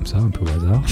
comme 0.00 0.06
ça, 0.06 0.16
un 0.18 0.30
peu 0.30 0.44
au 0.44 0.48
hasard. 0.48 0.82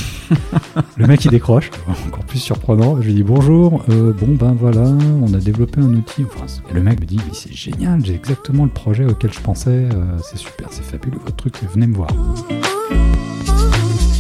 le 0.99 1.07
mec 1.07 1.25
il 1.25 1.31
décroche, 1.31 1.71
encore 2.07 2.25
plus 2.25 2.39
surprenant. 2.39 3.01
Je 3.01 3.07
lui 3.07 3.15
dis 3.15 3.23
bonjour, 3.23 3.83
euh, 3.89 4.13
bon 4.13 4.35
ben 4.35 4.53
voilà, 4.53 4.83
on 5.23 5.33
a 5.33 5.39
développé 5.39 5.81
un 5.81 5.95
outil. 5.95 6.25
Enfin, 6.25 6.45
et 6.71 6.75
le 6.75 6.83
mec 6.83 7.01
me 7.01 7.07
dit 7.07 7.19
c'est 7.33 7.53
génial, 7.53 8.05
j'ai 8.05 8.15
exactement 8.15 8.65
le 8.65 8.71
projet 8.71 9.07
auquel 9.07 9.33
je 9.33 9.41
pensais, 9.41 9.71
euh, 9.71 10.19
c'est 10.23 10.37
super, 10.37 10.69
c'est 10.71 10.85
fabuleux 10.85 11.19
votre 11.25 11.37
truc, 11.37 11.55
venez 11.73 11.87
me 11.87 11.95
voir. 11.95 12.11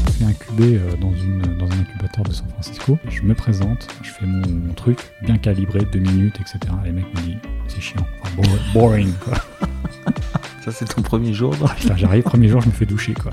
Je 0.07 0.13
suis 0.13 0.25
incubé 0.25 0.79
euh, 0.79 0.97
dans, 1.01 1.13
une, 1.13 1.43
dans 1.59 1.67
un 1.67 1.81
incubateur 1.81 2.25
de 2.25 2.33
San 2.33 2.49
Francisco. 2.49 2.99
Je 3.11 3.23
me 3.23 3.35
présente, 3.35 3.89
je 4.03 4.11
fais 4.11 4.25
mon, 4.27 4.73
truc 4.73 4.99
bien 5.23 5.37
calibré, 5.37 5.81
deux 5.93 5.99
minutes, 5.99 6.37
etc. 6.41 6.61
Et 6.85 6.89
le 6.89 6.95
mec 6.95 7.05
me 7.15 7.21
dit 7.21 7.37
c'est 7.67 7.83
chiant, 7.83 8.07
enfin, 8.23 8.43
boring 8.73 9.13
quoi. 9.23 9.35
Ça 10.65 10.73
c'est 10.73 10.87
ton 10.87 11.03
premier 11.03 11.35
jour 11.35 11.55
J'arrive, 11.97 12.23
premier 12.23 12.49
jour, 12.49 12.63
je 12.63 12.69
me 12.69 12.73
fais 12.73 12.87
doucher 12.87 13.13
quoi. 13.13 13.33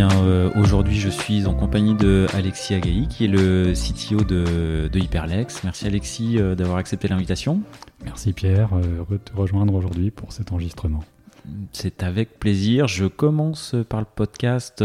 Euh, 0.00 0.50
aujourd'hui, 0.54 0.96
je 0.96 1.08
suis 1.08 1.46
en 1.46 1.54
compagnie 1.54 1.94
de 1.94 2.26
Alexis 2.32 2.74
Agaï, 2.74 3.08
qui 3.08 3.24
est 3.24 3.28
le 3.28 3.72
CTO 3.72 4.22
de, 4.22 4.88
Hyperlex. 4.94 5.64
Merci 5.64 5.86
Alexis 5.86 6.38
euh, 6.38 6.54
d'avoir 6.54 6.76
accepté 6.78 7.08
l'invitation. 7.08 7.62
Merci 8.04 8.32
Pierre, 8.32 8.70
euh, 8.74 8.98
heureux 8.98 9.18
de 9.18 9.24
te 9.24 9.34
rejoindre 9.34 9.74
aujourd'hui 9.74 10.12
pour 10.12 10.32
cet 10.32 10.52
enregistrement. 10.52 11.02
C'est 11.72 12.04
avec 12.04 12.38
plaisir. 12.38 12.86
Je 12.86 13.06
commence 13.06 13.74
par 13.88 13.98
le 14.00 14.06
podcast 14.06 14.84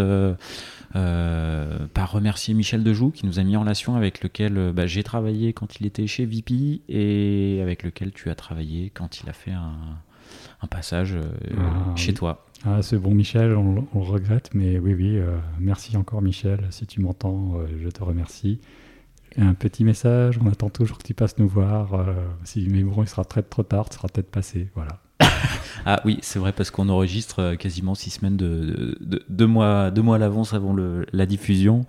par 0.94 2.12
remercier 2.12 2.54
Michel 2.54 2.84
Dejoux 2.84 3.12
qui 3.12 3.26
nous 3.26 3.40
a 3.40 3.44
mis 3.44 3.56
en 3.56 3.62
relation 3.62 3.96
avec 3.96 4.24
lequel 4.24 4.72
bah, 4.74 4.88
j'ai 4.88 5.04
travaillé 5.04 5.54
quand 5.54 5.80
il 5.80 5.86
était 5.86 6.08
chez 6.08 6.26
VP 6.26 6.82
et 6.88 7.60
avec 7.62 7.84
lequel 7.84 8.14
tu 8.14 8.30
as 8.30 8.36
travaillé 8.36 8.92
quand 8.92 9.22
il 9.22 9.30
a 9.30 9.34
fait 9.34 9.52
un, 9.52 10.68
passage 10.70 11.18
ah, 11.58 11.96
chez 11.98 12.14
toi. 12.14 12.46
Ah, 12.66 12.82
ce 12.82 12.96
bon 12.96 13.14
Michel, 13.14 13.58
on, 13.58 13.74
le 13.76 13.82
regrette, 13.94 14.52
mais 14.54 14.80
oui, 14.80 14.94
oui, 14.94 15.18
euh, 15.18 15.38
merci 15.60 15.98
encore 15.98 16.22
Michel. 16.22 16.66
Si 16.70 16.88
tu 16.88 17.02
m'entends, 17.02 17.56
euh, 17.58 17.68
je 17.84 17.90
te 17.90 18.02
remercie. 18.02 18.62
Un 19.36 19.54
petit 19.54 19.84
message, 19.84 20.40
on 20.42 20.48
attend 20.48 20.70
toujours 20.70 20.98
que 20.98 21.04
tu 21.04 21.14
passes 21.14 21.38
nous 21.40 21.48
voir. 21.50 21.94
Euh, 21.94 22.14
si, 22.46 22.70
mais 22.70 22.84
bon, 22.84 23.04
il 23.04 23.10
sera 23.10 23.26
très 23.26 23.44
trop 23.44 23.64
tard, 23.64 23.90
tu 23.90 23.98
sera 23.98 24.08
peut-être 24.08 24.32
passé. 24.32 24.70
Voilà. 24.76 25.02
ah 25.86 26.00
oui, 26.06 26.20
c'est 26.22 26.40
vrai, 26.40 26.54
parce 26.54 26.72
qu'on 26.72 26.88
enregistre 26.88 27.56
quasiment 27.56 27.96
six 27.96 28.12
semaines 28.12 28.38
de, 28.38 28.98
deux 29.28 29.48
mois, 29.48 29.88
à 29.88 30.18
l'avance 30.18 30.54
avant 30.54 30.74
la 30.74 31.26
diffusion. 31.26 31.86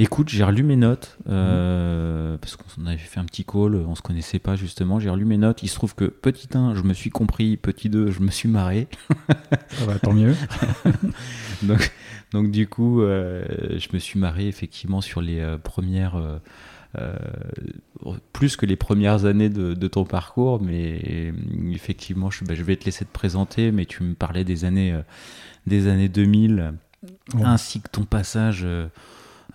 Écoute, 0.00 0.28
j'ai 0.28 0.44
relu 0.44 0.62
mes 0.62 0.76
notes, 0.76 1.18
euh, 1.28 2.38
parce 2.38 2.54
qu'on 2.54 2.86
avait 2.86 2.96
fait 2.96 3.18
un 3.18 3.24
petit 3.24 3.44
call, 3.44 3.74
on 3.74 3.96
se 3.96 4.02
connaissait 4.02 4.38
pas 4.38 4.54
justement. 4.54 5.00
J'ai 5.00 5.10
relu 5.10 5.24
mes 5.24 5.38
notes. 5.38 5.64
Il 5.64 5.68
se 5.68 5.74
trouve 5.74 5.96
que 5.96 6.04
petit 6.04 6.48
1, 6.54 6.76
je 6.76 6.82
me 6.82 6.94
suis 6.94 7.10
compris, 7.10 7.56
petit 7.56 7.90
2, 7.90 8.12
je 8.12 8.20
me 8.20 8.30
suis 8.30 8.48
marré. 8.48 8.86
Tant 10.02 10.12
mieux. 10.12 10.36
donc, 11.64 11.92
donc, 12.30 12.52
du 12.52 12.68
coup, 12.68 13.02
euh, 13.02 13.44
je 13.76 13.88
me 13.92 13.98
suis 13.98 14.20
marré 14.20 14.46
effectivement 14.46 15.00
sur 15.00 15.20
les 15.20 15.40
euh, 15.40 15.58
premières. 15.58 16.16
plus 18.32 18.56
que 18.56 18.66
les 18.66 18.76
premières 18.76 19.24
années 19.24 19.50
de, 19.50 19.88
ton 19.88 20.04
parcours, 20.04 20.62
mais 20.62 21.32
effectivement, 21.72 22.30
je, 22.30 22.44
bah, 22.44 22.54
je, 22.54 22.62
vais 22.62 22.76
te 22.76 22.84
laisser 22.84 23.04
te 23.04 23.12
présenter, 23.12 23.72
mais 23.72 23.84
tu 23.84 24.04
me 24.04 24.14
parlais 24.14 24.44
des 24.44 24.64
années, 24.64 24.96
des 25.66 25.88
années 25.88 26.08
2000, 26.08 26.72
ainsi 27.42 27.80
que 27.80 27.88
ton 27.88 28.04
passage 28.04 28.62
euh, 28.64 28.88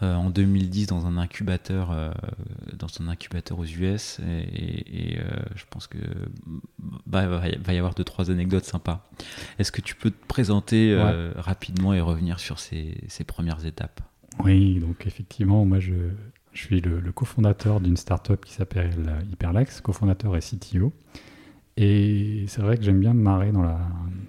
en 0.03 0.29
2010 0.29 0.87
dans 0.87 1.05
un 1.05 1.17
incubateur, 1.17 1.91
euh, 1.91 2.11
dans 2.77 2.87
un 2.99 3.07
incubateur 3.07 3.59
aux 3.59 3.65
US. 3.65 4.19
Et, 4.19 5.17
euh, 5.17 5.23
je 5.55 5.63
pense 5.69 5.87
que 5.87 5.97
bah, 7.05 7.27
va 7.27 7.73
y 7.73 7.77
avoir 7.77 7.93
deux 7.93 8.03
trois 8.03 8.31
anecdotes 8.31 8.65
sympas. 8.65 9.09
Est-ce 9.59 9.71
que 9.71 9.81
tu 9.81 9.95
peux 9.95 10.11
te 10.11 10.25
présenter 10.27 10.95
rapidement 11.35 11.93
et 11.93 12.01
revenir 12.01 12.39
sur 12.39 12.59
ces, 12.59 12.95
premières 13.27 13.65
étapes? 13.65 14.01
Oui, 14.43 14.79
donc 14.79 15.05
effectivement, 15.05 15.63
moi 15.63 15.79
je, 15.79 15.93
je 16.53 16.59
suis 16.59 16.81
le, 16.81 16.99
le 16.99 17.11
cofondateur 17.11 17.79
d'une 17.79 17.97
startup 17.97 18.43
qui 18.43 18.53
s'appelle 18.53 19.15
Hyperlex, 19.31 19.81
cofondateur 19.81 20.35
et 20.35 20.39
CTO. 20.39 20.91
Et 21.75 22.45
c'est 22.47 22.61
vrai 22.61 22.77
que 22.77 22.83
j'aime 22.83 22.99
bien 22.99 23.13
me 23.13 23.21
marrer 23.21 23.51
dans, 23.51 23.63
la, 23.63 23.79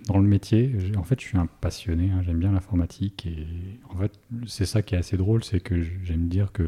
dans 0.07 0.19
le 0.19 0.27
métier. 0.27 0.75
En 0.97 1.03
fait, 1.03 1.21
je 1.21 1.27
suis 1.27 1.39
un 1.39 1.47
passionné, 1.47 2.11
hein. 2.11 2.23
j'aime 2.25 2.39
bien 2.39 2.53
l'informatique. 2.53 3.27
Et 3.27 3.47
en 3.91 3.97
fait, 3.97 4.13
c'est 4.47 4.65
ça 4.65 4.83
qui 4.83 4.95
est 4.95 4.99
assez 4.99 5.17
drôle, 5.17 5.45
c'est 5.45 5.61
que 5.61 5.81
j'aime 5.81 6.29
dire 6.29 6.53
que 6.53 6.67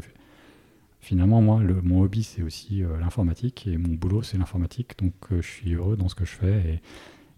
finalement, 0.99 1.41
moi, 1.41 1.61
le, 1.63 1.81
mon 1.81 2.01
hobby, 2.01 2.23
c'est 2.23 2.43
aussi 2.43 2.83
euh, 2.83 2.99
l'informatique. 2.99 3.65
Et 3.67 3.77
mon 3.77 3.95
boulot, 3.95 4.21
c'est 4.21 4.37
l'informatique. 4.37 4.99
Donc, 4.99 5.13
euh, 5.31 5.41
je 5.41 5.47
suis 5.47 5.73
heureux 5.73 5.97
dans 5.97 6.09
ce 6.09 6.15
que 6.15 6.25
je 6.25 6.31
fais. 6.31 6.81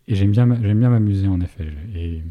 Et, 0.07 0.15
j'aime 0.15 0.31
bien, 0.31 0.45
bien 0.45 0.89
m'amuser, 0.89 1.27
en 1.27 1.39
effet. 1.39 1.67
Et 1.95 2.23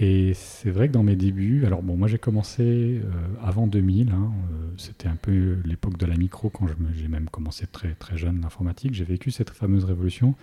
et 0.00 0.32
c'est 0.34 0.70
vrai 0.70 0.86
que 0.86 0.92
dans 0.92 1.02
mes 1.02 1.16
débuts, 1.16 1.66
alors 1.66 1.82
bon, 1.82 1.96
moi 1.96 2.06
j'ai 2.06 2.18
commencé 2.18 2.62
euh, 3.02 3.10
avant 3.42 3.66
2000, 3.66 4.10
hein, 4.10 4.30
euh, 4.52 4.70
c'était 4.76 5.08
un 5.08 5.16
peu 5.16 5.56
l'époque 5.64 5.96
de 5.98 6.06
la 6.06 6.16
micro 6.16 6.50
quand 6.50 6.66
j'ai 6.94 7.08
même 7.08 7.28
commencé 7.28 7.66
très 7.66 7.94
très 7.94 8.16
jeune 8.16 8.40
l'informatique. 8.40 8.94
J'ai 8.94 9.04
vécu 9.04 9.32
cette 9.32 9.50
fameuse 9.50 9.84
révolution 9.84 10.36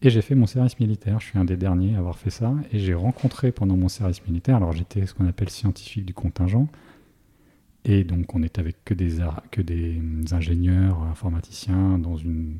et 0.00 0.08
j'ai 0.08 0.22
fait 0.22 0.34
mon 0.34 0.46
service 0.46 0.80
militaire. 0.80 1.20
Je 1.20 1.26
suis 1.26 1.38
un 1.38 1.44
des 1.44 1.58
derniers 1.58 1.94
à 1.94 1.98
avoir 1.98 2.16
fait 2.16 2.30
ça 2.30 2.54
et 2.72 2.78
j'ai 2.78 2.94
rencontré 2.94 3.52
pendant 3.52 3.76
mon 3.76 3.88
service 3.88 4.26
militaire, 4.26 4.56
alors 4.56 4.72
j'étais 4.72 5.04
ce 5.04 5.12
qu'on 5.12 5.26
appelle 5.26 5.50
scientifique 5.50 6.06
du 6.06 6.14
contingent 6.14 6.66
et 7.84 8.02
donc 8.02 8.34
on 8.34 8.42
était 8.42 8.60
avec 8.60 8.82
que 8.82 8.94
des 8.94 10.00
ingénieurs 10.32 11.02
informaticiens 11.02 11.98
dans 11.98 12.16
une 12.16 12.56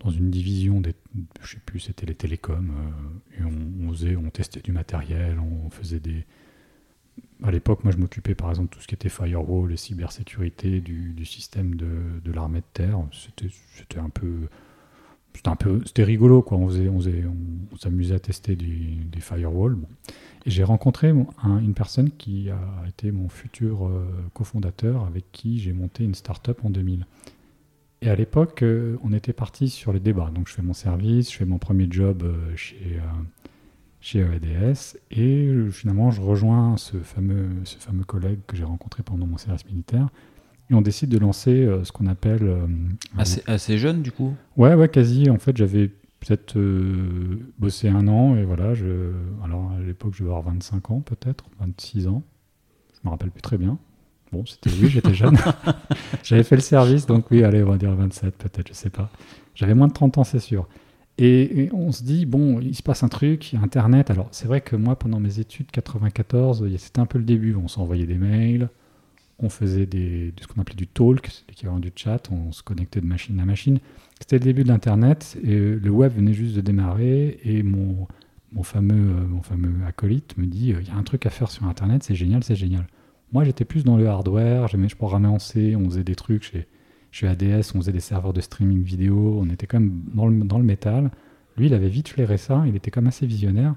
dans 0.00 0.10
une 0.10 0.30
division 0.30 0.80
des, 0.80 0.94
je 1.42 1.52
sais 1.52 1.62
plus, 1.64 1.80
c'était 1.80 2.06
les 2.06 2.14
télécoms, 2.14 2.70
euh, 3.40 3.44
on, 3.44 3.90
on, 3.90 4.26
on 4.26 4.30
testait 4.30 4.60
du 4.60 4.72
matériel, 4.72 5.38
on 5.38 5.70
faisait 5.70 6.00
des. 6.00 6.24
À 7.42 7.50
l'époque, 7.50 7.82
moi, 7.82 7.92
je 7.92 7.98
m'occupais 7.98 8.34
par 8.34 8.50
exemple 8.50 8.70
de 8.70 8.74
tout 8.74 8.82
ce 8.82 8.86
qui 8.86 8.94
était 8.94 9.08
firewall 9.08 9.72
et 9.72 9.76
cybersécurité 9.76 10.80
du, 10.80 11.24
système 11.24 11.74
de, 11.74 11.88
de 12.22 12.32
l'armée 12.32 12.60
de 12.60 12.66
terre. 12.74 12.98
C'était, 13.12 13.98
un 13.98 14.10
peu, 14.10 14.48
c'était 15.34 15.48
un 15.48 15.56
peu, 15.56 15.80
c'était 15.86 16.04
rigolo 16.04 16.42
quoi. 16.42 16.58
On 16.58 16.68
faisait, 16.68 16.88
on, 16.88 16.98
faisait, 16.98 17.24
on, 17.72 17.76
s'amusait 17.76 18.14
à 18.14 18.20
tester 18.20 18.54
des, 18.54 18.98
des 19.10 19.20
firewalls. 19.20 19.78
Et 20.44 20.50
j'ai 20.50 20.62
rencontré 20.62 21.08
une 21.08 21.74
personne 21.74 22.10
qui 22.10 22.50
a 22.50 22.88
été 22.88 23.10
mon 23.10 23.28
futur 23.28 23.86
euh, 23.86 24.06
cofondateur, 24.32 25.04
avec 25.04 25.32
qui 25.32 25.58
j'ai 25.58 25.72
monté 25.72 26.04
une 26.04 26.14
start-up 26.14 26.60
en 26.64 26.70
2000. 26.70 27.06
Et 28.02 28.10
à 28.10 28.14
l'époque, 28.14 28.62
euh, 28.62 28.96
on 29.02 29.12
était 29.12 29.32
parti 29.32 29.68
sur 29.68 29.92
les 29.92 30.00
débats. 30.00 30.30
Donc 30.34 30.48
je 30.48 30.54
fais 30.54 30.62
mon 30.62 30.74
service, 30.74 31.32
je 31.32 31.38
fais 31.38 31.44
mon 31.44 31.58
premier 31.58 31.86
job 31.90 32.22
euh, 32.22 32.54
chez, 32.54 32.76
euh, 32.98 33.22
chez 34.00 34.20
EADS 34.20 34.98
et 35.10 35.52
finalement 35.70 36.10
je 36.10 36.20
rejoins 36.20 36.76
ce 36.76 36.98
fameux, 36.98 37.48
ce 37.64 37.78
fameux 37.78 38.04
collègue 38.04 38.40
que 38.46 38.56
j'ai 38.56 38.64
rencontré 38.64 39.02
pendant 39.02 39.26
mon 39.26 39.38
service 39.38 39.64
militaire. 39.66 40.08
Et 40.68 40.74
on 40.74 40.82
décide 40.82 41.10
de 41.10 41.18
lancer 41.18 41.68
ce 41.84 41.92
qu'on 41.92 42.08
appelle... 42.08 42.52
Assez, 43.16 43.40
assez, 43.46 43.78
jeune 43.78 44.02
du 44.02 44.10
coup? 44.10 44.34
Ouais, 44.56 44.74
ouais, 44.74 44.88
quasi. 44.88 45.30
En 45.30 45.38
fait, 45.38 45.56
j'avais 45.56 45.86
peut-être 46.18 46.58
bossé 47.56 47.88
un 47.88 48.08
an 48.08 48.34
et 48.34 48.42
voilà. 48.42 48.74
Je, 48.74 49.12
alors 49.44 49.70
à 49.70 49.80
l'époque, 49.80 50.14
je 50.14 50.24
devais 50.24 50.34
avoir 50.34 50.52
25 50.52 50.90
ans 50.90 51.00
peut-être, 51.02 51.44
26 51.60 52.08
ans. 52.08 52.24
Je 52.94 52.98
me 53.04 53.10
rappelle 53.10 53.30
plus 53.30 53.42
très 53.42 53.58
bien. 53.58 53.78
Bon, 54.32 54.44
c'était 54.44 54.70
oui, 54.70 54.88
j'étais 54.88 55.14
jeune. 55.14 55.38
J'avais 56.22 56.42
fait 56.42 56.56
le 56.56 56.62
service, 56.62 57.06
donc 57.06 57.30
oui, 57.30 57.44
allez, 57.44 57.62
on 57.62 57.70
va 57.70 57.78
dire 57.78 57.94
27 57.94 58.36
peut-être, 58.36 58.68
je 58.68 58.72
sais 58.72 58.90
pas. 58.90 59.10
J'avais 59.54 59.74
moins 59.74 59.88
de 59.88 59.92
30 59.92 60.18
ans, 60.18 60.24
c'est 60.24 60.40
sûr. 60.40 60.66
Et, 61.18 61.70
on 61.72 61.92
se 61.92 62.02
dit, 62.02 62.26
bon, 62.26 62.60
il 62.60 62.74
se 62.74 62.82
passe 62.82 63.02
un 63.02 63.08
truc, 63.08 63.52
il 63.52 63.56
y 63.56 63.58
a 63.58 63.62
Internet. 63.62 64.10
Alors, 64.10 64.28
c'est 64.32 64.46
vrai 64.46 64.60
que 64.60 64.76
moi, 64.76 64.98
pendant 64.98 65.18
mes 65.18 65.38
études, 65.38 65.70
94, 65.70 66.64
c'était 66.76 67.00
un 67.00 67.06
peu 67.06 67.18
le 67.18 67.24
début. 67.24 67.54
On 67.54 67.68
s'envoyait 67.68 68.04
des 68.06 68.18
mails, 68.18 68.68
on 69.38 69.48
faisait 69.48 69.86
des, 69.86 70.34
ce 70.40 70.46
qu'on 70.46 70.60
appelait 70.60 70.76
du 70.76 70.86
talk, 70.86 71.28
c'est 71.30 71.48
l'équivalent 71.48 71.78
du 71.78 71.92
chat, 71.94 72.30
on 72.30 72.52
se 72.52 72.62
connectait 72.62 73.00
de 73.00 73.06
machine 73.06 73.38
à 73.40 73.46
machine. 73.46 73.78
C'était 74.20 74.38
le 74.38 74.44
début 74.44 74.62
de 74.62 74.68
l'Internet, 74.68 75.38
et 75.42 75.56
le 75.56 75.90
web 75.90 76.12
venait 76.14 76.34
juste 76.34 76.54
de 76.54 76.60
démarrer, 76.60 77.38
et 77.44 77.62
mon, 77.62 78.06
mon, 78.52 78.62
fameux, 78.62 79.26
mon 79.26 79.42
fameux 79.42 79.74
acolyte 79.86 80.36
me 80.36 80.46
dit, 80.46 80.74
il 80.78 80.88
y 80.88 80.90
a 80.90 80.96
un 80.96 81.02
truc 81.02 81.24
à 81.24 81.30
faire 81.30 81.50
sur 81.50 81.64
Internet, 81.64 82.02
c'est 82.02 82.14
génial, 82.14 82.44
c'est 82.44 82.56
génial. 82.56 82.86
Moi, 83.32 83.44
j'étais 83.44 83.64
plus 83.64 83.84
dans 83.84 83.96
le 83.96 84.06
hardware, 84.08 84.68
j'aimais, 84.68 84.88
je 84.88 84.96
programmais 84.96 85.28
en 85.28 85.38
C, 85.38 85.74
on 85.76 85.84
faisait 85.90 86.04
des 86.04 86.14
trucs 86.14 86.44
chez, 86.44 86.66
chez 87.10 87.26
ADS, 87.26 87.72
on 87.74 87.78
faisait 87.78 87.92
des 87.92 88.00
serveurs 88.00 88.32
de 88.32 88.40
streaming 88.40 88.82
vidéo, 88.82 89.38
on 89.40 89.50
était 89.50 89.66
quand 89.66 89.80
même 89.80 90.02
dans 90.14 90.26
le, 90.26 90.44
dans 90.44 90.58
le 90.58 90.64
métal. 90.64 91.10
Lui, 91.56 91.66
il 91.66 91.74
avait 91.74 91.88
vite 91.88 92.08
flairé 92.08 92.36
ça, 92.36 92.64
il 92.66 92.76
était 92.76 92.90
comme 92.90 93.06
assez 93.06 93.26
visionnaire. 93.26 93.74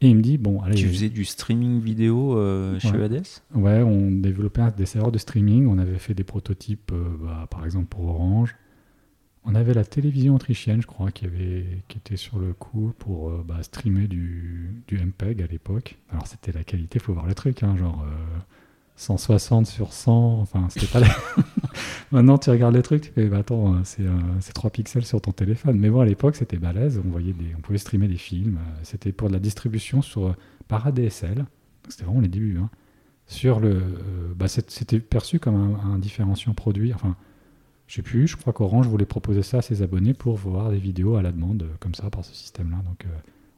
Et 0.00 0.08
il 0.08 0.16
me 0.16 0.20
dit, 0.20 0.36
bon, 0.36 0.60
allez. 0.62 0.74
Tu 0.74 0.88
faisais 0.88 1.08
du 1.08 1.24
streaming 1.24 1.80
vidéo 1.80 2.36
euh, 2.36 2.76
chez 2.80 2.90
Ouais. 2.90 3.04
EADS 3.06 3.42
Ouais, 3.54 3.82
on 3.82 4.10
développait 4.10 4.62
des 4.76 4.84
serveurs 4.84 5.12
de 5.12 5.18
streaming. 5.18 5.68
On 5.68 5.78
avait 5.78 5.98
fait 5.98 6.12
des 6.12 6.24
prototypes, 6.24 6.90
euh, 6.92 7.04
bah, 7.22 7.46
par 7.48 7.64
exemple 7.64 7.86
pour 7.86 8.08
Orange. 8.08 8.56
On 9.44 9.54
avait 9.54 9.74
la 9.74 9.84
télévision 9.84 10.34
autrichienne, 10.34 10.82
je 10.82 10.88
crois, 10.88 11.12
qui, 11.12 11.24
avait, 11.24 11.64
qui 11.86 11.98
était 11.98 12.16
sur 12.16 12.40
le 12.40 12.52
coup 12.52 12.92
pour 12.98 13.30
euh, 13.30 13.44
bah, 13.46 13.62
streamer 13.62 14.08
du, 14.08 14.82
du 14.88 14.98
MPEG 14.98 15.40
à 15.40 15.46
l'époque. 15.46 15.98
Alors 16.10 16.26
c'était 16.26 16.50
la 16.50 16.64
qualité, 16.64 16.98
faut 16.98 17.12
voir 17.12 17.26
le 17.26 17.34
truc, 17.34 17.62
hein, 17.62 17.76
genre 17.76 18.04
160 19.02 19.66
sur 19.66 19.92
100. 19.92 20.38
Enfin, 20.40 20.66
c'était 20.70 20.86
pas. 20.86 21.00
Maintenant, 22.12 22.38
tu 22.38 22.50
regardes 22.50 22.74
le 22.74 22.82
truc, 22.82 23.02
tu 23.02 23.10
fais, 23.10 23.26
bah, 23.26 23.38
attends, 23.38 23.74
euh, 23.74 23.78
c'est 23.84 24.02
euh, 24.02 24.10
c'est 24.40 24.52
3 24.52 24.70
pixels 24.70 25.04
sur 25.04 25.20
ton 25.20 25.32
téléphone. 25.32 25.78
Mais 25.78 25.90
bon, 25.90 26.00
à 26.00 26.04
l'époque, 26.06 26.36
c'était 26.36 26.58
balèze. 26.58 27.00
On, 27.04 27.08
voyait 27.10 27.32
des, 27.32 27.54
on 27.56 27.60
pouvait 27.60 27.78
streamer 27.78 28.08
des 28.08 28.16
films. 28.16 28.58
euh, 28.58 28.80
C'était 28.82 29.12
pour 29.12 29.28
de 29.28 29.32
la 29.34 29.40
distribution 29.40 30.02
sur, 30.02 30.26
euh, 30.28 30.32
par 30.68 30.86
ADSL. 30.86 31.46
C'était 31.88 32.04
vraiment 32.04 32.20
les 32.20 32.28
débuts. 32.28 32.58
hein 32.62 32.70
sur 33.26 33.60
le. 33.60 33.70
euh, 33.76 34.34
bah, 34.36 34.48
c'était 34.48 35.00
perçu 35.00 35.38
comme 35.38 35.54
un, 35.56 35.94
un 35.94 35.98
différenciant 35.98 36.54
produit. 36.54 36.92
Enfin, 36.92 37.16
je 37.86 37.96
sais 37.96 38.02
plus, 38.02 38.26
je 38.26 38.36
crois 38.36 38.52
qu'Orange 38.52 38.86
voulait 38.88 39.06
proposer 39.06 39.42
ça 39.42 39.58
à 39.58 39.62
ses 39.62 39.82
abonnés 39.82 40.14
pour 40.14 40.36
voir 40.36 40.70
des 40.70 40.78
vidéos 40.78 41.16
à 41.16 41.22
la 41.22 41.32
demande, 41.32 41.62
euh, 41.64 41.74
comme 41.80 41.94
ça, 41.94 42.10
par 42.10 42.24
ce 42.24 42.34
système-là. 42.34 42.78
Donc, 42.86 43.04
euh, 43.06 43.08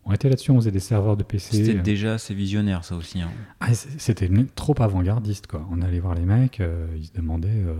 on 0.06 0.12
était 0.12 0.28
là-dessus, 0.28 0.50
on 0.50 0.56
faisait 0.56 0.70
des 0.70 0.80
serveurs 0.80 1.16
de 1.16 1.22
PC. 1.22 1.56
C'était 1.64 1.74
déjà 1.80 2.14
assez 2.14 2.34
visionnaire, 2.34 2.84
ça 2.84 2.94
aussi. 2.96 3.20
hein. 3.20 3.30
ah, 3.60 3.72
c'était 3.74 4.28
trop 4.54 4.74
avant-gardiste, 4.80 5.46
quoi. 5.46 5.66
On 5.70 5.80
allait 5.82 6.00
voir 6.00 6.14
les 6.14 6.24
mecs, 6.24 6.60
euh, 6.60 6.86
ils 6.96 7.06
se 7.06 7.12
demandaient. 7.12 7.48
euh, 7.50 7.74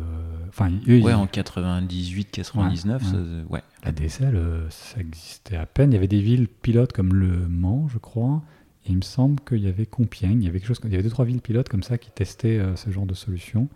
Enfin, 0.48 0.70
eux, 0.88 1.00
Ouais, 1.00 1.12
ils- 1.12 1.14
en 1.14 1.26
98, 1.26 2.30
99, 2.30 3.02
Ouais, 3.02 3.08
ça- 3.08 3.16
ouais. 3.16 3.44
ouais. 3.50 3.62
La 3.84 3.92
DSL, 3.92 4.36
euh, 4.36 4.66
ça 4.70 5.00
existait 5.00 5.56
à 5.56 5.66
peine. 5.66 5.90
Il 5.92 5.94
y 5.94 5.98
avait 5.98 6.08
des 6.08 6.20
villes 6.22 6.48
pilotes 6.48 6.92
comme 6.92 7.14
Le 7.14 7.46
Mans, 7.48 7.88
je 7.88 7.98
crois. 7.98 8.42
Et 8.86 8.90
il 8.90 8.96
me 8.96 9.02
semble 9.02 9.40
qu'il 9.40 9.58
y 9.60 9.66
avait 9.68 9.86
Compiègne. 9.86 10.42
Il 10.42 10.44
y 10.44 10.48
avait 10.48 10.58
quelque 10.60 10.68
chose, 10.68 10.80
il 10.84 10.90
y 10.90 10.94
avait 10.94 11.02
deux 11.02 11.10
trois 11.10 11.24
villes 11.24 11.40
pilotes 11.40 11.68
comme 11.68 11.82
ça 11.82 11.96
qui 11.98 12.10
testaient 12.10 12.60
ce 12.76 12.90
genre 12.90 13.06
de 13.06 13.14
solution. 13.14 13.68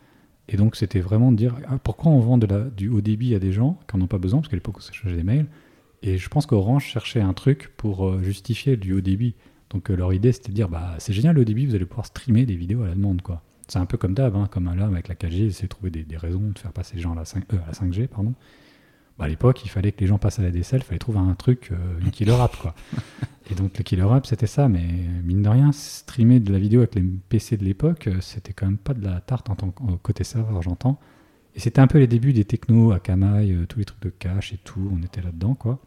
Et 0.51 0.57
donc 0.57 0.77
c'était 0.77 1.01
vraiment 1.01 1.31
de 1.33 1.37
dire 1.37 1.55
ah, 1.69 1.79
pourquoi 1.83 2.11
on 2.13 2.21
vend 2.21 2.39
de 2.39 2.47
la, 2.47 2.61
du 2.65 2.89
haut 2.89 3.01
débit 3.03 3.35
à 3.35 3.39
des 3.39 3.53
gens 3.53 3.79
qui 3.91 3.97
n'en 3.97 4.05
ont 4.05 4.07
pas 4.07 4.19
besoin? 4.19 4.41
Parce 4.41 4.49
qu'à 4.49 4.57
l'époque 4.57 4.77
on 4.79 4.81
s'échangeait 4.81 5.17
des 5.17 5.23
mails. 5.23 5.47
Et 6.03 6.19
je 6.19 6.29
pense 6.29 6.47
qu'Orange 6.47 6.85
cherchait 6.85 7.21
un 7.21 7.35
truc 7.35 7.73
pour 7.77 8.09
euh, 8.09 8.23
justifier 8.23 8.77
du 8.77 8.93
haut 8.93 9.01
débit. 9.01 9.35
Donc 9.71 9.91
euh, 9.91 9.97
leur 9.97 10.13
idée 10.13 10.33
c'était 10.33 10.51
de 10.51 10.55
dire 10.55 10.69
bah 10.69 10.95
c'est 10.99 11.13
génial 11.13 11.35
le 11.35 11.43
haut 11.43 11.45
débit, 11.45 11.67
vous 11.67 11.75
allez 11.75 11.85
pouvoir 11.85 12.07
streamer 12.07 12.47
des 12.47 12.57
vidéos 12.57 12.83
à 12.83 12.89
la 12.89 12.95
demande 12.95 13.23
quoi. 13.23 13.43
C'est 13.69 13.79
un 13.79 13.87
peu 13.87 13.99
comme 13.99 14.15
d'hab, 14.15 14.35
hein, 14.35 14.49
comme 14.51 14.75
là 14.75 14.87
avec 14.87 15.09
la 15.09 15.15
4G, 15.15 15.35
ils 15.35 15.47
essaient 15.49 15.69
trouver 15.69 15.91
des, 15.91 16.17
raisons 16.17 16.41
de 16.41 16.59
faire 16.59 16.73
passer 16.73 16.97
les 16.97 17.03
gens 17.03 17.13
à 17.13 17.17
la, 17.17 17.27
5, 17.27 17.45
euh, 17.53 17.59
5G, 17.71 18.09
pardon. 18.09 18.33
Bah, 19.19 19.27
à 19.27 19.29
l'époque, 19.29 19.63
il 19.63 19.69
fallait 19.69 19.93
que 19.93 20.01
les 20.01 20.07
gens 20.07 20.17
passent 20.17 20.39
à 20.39 20.43
la 20.43 20.51
DSL, 20.51 20.81
il 20.81 20.85
fallait 20.85 20.99
trouver 20.99 21.19
un 21.19 21.35
truc, 21.35 21.69
euh, 21.71 22.01
une 22.01 22.11
killer 22.11 22.35
quoi. 22.63 22.75
Et 23.51 23.55
donc, 23.55 23.77
le 23.77 23.85
killer 23.85 24.07
app, 24.11 24.25
c'était 24.25 24.47
ça, 24.47 24.69
mais 24.69 24.87
mine 25.23 25.43
de 25.43 25.49
rien, 25.51 25.71
streamer 25.73 26.41
de 26.41 26.51
la 26.51 26.59
vidéo 26.59 26.81
avec 26.81 26.95
les 26.95 27.03
PC 27.03 27.59
de 27.59 27.65
l'époque, 27.65 28.09
c'était 28.21 28.55
quand 28.55 28.67
même 28.67 28.79
pas 28.79 28.95
de 28.95 29.05
la 29.05 29.21
tarte 29.21 29.51
en 29.51 29.55
tant 29.55 29.71
que 29.71 29.83
côté 30.03 30.25
serveur, 30.25 30.63
j'entends. 30.63 30.99
Et 31.59 31.61
c'était 31.61 31.81
un 31.81 31.89
peu 31.89 31.99
les 31.99 32.07
débuts 32.07 32.33
des 32.33 32.45
technos, 32.45 32.93
Akamai, 32.93 33.51
euh, 33.51 33.67
tous 33.67 33.81
les 33.81 33.85
trucs 33.85 34.01
de 34.01 34.11
cache 34.11 34.53
et 34.53 34.59
tout, 34.59 34.93
on 34.93 35.03
était 35.03 35.21
là-dedans, 35.21 35.57
quoi. 35.57 35.81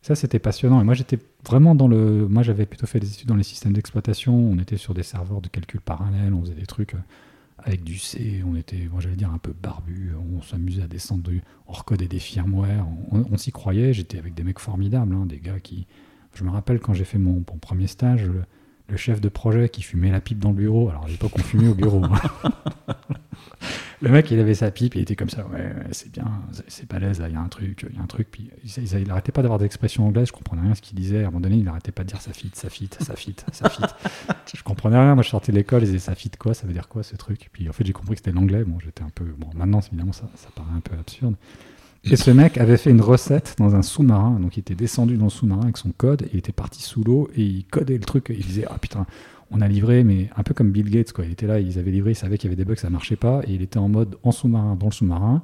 Ça, 0.00 0.14
c'était 0.14 0.38
passionnant. 0.38 0.80
Et 0.80 0.84
moi, 0.84 0.94
j'étais 0.94 1.18
vraiment 1.44 1.74
dans 1.74 1.86
le. 1.86 2.26
Moi, 2.26 2.42
j'avais 2.42 2.64
plutôt 2.64 2.86
fait 2.86 2.98
des 2.98 3.12
études 3.12 3.28
dans 3.28 3.36
les 3.36 3.42
systèmes 3.42 3.74
d'exploitation. 3.74 4.34
On 4.34 4.58
était 4.58 4.78
sur 4.78 4.94
des 4.94 5.02
serveurs 5.02 5.42
de 5.42 5.48
calcul 5.48 5.82
parallèle, 5.82 6.32
on 6.32 6.40
faisait 6.40 6.54
des 6.54 6.64
trucs 6.64 6.94
euh, 6.94 6.98
avec 7.58 7.84
du 7.84 7.98
C. 7.98 8.42
On 8.46 8.56
était, 8.56 8.88
j'allais 8.98 9.16
dire, 9.16 9.30
un 9.30 9.36
peu 9.36 9.52
barbu. 9.52 10.12
On 10.34 10.40
s'amusait 10.40 10.84
à 10.84 10.88
descendre, 10.88 11.24
du- 11.24 11.42
on 11.66 11.72
recodait 11.72 12.08
des 12.08 12.18
firmware. 12.18 12.86
On, 13.10 13.36
s'y 13.36 13.52
croyait. 13.52 13.92
J'étais 13.92 14.16
avec 14.16 14.32
des 14.32 14.44
mecs 14.44 14.60
formidables, 14.60 15.14
hein, 15.14 15.26
des 15.26 15.40
gars 15.40 15.60
qui. 15.60 15.86
Je 16.32 16.42
me 16.42 16.48
rappelle 16.48 16.80
quand 16.80 16.94
j'ai 16.94 17.04
fait 17.04 17.18
mon, 17.18 17.42
premier 17.42 17.86
stage, 17.86 18.30
le 18.88 18.96
chef 18.96 19.20
de 19.20 19.28
projet 19.28 19.68
qui 19.68 19.82
fumait 19.82 20.10
la 20.10 20.20
pipe 20.20 20.38
dans 20.38 20.50
le 20.50 20.56
bureau. 20.56 20.88
Alors, 20.90 21.04
à 21.04 21.08
l'époque, 21.08 21.32
on 21.36 21.42
fumait 21.42 21.68
au 21.68 21.74
bureau. 21.74 22.02
hein. 22.04 22.52
Le 24.02 24.10
mec, 24.10 24.30
il 24.30 24.38
avait 24.38 24.54
sa 24.54 24.70
pipe, 24.70 24.94
il 24.94 25.00
était 25.00 25.16
comme 25.16 25.30
ça, 25.30 25.46
ouais, 25.46 25.54
ouais, 25.58 25.72
c'est 25.92 26.12
bien, 26.12 26.26
c'est- 26.68 26.86
balèze, 26.86 27.18
là, 27.18 27.28
il 27.28 27.32
y 27.34 27.36
a 27.36 27.40
un 27.40 27.48
truc, 27.48 27.86
il 27.90 27.96
y 27.96 27.98
a 27.98 28.02
un 28.02 28.06
truc. 28.06 28.28
Puis 28.30 28.50
il, 28.62 28.70
il, 28.84 28.98
il 29.00 29.10
arrêtait 29.10 29.32
pas 29.32 29.40
d'avoir 29.40 29.58
des 29.58 29.64
expressions 29.64 30.06
anglaises, 30.06 30.28
je 30.28 30.32
comprenais 30.32 30.60
rien 30.60 30.72
à 30.72 30.74
ce 30.74 30.82
qu'il 30.82 30.98
disait. 30.98 31.20
À 31.24 31.28
un 31.28 31.30
moment 31.30 31.40
donné, 31.40 31.56
il 31.56 31.66
arrêtait 31.66 31.92
pas 31.92 32.02
de 32.04 32.08
dire 32.08 32.20
ça 32.20 32.34
fit, 32.34 32.50
ça 32.52 32.68
fit, 32.68 32.90
ça 33.00 33.16
fit, 33.16 33.34
ça 33.52 33.70
fit. 33.70 33.82
je 34.54 34.62
comprenais 34.62 34.98
rien, 34.98 35.14
moi 35.14 35.22
je 35.24 35.30
sortais 35.30 35.50
de 35.50 35.56
l'école, 35.56 35.82
il 35.82 35.86
disait 35.86 35.98
ça 35.98 36.14
fit 36.14 36.30
quoi, 36.30 36.52
ça 36.52 36.66
veut 36.66 36.74
dire 36.74 36.88
quoi 36.88 37.02
ce 37.02 37.16
truc? 37.16 37.48
Puis 37.54 37.70
en 37.70 37.72
fait, 37.72 37.86
j'ai 37.86 37.94
compris 37.94 38.12
que 38.16 38.18
c'était 38.18 38.32
l'anglais, 38.32 38.64
bon, 38.64 38.78
j'étais 38.80 39.02
un 39.02 39.08
peu. 39.14 39.24
Bon, 39.38 39.48
maintenant, 39.54 39.80
évidemment, 39.80 40.12
ça, 40.12 40.28
ça 40.34 40.48
paraît 40.54 40.76
un 40.76 40.80
peu 40.80 40.94
absurde. 40.98 41.34
Et 42.08 42.16
ce 42.16 42.30
mec 42.30 42.56
avait 42.58 42.76
fait 42.76 42.90
une 42.90 43.00
recette 43.00 43.56
dans 43.58 43.74
un 43.74 43.82
sous-marin, 43.82 44.38
donc 44.40 44.56
il 44.56 44.60
était 44.60 44.76
descendu 44.76 45.16
dans 45.16 45.24
le 45.24 45.30
sous-marin 45.30 45.62
avec 45.62 45.76
son 45.76 45.90
code, 45.90 46.28
il 46.32 46.38
était 46.38 46.52
parti 46.52 46.82
sous 46.82 47.02
l'eau, 47.02 47.28
et 47.34 47.42
il 47.42 47.64
codait 47.64 47.98
le 47.98 48.04
truc, 48.04 48.26
il 48.30 48.44
disait 48.44 48.64
Ah 48.68 48.78
putain, 48.78 49.06
on 49.50 49.60
a 49.60 49.66
livré, 49.66 50.04
mais 50.04 50.30
un 50.36 50.42
peu 50.44 50.54
comme 50.54 50.70
Bill 50.70 50.88
Gates, 50.88 51.12
quoi. 51.12 51.24
Il 51.24 51.32
était 51.32 51.46
là, 51.46 51.58
ils 51.58 51.78
avaient 51.78 51.90
livré, 51.90 52.12
il 52.12 52.14
savait 52.14 52.38
qu'il 52.38 52.48
y 52.48 52.52
avait 52.52 52.62
des 52.62 52.64
bugs, 52.64 52.76
ça 52.76 52.90
marchait 52.90 53.16
pas, 53.16 53.42
et 53.48 53.52
il 53.54 53.62
était 53.62 53.78
en 53.78 53.88
mode 53.88 54.16
en 54.22 54.30
sous-marin, 54.30 54.76
dans 54.76 54.86
le 54.86 54.92
sous-marin, 54.92 55.42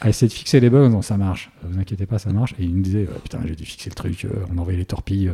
à 0.00 0.08
essayer 0.08 0.28
de 0.28 0.32
fixer 0.32 0.58
les 0.58 0.70
bugs, 0.70 0.86
disant 0.86 1.02
ça 1.02 1.18
marche, 1.18 1.50
vous 1.64 1.78
inquiétez 1.78 2.06
pas, 2.06 2.18
ça 2.18 2.32
marche. 2.32 2.54
Et 2.58 2.64
il 2.64 2.74
me 2.74 2.82
disait 2.82 3.06
Ah, 3.10 3.18
putain, 3.22 3.40
j'ai 3.46 3.54
dû 3.54 3.66
fixer 3.66 3.90
le 3.90 3.94
truc, 3.94 4.24
euh, 4.24 4.30
on 4.54 4.58
envoyait 4.58 4.78
les 4.78 4.86
torpilles. 4.86 5.30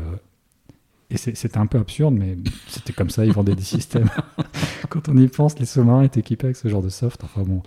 Euh. 1.10 1.14
Et 1.14 1.16
c'était 1.18 1.58
un 1.58 1.66
peu 1.66 1.78
absurde, 1.78 2.14
mais 2.18 2.36
c'était 2.68 2.92
comme 2.92 3.10
ça, 3.10 3.24
ils 3.24 3.32
vendaient 3.32 3.54
des 3.54 3.62
systèmes. 3.62 4.08
Quand 4.88 5.08
on 5.08 5.16
y 5.16 5.28
pense, 5.28 5.58
les 5.58 5.66
sous-marins 5.66 6.02
étaient 6.02 6.20
équipés 6.20 6.46
avec 6.46 6.56
ce 6.56 6.68
genre 6.68 6.82
de 6.82 6.88
soft. 6.88 7.22
Enfin 7.24 7.42
bon, 7.42 7.62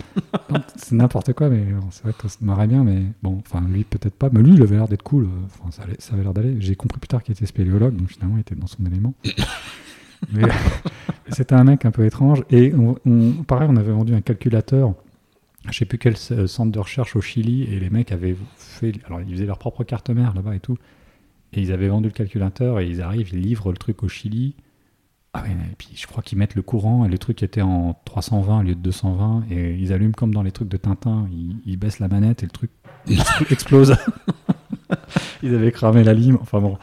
c'est 0.75 0.93
n'importe 0.95 1.33
quoi, 1.33 1.49
mais 1.49 1.59
euh, 1.61 1.79
c'est 1.91 2.03
vrai 2.03 2.13
qu'on 2.19 2.27
se 2.29 2.37
marrait 2.41 2.67
bien, 2.67 2.83
mais 2.83 3.03
bon, 3.23 3.41
enfin 3.45 3.65
lui 3.67 3.83
peut-être 3.85 4.15
pas, 4.15 4.29
mais 4.31 4.41
lui 4.41 4.53
il 4.53 4.61
avait 4.61 4.75
l'air 4.75 4.87
d'être 4.87 5.03
cool, 5.03 5.23
euh, 5.25 5.27
enfin 5.45 5.71
ça, 5.71 5.83
allait- 5.83 5.95
ça 5.99 6.13
avait 6.15 6.23
l'air 6.23 6.33
d'aller. 6.33 6.55
J'ai 6.59 6.75
compris 6.75 6.99
plus 6.99 7.07
tard 7.07 7.23
qu'il 7.23 7.31
était 7.33 7.45
spéléologue, 7.45 7.95
donc 7.95 8.09
finalement 8.09 8.35
il 8.37 8.41
était 8.41 8.55
dans 8.55 8.67
son 8.67 8.85
élément. 8.85 9.13
mais 10.33 10.43
c'était 11.29 11.55
un 11.55 11.63
mec 11.63 11.85
un 11.85 11.91
peu 11.91 12.05
étrange, 12.05 12.43
et 12.49 12.73
on, 12.73 12.97
on- 13.05 13.43
pareil, 13.43 13.67
on 13.71 13.77
avait 13.77 13.91
vendu 13.91 14.13
un 14.13 14.21
calculateur, 14.21 14.93
je 15.69 15.77
sais 15.77 15.85
plus 15.85 15.97
quel 15.97 16.17
c- 16.17 16.47
centre 16.47 16.71
de 16.71 16.79
recherche 16.79 17.15
au 17.15 17.21
Chili, 17.21 17.63
et 17.63 17.79
les 17.79 17.89
mecs 17.89 18.11
avaient 18.11 18.35
fait, 18.57 18.93
alors 19.05 19.21
ils 19.21 19.31
faisaient 19.33 19.45
leur 19.45 19.59
propre 19.59 19.83
carte 19.83 20.09
mère 20.09 20.33
là-bas 20.33 20.55
et 20.55 20.59
tout, 20.59 20.77
et 21.53 21.61
ils 21.61 21.71
avaient 21.71 21.87
vendu 21.87 22.07
le 22.09 22.13
calculateur, 22.13 22.79
et 22.79 22.87
ils 22.87 23.01
arrivent, 23.01 23.29
ils 23.33 23.41
livrent 23.41 23.71
le 23.71 23.77
truc 23.77 24.03
au 24.03 24.07
Chili. 24.07 24.55
Ah 25.33 25.43
ouais, 25.43 25.51
et 25.51 25.75
puis 25.77 25.89
je 25.95 26.07
crois 26.07 26.23
qu'ils 26.23 26.39
mettent 26.39 26.55
le 26.55 26.63
courant 26.63 27.05
et 27.05 27.07
le 27.07 27.19
truc 27.19 27.43
était 27.43 27.61
en 27.61 27.95
320 28.05 28.59
au 28.59 28.63
lieu 28.63 28.73
de 28.73 28.79
220 28.79 29.43
et 29.51 29.75
ils 29.75 29.93
allument 29.93 30.13
comme 30.13 30.33
dans 30.33 30.41
les 30.41 30.51
trucs 30.51 30.69
de 30.69 30.77
Tintin, 30.77 31.27
ils, 31.31 31.55
ils 31.67 31.77
baissent 31.77 31.99
la 31.99 32.07
manette 32.07 32.41
et 32.41 32.47
le 32.47 32.51
truc 32.51 32.71
expl- 33.07 33.45
explose. 33.53 33.95
ils 35.43 35.53
avaient 35.53 35.71
cramé 35.71 36.03
la 36.03 36.15
lime, 36.15 36.39
enfin 36.41 36.59
bon. 36.59 36.79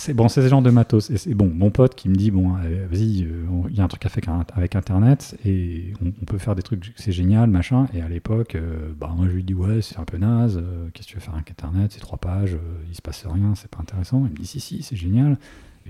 C'est 0.00 0.14
bon, 0.14 0.28
c'est 0.28 0.40
ce 0.40 0.48
genre 0.48 0.62
de 0.62 0.70
matos. 0.70 1.10
Et 1.10 1.18
c'est 1.18 1.34
bon, 1.34 1.52
mon 1.54 1.70
pote 1.70 1.94
qui 1.94 2.08
me 2.08 2.14
dit 2.14 2.30
bon, 2.30 2.56
euh, 2.56 2.86
vas-y, 2.90 3.24
euh, 3.24 3.44
il 3.68 3.76
y 3.76 3.82
a 3.82 3.84
un 3.84 3.88
truc 3.88 4.06
à 4.06 4.08
faire 4.08 4.42
avec- 4.56 4.74
Internet 4.74 5.36
et 5.44 5.92
on, 6.02 6.24
peut 6.24 6.38
faire 6.38 6.54
des 6.54 6.62
trucs, 6.62 6.94
c'est 6.96 7.12
génial, 7.12 7.50
machin. 7.50 7.86
Et 7.92 8.00
à 8.00 8.08
l'époque, 8.08 8.54
euh, 8.54 8.92
bah 8.98 9.12
moi 9.14 9.26
je 9.28 9.32
lui 9.32 9.44
dis 9.44 9.52
ouais, 9.52 9.82
c'est 9.82 9.98
un 9.98 10.04
peu 10.04 10.16
naze. 10.16 10.62
Qu'est-ce 10.94 11.06
que 11.06 11.12
tu 11.12 11.16
veux 11.16 11.20
faire 11.20 11.34
avec 11.34 11.50
Internet? 11.50 11.92
C'est 11.92 12.00
trois 12.00 12.16
pages, 12.16 12.54
euh, 12.54 12.84
il 12.88 12.94
se 12.96 13.02
passe 13.02 13.26
rien, 13.26 13.54
c'est 13.54 13.70
pas 13.70 13.80
intéressant. 13.82 14.24
Il 14.24 14.32
me 14.32 14.36
dit 14.36 14.46
si 14.46 14.58
si, 14.58 14.82
c'est 14.82 14.96
génial. 14.96 15.36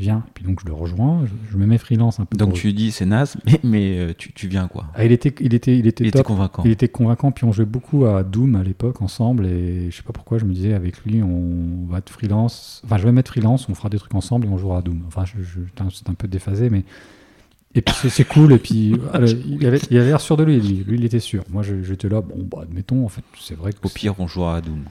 Viens. 0.00 0.25
Et 0.26 0.30
puis 0.33 0.45
donc 0.45 0.61
je 0.62 0.66
le 0.66 0.73
rejoins, 0.73 1.26
je, 1.26 1.52
je 1.52 1.59
me 1.59 1.66
mets 1.66 1.76
freelance 1.76 2.21
un 2.21 2.25
peu. 2.25 2.35
Donc 2.38 2.54
tu 2.54 2.73
dis 2.73 2.90
c'est 2.90 3.04
naze, 3.04 3.37
mais, 3.47 3.61
mais 3.62 3.99
euh, 3.99 4.12
tu, 4.16 4.33
tu 4.33 4.49
viens 4.49 4.66
quoi 4.66 4.87
Ah, 4.95 5.04
il 5.04 5.12
était, 5.12 5.35
il 5.40 5.52
était, 5.52 5.76
il 5.76 5.87
était 5.87 6.04
Il 6.04 6.07
était 6.09 6.19
top. 6.21 6.26
convaincant. 6.28 6.62
Il 6.64 6.71
était 6.71 6.88
convaincant, 6.88 7.33
puis 7.33 7.45
on 7.45 7.52
jouait 7.52 7.66
beaucoup 7.66 8.07
à 8.07 8.23
Doom 8.25 8.57
à 8.57 8.62
l'époque 8.62 9.02
ensemble, 9.02 9.45
et 9.47 9.90
je 9.90 9.97
sais 9.97 10.02
pas 10.02 10.14
pourquoi 10.14 10.38
je 10.38 10.47
me 10.47 10.54
disais 10.54 10.73
avec 10.73 11.04
lui 11.04 11.23
on 11.23 11.85
va 11.90 11.99
être 11.99 12.09
freelance, 12.09 12.80
enfin 12.87 12.97
je 12.97 13.04
vais 13.04 13.12
mettre 13.12 13.30
freelance, 13.30 13.69
on 13.69 13.75
fera 13.75 13.90
des 13.90 13.99
trucs 13.99 14.14
ensemble 14.14 14.47
et 14.47 14.49
on 14.49 14.57
jouera 14.57 14.78
à 14.78 14.83
Doom. 14.83 15.02
Enfin 15.07 15.25
je, 15.26 15.42
je- 15.42 15.61
c'est 15.92 16.09
un 16.09 16.14
peu 16.14 16.26
déphasé, 16.28 16.71
mais 16.71 16.85
et 17.75 17.83
puis 17.83 17.95
c'est- 18.09 18.25
cool, 18.25 18.52
et 18.54 18.59
puis 18.59 18.97
il 19.47 19.66
avait 19.66 19.80
il 19.90 19.99
avait 19.99 20.07
l'air 20.09 20.21
sûr 20.23 20.38
de 20.38 20.45
lui, 20.45 20.59
lui, 20.61 20.83
lui 20.83 20.97
il 20.99 21.04
était 21.04 21.21
sûr. 21.21 21.45
Moi 21.50 21.62
j'étais 21.62 22.09
là, 22.09 22.23
bon 22.23 22.49
bah 22.50 22.61
admettons, 22.62 23.04
en 23.04 23.09
fait 23.11 23.23
c'est 23.38 23.54
vrai 23.54 23.75
que 23.75 23.78
Au 23.85 23.90
pire, 23.90 24.14
on 24.19 24.26
jouera 24.26 24.57
à 24.57 24.61
Doom. 24.62 24.85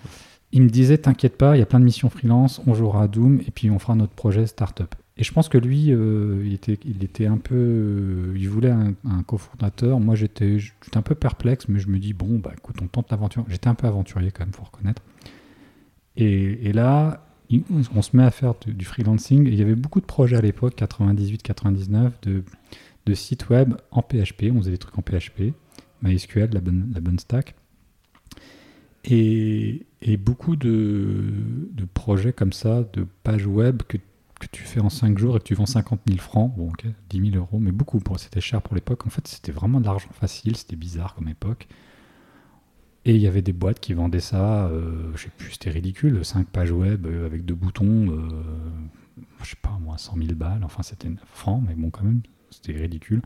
Il 0.51 0.63
me 0.63 0.70
disait 0.70 0.98
T'inquiète 0.98 1.38
pas, 1.38 1.56
il 1.56 1.60
y 1.60 1.63
a 1.63 1.65
plein 1.65 1.79
de 1.79 1.86
missions 1.86 2.10
freelance, 2.10 2.62
on 2.65 2.74
jouera 2.74 3.03
à 3.03 3.08
Doom 3.08 3.41
et 3.48 3.51
puis 3.51 3.70
on 3.70 3.79
fera 3.79 3.96
notre 3.96 4.13
projet 4.13 4.46
startup. 4.48 4.96
Et 5.18 5.24
je 5.24 5.34
pense 5.34 5.50
que 5.50 5.58
lui, 5.58 5.91
euh, 5.91 6.41
il, 6.46 6.53
était, 6.53 6.79
il 6.86 7.03
était 7.03 7.25
un 7.25 7.38
peu. 7.38 7.56
euh, 7.56 8.34
il 8.38 8.48
voulait 8.48 8.72
un, 8.72 8.94
un 9.06 9.22
cofondateur. 9.24 10.00
Moi, 10.00 10.15
j'étais 10.15 10.60
un 10.96 11.01
peu 11.01 11.13
perplexe, 11.13 11.68
mais 11.68 11.79
je 11.79 11.89
me 11.89 12.00
dis 12.00 12.13
Bon, 12.13 12.39
bah 12.39 12.51
écoute, 12.58 12.77
on 12.82 12.88
tente 12.88 13.12
l'aventure. 13.12 13.44
J'étais 13.50 13.68
un 13.68 13.75
peu 13.75 13.86
aventurier 13.88 14.32
quand 14.32 14.46
même, 14.46 14.53
faut 14.53 14.63
reconnaître. 14.63 15.01
Et, 16.15 16.70
et 16.70 16.74
là, 16.74 17.25
on 17.96 18.01
se 18.01 18.15
met 18.15 18.24
à 18.24 18.32
faire 18.32 18.53
du, 18.65 18.86
freelancing. 18.86 19.46
Il 19.46 19.56
y 19.56 19.62
avait 19.62 19.75
beaucoup 19.75 20.00
de 20.00 20.06
projets 20.06 20.38
à 20.38 20.41
l'époque, 20.41 20.75
98-99, 20.77 22.12
de, 22.24 22.44
de 23.06 23.13
sites 23.13 23.50
web 23.50 23.74
en 23.91 24.01
PHP. 24.01 24.51
On 24.53 24.60
faisait 24.60 24.72
des 24.72 24.77
trucs 24.77 24.98
en 24.98 25.01
PHP, 25.01 25.53
MySQL, 26.01 26.50
la 26.53 26.62
bonne, 26.62 26.91
la 26.94 27.01
bonne 27.01 27.20
stack. 27.20 27.56
Et, 29.06 29.86
beaucoup 30.18 30.56
de, 30.56 31.34
projets 31.94 32.34
comme 32.34 32.53
ça, 32.53 32.84
de 32.94 33.06
pages 33.24 33.48
web 33.48 33.84
que, 33.88 33.98
tu 34.51 34.63
fais 34.63 34.79
en 34.79 34.89
5 34.89 35.18
jours 35.18 35.36
et 35.36 35.39
que 35.39 35.44
tu 35.44 35.53
vends 35.53 35.65
50 35.65 36.00
000 36.08 36.20
francs, 36.20 36.53
bon 36.56 36.70
ok, 36.70 36.86
10 37.10 37.32
000 37.32 37.36
euros, 37.36 37.60
mais 37.60 37.74
beaucoup, 37.74 38.00
c'était 38.18 38.39
cher 38.39 38.62
pour 38.62 38.74
l'époque. 38.74 39.06
En 39.06 39.10
fait, 39.10 39.27
c'était 39.27 39.51
vraiment 39.51 39.82
de 39.82 39.86
l'argent 39.86 40.10
facile, 40.13 40.56
c'était 40.56 40.77
bizarre 40.77 41.13
comme 41.15 41.27
époque. 41.27 41.68
Et 43.06 43.15
il 43.15 43.22
y 43.22 43.27
avait 43.27 43.41
des 43.41 43.53
boîtes 43.53 43.79
qui 43.79 43.94
vendaient 43.94 44.20
ça, 44.20 44.68
euh, 44.68 45.12
je 45.15 45.24
sais 45.24 45.32
plus, 45.38 45.51
c'était 45.51 45.72
ridicule, 45.72 46.24
5 46.24 46.48
pages 46.48 46.72
web 46.72 47.06
euh, 47.06 47.25
avec 47.25 47.44
deux 47.46 47.56
boutons. 47.56 48.12
euh, 48.12 48.29
je 49.44 49.50
sais 49.50 49.56
pas, 49.62 49.77
moins 49.82 49.98
100 49.98 50.18
000 50.18 50.36
balles. 50.36 50.63
Enfin, 50.63 50.84
c'était 50.84 51.10
franc, 51.34 51.63
mais 51.65 51.75
bon, 51.75 51.89
quand 51.89 52.03
même, 52.03 52.22
c'était 52.50 52.74
ridicule. 52.74 53.22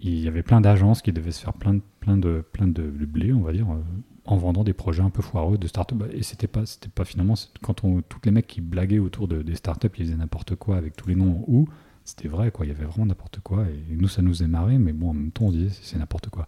Il 0.00 0.18
y 0.18 0.28
avait 0.28 0.42
plein 0.42 0.60
d'agences 0.60 1.02
qui 1.02 1.12
devaient 1.12 1.30
se 1.30 1.40
faire 1.40 1.54
plein 1.54 1.74
de, 1.74 1.80
plein 2.00 2.16
de, 2.16 2.44
plein 2.52 2.66
de 2.66 2.82
blé, 2.82 3.32
on 3.32 3.40
va 3.40 3.52
dire, 3.52 3.70
euh, 3.70 3.82
en 4.26 4.36
vendant 4.36 4.64
des 4.64 4.72
projets 4.72 5.02
un 5.02 5.10
peu 5.10 5.22
foireux 5.22 5.58
de 5.58 5.66
start-up. 5.66 6.02
Et 6.12 6.22
c'était 6.22 6.46
pas, 6.46 6.66
c'était 6.66 6.88
pas 6.88 7.04
finalement, 7.04 7.34
quand 7.62 7.84
on, 7.84 8.02
tous 8.02 8.20
les 8.24 8.30
mecs 8.30 8.46
qui 8.46 8.60
blaguaient 8.60 8.98
autour 8.98 9.28
de, 9.28 9.42
des 9.42 9.54
start-up, 9.54 9.94
ils 9.98 10.06
faisaient 10.06 10.16
n'importe 10.16 10.54
quoi 10.56 10.76
avec 10.76 10.96
tous 10.96 11.08
les 11.08 11.14
noms 11.14 11.44
ou, 11.46 11.68
c'était 12.04 12.28
vrai, 12.28 12.50
quoi. 12.50 12.66
Il 12.66 12.68
y 12.68 12.72
avait 12.72 12.84
vraiment 12.84 13.06
n'importe 13.06 13.40
quoi. 13.40 13.64
Et 13.64 13.94
nous, 13.94 14.08
ça 14.08 14.22
nous 14.22 14.42
est 14.42 14.46
marré, 14.46 14.78
mais 14.78 14.92
bon, 14.92 15.10
en 15.10 15.14
même 15.14 15.30
temps, 15.30 15.46
on 15.46 15.50
disait, 15.50 15.70
c'est 15.82 15.98
n'importe 15.98 16.28
quoi. 16.28 16.46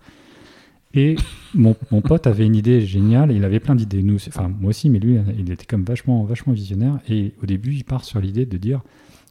Et 0.95 1.16
mon, 1.54 1.76
mon, 1.90 2.00
pote 2.00 2.26
avait 2.26 2.47
une 2.47 2.54
idée 2.54 2.80
géniale, 2.80 3.33
il 3.33 3.45
avait 3.45 3.61
plein 3.61 3.75
d'idées. 3.75 4.02
Nous, 4.02 4.16
enfin, 4.28 4.49
moi 4.49 4.71
aussi, 4.71 4.88
mais 4.88 4.99
lui, 4.99 5.18
il 5.38 5.50
était 5.50 5.66
comme 5.66 5.85
vachement, 5.85 6.25
vachement 6.25 6.52
visionnaire. 6.52 7.00
Et 7.09 7.35
au 7.42 7.47
début, 7.47 7.73
il 7.75 7.85
part 7.85 8.04
sur 8.04 8.21
l'idée 8.21 8.47
de 8.47 8.56
dire 8.56 8.83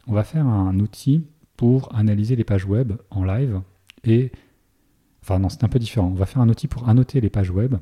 on 0.07 0.13
va 0.13 0.23
faire 0.23 0.45
un 0.45 0.79
outil 0.79 1.23
pour 1.57 1.95
analyser 1.95 2.35
les 2.35 2.43
pages 2.43 2.65
web 2.65 2.93
en 3.09 3.23
live. 3.23 3.61
Et. 4.03 4.31
Enfin, 5.23 5.39
non, 5.39 5.49
c'est 5.49 5.63
un 5.63 5.69
peu 5.69 5.79
différent. 5.79 6.07
On 6.07 6.13
va 6.13 6.27
faire 6.27 6.41
un 6.43 6.49
outil 6.49 6.67
pour 6.67 6.87
annoter 6.87 7.19
les 7.19 7.31
pages 7.31 7.49
web 7.49 7.77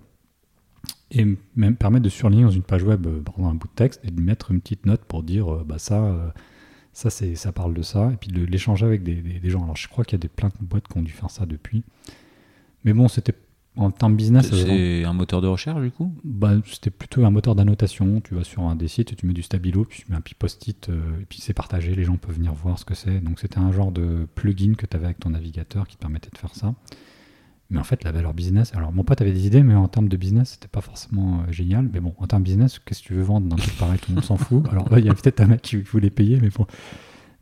et 1.13 1.25
même 1.55 1.75
permettre 1.75 2.03
de 2.03 2.09
surligner 2.09 2.43
dans 2.43 2.51
une 2.51 2.63
page 2.63 2.83
web, 2.83 3.05
euh, 3.07 3.21
pendant 3.21 3.49
un 3.49 3.55
bout 3.55 3.67
de 3.67 3.73
texte, 3.73 4.01
et 4.03 4.11
de 4.11 4.19
mettre 4.19 4.51
une 4.51 4.61
petite 4.61 4.85
note 4.85 5.01
pour 5.05 5.23
dire 5.23 5.53
euh, 5.53 5.63
bah, 5.65 5.79
ça. 5.79 6.03
Euh, 6.03 6.29
ça, 6.95 7.09
c'est, 7.09 7.33
ça 7.33 7.51
parle 7.51 7.73
de 7.73 7.81
ça, 7.81 8.11
et 8.13 8.17
puis 8.17 8.29
de 8.29 8.45
l'échanger 8.45 8.85
avec 8.85 9.01
des, 9.01 9.15
des, 9.15 9.39
des, 9.39 9.49
gens. 9.49 9.63
Alors, 9.63 9.75
je 9.75 9.87
crois 9.87 10.05
qu'il 10.05 10.13
y 10.13 10.19
a 10.19 10.21
des, 10.21 10.27
plein 10.27 10.49
de 10.49 10.53
boîtes 10.63 10.87
qui 10.87 10.95
ont 10.95 11.01
dû 11.01 11.11
faire 11.11 11.31
ça 11.31 11.47
depuis. 11.47 11.81
Mais 12.83 12.93
bon, 12.93 13.07
c'était 13.07 13.33
en 13.75 13.91
termes 13.91 14.15
business. 14.15 14.49
C'est 14.51 15.03
un 15.03 15.13
moteur 15.13 15.41
de 15.41 15.47
recherche 15.47 15.81
du 15.81 15.91
coup? 15.91 16.13
Bah, 16.23 16.53
C'était 16.65 16.89
plutôt 16.89 17.25
un 17.25 17.31
moteur 17.31 17.55
d'annotation. 17.55 18.21
Tu 18.21 18.35
vas 18.35 18.43
sur 18.43 18.63
un 18.63 18.75
des 18.75 18.87
sites, 18.87 19.15
tu 19.15 19.25
mets 19.25 19.33
du 19.33 19.41
stabilo, 19.41 19.85
puis 19.85 20.03
tu 20.03 20.11
mets 20.11 20.17
un 20.17 20.21
petit 20.21 20.35
post-it, 20.35 20.89
euh, 20.89 21.21
et 21.21 21.25
puis 21.25 21.39
c'est 21.41 21.53
partagé, 21.53 21.95
les 21.95 22.03
gens 22.03 22.17
peuvent 22.17 22.35
venir 22.35 22.53
voir 22.53 22.77
ce 22.77 22.85
que 22.85 22.95
c'est. 22.95 23.19
Donc 23.19 23.39
c'était 23.39 23.59
un 23.59 23.71
genre 23.71 23.91
de 23.91 24.27
plugin 24.35 24.73
que 24.75 24.85
tu 24.85 24.95
avais 24.95 25.05
avec 25.05 25.19
ton 25.19 25.31
navigateur 25.31 25.87
qui 25.87 25.95
te 25.95 26.01
permettait 26.01 26.29
de 26.31 26.37
faire 26.37 26.55
ça. 26.55 26.75
Mais 27.73 27.79
en 27.79 27.83
fait, 27.83 28.03
la 28.03 28.11
valeur 28.11 28.35
business. 28.35 28.71
Alors, 28.75 28.91
mon 28.91 29.03
pote 29.03 29.19
avait 29.19 29.31
des 29.31 29.47
idées, 29.47 29.63
mais 29.63 29.73
en 29.73 29.87
termes 29.87 30.07
de 30.07 30.15
business, 30.15 30.51
c'était 30.51 30.67
pas 30.67 30.81
forcément 30.81 31.39
euh, 31.39 31.51
génial. 31.51 31.89
Mais 31.91 31.99
bon, 31.99 32.13
en 32.19 32.27
termes 32.27 32.43
de 32.43 32.47
business, 32.47 32.77
qu'est-ce 32.77 33.01
que 33.01 33.07
tu 33.07 33.13
veux 33.15 33.23
vendre? 33.23 33.47
D'un 33.47 33.55
truc 33.55 33.75
pareil 33.77 33.97
Tout 33.97 34.11
le 34.11 34.15
monde 34.15 34.23
s'en 34.23 34.37
fout. 34.37 34.63
Alors, 34.71 34.87
il 34.99 35.03
y 35.03 35.09
a 35.09 35.13
peut-être 35.15 35.41
un 35.41 35.47
mec 35.47 35.63
qui 35.63 35.77
voulait 35.77 36.11
payer, 36.11 36.39
mais 36.39 36.49
bon. 36.49 36.67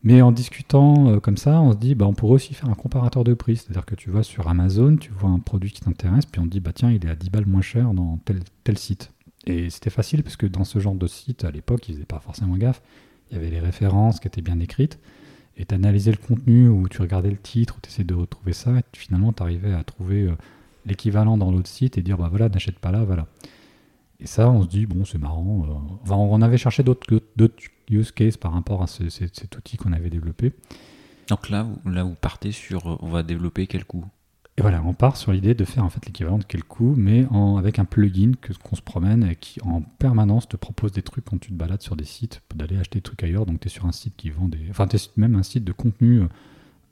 Mais 0.04 0.22
en 0.22 0.32
discutant 0.32 1.08
euh, 1.08 1.20
comme 1.20 1.36
ça, 1.36 1.60
on 1.60 1.72
se 1.72 1.76
dit, 1.76 1.94
bah, 1.94 2.06
on 2.06 2.14
pourrait 2.14 2.36
aussi 2.36 2.54
faire 2.54 2.70
un 2.70 2.74
comparateur 2.74 3.24
de 3.24 3.34
prix. 3.34 3.58
C'est-à-dire 3.58 3.84
que 3.84 3.94
tu 3.94 4.10
vas 4.10 4.22
sur 4.22 4.48
Amazon, 4.48 4.96
tu 4.96 5.10
vois 5.12 5.28
un 5.28 5.38
produit 5.38 5.70
qui 5.70 5.82
t'intéresse, 5.82 6.24
puis 6.24 6.40
on 6.40 6.44
te 6.44 6.48
dit, 6.48 6.60
bah, 6.60 6.72
tiens, 6.74 6.90
il 6.90 7.04
est 7.04 7.10
à 7.10 7.14
10 7.14 7.28
balles 7.28 7.46
moins 7.46 7.60
cher 7.60 7.92
dans 7.92 8.18
tel, 8.24 8.40
tel 8.64 8.78
site. 8.78 9.12
Et 9.46 9.68
c'était 9.68 9.90
facile 9.90 10.22
parce 10.22 10.36
que 10.36 10.46
dans 10.46 10.64
ce 10.64 10.78
genre 10.78 10.94
de 10.94 11.06
site, 11.06 11.44
à 11.44 11.50
l'époque, 11.50 11.86
ils 11.90 11.94
faisaient 11.94 12.06
pas 12.06 12.20
forcément 12.20 12.56
gaffe. 12.56 12.80
Il 13.30 13.36
y 13.36 13.38
avait 13.38 13.50
les 13.50 13.60
références 13.60 14.18
qui 14.18 14.28
étaient 14.28 14.40
bien 14.40 14.60
écrites. 14.60 14.98
Et 15.62 15.64
tu 15.64 15.76
analysais 15.76 16.10
le 16.10 16.16
contenu, 16.16 16.68
ou 16.68 16.88
tu 16.88 17.00
regardais 17.00 17.30
le 17.30 17.36
titre, 17.36 17.76
ou 17.78 17.80
tu 17.80 17.88
essayais 17.88 18.04
de 18.04 18.14
retrouver 18.14 18.52
ça, 18.52 18.72
et 18.72 18.82
finalement, 18.94 19.32
tu 19.32 19.44
arrivais 19.44 19.72
à 19.72 19.84
trouver 19.84 20.22
euh, 20.22 20.32
l'équivalent 20.86 21.38
dans 21.38 21.52
l'autre 21.52 21.68
site 21.68 21.96
et 21.98 22.02
dire, 22.02 22.18
bah 22.18 22.26
voilà, 22.28 22.48
n'achète 22.48 22.80
pas 22.80 22.90
là, 22.90 23.04
voilà. 23.04 23.28
Et 24.18 24.26
ça, 24.26 24.50
on 24.50 24.64
se 24.64 24.66
dit, 24.66 24.86
bon, 24.86 25.04
c'est 25.04 25.18
marrant. 25.18 25.64
Euh, 25.68 25.94
enfin, 26.02 26.16
on 26.16 26.42
avait 26.42 26.58
cherché 26.58 26.82
d'autres 26.82 27.06
use 27.88 28.10
cases 28.10 28.36
par 28.36 28.52
rapport 28.52 28.82
à 28.82 28.88
ce, 28.88 29.08
cet 29.08 29.56
outil 29.56 29.76
qu'on 29.76 29.92
avait 29.92 30.10
développé. 30.10 30.52
Donc 31.28 31.48
là, 31.48 31.68
là, 31.86 32.02
vous 32.02 32.16
partez 32.20 32.50
sur, 32.50 32.98
on 33.00 33.08
va 33.08 33.22
développer 33.22 33.68
quel 33.68 33.84
coup 33.84 34.04
Et 34.58 34.60
voilà, 34.60 34.82
on 34.84 34.92
part 34.92 35.16
sur 35.16 35.32
l'idée 35.32 35.54
de 35.54 35.64
faire 35.64 35.82
en 35.82 35.88
fait 35.88 36.04
l'équivalent 36.04 36.36
de 36.36 36.44
quel 36.44 36.62
coup, 36.62 36.94
mais 36.94 37.24
en, 37.30 37.56
avec 37.56 37.78
un 37.78 37.86
plugin 37.86 38.32
que, 38.38 38.52
qu'on 38.52 38.76
se 38.76 38.82
promène 38.82 39.24
et 39.24 39.34
qui 39.34 39.60
en 39.62 39.80
permanence 39.80 40.46
te 40.46 40.58
propose 40.58 40.92
des 40.92 41.00
trucs 41.00 41.24
quand 41.24 41.38
tu 41.38 41.48
te 41.48 41.54
balades 41.54 41.80
sur 41.80 41.96
des 41.96 42.04
sites, 42.04 42.42
d'aller 42.54 42.76
acheter 42.76 42.98
des 42.98 43.02
trucs 43.02 43.22
ailleurs. 43.22 43.46
Donc 43.46 43.60
tu 43.60 43.68
es 43.68 43.70
sur 43.70 43.86
un 43.86 43.92
site 43.92 44.14
qui 44.16 44.28
vend 44.28 44.48
des... 44.48 44.60
Enfin, 44.68 44.86
tu 44.86 44.96
es 44.96 45.00
même 45.16 45.36
un 45.36 45.42
site 45.42 45.64
de 45.64 45.72
contenu, 45.72 46.20
euh, 46.20 46.28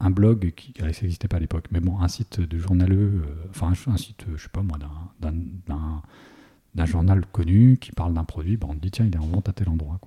un 0.00 0.08
blog 0.08 0.52
qui 0.56 0.72
n'existait 0.80 1.28
pas 1.28 1.36
à 1.36 1.40
l'époque, 1.40 1.66
mais 1.70 1.80
bon, 1.80 2.00
un 2.00 2.08
site 2.08 2.40
de 2.40 2.58
journaleux, 2.58 3.22
euh, 3.26 3.48
enfin 3.50 3.72
un, 3.86 3.96
site, 3.98 4.24
je 4.34 4.42
sais 4.42 4.48
pas 4.48 4.62
moi, 4.62 4.78
d'un, 5.20 6.86
journal 6.86 7.26
connu 7.26 7.76
qui 7.78 7.92
parle 7.92 8.14
d'un 8.14 8.24
produit, 8.24 8.56
bah 8.56 8.68
on 8.70 8.74
te 8.74 8.80
dit 8.80 8.90
tiens, 8.90 9.04
il 9.04 9.14
est 9.14 9.18
en 9.18 9.26
vente 9.26 9.50
à 9.50 9.52
tel 9.52 9.68
endroit. 9.68 10.00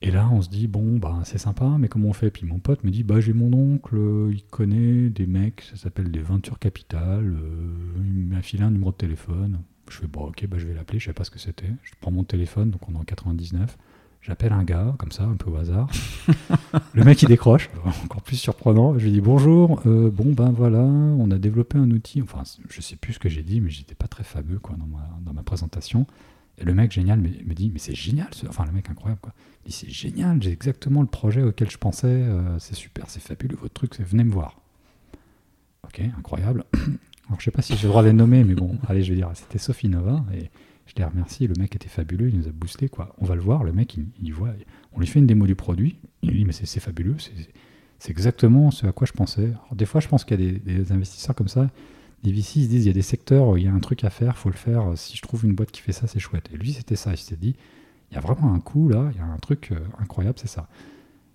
Et 0.00 0.12
là, 0.12 0.28
on 0.30 0.40
se 0.40 0.48
dit 0.48 0.68
bon, 0.68 0.96
bah 0.96 1.22
c'est 1.24 1.38
sympa, 1.38 1.76
mais 1.78 1.88
comment 1.88 2.08
on 2.08 2.12
fait? 2.12 2.30
Puis 2.30 2.46
mon 2.46 2.60
pote 2.60 2.84
me 2.84 2.90
dit 2.90 3.02
bah 3.02 3.20
j'ai 3.20 3.32
mon 3.32 3.52
oncle, 3.52 3.96
euh, 3.96 4.30
il 4.32 4.44
connaît 4.44 5.08
des 5.10 5.26
mecs, 5.26 5.62
ça 5.62 5.76
s'appelle 5.76 6.10
des 6.10 6.20
Ventures 6.20 6.60
Capital, 6.60 7.24
euh, 7.24 8.04
il 8.04 8.26
m'a 8.26 8.40
filé 8.40 8.62
un 8.62 8.70
numéro 8.70 8.92
de 8.92 8.96
téléphone. 8.96 9.60
Je 9.90 9.96
fais 9.96 10.06
bon, 10.06 10.26
ok, 10.26 10.46
bah 10.46 10.58
je 10.58 10.66
vais 10.66 10.74
l'appeler, 10.74 11.00
je 11.00 11.06
sais 11.06 11.12
pas 11.12 11.24
ce 11.24 11.30
que 11.30 11.40
c'était. 11.40 11.70
Je 11.82 11.94
prends 12.00 12.12
mon 12.12 12.22
téléphone, 12.22 12.70
donc 12.70 12.88
on 12.88 12.94
est 12.94 12.98
en 12.98 13.04
99. 13.04 13.76
J'appelle 14.20 14.52
un 14.52 14.64
gars, 14.64 14.94
comme 14.98 15.12
ça, 15.12 15.24
un 15.24 15.36
peu 15.36 15.50
au 15.50 15.56
hasard. 15.56 15.88
le 16.92 17.04
mec, 17.04 17.22
il 17.22 17.28
décroche, 17.28 17.70
encore 18.04 18.22
plus 18.22 18.36
surprenant. 18.36 18.98
Je 18.98 19.04
lui 19.04 19.12
dis 19.12 19.20
bonjour, 19.20 19.80
euh, 19.86 20.10
bon 20.10 20.32
ben 20.32 20.50
voilà, 20.50 20.82
on 20.82 21.30
a 21.32 21.38
développé 21.38 21.76
un 21.76 21.90
outil. 21.90 22.22
Enfin, 22.22 22.42
je 22.68 22.80
sais 22.80 22.96
plus 22.96 23.14
ce 23.14 23.18
que 23.18 23.28
j'ai 23.28 23.42
dit, 23.42 23.60
mais 23.60 23.70
j'étais 23.70 23.94
pas 23.96 24.06
très 24.06 24.24
fameux 24.24 24.60
quoi, 24.60 24.76
dans, 24.76 24.86
ma, 24.86 25.08
dans 25.24 25.32
ma 25.32 25.42
présentation. 25.42 26.06
Le 26.62 26.74
mec 26.74 26.92
génial 26.92 27.20
me, 27.20 27.28
me 27.28 27.54
dit, 27.54 27.70
mais 27.72 27.78
c'est 27.78 27.94
génial, 27.94 28.28
ce... 28.32 28.46
enfin 28.46 28.64
le 28.64 28.72
mec 28.72 28.90
incroyable 28.90 29.20
quoi. 29.20 29.32
Il 29.64 29.70
dit, 29.70 29.76
c'est 29.76 29.90
génial, 29.90 30.42
j'ai 30.42 30.50
exactement 30.50 31.00
le 31.00 31.06
projet 31.06 31.42
auquel 31.42 31.70
je 31.70 31.78
pensais, 31.78 32.06
euh, 32.06 32.58
c'est 32.58 32.74
super, 32.74 33.08
c'est 33.08 33.22
fabuleux 33.22 33.56
votre 33.60 33.74
truc, 33.74 33.98
venez 34.00 34.24
me 34.24 34.32
voir. 34.32 34.60
Ok, 35.84 36.00
incroyable. 36.16 36.64
Alors 37.28 37.40
je 37.40 37.44
sais 37.44 37.50
pas 37.50 37.62
si 37.62 37.76
j'ai 37.76 37.84
le 37.84 37.88
droit 37.88 38.02
de 38.02 38.08
les 38.08 38.14
nommer, 38.14 38.42
mais 38.44 38.54
bon, 38.54 38.78
allez, 38.88 39.02
je 39.02 39.10
vais 39.10 39.16
dire, 39.16 39.30
c'était 39.34 39.58
Sophie 39.58 39.88
Nova. 39.88 40.24
Et 40.34 40.50
je 40.86 40.94
les 40.96 41.04
remercie, 41.04 41.46
le 41.46 41.54
mec 41.58 41.76
était 41.76 41.88
fabuleux, 41.88 42.28
il 42.30 42.38
nous 42.38 42.48
a 42.48 42.52
boosté. 42.52 42.88
Quoi. 42.88 43.14
On 43.18 43.26
va 43.26 43.34
le 43.34 43.42
voir, 43.42 43.64
le 43.64 43.72
mec, 43.72 43.98
il, 44.22 44.32
voit, 44.32 44.50
on 44.92 45.00
lui 45.00 45.06
fait 45.06 45.18
une 45.18 45.26
démo 45.26 45.46
du 45.46 45.54
produit, 45.54 45.98
il 46.22 46.30
lui 46.30 46.38
dit, 46.38 46.44
mais 46.46 46.52
c'est 46.52 46.80
fabuleux, 46.80 47.16
c'est 47.98 48.10
exactement 48.10 48.70
ce 48.70 48.86
à 48.86 48.92
quoi 48.92 49.06
je 49.06 49.12
pensais. 49.12 49.52
des 49.72 49.84
fois, 49.84 50.00
je 50.00 50.08
pense 50.08 50.24
qu'il 50.24 50.40
y 50.40 50.48
a 50.48 50.58
des, 50.58 50.92
investisseurs 50.92 51.34
comme 51.34 51.48
ça, 51.48 51.70
des 52.22 52.32
VC, 52.32 52.56
ils 52.56 52.64
se 52.64 52.68
disent, 52.68 52.84
il 52.84 52.88
y 52.88 52.90
a 52.90 52.94
des 52.94 53.02
secteurs, 53.02 53.58
il 53.58 53.64
y 53.64 53.68
a 53.68 53.72
un 53.72 53.80
truc 53.80 54.04
à 54.04 54.10
faire, 54.10 54.36
faut 54.36 54.50
le 54.50 54.56
faire, 54.56 54.92
si 54.96 55.16
je 55.16 55.22
trouve 55.22 55.44
une 55.44 55.54
boîte 55.54 55.70
qui 55.70 55.80
fait 55.80 55.92
ça, 55.92 56.06
c'est 56.06 56.18
chouette. 56.18 56.48
Et 56.52 56.56
lui, 56.56 56.72
c'était 56.72 56.96
ça, 56.96 57.12
il 57.12 57.18
s'est 57.18 57.36
dit, 57.36 57.54
il 58.10 58.14
y 58.14 58.18
a 58.18 58.20
vraiment 58.20 58.52
un 58.52 58.60
coup 58.60 58.88
là, 58.88 59.10
il 59.12 59.18
y 59.18 59.20
a 59.20 59.24
un 59.24 59.38
truc 59.38 59.70
euh, 59.72 59.78
incroyable, 59.98 60.38
c'est 60.40 60.48
ça. 60.48 60.68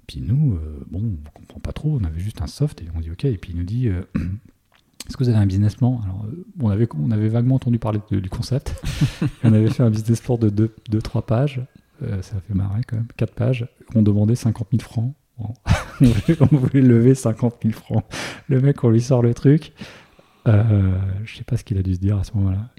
Puis 0.07 0.21
nous, 0.21 0.55
euh, 0.55 0.85
bon, 0.89 1.01
on 1.03 1.39
comprend 1.39 1.59
pas 1.59 1.71
trop, 1.71 1.97
on 1.99 2.03
avait 2.03 2.19
juste 2.19 2.41
un 2.41 2.47
soft 2.47 2.81
et 2.81 2.85
on 2.95 2.99
dit 2.99 3.11
ok, 3.11 3.25
et 3.25 3.37
puis 3.37 3.51
il 3.53 3.57
nous 3.57 3.63
dit, 3.63 3.87
euh, 3.87 4.01
est-ce 5.07 5.17
que 5.17 5.23
vous 5.23 5.29
avez 5.29 5.39
un 5.39 5.45
business 5.45 5.75
plan? 5.75 6.01
Alors, 6.03 6.25
euh, 6.25 6.45
on, 6.61 6.69
avait, 6.69 6.87
on 6.97 7.11
avait 7.11 7.27
vaguement 7.27 7.55
entendu 7.55 7.79
parler 7.79 7.99
du 8.09 8.29
concept. 8.29 8.73
on 9.43 9.53
avait 9.53 9.69
fait 9.69 9.83
un 9.83 9.89
business 9.89 10.21
plan 10.21 10.37
de 10.37 10.49
2-3 10.89 11.25
pages. 11.25 11.61
Euh, 12.01 12.21
ça 12.21 12.37
a 12.37 12.39
fait 12.39 12.53
marrer 12.53 12.81
quand 12.87 12.97
même. 12.97 13.07
4 13.17 13.33
pages. 13.33 13.67
On 13.95 14.01
demandait 14.01 14.35
50 14.35 14.67
000 14.71 14.81
francs. 14.81 15.13
on 15.39 16.55
voulait 16.55 16.81
lever 16.81 17.15
50 17.15 17.55
000 17.63 17.73
francs. 17.73 18.03
Le 18.47 18.61
mec, 18.61 18.83
on 18.83 18.89
lui 18.89 19.01
sort 19.01 19.21
le 19.21 19.33
truc. 19.33 19.73
Euh, 20.45 21.00
je 21.23 21.38
sais 21.38 21.43
pas 21.43 21.55
ce 21.55 21.63
qu'il 21.63 21.77
a 21.77 21.83
dû 21.83 21.95
se 21.95 22.00
dire 22.00 22.17
à 22.17 22.23
ce 22.23 22.33
moment-là. 22.35 22.69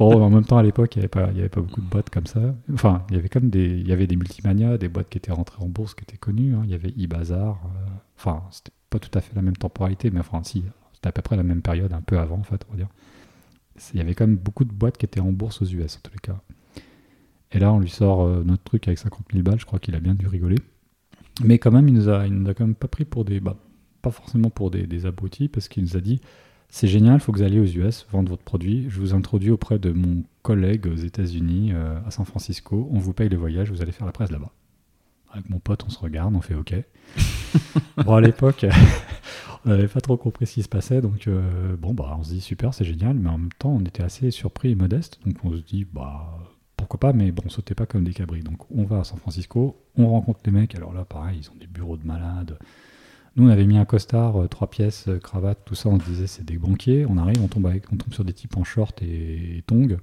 En 0.00 0.30
même 0.30 0.44
temps, 0.44 0.58
à 0.58 0.62
l'époque, 0.62 0.96
il 0.96 0.98
n'y 0.98 1.02
avait, 1.02 1.08
pas, 1.08 1.24
avait 1.24 1.48
pas 1.48 1.60
beaucoup 1.60 1.80
de 1.80 1.86
boîtes 1.86 2.10
comme 2.10 2.26
ça. 2.26 2.40
Enfin, 2.72 3.04
il 3.10 3.16
y 3.16 3.18
avait 3.18 3.28
comme 3.28 3.50
des, 3.50 3.66
il 3.66 3.86
y 3.86 3.92
avait 3.92 4.06
des 4.06 4.16
multimania, 4.16 4.76
des 4.78 4.88
boîtes 4.88 5.08
qui 5.08 5.18
étaient 5.18 5.32
rentrées 5.32 5.62
en 5.62 5.68
bourse, 5.68 5.94
qui 5.94 6.02
étaient 6.02 6.16
connues. 6.16 6.54
Hein. 6.54 6.62
Il 6.64 6.70
y 6.70 6.74
avait 6.74 6.92
eBazaar. 6.98 7.60
Euh, 7.64 7.86
enfin, 8.18 8.42
c'était 8.50 8.72
pas 8.90 8.98
tout 8.98 9.16
à 9.16 9.20
fait 9.20 9.34
la 9.36 9.42
même 9.42 9.56
temporalité, 9.56 10.10
mais 10.10 10.20
enfin, 10.20 10.42
si, 10.42 10.64
c'était 10.92 11.08
à 11.08 11.12
peu 11.12 11.22
près 11.22 11.36
la 11.36 11.42
même 11.44 11.62
période, 11.62 11.92
un 11.92 12.00
peu 12.00 12.18
avant 12.18 12.38
en 12.38 12.42
fait, 12.42 12.64
on 12.68 12.72
va 12.72 12.78
dire. 12.78 12.88
Il 13.92 13.98
y 13.98 14.00
avait 14.00 14.14
quand 14.14 14.26
même 14.26 14.36
beaucoup 14.36 14.64
de 14.64 14.72
boîtes 14.72 14.96
qui 14.96 15.04
étaient 15.04 15.20
en 15.20 15.32
bourse 15.32 15.60
aux 15.62 15.66
US 15.66 15.96
en 15.96 16.00
tous 16.02 16.12
les 16.12 16.18
cas. 16.18 16.40
Et 17.52 17.58
là, 17.58 17.72
on 17.72 17.78
lui 17.78 17.90
sort 17.90 18.22
euh, 18.22 18.42
notre 18.44 18.64
truc 18.64 18.88
avec 18.88 18.98
50 18.98 19.26
000 19.32 19.44
balles, 19.44 19.60
je 19.60 19.66
crois 19.66 19.78
qu'il 19.78 19.94
a 19.94 20.00
bien 20.00 20.14
dû 20.14 20.26
rigoler. 20.26 20.56
Mais 21.44 21.58
quand 21.58 21.70
même, 21.70 21.86
il 21.86 21.94
nous 21.94 22.08
a, 22.08 22.26
il 22.26 22.32
nous 22.32 22.48
a 22.48 22.54
quand 22.54 22.64
même 22.64 22.74
pas 22.74 22.88
pris 22.88 23.04
pour 23.04 23.24
des. 23.24 23.38
Bah, 23.38 23.56
pas 24.02 24.10
forcément 24.10 24.50
pour 24.50 24.70
des, 24.70 24.86
des 24.86 25.04
abrutis, 25.04 25.48
parce 25.48 25.68
qu'il 25.68 25.82
nous 25.82 25.96
a 25.96 26.00
dit 26.00 26.20
c'est 26.68 26.88
génial, 26.88 27.14
il 27.14 27.20
faut 27.20 27.32
que 27.32 27.38
vous 27.38 27.44
alliez 27.44 27.60
aux 27.60 27.64
US 27.64 28.06
vendre 28.10 28.30
votre 28.30 28.42
produit. 28.42 28.86
Je 28.88 29.00
vous 29.00 29.14
introduis 29.14 29.50
auprès 29.50 29.78
de 29.78 29.90
mon 29.90 30.24
collègue 30.42 30.86
aux 30.86 30.96
États-Unis, 30.96 31.72
euh, 31.72 31.98
à 32.06 32.10
San 32.10 32.24
Francisco. 32.24 32.88
On 32.92 32.98
vous 32.98 33.12
paye 33.12 33.28
le 33.28 33.36
voyage, 33.36 33.70
vous 33.70 33.82
allez 33.82 33.92
faire 33.92 34.06
la 34.06 34.12
presse 34.12 34.30
là-bas. 34.30 34.52
Avec 35.32 35.48
mon 35.50 35.58
pote, 35.58 35.84
on 35.86 35.90
se 35.90 35.98
regarde, 35.98 36.34
on 36.34 36.40
fait 36.40 36.54
OK. 36.54 36.74
bon, 38.04 38.14
à 38.14 38.20
l'époque, 38.20 38.66
on 39.64 39.70
n'avait 39.70 39.88
pas 39.88 40.00
trop 40.00 40.16
compris 40.16 40.46
ce 40.46 40.54
qui 40.54 40.62
se 40.62 40.68
passait, 40.68 41.00
donc 41.00 41.26
euh, 41.28 41.76
bon, 41.76 41.94
bah, 41.94 42.16
on 42.18 42.22
se 42.22 42.30
dit 42.30 42.40
super, 42.40 42.74
c'est 42.74 42.84
génial, 42.84 43.14
mais 43.14 43.28
en 43.28 43.38
même 43.38 43.52
temps, 43.58 43.70
on 43.70 43.84
était 43.84 44.02
assez 44.02 44.30
surpris 44.30 44.70
et 44.70 44.74
modeste, 44.74 45.20
donc 45.24 45.36
on 45.44 45.52
se 45.52 45.62
dit, 45.62 45.84
bah, 45.84 46.38
pourquoi 46.76 47.00
pas, 47.00 47.12
mais 47.12 47.32
bon, 47.32 47.42
on 47.46 47.48
sautait 47.48 47.74
pas 47.74 47.86
comme 47.86 48.04
des 48.04 48.12
cabris. 48.12 48.42
Donc 48.42 48.70
on 48.70 48.84
va 48.84 49.00
à 49.00 49.04
San 49.04 49.18
Francisco, 49.18 49.76
on 49.96 50.08
rencontre 50.08 50.40
les 50.44 50.52
mecs, 50.52 50.74
alors 50.74 50.92
là, 50.92 51.04
pareil, 51.04 51.40
ils 51.42 51.50
ont 51.50 51.56
des 51.58 51.66
bureaux 51.66 51.96
de 51.96 52.06
malades. 52.06 52.58
Nous, 53.36 53.46
on 53.46 53.50
avait 53.50 53.66
mis 53.66 53.76
un 53.76 53.84
costard, 53.84 54.42
euh, 54.42 54.48
trois 54.48 54.70
pièces, 54.70 55.08
euh, 55.08 55.18
cravate, 55.18 55.58
tout 55.66 55.74
ça, 55.74 55.90
on 55.90 56.00
se 56.00 56.04
disait, 56.06 56.26
c'est 56.26 56.44
des 56.44 56.56
banquiers. 56.56 57.04
On 57.06 57.18
arrive, 57.18 57.42
on 57.42 57.48
tombe, 57.48 57.66
avec, 57.66 57.92
on 57.92 57.96
tombe 57.96 58.14
sur 58.14 58.24
des 58.24 58.32
types 58.32 58.56
en 58.56 58.64
short 58.64 59.02
et, 59.02 59.58
et 59.58 59.62
tongs. 59.62 59.98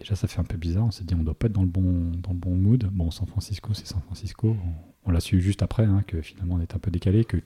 Déjà, 0.00 0.16
ça 0.16 0.26
fait 0.26 0.40
un 0.40 0.44
peu 0.44 0.56
bizarre. 0.56 0.86
On 0.86 0.90
s'est 0.90 1.04
dit, 1.04 1.14
on 1.14 1.22
doit 1.22 1.38
pas 1.38 1.46
être 1.46 1.52
dans 1.52 1.62
le 1.62 1.68
bon, 1.68 2.10
dans 2.20 2.32
le 2.32 2.38
bon 2.38 2.54
mood. 2.54 2.88
Bon, 2.90 3.10
San 3.10 3.26
Francisco, 3.26 3.72
c'est 3.74 3.86
San 3.86 4.00
Francisco. 4.00 4.56
On, 5.04 5.12
l'a 5.12 5.20
su 5.20 5.40
juste 5.40 5.62
après, 5.62 5.84
hein, 5.84 6.02
que 6.06 6.22
finalement, 6.22 6.54
on 6.54 6.60
était 6.60 6.74
un 6.74 6.78
peu 6.78 6.90
décalé, 6.90 7.24
que 7.24 7.36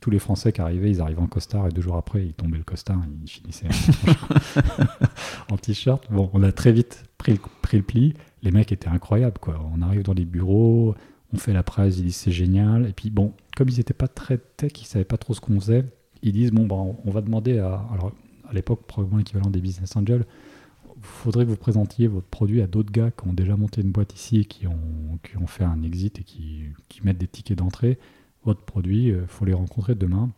tous 0.00 0.10
les 0.10 0.18
Français 0.18 0.52
qui 0.52 0.60
arrivaient, 0.60 0.90
ils 0.90 1.00
arrivaient 1.00 1.22
en 1.22 1.26
costard 1.26 1.66
et 1.66 1.70
deux 1.70 1.82
jours 1.82 1.96
après, 1.96 2.24
ils 2.24 2.34
tombaient 2.34 2.58
le 2.58 2.64
costard, 2.64 3.00
ils 3.22 3.28
finissaient 3.28 3.68
en, 5.50 5.56
t-shirt. 5.56 6.06
Bon, 6.10 6.30
on 6.34 6.42
a 6.42 6.52
très 6.52 6.70
vite 6.70 7.04
pris 7.18 7.32
le, 7.32 7.38
pris 7.62 7.78
le 7.78 7.82
pli. 7.82 8.14
Les 8.42 8.50
mecs 8.50 8.72
étaient 8.72 8.88
incroyables, 8.88 9.38
quoi. 9.38 9.60
On 9.74 9.82
arrive 9.82 10.02
dans 10.02 10.12
les 10.12 10.24
bureaux, 10.24 10.94
on 11.34 11.38
fait 11.38 11.52
la 11.52 11.62
presse, 11.62 11.98
ils 11.98 12.04
disent 12.04 12.16
c'est 12.16 12.32
génial. 12.32 12.88
Et 12.88 12.92
puis 12.92 13.10
bon, 13.10 13.32
comme 13.56 13.68
ils 13.68 13.76
n'étaient 13.76 13.94
pas 13.94 14.08
très 14.08 14.38
tech, 14.38 14.72
ils 14.80 14.86
savaient 14.86 15.04
pas 15.04 15.18
trop 15.18 15.34
ce 15.34 15.40
qu'on 15.40 15.58
faisait, 15.60 15.84
ils 16.22 16.32
disent 16.32 16.52
bon, 16.52 16.66
bah, 16.66 16.76
on 16.76 17.10
va 17.10 17.20
demander 17.20 17.58
à. 17.58 17.84
Alors, 17.92 18.12
à 18.48 18.52
l'époque, 18.52 18.86
probablement 18.86 19.18
l'équivalent 19.18 19.50
des 19.50 19.60
business 19.60 19.96
angels, 19.96 20.24
il 20.96 21.02
faudrait 21.02 21.44
que 21.44 21.50
vous 21.50 21.56
présentiez 21.56 22.06
votre 22.06 22.26
produit 22.26 22.62
à 22.62 22.66
d'autres 22.66 22.92
gars 22.92 23.10
qui 23.10 23.28
ont 23.28 23.32
déjà 23.32 23.56
monté 23.56 23.80
une 23.80 23.90
boîte 23.90 24.14
ici 24.14 24.46
qui 24.46 24.66
ont, 24.66 25.18
qui 25.22 25.36
ont 25.36 25.46
fait 25.46 25.64
un 25.64 25.82
exit 25.82 26.18
et 26.18 26.22
qui, 26.22 26.64
qui 26.88 27.02
mettent 27.04 27.18
des 27.18 27.26
tickets 27.26 27.58
d'entrée. 27.58 27.98
Votre 28.44 28.62
produit, 28.62 29.08
il 29.08 29.26
faut 29.26 29.44
les 29.44 29.54
rencontrer 29.54 29.94
demain. 29.94 30.30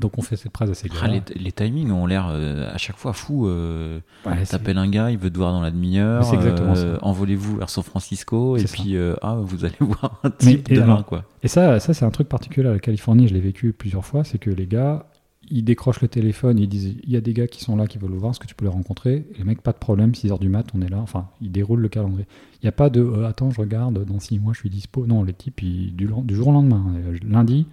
Donc 0.00 0.18
on 0.18 0.22
fait 0.22 0.36
cette 0.36 0.52
presse 0.52 0.70
assez 0.70 0.88
ah, 1.02 1.08
les, 1.08 1.22
les, 1.34 1.52
timings 1.52 1.90
ont 1.90 2.06
l'air 2.06 2.28
euh, 2.30 2.72
à 2.72 2.78
chaque 2.78 2.96
fois 2.96 3.12
fous. 3.12 3.46
Euh, 3.46 4.00
T'appelles 4.48 4.78
un 4.78 4.88
gars, 4.88 5.10
il 5.10 5.18
veut 5.18 5.30
te 5.30 5.38
voir 5.38 5.52
dans 5.52 5.60
la 5.60 5.70
demi-heure. 5.70 6.30
Euh, 6.34 6.98
Envolez-vous 7.02 7.56
vers 7.56 7.70
San 7.70 7.82
Francisco 7.82 8.56
et 8.56 8.64
puis 8.64 8.96
euh, 8.96 9.14
ah, 9.22 9.36
vous 9.40 9.64
allez 9.64 9.76
voir 9.80 10.20
un 10.22 10.30
type 10.30 10.70
et, 10.70 10.76
demain. 10.76 11.02
quoi. 11.02 11.24
Et 11.42 11.48
ça, 11.48 11.80
ça 11.80 11.94
c'est 11.94 12.04
un 12.04 12.10
truc 12.10 12.28
particulier 12.28 12.68
à 12.68 12.72
la 12.72 12.78
Californie, 12.78 13.28
je 13.28 13.34
l'ai 13.34 13.40
vécu 13.40 13.72
plusieurs 13.72 14.04
fois, 14.04 14.24
c'est 14.24 14.38
que 14.38 14.50
les 14.50 14.66
gars, 14.66 15.06
ils 15.48 15.62
décrochent 15.62 16.00
le 16.00 16.08
téléphone, 16.08 16.58
ils 16.58 16.68
disent 16.68 16.96
il 17.02 17.10
y 17.10 17.16
a 17.16 17.20
des 17.20 17.32
gars 17.32 17.46
qui 17.46 17.62
sont 17.62 17.76
là 17.76 17.86
qui 17.86 17.98
veulent 17.98 18.10
vous 18.10 18.18
voir, 18.18 18.32
est-ce 18.32 18.40
que 18.40 18.46
tu 18.46 18.54
peux 18.54 18.64
les 18.64 18.70
rencontrer 18.70 19.26
Et 19.34 19.38
les 19.38 19.44
mecs, 19.44 19.62
pas 19.62 19.72
de 19.72 19.78
problème, 19.78 20.10
6h 20.10 20.38
du 20.38 20.48
mat, 20.48 20.66
on 20.74 20.82
est 20.82 20.88
là. 20.88 20.98
Enfin, 20.98 21.28
ils 21.40 21.52
déroulent 21.52 21.80
le 21.80 21.88
calendrier. 21.88 22.26
Il 22.62 22.64
n'y 22.64 22.68
a 22.68 22.72
pas 22.72 22.90
de 22.90 23.24
attends, 23.24 23.50
je 23.50 23.60
regarde, 23.60 24.04
dans 24.04 24.18
6 24.18 24.40
mois 24.40 24.52
je 24.52 24.58
suis 24.58 24.70
dispo. 24.70 25.06
Non, 25.06 25.22
les 25.22 25.32
types, 25.32 25.62
du, 25.62 25.92
du, 25.92 26.34
jour 26.34 26.48
au 26.48 26.52
lendemain, 26.52 26.84
lundi 27.22 27.66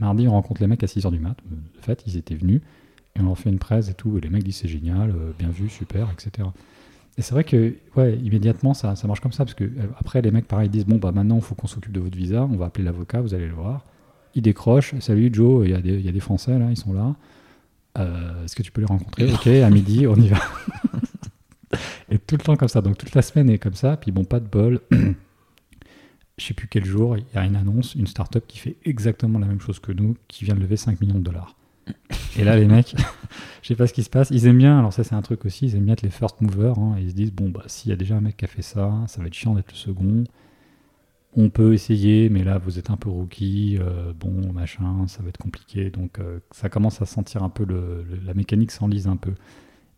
Mardi, 0.00 0.26
on 0.26 0.32
rencontre 0.32 0.62
les 0.62 0.66
mecs 0.66 0.82
à 0.82 0.86
6h 0.86 1.10
du 1.10 1.20
mat. 1.20 1.36
De 1.48 1.80
fait, 1.82 2.02
ils 2.06 2.16
étaient 2.16 2.34
venus 2.34 2.62
et 3.14 3.20
on 3.20 3.24
leur 3.24 3.38
fait 3.38 3.50
une 3.50 3.58
presse 3.58 3.90
et 3.90 3.94
tout. 3.94 4.16
Et 4.16 4.20
les 4.20 4.30
mecs 4.30 4.42
disent 4.42 4.56
c'est 4.56 4.68
génial, 4.68 5.10
euh, 5.10 5.32
bien 5.38 5.50
vu, 5.50 5.68
super, 5.68 6.08
etc. 6.10 6.48
Et 7.18 7.22
c'est 7.22 7.34
vrai 7.34 7.44
que, 7.44 7.74
ouais, 7.96 8.16
immédiatement, 8.16 8.72
ça, 8.72 8.96
ça 8.96 9.06
marche 9.06 9.20
comme 9.20 9.32
ça. 9.32 9.44
Parce 9.44 9.54
que 9.54 9.64
euh, 9.64 9.86
après, 9.98 10.22
les 10.22 10.30
mecs, 10.30 10.48
pareil, 10.48 10.70
disent 10.70 10.86
bon, 10.86 10.96
bah 10.96 11.12
maintenant, 11.12 11.36
il 11.36 11.42
faut 11.42 11.54
qu'on 11.54 11.66
s'occupe 11.66 11.92
de 11.92 12.00
votre 12.00 12.16
visa. 12.16 12.48
On 12.50 12.56
va 12.56 12.66
appeler 12.66 12.84
l'avocat, 12.84 13.20
vous 13.20 13.34
allez 13.34 13.46
le 13.46 13.54
voir. 13.54 13.84
Ils 14.34 14.42
décrochent. 14.42 14.98
Salut 15.00 15.30
Joe, 15.32 15.66
il 15.66 15.72
y, 15.72 15.74
a 15.74 15.80
des, 15.80 16.00
il 16.00 16.20
Français 16.20 16.58
là, 16.58 16.68
ils 16.70 16.76
sont 16.76 16.94
là. 16.94 17.14
Euh, 17.98 18.44
est-ce 18.44 18.56
que 18.56 18.62
tu 18.62 18.72
peux 18.72 18.80
les 18.80 18.86
rencontrer? 18.86 19.30
Ok, 19.32 19.48
à 19.48 19.68
midi, 19.68 20.06
on 20.06 20.14
y 20.14 20.28
va. 20.28 20.38
et 22.10 22.18
tout 22.18 22.36
le 22.36 22.42
temps 22.42 22.56
comme 22.56 22.68
ça. 22.68 22.80
Donc 22.80 22.96
toute 22.96 23.14
la 23.14 23.22
semaine 23.22 23.50
est 23.50 23.58
comme 23.58 23.74
ça. 23.74 23.96
Puis 23.96 24.12
bon, 24.12 24.24
pas 24.24 24.40
de 24.40 24.46
bol 24.46 24.80
je 26.40 26.46
sais 26.46 26.54
plus 26.54 26.68
quel 26.68 26.86
jour, 26.86 27.18
il 27.18 27.24
y 27.34 27.38
a 27.38 27.44
une 27.44 27.54
annonce, 27.54 27.94
une 27.94 28.06
startup 28.06 28.46
qui 28.46 28.58
fait 28.58 28.76
exactement 28.84 29.38
la 29.38 29.46
même 29.46 29.60
chose 29.60 29.78
que 29.78 29.92
nous, 29.92 30.16
qui 30.26 30.44
vient 30.44 30.54
de 30.54 30.60
lever 30.60 30.76
5 30.76 30.98
millions 31.00 31.18
de 31.18 31.24
dollars. 31.24 31.54
Et 32.38 32.44
là, 32.44 32.56
les 32.56 32.64
mecs, 32.66 32.94
je 33.62 33.68
sais 33.68 33.76
pas 33.76 33.86
ce 33.86 33.92
qui 33.92 34.02
se 34.02 34.08
passe. 34.08 34.30
Ils 34.30 34.46
aiment 34.46 34.58
bien, 34.58 34.78
alors 34.78 34.92
ça 34.92 35.04
c'est 35.04 35.14
un 35.14 35.20
truc 35.20 35.44
aussi, 35.44 35.66
ils 35.66 35.76
aiment 35.76 35.84
bien 35.84 35.92
être 35.92 36.02
les 36.02 36.10
first 36.10 36.40
movers. 36.40 36.78
Hein, 36.78 36.96
ils 36.98 37.10
se 37.10 37.14
disent, 37.14 37.32
bon, 37.32 37.50
bah 37.50 37.64
s'il 37.66 37.90
y 37.90 37.92
a 37.92 37.96
déjà 37.96 38.16
un 38.16 38.22
mec 38.22 38.38
qui 38.38 38.46
a 38.46 38.48
fait 38.48 38.62
ça, 38.62 39.04
ça 39.06 39.20
va 39.20 39.26
être 39.26 39.34
chiant 39.34 39.54
d'être 39.54 39.70
le 39.70 39.76
second. 39.76 40.24
On 41.36 41.50
peut 41.50 41.74
essayer, 41.74 42.30
mais 42.30 42.42
là 42.42 42.58
vous 42.58 42.78
êtes 42.78 42.90
un 42.90 42.96
peu 42.96 43.10
rookie, 43.10 43.78
euh, 43.78 44.12
bon, 44.18 44.52
machin, 44.52 45.06
ça 45.08 45.22
va 45.22 45.28
être 45.28 45.38
compliqué. 45.38 45.90
Donc 45.90 46.18
euh, 46.18 46.40
ça 46.52 46.70
commence 46.70 47.02
à 47.02 47.06
sentir 47.06 47.42
un 47.42 47.50
peu, 47.50 47.64
le, 47.66 48.06
la 48.24 48.32
mécanique 48.32 48.70
s'enlise 48.70 49.06
un 49.08 49.16
peu. 49.16 49.34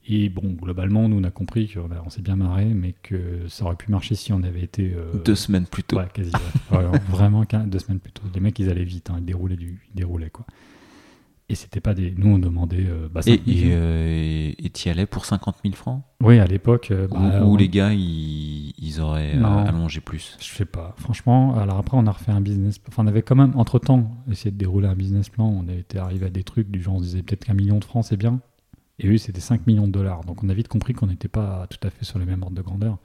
Et 0.06 0.28
bon, 0.28 0.56
globalement, 0.60 1.08
nous, 1.08 1.18
on 1.20 1.24
a 1.24 1.30
compris 1.30 1.68
qu'on 1.68 1.88
on 2.04 2.10
s'est 2.10 2.22
bien 2.22 2.34
marré, 2.34 2.64
mais 2.64 2.94
que 3.02 3.46
ça 3.48 3.64
aurait 3.64 3.76
pu 3.76 3.90
marcher 3.90 4.16
si 4.16 4.32
on 4.32 4.42
avait 4.42 4.62
été. 4.62 4.92
Euh, 4.96 5.22
deux 5.24 5.36
semaines 5.36 5.66
plus 5.66 5.84
tôt. 5.84 5.98
Ouais, 5.98 6.08
quasi. 6.12 6.32
vraiment, 7.08 7.44
deux 7.66 7.78
semaines 7.78 8.00
plus 8.00 8.12
tôt. 8.12 8.24
Les 8.34 8.40
mecs, 8.40 8.58
ils 8.58 8.68
allaient 8.68 8.84
vite, 8.84 9.10
hein, 9.10 9.16
ils, 9.18 9.24
déroulaient 9.24 9.56
du, 9.56 9.80
ils 9.92 9.96
déroulaient, 9.96 10.30
quoi. 10.30 10.44
Et 11.48 11.54
c'était 11.54 11.80
pas 11.80 11.94
des. 11.94 12.14
Nous, 12.16 12.34
on 12.34 12.38
demandait. 12.38 12.86
Euh, 12.88 13.08
bah, 13.12 13.20
et 13.26 13.38
euh, 13.46 14.52
tu 14.72 14.88
y 14.88 14.90
allais 14.90 15.06
pour 15.06 15.24
50 15.24 15.56
000 15.62 15.76
francs? 15.76 16.02
Oui, 16.20 16.38
à 16.38 16.46
l'époque. 16.46 16.92
Bah, 17.10 17.44
ou, 17.44 17.56
les 17.56 17.68
gars, 17.68 17.92
ils, 17.92 18.72
ils 18.78 19.00
auraient 19.00 19.34
allongé 19.34 20.00
plus? 20.00 20.36
Je 20.40 20.46
sais 20.46 20.64
pas. 20.64 20.96
Franchement, 20.98 21.56
alors 21.56 21.78
après, 21.78 21.96
on 21.96 22.06
a 22.06 22.10
refait 22.10 22.32
un 22.32 22.40
business. 22.40 22.80
Enfin, 22.88 23.04
on 23.04 23.06
avait 23.06 23.22
quand 23.22 23.36
même, 23.36 23.52
entre 23.54 23.78
temps, 23.78 24.10
essayé 24.30 24.50
de 24.50 24.56
dérouler 24.56 24.88
un 24.88 24.96
business 24.96 25.28
plan. 25.28 25.46
On 25.46 25.68
était 25.68 25.98
arrivé 25.98 26.26
à 26.26 26.30
des 26.30 26.42
trucs 26.42 26.70
du 26.70 26.82
genre, 26.82 26.94
on 26.94 26.98
se 26.98 27.04
disait 27.04 27.22
peut-être 27.22 27.44
qu'un 27.44 27.54
million 27.54 27.78
de 27.78 27.84
francs, 27.84 28.06
c'est 28.06 28.16
bien. 28.16 28.40
Et 29.02 29.08
eux, 29.08 29.18
c'était 29.18 29.40
5 29.40 29.66
millions 29.66 29.86
de 29.86 29.92
dollars. 29.92 30.24
Donc 30.24 30.42
on 30.42 30.48
a 30.48 30.54
vite 30.54 30.68
compris 30.68 30.94
qu'on 30.94 31.06
n'était 31.08 31.28
pas 31.28 31.66
tout 31.68 31.86
à 31.86 31.90
fait 31.90 32.04
sur 32.04 32.18
le 32.18 32.24
même 32.24 32.42
ordre 32.42 32.56
de 32.56 32.62
grandeur. 32.62 32.98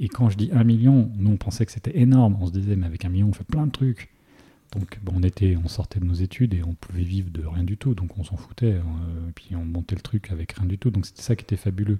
Et 0.00 0.08
quand 0.08 0.28
je 0.30 0.36
dis 0.36 0.50
1 0.52 0.64
million, 0.64 1.10
nous 1.16 1.32
on 1.32 1.36
pensait 1.36 1.66
que 1.66 1.72
c'était 1.72 1.98
énorme. 1.98 2.36
On 2.40 2.46
se 2.46 2.52
disait, 2.52 2.76
mais 2.76 2.86
avec 2.86 3.04
un 3.04 3.08
million, 3.08 3.28
on 3.28 3.32
fait 3.32 3.44
plein 3.44 3.66
de 3.66 3.72
trucs. 3.72 4.10
Donc 4.72 4.98
on, 5.12 5.22
était, 5.22 5.56
on 5.62 5.68
sortait 5.68 6.00
de 6.00 6.04
nos 6.04 6.14
études 6.14 6.54
et 6.54 6.62
on 6.64 6.74
pouvait 6.74 7.04
vivre 7.04 7.30
de 7.30 7.44
rien 7.46 7.64
du 7.64 7.76
tout. 7.76 7.94
Donc 7.94 8.18
on 8.18 8.24
s'en 8.24 8.36
foutait. 8.36 8.70
et 8.70 8.74
euh, 8.74 9.30
puis 9.34 9.54
on 9.54 9.64
montait 9.64 9.94
le 9.94 10.00
truc 10.00 10.30
avec 10.30 10.52
rien 10.52 10.66
du 10.66 10.78
tout. 10.78 10.90
Donc 10.90 11.06
c'était 11.06 11.22
ça 11.22 11.36
qui 11.36 11.44
était 11.44 11.56
fabuleux. 11.56 11.98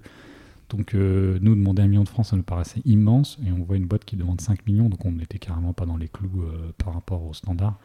Donc 0.69 0.93
euh, 0.93 1.37
nous, 1.41 1.55
demander 1.55 1.83
un 1.83 1.87
million 1.87 2.03
de 2.03 2.09
francs, 2.09 2.25
ça 2.25 2.35
nous 2.35 2.43
paraissait 2.43 2.81
immense. 2.85 3.37
Et 3.45 3.51
on 3.51 3.63
voit 3.63 3.77
une 3.77 3.85
boîte 3.85 4.03
qui 4.03 4.17
demande 4.17 4.41
5 4.41 4.65
millions. 4.65 4.89
Donc 4.89 5.05
on 5.05 5.11
n'était 5.11 5.39
carrément 5.39 5.73
pas 5.73 5.85
dans 5.85 5.97
les 5.97 6.09
clous 6.09 6.43
euh, 6.43 6.73
par 6.77 6.93
rapport 6.93 7.23
aux 7.23 7.33
standards. 7.33 7.79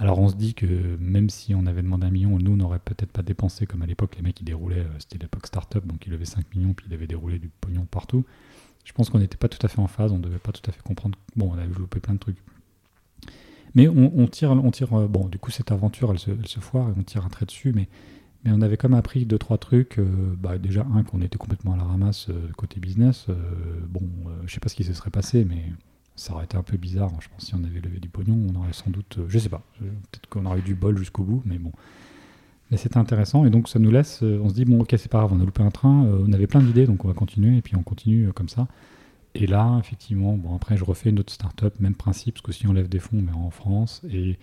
Alors 0.00 0.20
on 0.20 0.28
se 0.28 0.36
dit 0.36 0.54
que 0.54 0.96
même 1.00 1.28
si 1.28 1.56
on 1.56 1.66
avait 1.66 1.82
demandé 1.82 2.06
un 2.06 2.10
million, 2.10 2.38
nous 2.38 2.56
n'aurait 2.56 2.78
peut-être 2.78 3.10
pas 3.10 3.22
dépensé 3.22 3.66
comme 3.66 3.82
à 3.82 3.86
l'époque 3.86 4.14
les 4.16 4.22
mecs 4.22 4.40
ils 4.40 4.44
déroulaient, 4.44 4.78
euh, 4.78 4.98
c'était 5.00 5.18
l'époque 5.18 5.48
startup 5.48 5.84
donc 5.84 6.06
ils 6.06 6.10
levaient 6.10 6.24
5 6.24 6.54
millions 6.54 6.72
puis 6.72 6.86
ils 6.88 6.94
avaient 6.94 7.08
déroulé 7.08 7.40
du 7.40 7.48
pognon 7.60 7.84
partout. 7.90 8.24
Je 8.84 8.92
pense 8.92 9.10
qu'on 9.10 9.18
n'était 9.18 9.36
pas 9.36 9.48
tout 9.48 9.58
à 9.66 9.68
fait 9.68 9.80
en 9.80 9.88
phase, 9.88 10.12
on 10.12 10.18
ne 10.18 10.22
devait 10.22 10.38
pas 10.38 10.52
tout 10.52 10.62
à 10.70 10.72
fait 10.72 10.80
comprendre. 10.82 11.18
Bon, 11.36 11.50
on 11.50 11.54
avait 11.54 11.66
développé 11.66 11.98
plein 11.98 12.14
de 12.14 12.20
trucs. 12.20 12.38
Mais 13.74 13.86
on, 13.88 14.26
tire, 14.28 14.52
on 14.52 14.70
tire, 14.70 14.94
euh, 14.94 15.08
bon, 15.08 15.26
du 15.26 15.38
coup 15.38 15.50
cette 15.50 15.72
aventure 15.72 16.12
elle 16.12 16.18
se, 16.18 16.60
foire 16.60 16.90
et 16.90 16.92
on 16.96 17.02
tire 17.02 17.26
un 17.26 17.28
trait 17.28 17.44
dessus, 17.44 17.72
mais, 17.72 17.88
on 18.46 18.62
avait 18.62 18.78
même 18.84 18.94
appris 18.94 19.26
deux 19.26 19.36
trois 19.36 19.58
trucs. 19.58 19.98
Euh, 19.98 20.06
bah, 20.38 20.58
déjà 20.58 20.86
un 20.94 21.02
qu'on 21.02 21.22
était 21.22 21.38
complètement 21.38 21.74
à 21.74 21.76
la 21.76 21.82
ramasse 21.82 22.28
côté 22.56 22.78
business. 22.78 23.26
bon, 23.88 24.02
je 24.46 24.54
sais 24.54 24.60
pas 24.60 24.68
ce 24.68 24.76
qui 24.76 24.84
se 24.84 24.92
serait 24.94 25.10
passé, 25.10 25.44
mais 25.44 25.64
ça 26.18 26.34
aurait 26.34 26.44
été 26.44 26.56
un 26.56 26.62
peu 26.62 26.76
bizarre. 26.76 27.10
Je 27.20 27.28
pense 27.28 27.38
que 27.38 27.46
si 27.46 27.54
on 27.54 27.64
avait 27.64 27.80
levé 27.80 28.00
du 28.00 28.08
pognon, 28.08 28.38
on 28.50 28.58
aurait 28.58 28.72
sans 28.72 28.90
doute, 28.90 29.18
euh, 29.18 29.26
je 29.28 29.38
sais 29.38 29.48
pas, 29.48 29.62
peut-être 29.78 30.28
qu'on 30.28 30.44
aurait 30.46 30.58
eu 30.58 30.62
du 30.62 30.74
bol 30.74 30.98
jusqu'au 30.98 31.22
bout, 31.22 31.42
mais 31.44 31.58
bon. 31.58 31.72
Mais 32.70 32.76
c'était 32.76 32.98
intéressant 32.98 33.46
et 33.46 33.50
donc 33.50 33.68
ça 33.68 33.78
nous 33.78 33.90
laisse, 33.90 34.22
euh, 34.22 34.40
on 34.42 34.50
se 34.50 34.54
dit 34.54 34.66
bon 34.66 34.80
ok 34.80 34.94
c'est 34.98 35.08
pas 35.08 35.20
grave, 35.20 35.32
on 35.32 35.40
a 35.40 35.44
loupé 35.44 35.62
un 35.62 35.70
train, 35.70 36.04
euh, 36.04 36.22
on 36.28 36.32
avait 36.34 36.46
plein 36.46 36.60
d'idées 36.60 36.84
donc 36.84 37.02
on 37.02 37.08
va 37.08 37.14
continuer 37.14 37.56
et 37.56 37.62
puis 37.62 37.76
on 37.76 37.82
continue 37.82 38.30
comme 38.34 38.50
ça. 38.50 38.68
Et 39.34 39.46
là 39.46 39.78
effectivement, 39.78 40.36
bon 40.36 40.54
après 40.54 40.76
je 40.76 40.84
refais 40.84 41.08
une 41.08 41.18
autre 41.18 41.32
startup, 41.32 41.80
même 41.80 41.94
principe, 41.94 42.34
parce 42.34 42.42
que 42.42 42.52
si 42.52 42.66
on 42.66 42.74
lève 42.74 42.90
des 42.90 42.98
fonds 42.98 43.22
mais 43.22 43.32
en 43.32 43.48
France 43.48 44.02
et 44.12 44.38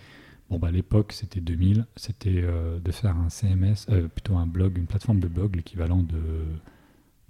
bon 0.50 0.58
bah 0.58 0.68
à 0.68 0.70
l'époque 0.72 1.12
c'était 1.12 1.40
2000, 1.40 1.86
c'était 1.94 2.42
de 2.42 2.90
faire 2.90 3.16
un 3.16 3.28
CMS, 3.28 3.86
plutôt 4.12 4.36
un 4.36 4.46
blog, 4.46 4.76
une 4.76 4.86
plateforme 4.86 5.20
de 5.20 5.28
blog, 5.28 5.54
l'équivalent 5.54 6.02
de, 6.02 6.18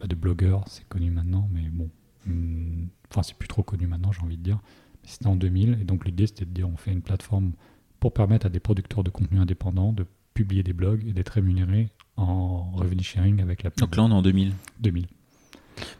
bah, 0.00 0.06
de 0.06 0.14
blogueur, 0.14 0.64
c'est 0.66 0.88
connu 0.88 1.10
maintenant, 1.10 1.46
mais 1.52 1.68
bon, 1.70 1.90
hmm, 2.26 2.88
Enfin, 3.10 3.22
c'est 3.22 3.36
plus 3.36 3.48
trop 3.48 3.62
connu 3.62 3.86
maintenant, 3.86 4.12
j'ai 4.12 4.22
envie 4.22 4.36
de 4.36 4.42
dire. 4.42 4.58
C'était 5.04 5.28
en 5.28 5.36
2000. 5.36 5.78
Et 5.80 5.84
donc, 5.84 6.04
l'idée, 6.04 6.26
c'était 6.26 6.44
de 6.44 6.50
dire 6.50 6.68
on 6.68 6.76
fait 6.76 6.90
une 6.90 7.02
plateforme 7.02 7.52
pour 8.00 8.12
permettre 8.12 8.46
à 8.46 8.48
des 8.48 8.60
producteurs 8.60 9.04
de 9.04 9.10
contenu 9.10 9.38
indépendants 9.38 9.92
de 9.92 10.06
publier 10.34 10.62
des 10.62 10.72
blogs 10.72 11.06
et 11.06 11.12
d'être 11.12 11.30
rémunérés 11.30 11.90
en 12.16 12.70
revenue 12.72 13.02
sharing 13.02 13.40
avec 13.40 13.62
la 13.62 13.70
Donc 13.70 13.96
là, 13.96 14.04
on 14.04 14.10
est 14.10 14.14
en 14.14 14.22
2000 14.22 14.52
2000. 14.80 15.06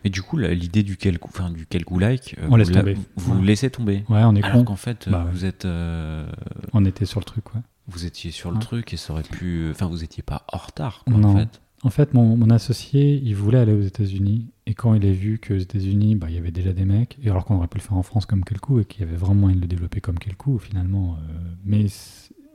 Mais 0.05 0.11
du 0.11 0.23
coup, 0.23 0.39
l'idée 0.39 0.83
du 0.83 0.97
quel, 0.97 1.19
enfin, 1.23 1.51
du 1.51 1.67
quel 1.67 1.85
like, 1.99 2.37
euh, 2.39 2.49
on 2.51 2.57
laisse 2.57 2.71
tomber. 2.71 2.97
Vous 3.17 3.43
laissez 3.43 3.71
tomber. 3.71 4.05
Ouais, 4.09 4.23
on 4.25 4.35
est 4.35 4.43
Alors 4.43 4.65
qu'en 4.65 4.77
fait, 4.77 5.09
bah 5.09 5.27
vous 5.31 5.45
êtes. 5.45 5.65
Euh, 5.65 6.31
on 6.73 6.85
était 6.85 7.05
sur 7.05 7.21
le 7.21 7.25
truc, 7.25 7.55
ouais. 7.55 7.61
Vous 7.89 8.05
étiez 8.05 8.31
sur 8.31 8.51
le 8.51 8.59
truc 8.59 8.93
et 8.95 8.97
ça 8.97 9.13
aurait 9.13 9.23
pu. 9.23 9.69
Enfin, 9.71 9.87
vous 9.87 10.03
étiez 10.03 10.23
pas 10.23 10.45
en 10.53 10.59
retard, 10.59 11.05
quoi, 11.05 11.15
en 11.15 11.37
fait. 11.37 11.61
En 11.87 11.91
fait, 11.91 12.15
mon, 12.15 12.51
associé, 12.51 13.23
il 13.23 13.37
voulait 13.37 13.59
aller 13.59 13.73
aux 13.73 13.81
États-Unis. 13.81 14.49
Et 14.67 14.75
quand 14.75 14.95
il 14.95 15.07
a 15.07 15.13
vu 15.13 15.39
qu'aux 15.39 15.55
États-Unis, 15.55 16.17
bah, 16.17 16.27
il 16.29 16.35
y 16.35 16.39
avait 16.39 16.51
déjà 16.51 16.73
des 16.73 16.85
mecs, 16.85 17.17
et 17.23 17.31
alors 17.31 17.45
qu'on 17.45 17.55
aurait 17.55 17.69
pu 17.69 17.79
le 17.79 17.83
faire 17.83 17.97
en 17.97 18.03
France 18.03 18.27
comme 18.27 18.43
Kelkou, 18.43 18.81
et 18.81 18.85
qu'il 18.85 19.03
y 19.03 19.05
avait 19.05 19.15
vraiment 19.15 19.43
moyen 19.43 19.55
de 19.55 19.61
le 19.61 19.69
développer 19.69 20.01
comme 20.01 20.19
Kelkou, 20.19 20.59
finalement. 20.59 21.17
Euh, 21.21 21.39
mais 21.65 21.87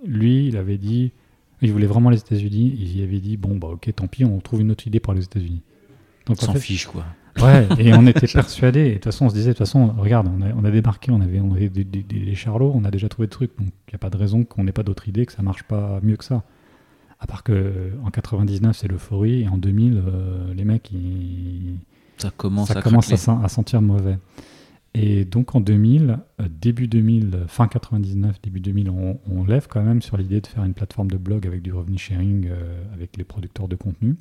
lui, 0.05 0.47
il 0.47 0.57
avait 0.57 0.77
dit, 0.77 1.13
il 1.61 1.71
voulait 1.71 1.85
vraiment 1.87 2.09
les 2.09 2.17
États-Unis, 2.17 2.75
il 2.77 3.01
avait 3.01 3.21
dit, 3.21 3.37
bon, 3.37 3.55
bah 3.55 3.69
ok, 3.69 3.89
tant 3.95 4.07
pis, 4.07 4.25
on 4.25 4.37
trouve 4.41 4.59
une 4.59 4.69
autre 4.69 4.85
idée 4.85 4.99
pour 4.99 5.13
les 5.13 5.23
États-Unis. 5.23 5.61
Donc, 6.25 6.35
on 6.41 6.47
s'en 6.47 6.55
fiche, 6.55 6.87
quoi. 6.87 7.05
Ouais, 7.41 7.69
et 7.79 7.93
on 7.93 8.05
était 8.07 8.27
persuadés. 8.27 8.89
De 8.89 8.93
toute 8.95 9.05
façon, 9.05 9.27
on 9.27 9.29
se 9.29 9.35
disait, 9.35 9.51
de 9.51 9.53
toute 9.53 9.65
façon, 9.65 9.93
regarde, 9.97 10.27
on 10.27 10.41
a, 10.41 10.53
on 10.53 10.65
a 10.65 10.71
débarqué, 10.71 11.09
on 11.09 11.21
avait, 11.21 11.39
on 11.39 11.53
avait 11.53 11.69
des, 11.69 11.85
des, 11.85 12.35
charlots, 12.35 12.73
on 12.75 12.83
a 12.83 12.91
déjà 12.91 13.07
trouvé 13.07 13.27
des 13.27 13.31
trucs, 13.31 13.57
donc 13.57 13.69
il 13.87 13.91
n'y 13.91 13.95
a 13.95 13.97
pas 13.97 14.09
de 14.09 14.17
raison 14.17 14.43
qu'on 14.43 14.65
n'ait 14.65 14.73
pas 14.73 14.83
d'autres 14.83 15.07
idées, 15.07 15.25
que 15.25 15.31
ça 15.31 15.41
marche 15.41 15.63
pas 15.63 16.01
mieux 16.03 16.17
que 16.17 16.25
ça. 16.25 16.43
À 17.21 17.27
part 17.27 17.43
que 17.43 17.91
en 18.03 18.09
99 18.09 18.75
c'est 18.75 18.87
l'euphorie 18.87 19.43
et 19.43 19.47
en 19.47 19.57
2000 19.57 20.03
euh, 20.05 20.53
les 20.55 20.65
mecs 20.65 20.91
ils... 20.91 21.77
ça 22.17 22.31
commence, 22.31 22.69
ça 22.69 22.79
à, 22.79 22.81
commence 22.81 23.11
à, 23.11 23.47
sentir 23.47 23.81
mauvais. 23.81 24.17
Et 24.93 25.23
donc 25.23 25.55
en 25.55 25.61
2000, 25.61 26.17
euh, 26.41 26.47
début 26.49 26.87
2000, 26.87 27.45
fin 27.47 27.67
99, 27.67 28.41
début 28.41 28.59
2000, 28.59 28.89
on, 28.89 29.43
lève 29.45 29.67
quand 29.69 29.83
même 29.83 30.01
sur 30.01 30.17
l'idée 30.17 30.41
de 30.41 30.47
faire 30.47 30.63
une 30.63 30.73
plateforme 30.73 31.09
de 31.09 31.17
blog 31.17 31.47
avec 31.47 31.61
du 31.61 31.71
revenu 31.71 31.97
sharing 31.97 32.47
euh, 32.49 32.83
avec 32.93 33.15
les 33.15 33.23
producteurs 33.23 33.67
de 33.67 33.75
contenu. 33.75 34.17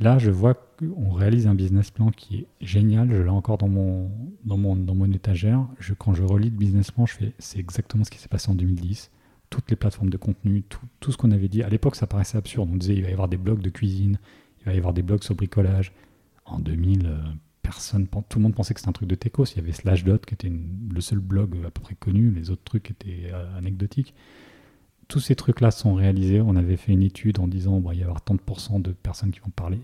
Là, 0.00 0.18
je 0.18 0.32
vois 0.32 0.54
qu'on 0.54 1.12
réalise 1.12 1.46
un 1.46 1.54
business 1.54 1.92
plan 1.92 2.10
qui 2.10 2.38
est 2.38 2.46
génial. 2.60 3.10
Je 3.12 3.22
l'ai 3.22 3.28
encore 3.28 3.56
dans 3.56 3.68
mon, 3.68 4.10
dans 4.44 4.56
mon, 4.56 4.74
dans 4.74 4.96
mon 4.96 5.10
étagère. 5.12 5.64
Je, 5.78 5.94
quand 5.94 6.12
je 6.12 6.24
relis 6.24 6.50
le 6.50 6.56
business 6.56 6.90
plan, 6.90 7.06
je 7.06 7.14
fais 7.14 7.32
c'est 7.38 7.60
exactement 7.60 8.02
ce 8.02 8.10
qui 8.10 8.18
s'est 8.18 8.28
passé 8.28 8.50
en 8.50 8.54
2010 8.54 9.10
toutes 9.52 9.68
les 9.70 9.76
plateformes 9.76 10.08
de 10.08 10.16
contenu, 10.16 10.64
tout, 10.98 11.12
ce 11.12 11.16
qu'on 11.18 11.30
avait 11.30 11.48
dit. 11.48 11.62
À 11.62 11.68
l'époque, 11.68 11.94
ça 11.94 12.06
paraissait 12.06 12.38
absurde. 12.38 12.70
On 12.72 12.76
disait 12.76 12.94
il 12.94 13.02
va 13.02 13.10
y 13.10 13.12
avoir 13.12 13.28
des 13.28 13.36
blogs 13.36 13.60
de 13.60 13.68
cuisine, 13.68 14.18
il 14.60 14.64
va 14.64 14.72
y 14.72 14.78
avoir 14.78 14.94
des 14.94 15.02
blogs 15.02 15.22
sur 15.22 15.34
bricolage. 15.34 15.92
En 16.46 16.58
2000, 16.58 17.06
euh, 17.06 17.18
personne, 17.60 18.08
tout 18.08 18.38
le 18.38 18.42
monde 18.42 18.54
pensait 18.54 18.72
que 18.72 18.80
c'était 18.80 18.88
un 18.88 18.94
truc 18.94 19.08
de 19.08 19.14
techos. 19.14 19.44
Il 19.44 19.56
y 19.56 19.60
avait 19.60 19.72
Slashdot 19.72 20.18
qui 20.18 20.32
était 20.32 20.50
le 20.50 21.00
seul 21.02 21.18
blog 21.18 21.54
à 21.66 21.70
peu 21.70 21.82
près 21.82 21.94
connu, 21.94 22.30
les 22.30 22.50
autres 22.50 22.64
trucs 22.64 22.90
étaient 22.90 23.30
euh, 23.30 23.58
anecdotiques. 23.58 24.14
Tous 25.06 25.20
ces 25.20 25.36
trucs-là 25.36 25.70
sont 25.70 25.92
réalisés. 25.92 26.40
On 26.40 26.56
avait 26.56 26.78
fait 26.78 26.92
une 26.92 27.02
étude 27.02 27.38
en 27.38 27.46
disant 27.46 27.78
bon, 27.78 27.92
il 27.92 27.96
va 27.98 28.00
y 28.00 28.02
avoir 28.04 28.22
tant 28.22 28.34
de 28.34 28.78
de 28.78 28.92
personnes 28.92 29.32
qui 29.32 29.40
vont 29.40 29.50
parler. 29.50 29.78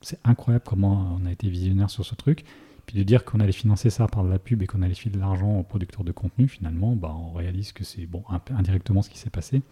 C'est 0.00 0.18
incroyable 0.24 0.64
comment 0.66 1.16
on 1.20 1.26
a 1.26 1.30
été 1.30 1.48
visionnaire 1.48 1.90
sur 1.90 2.04
ce 2.04 2.16
truc. 2.16 2.44
Puis 2.86 2.98
de 2.98 3.02
dire 3.02 3.24
qu'on 3.24 3.40
allait 3.40 3.52
financer 3.52 3.90
ça 3.90 4.06
par 4.06 4.24
de 4.24 4.30
la 4.30 4.38
pub 4.38 4.62
et 4.62 4.66
qu'on 4.66 4.82
allait 4.82 4.94
filer 4.94 5.14
de 5.14 5.20
l'argent 5.20 5.58
aux 5.58 5.62
producteurs 5.62 6.04
de 6.04 6.12
contenu, 6.12 6.48
finalement, 6.48 6.96
bah, 6.96 7.14
on 7.16 7.32
réalise 7.32 7.72
que 7.72 7.84
c'est 7.84 8.06
bon, 8.06 8.24
indirectement 8.50 9.02
ce 9.02 9.10
qui 9.10 9.18
s'est 9.18 9.30
passé. 9.30 9.62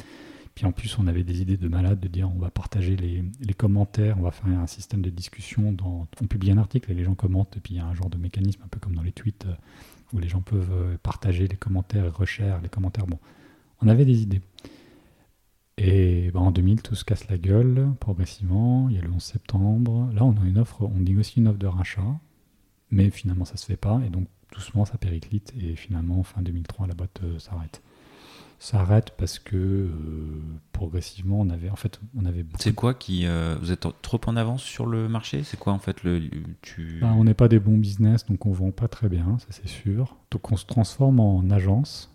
Puis 0.54 0.66
en 0.66 0.72
plus, 0.72 0.98
on 0.98 1.06
avait 1.06 1.22
des 1.22 1.42
idées 1.42 1.56
de 1.56 1.68
malades 1.68 2.00
de 2.00 2.08
dire 2.08 2.30
on 2.30 2.38
va 2.38 2.50
partager 2.50 2.96
les, 2.96 3.54
commentaires, 3.54 4.16
on 4.18 4.22
va 4.22 4.30
faire 4.30 4.48
un 4.48 4.66
système 4.66 5.00
de 5.00 5.10
discussion. 5.10 5.72
Dans, 5.72 6.06
on 6.20 6.26
publie 6.26 6.50
un 6.50 6.58
article 6.58 6.90
et 6.90 6.94
les 6.94 7.04
gens 7.04 7.14
commentent, 7.14 7.56
et 7.56 7.60
puis 7.60 7.74
il 7.74 7.76
y 7.76 7.80
a 7.80 7.86
un 7.86 7.94
genre 7.94 8.10
de 8.10 8.18
mécanisme 8.18 8.60
un 8.64 8.68
peu 8.68 8.80
comme 8.80 8.94
dans 8.94 9.02
les 9.02 9.12
tweets 9.12 9.46
euh, 9.46 9.54
où 10.12 10.18
les 10.18 10.28
gens 10.28 10.40
peuvent 10.40 10.72
euh, 10.72 10.96
partager 11.02 11.46
les 11.46 11.56
commentaires 11.56 12.04
et 12.04 12.08
rechercher 12.08 12.58
les 12.62 12.68
commentaires. 12.68 13.06
Bon, 13.06 13.18
on 13.80 13.88
avait 13.88 14.04
des 14.04 14.22
idées. 14.22 14.40
Et 15.78 16.30
bah, 16.32 16.40
en 16.40 16.50
2000, 16.50 16.82
tout 16.82 16.94
se 16.94 17.04
casse 17.04 17.28
la 17.28 17.38
gueule 17.38 17.88
progressivement. 18.00 18.88
Il 18.90 18.96
y 18.96 18.98
a 18.98 19.02
le 19.02 19.10
11 19.10 19.22
septembre. 19.22 20.10
Là, 20.12 20.24
on 20.24 20.32
a 20.32 20.44
une 20.44 20.58
offre, 20.58 20.82
on 20.82 21.00
négocie 21.00 21.38
une 21.38 21.48
offre 21.48 21.58
de 21.58 21.66
rachat, 21.66 22.20
mais 22.90 23.10
finalement, 23.10 23.44
ça 23.44 23.56
se 23.56 23.66
fait 23.66 23.76
pas. 23.76 24.00
Et 24.06 24.10
donc, 24.10 24.26
doucement, 24.52 24.84
ça 24.84 24.98
périclite. 24.98 25.52
Et 25.60 25.76
finalement, 25.76 26.22
fin 26.22 26.42
2003, 26.42 26.86
la 26.86 26.94
boîte 26.94 27.20
euh, 27.22 27.38
s'arrête. 27.38 27.82
S'arrête 28.62 29.12
parce 29.16 29.38
que 29.38 29.56
euh, 29.56 29.88
progressivement 30.72 31.40
on 31.40 31.48
avait 31.48 31.70
en 31.70 31.76
fait 31.76 31.98
on 32.14 32.26
avait 32.26 32.44
c'est 32.58 32.74
quoi 32.74 32.92
qui 32.92 33.24
euh, 33.24 33.56
vous 33.58 33.72
êtes 33.72 33.86
trop 34.02 34.20
en 34.26 34.36
avance 34.36 34.62
sur 34.62 34.84
le 34.84 35.08
marché? 35.08 35.44
C'est 35.44 35.58
quoi 35.58 35.72
en 35.72 35.78
fait 35.78 36.04
le 36.04 36.20
tu 36.60 36.98
ben, 37.00 37.14
on 37.14 37.24
n'est 37.24 37.32
pas 37.32 37.48
des 37.48 37.58
bons 37.58 37.78
business 37.78 38.26
donc 38.26 38.44
on 38.44 38.52
vend 38.52 38.70
pas 38.70 38.86
très 38.86 39.08
bien 39.08 39.38
ça 39.38 39.46
c'est 39.48 39.66
sûr. 39.66 40.14
Donc 40.30 40.52
on 40.52 40.58
se 40.58 40.66
transforme 40.66 41.20
en 41.20 41.48
agence. 41.48 42.14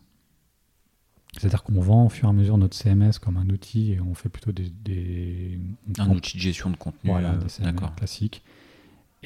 C'est-à-dire 1.36 1.64
qu'on 1.64 1.82
vend 1.82 2.06
au 2.06 2.10
fur 2.10 2.28
et 2.28 2.30
à 2.30 2.34
mesure 2.34 2.60
notre 2.60 2.78
CMS 2.78 3.14
comme 3.20 3.38
un 3.38 3.50
outil 3.50 3.94
et 3.94 4.00
on 4.00 4.14
fait 4.14 4.30
plutôt 4.30 4.52
des, 4.52 5.60
un 5.98 6.10
outil 6.12 6.38
de 6.38 6.42
gestion 6.44 6.70
de 6.70 6.78
contenu 6.78 7.10
voilà, 7.10 7.32
euh, 7.32 7.38
des 7.38 7.50
CMS 7.50 7.76
classiques 7.98 8.44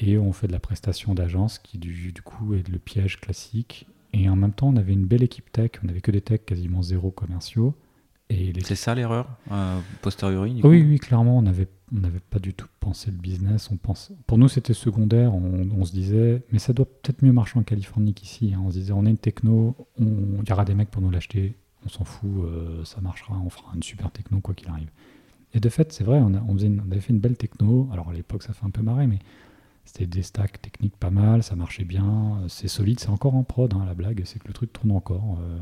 et 0.00 0.18
on 0.18 0.32
fait 0.32 0.48
de 0.48 0.52
la 0.52 0.58
prestation 0.58 1.14
d'agence 1.14 1.58
qui 1.58 1.78
du, 1.78 2.12
du 2.12 2.22
coup 2.22 2.54
est 2.54 2.68
le 2.68 2.78
piège 2.78 3.20
classique 3.20 3.86
et 4.12 4.28
en 4.28 4.36
même 4.36 4.52
temps, 4.52 4.68
on 4.68 4.76
avait 4.76 4.92
une 4.92 5.06
belle 5.06 5.22
équipe 5.22 5.50
tech. 5.52 5.72
On 5.82 5.86
n'avait 5.86 6.00
que 6.00 6.10
des 6.10 6.20
techs 6.20 6.44
quasiment 6.44 6.82
zéro 6.82 7.10
commerciaux. 7.10 7.74
Et 8.28 8.52
C'est 8.62 8.76
ça 8.76 8.94
l'erreur, 8.94 9.28
euh, 9.50 9.80
posteriori 10.02 10.60
Oui, 10.62 10.84
oui, 10.88 10.98
clairement, 10.98 11.38
on 11.38 11.42
n'avait 11.42 11.68
on 11.92 11.98
n'avait 11.98 12.20
pas 12.20 12.38
du 12.38 12.54
tout 12.54 12.68
pensé 12.78 13.10
le 13.10 13.16
business. 13.16 13.68
On 13.72 13.76
pense... 13.76 14.12
Pour 14.28 14.38
nous, 14.38 14.46
c'était 14.46 14.74
secondaire. 14.74 15.34
On, 15.34 15.84
se 15.84 15.90
disait, 15.90 16.44
mais 16.52 16.60
ça 16.60 16.72
doit 16.72 16.86
peut-être 16.86 17.22
mieux 17.22 17.32
marcher 17.32 17.58
en 17.58 17.64
Californie 17.64 18.14
qu'ici. 18.14 18.52
Hein. 18.54 18.62
On 18.64 18.70
se 18.70 18.78
disait, 18.78 18.92
on 18.92 19.04
est 19.06 19.10
une 19.10 19.18
techno, 19.18 19.74
il 19.98 20.48
y 20.48 20.52
aura 20.52 20.64
des 20.64 20.74
mecs 20.74 20.88
pour 20.88 21.02
nous 21.02 21.10
l'acheter. 21.10 21.56
On 21.84 21.88
s'en 21.88 22.04
fout, 22.04 22.30
euh, 22.44 22.84
ça 22.84 23.00
marchera. 23.00 23.36
On 23.44 23.50
fera 23.50 23.72
une 23.74 23.82
super 23.82 24.12
techno, 24.12 24.38
quoi 24.38 24.54
qu'il 24.54 24.68
arrive. 24.68 24.90
Et 25.52 25.58
de 25.58 25.68
fait, 25.68 25.92
c'est 25.92 26.04
vrai, 26.04 26.20
on, 26.22 26.32
a, 26.34 26.42
on, 26.46 26.54
faisait 26.54 26.70
on, 26.70 26.92
avait 26.92 27.00
fait 27.00 27.12
une 27.12 27.18
belle 27.18 27.36
techno. 27.36 27.88
Alors 27.92 28.10
à 28.10 28.12
l'époque, 28.12 28.44
ça 28.44 28.52
fait 28.52 28.64
un 28.64 28.70
peu 28.70 28.82
marrer, 28.82 29.08
mais 29.08 29.18
c'était 29.92 30.06
des 30.06 30.22
stacks 30.22 30.62
techniques 30.62 30.96
pas 30.96 31.10
mal, 31.10 31.42
ça 31.42 31.56
marchait 31.56 31.84
bien, 31.84 32.38
c'est 32.46 32.68
solide, 32.68 33.00
c'est 33.00 33.08
encore 33.08 33.34
en 33.34 33.42
prod. 33.42 33.74
Hein, 33.74 33.84
la 33.86 33.94
blague, 33.94 34.22
c'est 34.24 34.38
que 34.38 34.46
le 34.46 34.54
truc 34.54 34.72
tourne 34.72 34.92
encore. 34.92 35.38
Euh, 35.40 35.58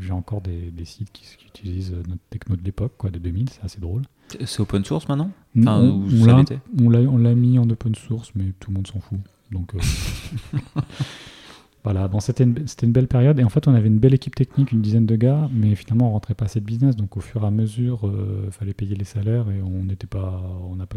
j'ai 0.00 0.12
encore 0.12 0.40
des, 0.40 0.72
sites 0.84 1.12
qui, 1.12 1.26
utilisent 1.46 1.92
notre 2.08 2.22
techno 2.30 2.56
de 2.56 2.62
l'époque, 2.62 2.94
quoi, 2.96 3.10
de 3.10 3.18
2000, 3.18 3.50
c'est 3.50 3.62
assez 3.62 3.80
drôle. 3.80 4.02
C'est 4.46 4.60
open 4.60 4.82
source 4.84 5.08
maintenant? 5.08 5.30
On, 5.56 6.06
on 6.80 7.18
l'a 7.18 7.34
mis 7.34 7.58
en 7.58 7.68
open 7.68 7.94
source, 7.94 8.32
mais 8.34 8.52
tout 8.60 8.70
le 8.70 8.76
monde 8.76 8.86
s'en 8.86 9.00
fout. 9.00 9.18
Donc. 9.50 9.74
Euh, 9.74 10.58
Voilà, 11.84 12.08
c'était 12.20 12.44
une, 12.44 12.92
belle 12.92 13.08
période 13.08 13.38
et 13.38 13.44
en 13.44 13.50
fait 13.50 13.68
on 13.68 13.74
avait 13.74 13.88
une 13.88 13.98
belle 13.98 14.14
équipe 14.14 14.34
technique, 14.34 14.72
une 14.72 14.80
dizaine 14.80 15.04
de 15.04 15.16
gars, 15.16 15.50
mais 15.52 15.74
finalement 15.74 16.08
on 16.08 16.12
rentrait 16.12 16.32
pas 16.32 16.46
assez 16.46 16.58
de 16.58 16.64
business, 16.64 16.96
donc 16.96 17.18
au 17.18 17.20
fur 17.20 17.44
et 17.44 17.46
à 17.46 17.50
mesure 17.50 18.00
il 18.04 18.08
euh, 18.08 18.50
fallait 18.50 18.72
payer 18.72 18.96
les 18.96 19.04
salaires 19.04 19.50
et 19.50 19.60
on 19.60 19.84
n'était 19.84 20.06
pas, 20.06 20.42
on 20.62 20.76
n'a 20.76 20.86
pas, 20.86 20.96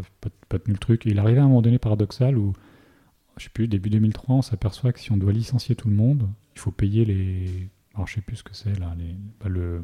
tenu 0.59 0.73
le 0.73 0.79
truc. 0.79 1.03
Il 1.05 1.19
arrivait 1.19 1.41
à 1.41 1.43
un 1.43 1.47
moment 1.47 1.61
donné 1.61 1.77
paradoxal 1.77 2.37
où, 2.37 2.53
je 3.35 3.43
sais 3.43 3.49
plus, 3.49 3.67
début 3.67 3.89
2003, 3.89 4.35
on 4.35 4.41
s'aperçoit 4.41 4.93
que 4.93 5.01
si 5.01 5.11
on 5.11 5.17
doit 5.17 5.33
licencier 5.33 5.75
tout 5.75 5.89
le 5.89 5.95
monde, 5.95 6.29
il 6.55 6.59
faut 6.59 6.71
payer 6.71 7.03
les, 7.03 7.67
alors 7.93 8.07
je 8.07 8.13
sais 8.13 8.21
plus 8.21 8.37
ce 8.37 8.43
que 8.43 8.55
c'est 8.55 8.79
là, 8.79 8.95
les, 8.97 9.13
bah, 9.41 9.49
le, 9.49 9.83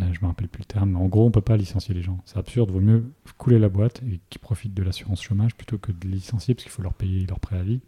euh, 0.00 0.12
me 0.22 0.26
rappelle 0.26 0.48
plus 0.48 0.60
le 0.62 0.64
terme, 0.64 0.92
mais 0.92 0.98
en 0.98 1.06
gros 1.08 1.26
on 1.26 1.30
peut 1.30 1.42
pas 1.42 1.58
licencier 1.58 1.94
les 1.94 2.02
gens. 2.02 2.18
C'est 2.24 2.38
absurde, 2.38 2.70
vaut 2.70 2.80
mieux 2.80 3.12
couler 3.36 3.58
la 3.58 3.68
boîte 3.68 4.02
et 4.10 4.20
qu'ils 4.30 4.40
profitent 4.40 4.72
de 4.72 4.82
l'assurance 4.82 5.22
chômage 5.22 5.54
plutôt 5.54 5.76
que 5.76 5.92
de 5.92 6.08
licencier 6.08 6.54
parce 6.54 6.64
qu'il 6.64 6.72
faut 6.72 6.82
leur 6.82 6.94
payer 6.94 7.26
leur 7.26 7.40
préavis 7.40 7.82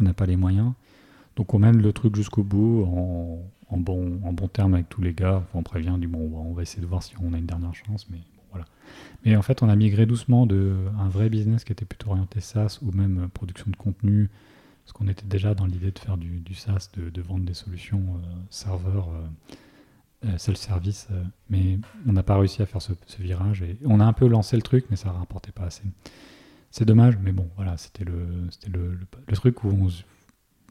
on 0.00 0.04
n'a 0.04 0.14
pas 0.14 0.26
les 0.26 0.36
moyens. 0.36 0.72
Donc 1.36 1.54
on 1.54 1.58
mène 1.58 1.80
le 1.80 1.92
truc 1.92 2.16
jusqu'au 2.16 2.42
bout 2.42 2.84
en, 3.70 3.76
bon, 3.76 4.20
en 4.24 4.32
bon 4.32 4.48
terme 4.48 4.74
avec 4.74 4.88
tous 4.88 5.00
les 5.00 5.14
gars. 5.14 5.44
on 5.54 5.62
prévient 5.62 5.96
du 5.98 6.08
bon, 6.08 6.32
on 6.34 6.52
va 6.52 6.62
essayer 6.62 6.82
de 6.82 6.86
voir 6.86 7.02
si 7.02 7.14
on 7.22 7.32
a 7.32 7.38
une 7.38 7.46
dernière 7.46 7.74
chance, 7.74 8.08
mais 8.10 8.18
voilà. 8.50 8.66
Mais 9.24 9.36
en 9.36 9.42
fait, 9.42 9.62
on 9.62 9.68
a 9.68 9.76
migré 9.76 10.06
doucement 10.06 10.46
de 10.46 10.74
un 10.98 11.08
vrai 11.08 11.28
business 11.28 11.64
qui 11.64 11.72
était 11.72 11.84
plutôt 11.84 12.10
orienté 12.10 12.40
SaaS 12.40 12.80
ou 12.82 12.90
même 12.90 13.28
production 13.32 13.70
de 13.70 13.76
contenu, 13.76 14.30
parce 14.84 14.92
qu'on 14.92 15.08
était 15.08 15.26
déjà 15.26 15.54
dans 15.54 15.66
l'idée 15.66 15.90
de 15.90 15.98
faire 15.98 16.16
du, 16.16 16.42
SaaS, 16.54 16.90
de, 16.96 17.20
vendre 17.20 17.44
des 17.44 17.54
solutions 17.54 18.02
euh, 18.16 18.28
serveurs, 18.50 19.08
euh, 19.10 20.26
euh, 20.26 20.38
self-service, 20.38 21.08
mais 21.50 21.78
on 22.06 22.12
n'a 22.12 22.24
pas 22.24 22.36
réussi 22.36 22.62
à 22.62 22.66
faire 22.66 22.82
ce, 22.82 22.92
virage. 23.20 23.62
Et 23.62 23.76
on 23.84 24.00
a 24.00 24.04
un 24.04 24.12
peu 24.12 24.26
lancé 24.26 24.56
le 24.56 24.62
truc, 24.62 24.86
mais 24.90 24.96
ça 24.96 25.10
ne 25.10 25.14
rapportait 25.14 25.52
pas 25.52 25.64
assez. 25.64 25.84
C'est 26.70 26.84
dommage, 26.84 27.18
mais 27.22 27.32
bon, 27.32 27.48
voilà, 27.56 27.76
c'était 27.76 28.04
le, 28.04 28.26
le, 28.70 28.98
le, 29.26 29.36
truc 29.36 29.64
où 29.64 29.68
on, 29.68 29.88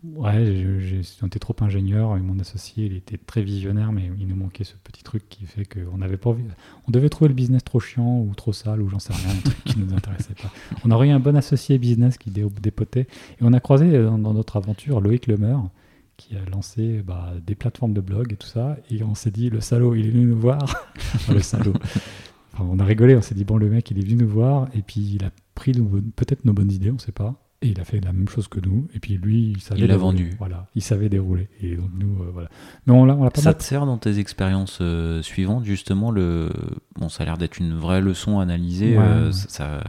ouais, 0.04 0.80
j'étais 0.80 1.40
trop 1.40 1.56
ingénieur 1.62 2.16
et 2.18 2.20
mon 2.20 2.40
associé, 2.40 2.86
il 2.86 2.96
était 2.96 3.18
très 3.18 3.42
visionnaire, 3.42 3.92
mais 3.92 4.10
il 4.20 4.28
nous 4.28 4.36
manquait 4.36 4.64
ce 4.64 4.76
petit 4.84 5.04
truc 5.04 5.28
qui 5.30 5.46
fait 5.46 5.66
qu'on 5.66 5.98
n'avait 5.98 6.18
pas 6.18 6.30
envie. 6.30 6.44
On 6.88 6.92
devait 6.92 7.10
trouver 7.10 7.30
le 7.30 7.34
business 7.34 7.64
trop 7.64 7.80
chiant 7.80 8.20
ou 8.20 8.34
trop 8.36 8.54
sale 8.54 8.82
ou 8.82 8.90
j'en 8.90 9.00
sais 9.00 9.14
rien, 9.14 9.32
un 9.32 9.42
truc 9.42 9.64
qui 9.64 9.80
nous 9.80 9.94
intéressait 9.94 10.36
pas. 10.36 10.52
On 10.86 10.92
aurait 10.92 11.08
eu 11.08 11.12
un 11.12 11.20
bon 11.20 11.36
associé 11.36 11.78
business 11.78 12.18
qui 12.18 12.32
dépotait. 12.32 13.02
Et 13.02 13.42
on 13.42 13.54
a 13.54 13.60
croisé 13.60 13.96
euh, 13.96 14.10
dans, 14.10 14.34
notre 14.34 14.58
aventure 14.58 15.02
Loïc 15.02 15.28
Lemeur 15.28 15.70
qui 16.16 16.36
a 16.36 16.50
lancé 16.50 17.04
bah, 17.06 17.34
des 17.46 17.56
plateformes 17.56 17.94
de 17.94 18.02
blog 18.02 18.34
et 18.34 18.36
tout 18.36 18.48
ça. 18.48 18.78
Et 18.90 19.04
on 19.04 19.16
s'est 19.16 19.32
dit, 19.32 19.50
le 19.50 19.62
salaud, 19.62 19.96
il 19.96 20.08
est 20.08 20.10
venu 20.10 20.26
nous 20.26 20.40
voir. 20.40 20.60
le 21.30 21.40
salaud. 21.42 21.74
on 22.60 22.80
a 22.80 22.84
rigolé, 22.84 23.16
on 23.16 23.22
s'est 23.22 23.36
dit, 23.36 23.46
bon, 23.46 23.58
le 23.58 23.70
mec, 23.70 23.92
il 23.92 24.00
est 24.00 24.02
venu 24.02 24.24
nous 24.24 24.30
voir, 24.30 24.68
et 24.74 24.82
puis 24.82 25.02
il 25.16 25.24
a 25.24 25.32
pris 25.58 25.74
peut-être 26.15 26.46
nos 26.46 26.54
bonnes 26.54 26.72
idées, 26.72 26.91
on 26.91 26.96
ne 26.96 27.00
sait 27.00 27.12
pas, 27.12 27.36
et 27.62 27.70
il 27.70 27.80
a 27.80 27.84
fait 27.84 28.00
la 28.00 28.13
même 28.13 28.30
chose 28.30 28.48
que 28.48 28.60
nous, 28.60 28.88
et 28.93 29.00
puis 29.00 29.17
lui, 29.17 29.52
il 29.52 29.62
savait. 29.62 29.82
Il 29.82 29.88
l'a 29.88 29.98
vendu. 29.98 30.36
Voilà, 30.38 30.67
il 30.76 30.82
savait 30.82 31.10
dérouler. 31.10 31.50
Et 31.62 31.76
donc 31.76 31.89
nous, 31.98 32.22
euh, 32.22 32.30
voilà. 32.32 32.50
Mais 32.86 32.93
on 32.93 33.06
l'a, 33.06 33.15
pas 33.32 33.41
Ça 33.41 33.54
te 33.54 33.63
sert 33.63 33.86
dans 33.86 33.98
tes 33.98 34.20
expériences 34.20 34.78
euh, 34.82 35.22
suivantes, 35.22 35.65
justement, 35.65 36.12
le. 36.12 36.52
Bon, 36.96 37.10
ça 37.10 37.24
a 37.24 37.26
l'air 37.26 37.38
d'être 37.38 37.58
une 37.58 37.74
vraie 37.74 38.02
leçon 38.02 38.39
analysée. 38.39 38.98
Euh, 38.98 39.32
ça, 39.32 39.84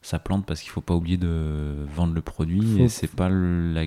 ça 0.00 0.18
plante 0.18 0.46
parce 0.46 0.60
qu'il 0.60 0.70
ne 0.70 0.72
faut 0.72 0.80
pas 0.80 0.94
oublier 0.94 1.18
de 1.18 1.86
vendre 1.94 2.14
le 2.14 2.22
produit, 2.22 2.80
et 2.80 2.88
c'est 2.88 3.14
pas 3.14 3.28
la 3.28 3.86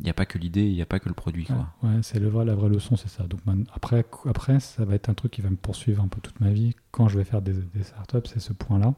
il 0.00 0.04
n'y 0.04 0.10
a 0.10 0.14
pas 0.14 0.24
que 0.24 0.38
l'idée, 0.38 0.64
il 0.64 0.74
n'y 0.74 0.80
a 0.80 0.86
pas 0.86 0.98
que 0.98 1.08
le 1.08 1.14
produit. 1.14 1.44
Quoi. 1.44 1.68
Ouais, 1.82 1.98
c'est 2.02 2.18
le 2.18 2.28
vrai, 2.28 2.46
la 2.46 2.54
vraie 2.54 2.70
leçon, 2.70 2.96
c'est 2.96 3.08
ça. 3.08 3.24
Donc 3.24 3.40
après, 3.74 4.04
après, 4.26 4.58
ça 4.58 4.86
va 4.86 4.94
être 4.94 5.10
un 5.10 5.14
truc 5.14 5.32
qui 5.32 5.42
va 5.42 5.50
me 5.50 5.56
poursuivre 5.56 6.02
un 6.02 6.08
peu 6.08 6.22
toute 6.22 6.40
ma 6.40 6.50
vie. 6.50 6.74
Quand 6.90 7.08
je 7.08 7.18
vais 7.18 7.24
faire 7.24 7.42
des, 7.42 7.54
startups, 7.82 8.26
c'est 8.26 8.40
ce 8.40 8.54
point-là. 8.54 8.94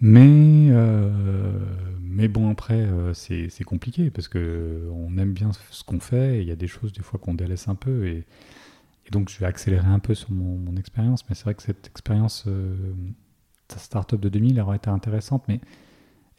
Mais, 0.00 0.68
euh, 0.70 1.10
mais 2.02 2.28
bon, 2.28 2.50
après, 2.50 2.82
euh, 2.82 3.14
c'est 3.14 3.64
compliqué 3.64 4.10
parce 4.10 4.28
que 4.28 4.88
on 4.92 5.16
aime 5.18 5.32
bien 5.32 5.50
ce 5.70 5.84
qu'on 5.84 6.00
fait. 6.00 6.42
Il 6.42 6.48
y 6.48 6.52
a 6.52 6.56
des 6.56 6.66
choses 6.66 6.92
des 6.92 7.02
fois 7.02 7.18
qu'on 7.18 7.34
délaisse 7.34 7.68
un 7.68 7.74
peu. 7.74 8.06
Et, 8.06 8.24
donc, 9.10 9.28
je 9.28 9.38
vais 9.38 9.46
accélérer 9.46 9.86
un 9.86 9.98
peu 9.98 10.14
sur 10.14 10.30
mon, 10.30 10.76
expérience. 10.76 11.28
Mais 11.28 11.34
c'est 11.34 11.44
vrai 11.44 11.54
que 11.54 11.62
cette 11.62 11.86
expérience, 11.86 12.44
euh, 12.46 12.74
startup 13.76 14.20
de 14.20 14.28
2000, 14.28 14.52
elle 14.52 14.60
aurait 14.62 14.76
été 14.76 14.90
intéressante. 14.90 15.44
Mais 15.48 15.60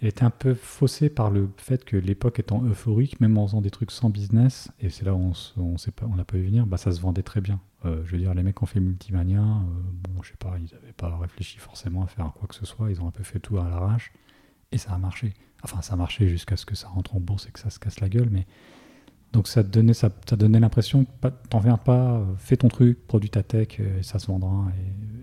elle 0.05 0.09
était 0.09 0.23
un 0.23 0.29
peu 0.29 0.53
faussée 0.53 1.09
par 1.09 1.31
le 1.31 1.49
fait 1.57 1.83
que 1.83 1.97
l'époque 1.97 2.37
étant 2.37 2.63
euphorique, 2.63 3.19
même 3.21 3.39
en 3.39 3.47
faisant 3.47 3.61
des 3.61 3.71
trucs 3.71 3.89
sans 3.89 4.11
business, 4.11 4.69
et 4.79 4.91
c'est 4.91 5.03
là 5.03 5.15
où 5.15 5.33
on 5.57 5.75
pas, 5.95 6.05
on 6.05 6.23
pas 6.23 6.37
vu 6.37 6.45
venir, 6.45 6.67
bah 6.67 6.77
ça 6.77 6.91
se 6.91 7.01
vendait 7.01 7.23
très 7.23 7.41
bien. 7.41 7.59
Euh, 7.85 8.03
je 8.05 8.11
veux 8.11 8.19
dire, 8.19 8.35
les 8.35 8.43
mecs 8.43 8.61
ont 8.61 8.67
fait 8.67 8.79
Multimania, 8.79 9.41
euh, 9.41 9.63
bon, 10.07 10.21
je 10.21 10.29
sais 10.29 10.37
pas, 10.37 10.57
ils 10.59 10.71
n'avaient 10.75 10.93
pas 10.93 11.17
réfléchi 11.17 11.57
forcément 11.57 12.03
à 12.03 12.07
faire 12.07 12.31
quoi 12.35 12.47
que 12.47 12.53
ce 12.53 12.67
soit, 12.67 12.91
ils 12.91 13.01
ont 13.01 13.07
un 13.07 13.11
peu 13.11 13.23
fait 13.23 13.39
tout 13.39 13.57
à 13.57 13.67
l'arrache, 13.67 14.13
et 14.71 14.77
ça 14.77 14.93
a 14.93 14.99
marché. 14.99 15.33
Enfin, 15.63 15.81
ça 15.81 15.93
a 15.93 15.95
marché 15.95 16.27
jusqu'à 16.27 16.55
ce 16.55 16.67
que 16.67 16.75
ça 16.75 16.87
rentre 16.87 17.15
en 17.15 17.19
bourse 17.19 17.47
et 17.47 17.51
que 17.51 17.59
ça 17.59 17.71
se 17.71 17.79
casse 17.79 17.99
la 17.99 18.07
gueule, 18.07 18.29
mais 18.29 18.45
donc 19.35 19.49
ça 19.49 19.63
donnait, 19.63 19.93
ça, 19.93 20.09
ça 20.29 20.37
donnait 20.37 20.61
l'impression, 20.61 21.05
t'en 21.49 21.59
viens 21.59 21.75
pas, 21.75 22.25
fais 22.37 22.55
ton 22.55 22.69
truc, 22.69 23.05
produis 23.05 23.29
ta 23.29 23.43
tech, 23.43 23.81
et 23.81 24.01
ça 24.01 24.17
se 24.17 24.27
vendra 24.27 24.67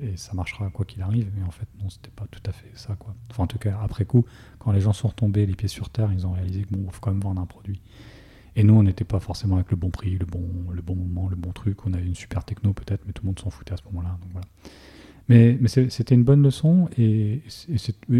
et, 0.02 0.16
ça 0.16 0.34
marchera 0.34 0.68
quoi 0.68 0.84
qu'il 0.84 1.00
arrive. 1.00 1.30
Mais 1.34 1.42
en 1.44 1.50
fait, 1.50 1.66
non, 1.80 1.88
c'était 1.88 2.10
pas 2.10 2.26
tout 2.30 2.42
à 2.44 2.52
fait 2.52 2.70
ça. 2.74 2.94
Quoi. 2.96 3.14
Enfin, 3.30 3.44
en 3.44 3.46
tout 3.46 3.58
cas, 3.58 3.78
après 3.82 4.04
coup, 4.04 4.26
quand 4.58 4.70
les 4.70 4.82
gens 4.82 4.92
sont 4.92 5.08
retombés 5.08 5.46
les 5.46 5.54
pieds 5.54 5.68
sur 5.68 5.88
terre, 5.88 6.12
ils 6.12 6.26
ont 6.26 6.32
réalisé 6.32 6.64
que 6.64 6.74
bon, 6.74 6.90
faut 6.90 7.00
quand 7.00 7.12
même 7.12 7.22
vendre 7.22 7.40
un 7.40 7.46
produit. 7.46 7.80
Et 8.54 8.64
nous, 8.64 8.74
on 8.74 8.82
n'était 8.82 9.04
pas 9.04 9.20
forcément 9.20 9.54
avec 9.54 9.70
le 9.70 9.76
bon 9.78 9.88
prix, 9.88 10.18
le 10.18 10.26
bon, 10.26 10.44
le 10.70 10.82
bon 10.82 10.94
moment, 10.94 11.30
le 11.30 11.36
bon 11.36 11.52
truc. 11.52 11.86
On 11.86 11.94
avait 11.94 12.04
une 12.04 12.14
super 12.14 12.44
techno 12.44 12.74
peut-être, 12.74 13.04
mais 13.06 13.14
tout 13.14 13.22
le 13.22 13.28
monde 13.28 13.38
s'en 13.38 13.48
foutait 13.48 13.72
à 13.72 13.78
ce 13.78 13.84
moment-là. 13.84 14.18
voilà. 14.32 14.46
Mais, 15.28 15.56
mais 15.58 15.68
c'était 15.68 16.14
une 16.14 16.24
bonne 16.24 16.42
leçon 16.42 16.90
et, 16.98 17.42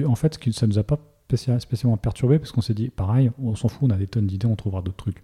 en 0.07 0.15
fait, 0.15 0.39
ça 0.53 0.67
nous 0.67 0.79
a 0.79 0.85
pas 0.85 0.99
spécialement 1.29 1.99
perturbé 1.99 2.39
parce 2.39 2.53
qu'on 2.53 2.63
s'est 2.63 2.75
dit, 2.75 2.89
pareil, 2.89 3.31
on 3.43 3.55
s'en 3.57 3.69
fout, 3.69 3.91
on 3.91 3.91
a 3.91 3.99
des 3.99 4.07
tonnes 4.07 4.29
d'idées, 4.29 4.47
on 4.47 4.57
trouvera 4.57 4.81
d'autres 4.81 4.97
trucs. 4.97 5.23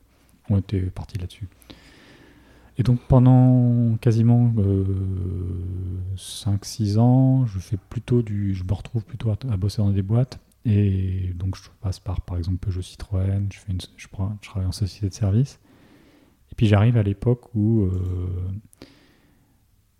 On 0.51 0.59
était 0.59 0.81
parti 0.81 1.19
là-dessus. 1.19 1.49
Et 2.79 2.85
donc 2.85 3.01
pendant 3.09 3.97
quasiment 3.97 4.53
5-6 6.17 6.97
euh, 6.97 7.01
ans, 7.01 7.47
je 7.47 7.59
fais 7.59 7.77
plutôt 7.77 8.23
du, 8.23 8.55
je 8.55 8.63
me 8.63 8.73
retrouve 8.73 9.05
plutôt 9.05 9.31
à, 9.31 9.57
bosser 9.57 9.83
dans 9.83 9.91
des 9.91 10.03
boîtes. 10.03 10.39
Et 10.65 11.33
donc 11.35 11.57
je 11.57 11.63
passe 11.81 11.99
par 11.99 12.21
par 12.21 12.37
exemple 12.37 12.59
Peugeot 12.59 12.83
Citroën, 12.83 13.49
je, 13.53 13.59
fais 13.59 13.73
je, 13.97 14.09
prends, 14.09 14.37
je 14.43 14.49
travaille 14.49 14.69
en 14.69 14.73
société 14.73 15.09
de 15.09 15.15
service. 15.15 15.59
Et 16.53 16.55
puis 16.55 16.67
j'arrive 16.67 16.97
à 16.97 17.03
l'époque 17.03 17.53
où 17.55 17.83
euh, 17.83 18.49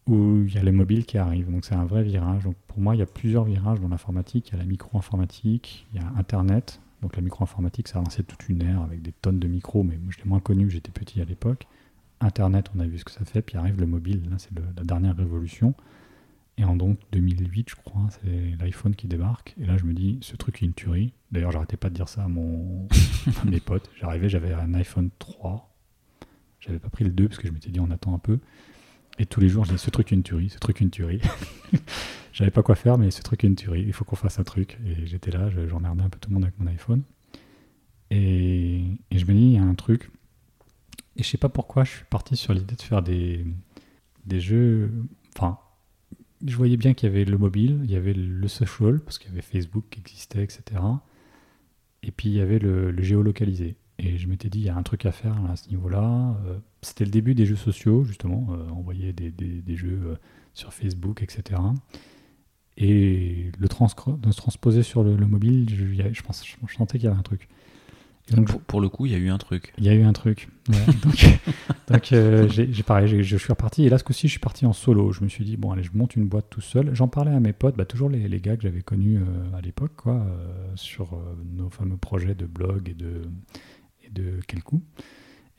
où 0.09 0.45
il 0.47 0.55
y 0.55 0.59
a 0.59 0.63
les 0.63 0.73
mobiles 0.73 1.05
qui 1.05 1.19
arrivent. 1.19 1.51
Donc 1.51 1.65
c'est 1.65 1.75
un 1.75 1.85
vrai 1.85 2.03
virage. 2.03 2.45
Pour 2.67 2.79
moi, 2.79 2.95
il 2.97 2.99
y 2.99 3.03
a 3.03 3.07
plusieurs 3.07 3.45
virages 3.45 3.81
dans 3.81 3.89
l'informatique. 3.89 4.49
Il 4.49 4.53
y 4.53 4.55
a 4.57 4.59
la 4.59 4.65
micro-informatique, 4.65 5.87
il 5.93 6.01
y 6.01 6.05
a 6.05 6.09
Internet. 6.17 6.81
Donc 7.03 7.17
la 7.17 7.23
micro-informatique, 7.23 7.89
ça 7.89 7.99
a 7.99 8.03
lancé 8.03 8.25
toute 8.25 8.49
une 8.49 8.63
ère 8.63 8.83
avec 8.83 9.03
des 9.03 9.13
tonnes 9.13 9.39
de 9.39 9.49
micros, 9.49 9.85
mais 9.85 9.99
je 10.09 10.19
l'ai 10.19 10.25
moins 10.25 10.41
connu, 10.41 10.69
j'étais 10.71 10.91
petit 10.91 11.21
à 11.21 11.25
l'époque. 11.25 11.67
Internet, 12.21 12.71
on 12.75 12.81
a 12.81 12.87
vu 12.87 12.99
ce 12.99 13.05
que 13.05 13.13
ça 13.13 13.25
fait, 13.25 13.43
puis 13.43 13.57
arrive 13.57 13.79
le 13.79 13.87
mobile, 13.87 14.29
là 14.31 14.37
c'est 14.39 14.51
la 14.59 14.85
dernière 14.85 15.17
révolution. 15.17 15.75
Et 16.59 16.65
en 16.65 16.75
donc 16.75 16.99
2008, 17.13 17.71
je 17.71 17.77
crois, 17.77 18.09
c'est 18.11 18.57
l'iPhone 18.61 18.97
qui 18.97 19.07
débarque. 19.07 19.55
Et 19.61 19.65
là, 19.65 19.77
je 19.77 19.85
me 19.85 19.93
dis, 19.95 20.19
ce 20.23 20.35
truc 20.35 20.61
est 20.61 20.67
une 20.67 20.75
tuerie. 20.75 21.13
D'ailleurs, 21.31 21.53
j'arrêtais 21.53 21.77
pas 21.77 21.89
de 21.89 21.95
dire 21.95 22.09
ça 22.09 22.25
à, 22.25 22.29
mon... 22.29 22.89
mes 23.45 23.61
potes. 23.61 23.89
J'arrivais, 24.01 24.29
j'avais 24.29 24.53
un 24.53 24.75
iPhone 24.75 25.11
3. 25.21 25.73
J'avais 26.59 26.81
pas 26.81 26.89
pris 26.89 27.05
le 27.05 27.11
2 27.11 27.29
parce 27.29 27.39
que 27.39 27.47
je 27.47 27.53
m'étais 27.53 27.71
dit, 27.71 27.79
on 27.79 27.91
attend 27.93 28.13
un 28.13 28.19
peu. 28.19 28.41
Et 29.19 29.27
tous 29.27 29.41
les 29.41 29.49
jours, 29.49 29.65
je 29.65 29.73
dis, 29.73 29.79
ce 29.79 29.91
truc 29.91 30.11
une 30.11 30.23
tuerie, 30.23 30.51
ce 30.51 30.59
truc 30.59 30.81
une 30.81 30.91
tuerie. 30.91 31.21
J'avais 32.33 32.51
pas 32.51 32.63
quoi 32.63 32.77
faire, 32.77 32.99
mais 32.99 33.11
ce 33.11 33.23
truc 33.23 33.43
une 33.43 33.57
tuerie. 33.57 33.83
Il 33.87 33.93
faut 33.93 34.05
qu'on 34.05 34.17
fasse 34.17 34.39
un 34.39 34.45
truc. 34.45 34.79
Et 34.87 35.07
j'étais 35.07 35.31
là, 35.31 35.51
j'emmerdais 35.51 36.03
un 36.03 36.09
peu 36.09 36.19
tout 36.21 36.31
le 36.31 36.35
monde 36.35 36.45
avec 36.45 36.59
mon 36.59 36.67
iPhone. 36.69 37.03
Et, 38.11 38.85
et 39.11 39.19
je 39.19 39.27
me 39.27 39.33
dis, 39.33 39.41
il 39.41 39.53
y 39.53 39.59
a 39.59 39.63
un 39.63 39.75
truc 39.75 40.11
et 41.19 41.25
je 41.25 41.29
sais 41.29 41.39
pas 41.39 41.49
pourquoi 41.49 41.85
je 41.85 41.91
suis 41.91 42.05
parti 42.05 42.37
sur 42.37 42.55
l'idée 42.55 42.77
de 42.77 42.83
faire 42.83 43.03
des, 43.03 43.45
des 44.25 44.41
jeux. 44.41 44.93
Enfin, 45.37 45.59
je 46.47 46.57
voyais 46.57 46.77
bien 46.77 46.95
qu'il 46.95 47.09
y 47.09 47.13
avait 47.13 47.25
le 47.25 47.37
mobile, 47.37 47.81
il 47.85 47.91
y 47.91 47.97
avait 47.97 48.15
le 48.15 48.49
social, 48.49 49.01
parce 49.01 49.19
qu'il 49.19 49.31
y 49.31 49.33
avait 49.33 49.43
Facebook 49.43 49.85
qui 49.91 49.99
existait, 49.99 50.45
etc. 50.45 50.81
Et 52.05 52.13
puis 52.13 52.29
il 52.29 52.37
y 52.37 52.41
avait 52.41 52.61
le, 52.61 52.95
géolocalisé. 53.03 53.75
Et 53.99 54.17
je 54.17 54.29
m'étais 54.29 54.49
dit, 54.49 54.61
il 54.61 54.65
y 54.65 54.69
a 54.69 54.77
un 54.77 54.83
truc 54.83 55.07
à 55.07 55.13
faire 55.13 55.37
à 55.51 55.57
ce 55.57 55.69
niveau-là. 55.71 56.37
Euh, 56.47 56.59
c'était 56.83 57.05
le 57.05 57.11
début 57.11 57.35
des 57.35 57.47
jeux 57.47 57.57
sociaux, 57.57 58.05
justement, 58.05 58.47
euh, 58.51 58.71
envoyer 58.71 59.13
des, 59.13 59.31
des, 59.31 59.77
jeux 59.77 60.01
euh, 60.05 60.15
sur 60.55 60.73
Facebook, 60.73 61.23
etc. 61.23 61.61
Et 62.77 63.51
le, 63.59 63.69
trans 63.69 63.89
de 64.07 64.31
se 64.31 64.37
transposer 64.37 64.85
sur 64.85 65.03
le, 65.03 65.17
mobile, 65.17 65.69
je, 65.69 66.13
je, 66.13 66.23
pense, 66.23 66.45
je 66.47 66.75
sentais 66.75 66.99
qu'il 66.99 67.09
y 67.09 67.11
avait 67.11 67.19
un 67.19 67.23
truc. 67.23 67.49
Donc, 68.35 68.61
pour, 68.65 68.81
le 68.81 68.89
coup, 68.89 69.07
il 69.07 69.13
y 69.13 69.15
a 69.15 69.19
eu 69.19 69.31
un 69.31 69.39
truc. 69.39 69.73
Il 69.79 69.85
y 69.85 69.89
a 69.89 69.95
eu 69.95 70.03
un 70.03 70.13
truc. 70.13 70.49
donc, 71.89 72.13
euh, 72.13 72.47
j'ai 72.49 72.83
pareil, 72.83 73.23
je 73.23 73.37
suis 73.37 73.49
reparti. 73.49 73.85
Et 73.85 73.89
là, 73.89 73.99
ce 73.99 74.05
coup-ci, 74.05 74.29
je 74.29 74.33
suis 74.33 74.41
parti 74.41 74.67
en 74.67 74.73
solo. 74.73 75.13
Je 75.13 75.25
me 75.25 75.29
suis 75.29 75.45
dit, 75.45 75.57
bon, 75.57 75.71
allez, 75.71 75.83
je 75.83 75.91
monte 75.95 76.15
une 76.15 76.27
boîte 76.27 76.47
tout 76.51 76.61
seul. 76.61 76.95
J'en 76.95 77.09
parlais 77.09 77.33
à 77.33 77.41
mes 77.41 77.53
potes, 77.53 77.77
bah, 77.77 77.87
toujours 77.87 78.11
les, 78.11 78.29
les, 78.29 78.41
gars 78.41 78.57
que 78.57 78.63
j'avais 78.63 78.83
connus 78.83 79.19
euh, 79.19 79.57
à 79.57 79.61
l'époque, 79.61 79.93
quoi, 79.97 80.15
euh, 80.15 80.71
sur 80.75 81.19
nos 81.57 81.71
fameux 81.71 81.97
projets 81.97 82.35
de 82.35 82.47
blog 82.47 82.89
et 82.91 82.95
de, 82.95 83.23
et 84.09 84.13
de 84.13 84.41
quel 84.47 84.63
coup. 84.63 84.83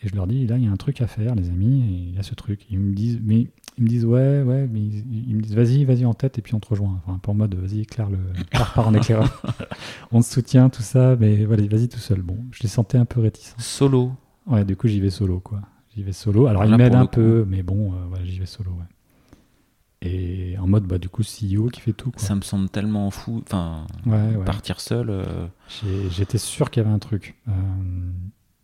Et 0.01 0.07
je 0.07 0.15
leur 0.15 0.27
dis, 0.27 0.47
là, 0.47 0.57
il 0.57 0.63
y 0.63 0.67
a 0.67 0.71
un 0.71 0.77
truc 0.77 1.01
à 1.01 1.07
faire, 1.07 1.35
les 1.35 1.49
amis, 1.49 1.81
et 1.81 2.09
il 2.09 2.15
y 2.15 2.19
a 2.19 2.23
ce 2.23 2.33
truc. 2.33 2.65
Ils 2.69 2.79
me 2.79 2.93
disent, 2.93 3.19
mais 3.21 3.47
ils 3.77 3.83
me 3.83 3.87
disent, 3.87 4.05
ouais, 4.05 4.41
ouais, 4.41 4.67
mais 4.71 4.79
ils, 4.79 5.35
me 5.35 5.41
disent, 5.41 5.55
vas-y, 5.55 5.83
vas-y 5.83 6.05
en 6.05 6.13
tête, 6.13 6.37
et 6.37 6.41
puis 6.41 6.55
on 6.55 6.59
te 6.59 6.69
rejoint. 6.69 7.01
Enfin, 7.05 7.17
pour 7.17 7.35
mode, 7.35 7.55
vas-y, 7.55 7.81
éclaire 7.81 8.09
le. 8.09 8.17
part 8.51 8.87
en 8.87 8.93
on 10.11 10.21
se 10.21 10.31
soutient, 10.31 10.69
tout 10.69 10.81
ça, 10.81 11.17
mais 11.19 11.43
voilà, 11.43 11.67
vas-y 11.67 11.89
tout 11.89 11.99
seul. 11.99 12.21
Bon, 12.21 12.37
je 12.51 12.63
les 12.63 12.69
sentais 12.69 12.97
un 12.97 13.05
peu 13.05 13.19
réticents. 13.19 13.57
Solo 13.59 14.13
Ouais, 14.47 14.63
du 14.63 14.77
coup, 14.77 14.87
j'y 14.87 15.01
vais 15.01 15.09
solo, 15.09 15.41
quoi. 15.41 15.61
J'y 15.95 16.03
vais 16.03 16.13
solo. 16.13 16.47
Alors, 16.47 16.63
ils 16.63 16.75
m'aident 16.75 16.95
un 16.95 17.05
peu, 17.05 17.45
mais 17.47 17.61
bon, 17.61 17.93
euh, 17.93 18.05
voilà, 18.07 18.23
j'y 18.23 18.39
vais 18.39 18.45
solo, 18.45 18.71
ouais. 18.71 18.85
Et 20.01 20.57
en 20.57 20.67
mode, 20.67 20.85
bah, 20.85 20.97
du 20.97 21.09
coup, 21.09 21.23
CEO 21.23 21.67
qui 21.67 21.81
fait 21.81 21.91
tout. 21.91 22.11
Quoi. 22.11 22.21
Ça 22.21 22.33
me 22.35 22.41
semble 22.41 22.69
tellement 22.69 23.11
fou. 23.11 23.43
Enfin, 23.45 23.85
partir 24.45 24.79
seul. 24.79 25.09
Euh. 25.09 25.47
J'étais 26.09 26.37
sûr 26.37 26.69
qu'il 26.69 26.81
y 26.81 26.85
avait 26.85 26.93
un 26.93 26.99
truc. 26.99 27.35
Euh, 27.49 27.51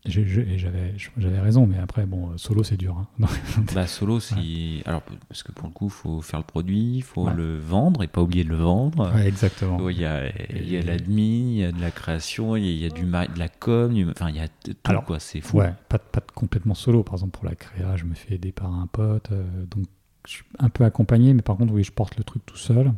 j'avais 0.05 1.39
raison, 1.39 1.65
mais 1.65 1.77
après, 1.77 2.05
bon, 2.05 2.37
solo, 2.37 2.63
c'est 2.63 2.77
dur. 2.77 2.97
Hein. 2.97 3.27
bah, 3.75 3.87
solo, 3.87 4.19
si. 4.19 4.81
Alors, 4.85 5.01
parce 5.27 5.43
que 5.43 5.51
pour 5.51 5.67
le 5.67 5.73
coup, 5.73 5.87
il 5.87 5.91
faut 5.91 6.21
faire 6.21 6.39
le 6.39 6.45
produit, 6.45 6.97
il 6.97 7.03
faut 7.03 7.29
le 7.29 7.57
vendre 7.57 8.03
et 8.03 8.07
pas 8.07 8.21
oublier 8.21 8.43
de 8.43 8.49
le 8.49 8.57
vendre. 8.57 9.15
exactement. 9.17 9.89
Il 9.89 9.99
y 9.99 10.05
a, 10.05 10.29
y 10.53 10.77
a 10.77 10.81
l'admin, 10.81 11.21
il 11.21 11.57
y 11.57 11.63
a 11.63 11.71
de 11.71 11.81
la 11.81 11.91
création, 11.91 12.55
il 12.55 12.65
y 12.65 12.85
a, 12.85 12.89
du 12.89 13.05
de 13.05 13.39
la 13.39 13.49
com, 13.49 13.93
enfin, 14.11 14.29
il 14.29 14.35
y 14.35 14.39
a 14.39 14.47
tout, 14.47 14.73
alors, 14.85 15.05
quoi, 15.05 15.19
c'est 15.19 15.41
fou. 15.41 15.57
Ouais, 15.57 15.73
pas, 15.89 15.99
pas 15.99 16.21
complètement 16.33 16.75
solo. 16.75 17.03
Par 17.03 17.15
exemple, 17.15 17.37
pour 17.37 17.45
la 17.45 17.55
créa, 17.55 17.95
je 17.95 18.05
me 18.05 18.13
fais 18.13 18.35
aider 18.35 18.51
par 18.51 18.73
un 18.73 18.87
pote, 18.87 19.31
euh, 19.31 19.43
donc 19.65 19.85
je 20.25 20.31
suis 20.33 20.43
un 20.59 20.69
peu 20.69 20.83
accompagné, 20.83 21.33
mais 21.33 21.41
par 21.41 21.57
contre, 21.57 21.73
oui, 21.73 21.83
je 21.83 21.91
porte 21.91 22.17
le 22.17 22.23
truc 22.23 22.45
tout 22.45 22.57
seul. 22.57 22.93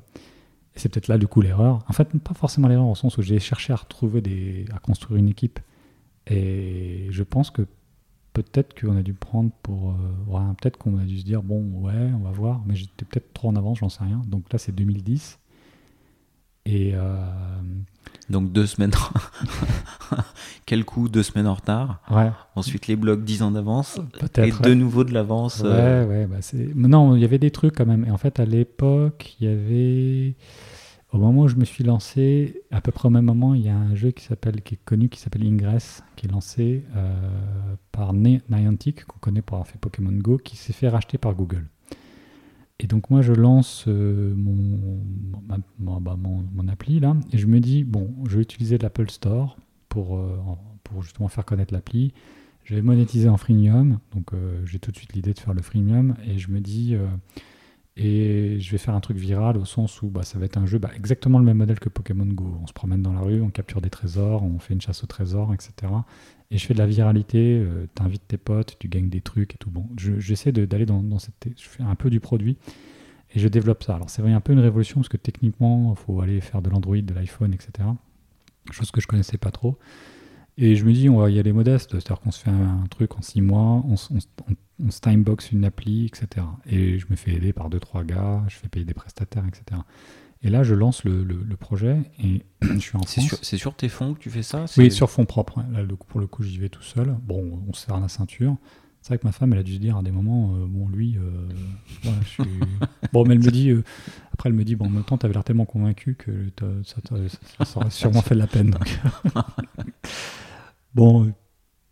Et 0.75 0.79
c'est 0.79 0.89
peut-être 0.89 1.07
là, 1.07 1.17
du 1.17 1.27
coup, 1.27 1.41
l'erreur. 1.41 1.83
En 1.87 1.93
fait, 1.93 2.07
pas 2.19 2.33
forcément 2.33 2.67
l'erreur, 2.67 2.87
au 2.87 2.95
sens 2.95 3.17
où 3.17 3.21
j'ai 3.21 3.39
cherché 3.39 3.73
à 3.73 3.75
retrouver 3.75 4.21
des. 4.21 4.65
à 4.73 4.79
construire 4.79 5.17
une 5.17 5.29
équipe 5.29 5.59
et 6.29 7.07
je 7.09 7.23
pense 7.23 7.49
que 7.51 7.63
peut-être 8.33 8.79
qu'on 8.79 8.95
a 8.97 9.01
dû 9.01 9.13
prendre 9.13 9.51
pour. 9.63 9.91
Euh, 9.91 10.53
peut-être 10.61 10.77
qu'on 10.77 10.97
a 10.97 11.03
dû 11.03 11.19
se 11.19 11.25
dire, 11.25 11.41
bon, 11.41 11.63
ouais, 11.81 12.11
on 12.15 12.23
va 12.23 12.31
voir, 12.31 12.61
mais 12.65 12.75
j'étais 12.75 13.05
peut-être 13.05 13.33
trop 13.33 13.49
en 13.49 13.55
avance, 13.55 13.79
j'en 13.79 13.89
sais 13.89 14.03
rien. 14.03 14.21
Donc 14.27 14.51
là, 14.51 14.59
c'est 14.59 14.73
2010. 14.73 15.39
Et. 16.65 16.91
Euh, 16.93 17.25
donc 18.29 18.51
deux 18.51 18.67
semaines. 18.67 18.91
Quel 20.65 20.83
coup, 20.83 21.07
deux 21.07 21.23
semaines 21.23 21.47
en 21.47 21.53
retard. 21.53 22.01
Ouais. 22.11 22.29
Ensuite, 22.55 22.87
les 22.87 22.95
blocs 22.95 23.23
dix 23.23 23.41
ans 23.41 23.51
d'avance. 23.51 23.99
Et 24.37 24.51
de 24.51 24.73
nouveau 24.73 25.03
de 25.03 25.13
l'avance. 25.13 25.61
Ouais, 25.61 25.69
euh. 25.69 26.05
ouais. 26.05 26.27
Bah 26.27 26.87
non, 26.87 27.15
il 27.15 27.21
y 27.21 27.25
avait 27.25 27.39
des 27.39 27.51
trucs 27.51 27.75
quand 27.75 27.85
même. 27.85 28.05
Et 28.05 28.11
en 28.11 28.17
fait, 28.17 28.39
à 28.39 28.45
l'époque, 28.45 29.35
il 29.39 29.47
y 29.47 29.49
avait. 29.49 30.35
Au 31.13 31.19
moment 31.19 31.43
où 31.43 31.47
je 31.47 31.55
me 31.55 31.63
suis 31.63 31.85
lancé, 31.85 32.61
à 32.69 32.81
peu 32.81 32.91
près 32.91 33.07
au 33.07 33.09
même 33.09 33.25
moment, 33.25 33.53
il 33.53 33.61
y 33.61 33.69
a 33.69 33.77
un 33.77 33.95
jeu 33.95 34.11
qui 34.11 34.25
s'appelle, 34.25 34.61
qui 34.61 34.75
est 34.75 34.79
connu, 34.83 35.07
qui 35.07 35.19
s'appelle 35.21 35.45
Ingress, 35.45 36.03
qui 36.17 36.25
est 36.25 36.29
lancé 36.31 36.83
euh, 36.97 37.75
par 37.93 38.13
Niantic, 38.13 39.05
qu'on 39.05 39.19
connaît 39.19 39.41
pour 39.41 39.55
avoir 39.55 39.67
fait 39.67 39.79
Pokémon 39.79 40.11
Go, 40.11 40.37
qui 40.37 40.57
s'est 40.57 40.73
fait 40.73 40.89
racheter 40.89 41.17
par 41.17 41.33
Google. 41.33 41.65
Et 42.79 42.87
donc 42.87 43.09
moi, 43.09 43.21
je 43.21 43.31
lance 43.31 43.85
euh, 43.87 44.33
bah, 44.35 45.57
mon, 45.79 46.43
mon, 46.53 46.67
appli 46.67 46.99
là, 46.99 47.15
et 47.31 47.37
je 47.37 47.47
me 47.47 47.61
dis 47.61 47.85
bon, 47.85 48.13
je 48.27 48.35
vais 48.35 48.43
utiliser 48.43 48.77
l'Apple 48.77 49.09
Store 49.09 49.57
pour, 49.87 50.17
euh, 50.17 50.37
pour 50.83 51.03
justement 51.03 51.29
faire 51.29 51.45
connaître 51.45 51.73
l'appli. 51.73 52.13
Je 52.65 52.75
vais 52.75 52.81
monétiser 52.81 53.29
en 53.29 53.37
freemium, 53.37 53.99
donc 54.13 54.31
j'ai 54.65 54.77
tout 54.77 54.91
de 54.91 54.97
suite 54.97 55.13
l'idée 55.13 55.33
de 55.33 55.39
faire 55.39 55.53
le 55.53 55.61
freemium, 55.61 56.15
et 56.25 56.37
je 56.37 56.51
me 56.51 56.59
dis 56.59 56.97
et 57.99 58.59
je 58.59 58.71
vais 58.71 58.77
faire 58.77 58.93
un 58.93 58.99
truc 58.99 59.17
viral 59.17 59.57
au 59.57 59.65
sens 59.65 60.03
où 60.03 60.09
bah, 60.09 60.21
ça 60.21 60.37
va 60.37 60.45
être 60.45 60.57
un 60.57 60.67
jeu 60.67 60.77
bah, 60.77 60.91
exactement 60.95 61.39
le 61.39 61.45
même 61.45 61.57
modèle 61.57 61.79
que 61.79 61.89
Pokémon 61.89 62.27
Go. 62.27 62.59
On 62.61 62.67
se 62.67 62.73
promène 62.73 63.01
dans 63.01 63.11
la 63.11 63.21
rue, 63.21 63.41
on 63.41 63.49
capture 63.49 63.81
des 63.81 63.89
trésors, 63.89 64.43
on 64.43 64.59
fait 64.59 64.75
une 64.75 64.81
chasse 64.81 65.03
au 65.03 65.07
trésor, 65.07 65.51
etc. 65.51 65.91
Et 66.51 66.59
je 66.59 66.65
fais 66.65 66.75
de 66.75 66.79
la 66.79 66.85
viralité, 66.85 67.59
euh, 67.59 67.87
tu 67.95 68.03
invites 68.03 68.27
tes 68.27 68.37
potes, 68.37 68.77
tu 68.77 68.87
gagnes 68.87 69.09
des 69.09 69.21
trucs 69.21 69.55
et 69.55 69.57
tout. 69.57 69.71
Bon, 69.71 69.87
j'essaie 69.97 70.51
d'aller 70.51 70.85
dans, 70.85 71.01
dans, 71.01 71.17
cette. 71.17 71.47
Je 71.57 71.67
fais 71.67 71.81
un 71.81 71.95
peu 71.95 72.11
du 72.11 72.19
produit 72.19 72.57
et 73.33 73.39
je 73.39 73.47
développe 73.47 73.83
ça. 73.83 73.95
Alors 73.95 74.11
c'est 74.11 74.21
vrai, 74.21 74.31
un 74.31 74.41
peu 74.41 74.53
une 74.53 74.59
révolution 74.59 74.99
parce 74.99 75.09
que 75.09 75.17
techniquement, 75.17 75.95
il 75.97 75.99
faut 75.99 76.21
aller 76.21 76.39
faire 76.39 76.61
de 76.61 76.69
l'Android, 76.69 76.97
de 76.97 77.13
l'iPhone, 77.15 77.51
etc. 77.51 77.89
Chose 78.69 78.91
que 78.91 79.01
je 79.01 79.07
connaissais 79.07 79.39
pas 79.39 79.49
trop. 79.51 79.79
Et 80.59 80.75
je 80.75 80.85
me 80.85 80.93
dis, 80.93 81.09
on 81.09 81.17
va 81.17 81.31
y 81.31 81.39
aller 81.39 81.51
modeste, 81.51 81.91
c'est-à-dire 81.91 82.19
qu'on 82.19 82.31
se 82.31 82.43
fait 82.43 82.51
un, 82.51 82.83
truc 82.89 83.17
en 83.17 83.21
six 83.21 83.41
mois, 83.41 83.83
on, 83.87 83.95
on, 84.11 84.53
se 84.89 84.99
timebox 85.01 85.51
une 85.51 85.65
appli, 85.65 86.05
etc. 86.05 86.45
Et 86.65 86.99
je 86.99 87.07
me 87.09 87.15
fais 87.15 87.31
aider 87.31 87.53
par 87.53 87.69
deux, 87.69 87.79
trois 87.79 88.03
gars, 88.03 88.43
je 88.47 88.55
fais 88.55 88.67
payer 88.67 88.85
des 88.85 88.93
prestataires, 88.93 89.45
etc. 89.47 89.81
Et 90.43 90.49
là, 90.49 90.63
je 90.63 90.75
lance 90.75 91.03
le, 91.03 91.23
le, 91.23 91.55
projet 91.55 91.97
et 92.23 92.43
je 92.61 92.77
suis 92.77 92.95
en 92.95 93.01
France. 93.01 93.39
C'est 93.41 93.57
sur 93.57 93.75
tes 93.75 93.89
fonds 93.89 94.13
que 94.13 94.19
tu 94.19 94.29
fais 94.29 94.43
ça? 94.43 94.65
Oui, 94.77 94.91
sur 94.91 95.09
fonds 95.09 95.25
propres. 95.25 95.63
Là, 95.71 95.81
pour 96.07 96.19
le 96.19 96.27
coup, 96.27 96.43
j'y 96.43 96.59
vais 96.59 96.69
tout 96.69 96.83
seul. 96.83 97.15
Bon, 97.23 97.63
on 97.67 97.73
se 97.73 97.85
serre 97.85 97.99
la 97.99 98.07
ceinture. 98.07 98.55
C'est 99.01 99.09
vrai 99.13 99.19
que 99.19 99.25
ma 99.25 99.31
femme, 99.31 99.53
elle 99.53 99.59
a 99.59 99.63
dû 99.63 99.75
se 99.75 99.79
dire 99.79 99.97
à 99.97 100.03
des 100.03 100.11
moments, 100.11 100.53
euh, 100.55 100.65
bon, 100.67 100.89
lui, 100.89 101.17
euh, 101.17 101.47
je 102.21 102.27
suis... 102.27 102.43
bon, 103.13 103.25
mais 103.25 103.35
elle 103.35 103.39
me 103.41 103.51
dit, 103.51 103.69
euh, 103.69 103.83
après, 104.33 104.49
elle 104.49 104.55
me 104.55 104.65
dit, 104.65 104.75
bon, 104.75 104.87
en 104.87 104.89
même 104.89 105.03
temps, 105.03 105.17
tu 105.17 105.25
avais 105.25 105.33
l'air 105.33 105.43
tellement 105.43 105.65
convaincu 105.65 106.15
que 106.15 106.51
ça, 106.83 106.97
ça, 107.05 107.65
ça, 107.65 107.79
aurait 107.79 107.89
sûrement 107.89 108.21
fait 108.23 108.35
de 108.35 108.39
la 108.39 108.47
peine. 108.47 108.71
Donc. 108.71 108.99
Bon, 110.93 111.31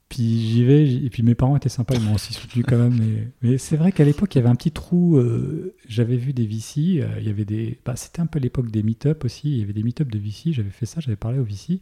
puis 0.10 0.40
j'y 0.40 0.64
vais, 0.64 0.88
et 0.88 1.10
puis 1.10 1.24
mes 1.24 1.34
parents 1.34 1.56
étaient 1.56 1.70
sympas, 1.70 1.96
ils 1.96 2.02
m'ont 2.02 2.14
aussi 2.14 2.34
soutenu 2.34 2.64
quand 2.64 2.78
même. 2.78 3.32
Mais, 3.42 3.58
c'est 3.58 3.76
vrai 3.76 3.92
qu'à 3.92 4.04
l'époque, 4.04 4.36
il 4.36 4.38
y 4.38 4.42
avait 4.42 4.50
un 4.50 4.56
petit 4.56 4.72
trou. 4.72 5.18
Euh, 5.18 5.76
j'avais 5.88 6.18
vu 6.18 6.32
des 6.32 6.46
VC, 6.46 7.02
euh, 7.02 7.08
il 7.20 7.26
y 7.26 7.30
avait 7.30 7.46
des. 7.46 7.80
Bah, 7.86 7.96
c'était 7.96 8.22
un 8.22 8.28
peu 8.28 8.40
l'époque 8.40 8.70
des 8.70 8.84
meet-up 8.84 9.26
aussi. 9.26 9.52
Il 9.52 9.58
y 9.58 9.64
avait 9.64 9.74
des 9.74 9.84
meet-up 9.84 10.10
de 10.10 10.20
VC, 10.20 10.54
j'avais 10.54 10.70
fait 10.70 10.86
ça, 10.86 11.02
j'avais 11.02 11.16
parlé 11.16 11.40
aux 11.40 11.44
VC. 11.44 11.82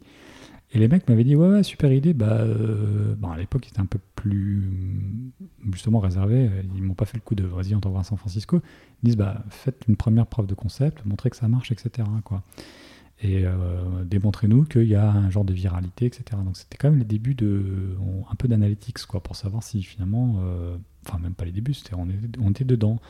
Et 0.72 0.78
les 0.78 0.88
mecs 0.88 1.08
m'avaient 1.08 1.22
dit 1.22 1.36
ouais, 1.36 1.48
ouais, 1.48 1.62
super 1.62 1.92
idée. 1.92 2.14
Bah, 2.14 2.38
euh, 2.40 3.14
à 3.30 3.36
l'époque, 3.36 3.66
c'était 3.66 3.80
un 3.80 3.86
peu 3.86 3.98
plus 4.14 4.70
justement 5.70 6.00
réservé. 6.00 6.50
Ils 6.74 6.82
m'ont 6.82 6.94
pas 6.94 7.04
fait 7.04 7.18
le 7.18 7.22
coup 7.22 7.34
de 7.34 7.44
vas-y, 7.44 7.74
on 7.74 7.80
t'envoie 7.80 8.00
à 8.00 8.04
San 8.04 8.16
Francisco. 8.16 8.62
Ils 9.02 9.06
disent 9.06 9.16
bah, 9.18 9.44
faites 9.50 9.84
une 9.86 9.96
première 9.96 10.26
preuve 10.26 10.46
de 10.46 10.54
concept, 10.54 11.04
montrez 11.04 11.28
que 11.28 11.36
ça 11.36 11.46
marche, 11.46 11.72
etc. 11.72 12.08
Quoi. 12.24 12.42
Et 13.22 13.44
démontrez-nous 14.04 14.64
qu'il 14.64 14.88
y 14.88 14.96
a 14.96 15.10
un 15.10 15.30
genre 15.30 15.44
de 15.44 15.54
viralité, 15.54 16.06
etc. 16.06 16.24
Donc 16.44 16.56
c'était 16.56 16.76
quand 16.76 16.90
même 16.90 16.98
les 16.98 17.04
débuts 17.04 17.34
de 17.34 17.96
un 18.28 18.34
peu 18.34 18.48
d'analytics 18.48 19.06
quoi 19.06 19.22
pour 19.22 19.36
savoir 19.36 19.62
si 19.62 19.82
finalement, 19.82 20.42
enfin 21.06 21.18
même 21.18 21.34
pas 21.34 21.44
les 21.44 21.52
débuts, 21.52 21.74
c'était 21.74 21.94
on, 21.94 22.50
était 22.50 22.64
dedans. 22.64 23.00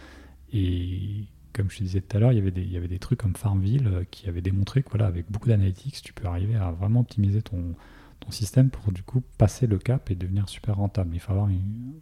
Et 0.53 1.27
comme 1.55 1.71
je 1.71 1.79
te 1.79 1.83
disais 1.85 2.01
tout 2.01 2.17
à 2.17 2.21
l'heure, 2.21 2.33
il, 2.33 2.37
y 2.37 2.41
avait 2.41 2.51
des, 2.51 2.63
il 2.63 2.71
y 2.71 2.77
avait 2.77 2.89
des 2.89 2.99
trucs 2.99 3.21
comme 3.21 3.37
Farmville 3.37 3.87
euh, 3.87 4.05
qui 4.11 4.29
avaient 4.29 4.43
démontré 4.43 4.83
que 4.83 4.91
voilà, 4.91 5.07
avec 5.07 5.31
beaucoup 5.31 5.49
d'analytics, 5.49 6.03
tu 6.03 6.13
peux 6.13 6.27
arriver 6.27 6.57
à 6.57 6.73
vraiment 6.73 7.01
optimiser 7.01 7.41
ton, 7.43 7.75
ton 8.21 8.31
système 8.31 8.71
pour 8.71 8.93
du 8.93 9.03
coup 9.03 9.23
passer 9.39 9.67
le 9.67 9.79
cap 9.79 10.11
et 10.11 10.17
devenir 10.17 10.49
super 10.49 10.77
rentable. 10.77 11.15
Il 11.15 11.21
faut, 11.21 11.33
avoir 11.33 11.49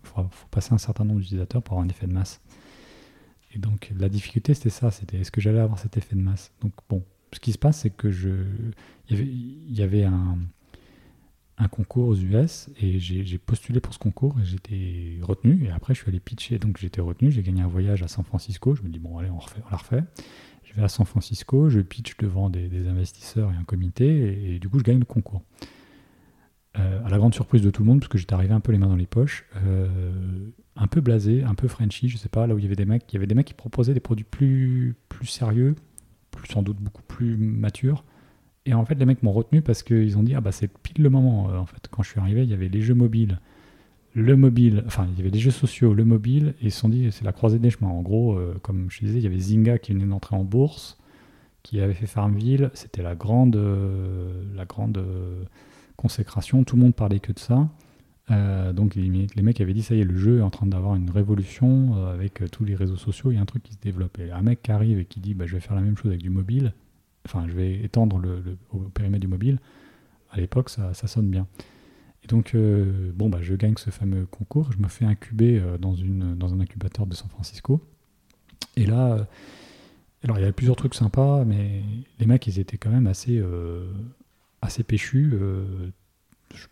faut, 0.02 0.46
passer 0.50 0.72
un 0.72 0.78
certain 0.78 1.04
nombre 1.04 1.20
d'utilisateurs 1.20 1.62
pour 1.62 1.74
avoir 1.74 1.86
un 1.86 1.90
effet 1.90 2.06
de 2.06 2.12
masse. 2.12 2.40
Et 3.54 3.58
donc 3.58 3.92
la 3.98 4.08
difficulté 4.08 4.54
c'était 4.54 4.70
ça, 4.70 4.90
c'était 4.90 5.18
est-ce 5.18 5.30
que 5.30 5.42
j'allais 5.42 5.60
avoir 5.60 5.78
cet 5.78 5.98
effet 5.98 6.16
de 6.16 6.22
masse? 6.22 6.52
Donc 6.62 6.72
bon, 6.88 7.04
ce 7.32 7.40
qui 7.40 7.52
se 7.52 7.58
passe 7.58 7.80
c'est 7.80 7.90
que 7.90 8.10
je, 8.10 8.30
il 9.10 9.74
y 9.74 9.82
avait, 9.82 10.04
un 11.62 11.68
concours 11.68 12.08
aux 12.08 12.16
US 12.16 12.70
et 12.80 12.98
j'ai 12.98 13.38
postulé 13.38 13.80
pour 13.80 13.94
ce 13.94 13.98
concours 13.98 14.36
et 14.40 14.44
j'étais 14.44 15.18
retenu. 15.22 15.66
Et 15.66 15.70
après, 15.70 15.94
je 15.94 16.00
suis 16.00 16.08
allé 16.08 16.20
pitcher, 16.20 16.58
donc 16.58 16.78
j'étais 16.78 17.00
retenu. 17.00 17.30
J'ai 17.30 17.42
gagné 17.42 17.62
un 17.62 17.68
voyage 17.68 18.02
à 18.02 18.08
San 18.08 18.24
Francisco. 18.24 18.74
Je 18.74 18.82
me 18.82 18.88
dis, 18.88 18.98
bon, 18.98 19.18
allez, 19.18 19.30
on, 19.30 19.38
refait, 19.38 19.60
on 19.66 19.70
la 19.70 19.76
refait. 19.76 20.02
Je 20.64 20.74
vais 20.74 20.82
à 20.82 20.88
San 20.88 21.06
Francisco, 21.06 21.68
je 21.68 21.80
pitch 21.80 22.16
devant 22.16 22.50
des, 22.50 22.88
investisseurs 22.88 23.52
et 23.52 23.56
un 23.56 23.64
comité 23.64 24.54
et, 24.54 24.58
du 24.58 24.68
coup, 24.68 24.78
je 24.78 24.84
gagne 24.84 24.98
le 24.98 25.04
concours. 25.04 25.42
Euh, 26.78 27.04
à 27.04 27.10
la 27.10 27.18
grande 27.18 27.34
surprise 27.34 27.60
de 27.60 27.70
tout 27.70 27.82
le 27.82 27.88
monde, 27.88 28.00
parce 28.00 28.08
que 28.08 28.16
j'étais 28.16 28.32
arrivé 28.32 28.54
un 28.54 28.60
peu 28.60 28.72
les 28.72 28.78
mains 28.78 28.86
dans 28.86 28.96
les 28.96 29.06
poches, 29.06 29.44
euh, 29.56 30.48
un 30.74 30.86
peu 30.86 31.02
blasé, 31.02 31.42
un 31.42 31.54
peu 31.54 31.68
Frenchy, 31.68 32.08
je 32.08 32.16
sais 32.16 32.30
pas, 32.30 32.46
là 32.46 32.54
où 32.54 32.58
il 32.58 32.62
y 32.62 32.66
avait 32.66 32.76
des 32.76 32.86
mecs, 32.86 33.04
il 33.10 33.14
y 33.14 33.16
avait 33.18 33.26
des 33.26 33.34
mecs 33.34 33.46
qui 33.46 33.52
proposaient 33.52 33.92
des 33.92 34.00
produits 34.00 34.24
plus, 34.24 34.96
plus 35.10 35.26
sérieux, 35.26 35.74
plus, 36.32 36.48
sans 36.52 36.62
doute 36.62 36.78
beaucoup 36.78 37.02
plus 37.02 37.36
matures. 37.36 38.04
Et 38.66 38.74
en 38.74 38.84
fait, 38.84 38.94
les 38.94 39.06
mecs 39.06 39.22
m'ont 39.22 39.32
retenu 39.32 39.62
parce 39.62 39.82
qu'ils 39.82 40.16
ont 40.18 40.22
dit 40.22 40.34
Ah, 40.34 40.40
bah, 40.40 40.52
c'est 40.52 40.68
pile 40.68 41.02
le 41.02 41.10
moment. 41.10 41.50
Euh, 41.50 41.58
en 41.58 41.66
fait, 41.66 41.88
quand 41.90 42.02
je 42.02 42.10
suis 42.10 42.20
arrivé, 42.20 42.42
il 42.42 42.50
y 42.50 42.54
avait 42.54 42.68
les 42.68 42.80
jeux 42.80 42.94
mobiles, 42.94 43.40
le 44.14 44.36
mobile, 44.36 44.84
enfin, 44.86 45.06
il 45.10 45.18
y 45.18 45.20
avait 45.20 45.30
les 45.30 45.38
jeux 45.38 45.50
sociaux, 45.50 45.94
le 45.94 46.04
mobile, 46.04 46.54
et 46.60 46.66
ils 46.66 46.70
se 46.72 46.80
sont 46.80 46.88
dit 46.88 47.10
C'est 47.10 47.24
la 47.24 47.32
croisée 47.32 47.58
des 47.58 47.70
chemins. 47.70 47.88
En 47.90 48.02
gros, 48.02 48.36
euh, 48.36 48.56
comme 48.62 48.90
je 48.90 49.00
disais, 49.00 49.18
il 49.18 49.24
y 49.24 49.26
avait 49.26 49.38
Zynga 49.38 49.78
qui 49.78 49.92
venait 49.92 50.06
d'entrer 50.06 50.36
en 50.36 50.44
bourse, 50.44 50.98
qui 51.62 51.80
avait 51.80 51.94
fait 51.94 52.06
Farmville. 52.06 52.70
C'était 52.74 53.02
la 53.02 53.14
grande, 53.14 53.56
euh, 53.56 54.32
la 54.54 54.64
grande 54.64 55.04
consécration. 55.96 56.64
Tout 56.64 56.76
le 56.76 56.82
monde 56.82 56.94
parlait 56.94 57.20
que 57.20 57.32
de 57.32 57.38
ça. 57.38 57.68
Donc 58.72 58.94
les, 58.94 59.42
mecs 59.42 59.60
avaient 59.60 59.74
dit 59.74 59.82
ça 59.82 59.94
y 59.94 60.00
est, 60.00 60.04
le 60.04 60.16
jeu 60.16 60.38
est 60.38 60.42
en 60.42 60.50
train 60.50 60.66
d'avoir 60.66 60.94
une 60.96 61.10
révolution 61.10 62.06
avec 62.06 62.42
tous 62.50 62.64
les 62.64 62.74
réseaux 62.74 62.96
sociaux, 62.96 63.30
il 63.30 63.34
y 63.34 63.38
a 63.38 63.40
un 63.40 63.46
truc 63.46 63.62
qui 63.62 63.72
se 63.72 63.80
développe. 63.80 64.18
Et 64.18 64.30
un 64.30 64.42
mec 64.42 64.62
qui 64.62 64.72
arrive 64.72 64.98
et 64.98 65.04
qui 65.04 65.20
dit 65.20 65.34
bah, 65.34 65.46
je 65.46 65.54
vais 65.54 65.60
faire 65.60 65.74
la 65.74 65.82
même 65.82 65.96
chose 65.96 66.10
avec 66.10 66.22
du 66.22 66.30
mobile, 66.30 66.72
enfin, 67.26 67.46
je 67.48 67.52
vais 67.52 67.82
étendre 67.82 68.18
le, 68.18 68.42
au 68.72 68.78
périmètre 68.78 69.20
du 69.20 69.28
mobile, 69.28 69.58
à 70.32 70.38
l'époque, 70.38 70.70
ça, 70.70 70.94
sonne 70.94 71.28
bien. 71.28 71.46
Et 72.24 72.26
donc, 72.26 72.54
euh, 72.54 73.12
bon, 73.14 73.28
bah, 73.28 73.38
je 73.42 73.54
gagne 73.54 73.76
ce 73.76 73.90
fameux 73.90 74.26
concours, 74.26 74.72
je 74.72 74.78
me 74.78 74.88
fais 74.88 75.04
incuber 75.04 75.58
euh, 75.58 75.76
dans, 75.76 75.94
une, 75.94 76.34
dans 76.36 76.54
un 76.54 76.60
incubateur 76.60 77.06
de 77.06 77.14
San 77.14 77.28
Francisco. 77.28 77.80
Et 78.76 78.86
là, 78.86 79.12
euh, 79.12 79.24
alors 80.24 80.38
il 80.38 80.40
y 80.40 80.44
avait 80.44 80.52
plusieurs 80.52 80.76
trucs 80.76 80.94
sympas, 80.94 81.44
mais 81.44 81.82
les 82.18 82.26
mecs, 82.26 82.46
ils 82.46 82.58
étaient 82.58 82.78
quand 82.78 82.90
même 82.90 83.06
assez, 83.06 83.42
assez 84.62 84.84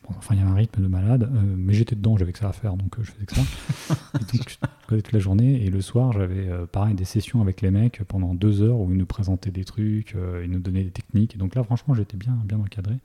enfin, 0.08 0.34
il 0.34 0.38
y 0.38 0.42
avait 0.42 0.50
un 0.50 0.54
rythme 0.54 0.82
de 0.82 0.88
malade, 0.88 1.24
euh, 1.24 1.54
mais 1.56 1.72
j'étais 1.72 1.96
dedans, 1.96 2.16
j'avais 2.16 2.32
que 2.32 2.38
ça 2.38 2.48
à 2.48 2.52
faire, 2.52 2.76
donc 2.76 2.98
euh, 2.98 3.02
je 3.02 3.12
faisais 3.12 3.26
que 3.26 3.34
ça. 3.34 3.42
et 4.14 4.36
donc, 4.36 4.48
je 4.48 4.96
toute 4.96 5.12
la 5.12 5.18
journée, 5.18 5.64
et 5.64 5.70
le 5.70 5.80
soir, 5.80 6.12
j'avais 6.12 6.48
euh, 6.48 6.66
pareil 6.66 6.94
des 6.94 7.04
sessions 7.04 7.40
avec 7.40 7.60
les 7.60 7.70
mecs 7.70 8.02
pendant 8.04 8.34
deux 8.34 8.62
heures 8.62 8.78
où 8.78 8.90
ils 8.90 8.96
nous 8.96 9.06
présentaient 9.06 9.50
des 9.50 9.64
trucs, 9.64 10.16
ils 10.42 10.50
nous 10.50 10.58
donnaient 10.58 10.84
des 10.84 10.90
techniques, 10.90 11.34
et 11.34 11.38
donc 11.38 11.54
là, 11.54 11.62
franchement, 11.62 11.94
j'étais 11.94 12.16
bien, 12.16 12.36
bien 12.44 12.58
encadré. 12.58 12.96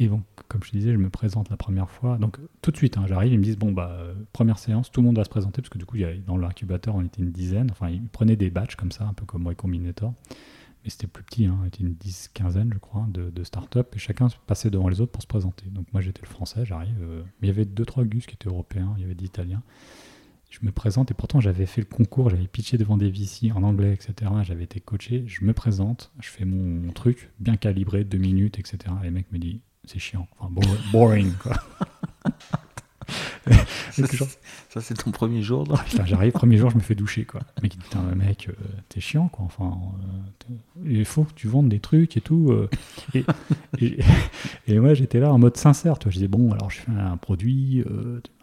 Et 0.00 0.06
bon, 0.06 0.22
comme 0.46 0.62
je 0.62 0.70
disais, 0.70 0.92
je 0.92 0.96
me 0.96 1.10
présente 1.10 1.50
la 1.50 1.56
première 1.56 1.90
fois. 1.90 2.18
Donc 2.18 2.38
tout 2.62 2.70
de 2.70 2.76
suite, 2.76 2.96
hein, 2.96 3.06
j'arrive, 3.08 3.32
ils 3.32 3.38
me 3.38 3.42
disent 3.42 3.58
bon 3.58 3.72
bah 3.72 3.98
première 4.32 4.60
séance, 4.60 4.92
tout 4.92 5.00
le 5.00 5.06
monde 5.06 5.16
va 5.16 5.24
se 5.24 5.28
présenter 5.28 5.60
parce 5.60 5.70
que 5.70 5.78
du 5.78 5.86
coup, 5.86 5.96
dans 6.24 6.36
l'incubateur, 6.36 6.94
on 6.94 7.02
était 7.02 7.20
une 7.20 7.32
dizaine. 7.32 7.68
Enfin, 7.72 7.88
ils 7.88 8.06
prenaient 8.06 8.36
des 8.36 8.48
batchs 8.48 8.76
comme 8.76 8.92
ça, 8.92 9.06
un 9.06 9.12
peu 9.12 9.24
comme 9.24 9.50
Y 9.50 9.56
Combinator 9.56 10.14
c'était 10.90 11.06
plus 11.06 11.22
petit, 11.22 11.46
hein, 11.46 11.58
était 11.66 11.82
une 11.82 11.94
dix, 11.94 12.28
quinzaine, 12.32 12.70
je 12.72 12.78
crois, 12.78 13.06
de, 13.08 13.30
de 13.30 13.44
start-up, 13.44 13.92
et 13.94 13.98
chacun 13.98 14.28
passait 14.46 14.70
devant 14.70 14.88
les 14.88 15.00
autres 15.00 15.12
pour 15.12 15.22
se 15.22 15.26
présenter. 15.26 15.66
Donc 15.70 15.86
moi 15.92 16.02
j'étais 16.02 16.22
le 16.22 16.28
français, 16.28 16.64
j'arrive, 16.64 16.96
euh, 17.00 17.22
mais 17.40 17.48
il 17.48 17.50
y 17.50 17.54
avait 17.54 17.64
deux, 17.64 17.84
trois 17.84 18.04
gus 18.04 18.26
qui 18.26 18.34
étaient 18.34 18.48
européens, 18.48 18.94
il 18.96 19.02
y 19.02 19.04
avait 19.04 19.14
des 19.14 19.24
italiens. 19.24 19.62
Je 20.50 20.60
me 20.62 20.72
présente, 20.72 21.10
et 21.10 21.14
pourtant 21.14 21.40
j'avais 21.40 21.66
fait 21.66 21.82
le 21.82 21.86
concours, 21.86 22.30
j'avais 22.30 22.46
pitché 22.46 22.78
devant 22.78 22.96
des 22.96 23.10
VC 23.10 23.52
en 23.52 23.62
anglais, 23.62 23.92
etc. 23.92 24.30
J'avais 24.42 24.64
été 24.64 24.80
coaché, 24.80 25.24
je 25.26 25.44
me 25.44 25.52
présente, 25.52 26.10
je 26.20 26.28
fais 26.28 26.46
mon, 26.46 26.90
truc, 26.92 27.30
bien 27.38 27.56
calibré, 27.56 28.04
deux 28.04 28.18
minutes, 28.18 28.58
etc. 28.58 28.78
Et 29.02 29.04
les 29.04 29.10
mecs 29.10 29.30
me 29.30 29.38
disent, 29.38 29.60
c'est 29.84 29.98
chiant, 29.98 30.26
enfin 30.38 30.50
boring, 30.90 31.32
quoi. 31.34 31.54
ça, 34.70 34.80
c'est 34.80 34.94
ton 34.94 35.10
premier 35.10 35.42
jour 35.42 35.66
J'arrive, 36.04 36.32
premier 36.32 36.56
jour, 36.56 36.70
je 36.70 36.76
me 36.76 36.80
fais 36.80 36.94
doucher. 36.94 37.24
Quoi. 37.24 37.40
Le 37.56 37.62
mec, 37.62 37.78
putain, 37.78 38.02
mec, 38.14 38.48
euh, 38.48 38.52
t'es 38.88 39.00
chiant. 39.00 39.28
Quoi. 39.28 39.44
Enfin, 39.44 39.78
euh, 40.50 40.54
il 40.84 41.04
faut 41.04 41.24
que 41.24 41.32
tu 41.34 41.48
vendes 41.48 41.68
des 41.68 41.80
trucs 41.80 42.16
et 42.16 42.20
tout. 42.20 42.50
Euh. 42.50 42.68
et, 43.14 43.98
et, 44.66 44.78
moi, 44.78 44.94
j'étais 44.94 45.20
là 45.20 45.32
en 45.32 45.38
mode 45.38 45.56
sincère. 45.56 45.98
Tu 45.98 46.04
vois. 46.04 46.12
Je 46.12 46.16
disais, 46.16 46.28
bon, 46.28 46.52
alors 46.52 46.70
je 46.70 46.80
fais 46.80 46.92
un 46.92 47.16
produit, 47.16 47.84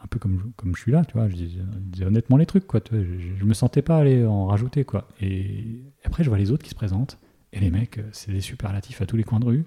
un 0.03 0.07
peu 0.07 0.19
comme, 0.19 0.51
comme 0.55 0.75
je 0.75 0.81
suis 0.81 0.91
là. 0.91 1.05
Tu 1.05 1.13
vois. 1.13 1.29
Je, 1.29 1.35
disais, 1.35 2.05
honnêtement 2.05 2.37
les 2.37 2.45
trucs. 2.45 2.67
Quoi, 2.67 2.81
tu 2.81 2.95
vois. 2.95 3.03
Je, 3.03 3.39
je, 3.39 3.45
me 3.45 3.53
sentais 3.53 3.81
pas 3.81 3.97
aller 3.97 4.25
en 4.25 4.47
rajouter. 4.47 4.83
Quoi. 4.83 5.07
Et 5.21 5.83
après, 6.03 6.23
je 6.23 6.29
vois 6.29 6.37
les 6.37 6.51
autres 6.51 6.63
qui 6.63 6.71
se 6.71 6.75
présentent. 6.75 7.17
Et 7.53 7.59
les 7.59 7.71
mecs, 7.71 7.99
c'est 8.11 8.31
des 8.31 8.41
superlatifs 8.41 9.01
à 9.01 9.05
tous 9.05 9.15
les 9.15 9.23
coins 9.23 9.39
de 9.39 9.45
rue. 9.45 9.65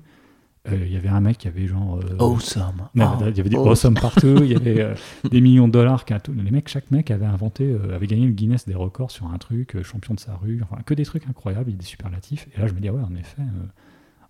Euh, 0.73 0.85
il 0.87 0.93
y 0.93 0.97
avait 0.97 1.09
un 1.09 1.21
mec 1.21 1.39
qui 1.39 1.49
avait 1.49 1.67
genre. 1.67 1.99
Euh, 1.99 2.17
awesome. 2.19 2.89
il 2.95 3.01
y 3.01 3.41
avait 3.41 3.51
des 3.51 3.57
awesome, 3.57 3.95
partout, 3.95 4.39
il 4.43 4.53
y 4.53 4.57
avait 4.57 4.81
euh, 4.81 4.95
des 5.31 5.41
millions 5.41 5.69
de 5.69 5.73
dollars. 5.73 6.05
Les 6.35 6.51
mecs, 6.51 6.69
chaque 6.69 6.91
mec 6.91 7.11
avait 7.11 7.27
inventé, 7.27 7.75
avait 7.93 8.07
gagné 8.07 8.27
le 8.27 8.33
Guinness 8.33 8.67
des 8.67 8.75
records 8.75 9.11
sur 9.11 9.27
un 9.27 9.39
truc, 9.39 9.81
champion 9.83 10.15
de 10.15 10.21
sa 10.21 10.35
rue, 10.37 10.61
enfin 10.63 10.83
que 10.83 10.95
des 10.95 11.05
trucs 11.05 11.27
incroyables, 11.29 11.75
des 11.77 11.85
superlatifs. 11.85 12.49
Et 12.55 12.61
là, 12.61 12.67
je 12.67 12.73
me 12.73 12.81
dis, 12.81 12.89
ah 12.89 12.93
ouais, 12.93 13.03
en 13.03 13.15
effet. 13.15 13.43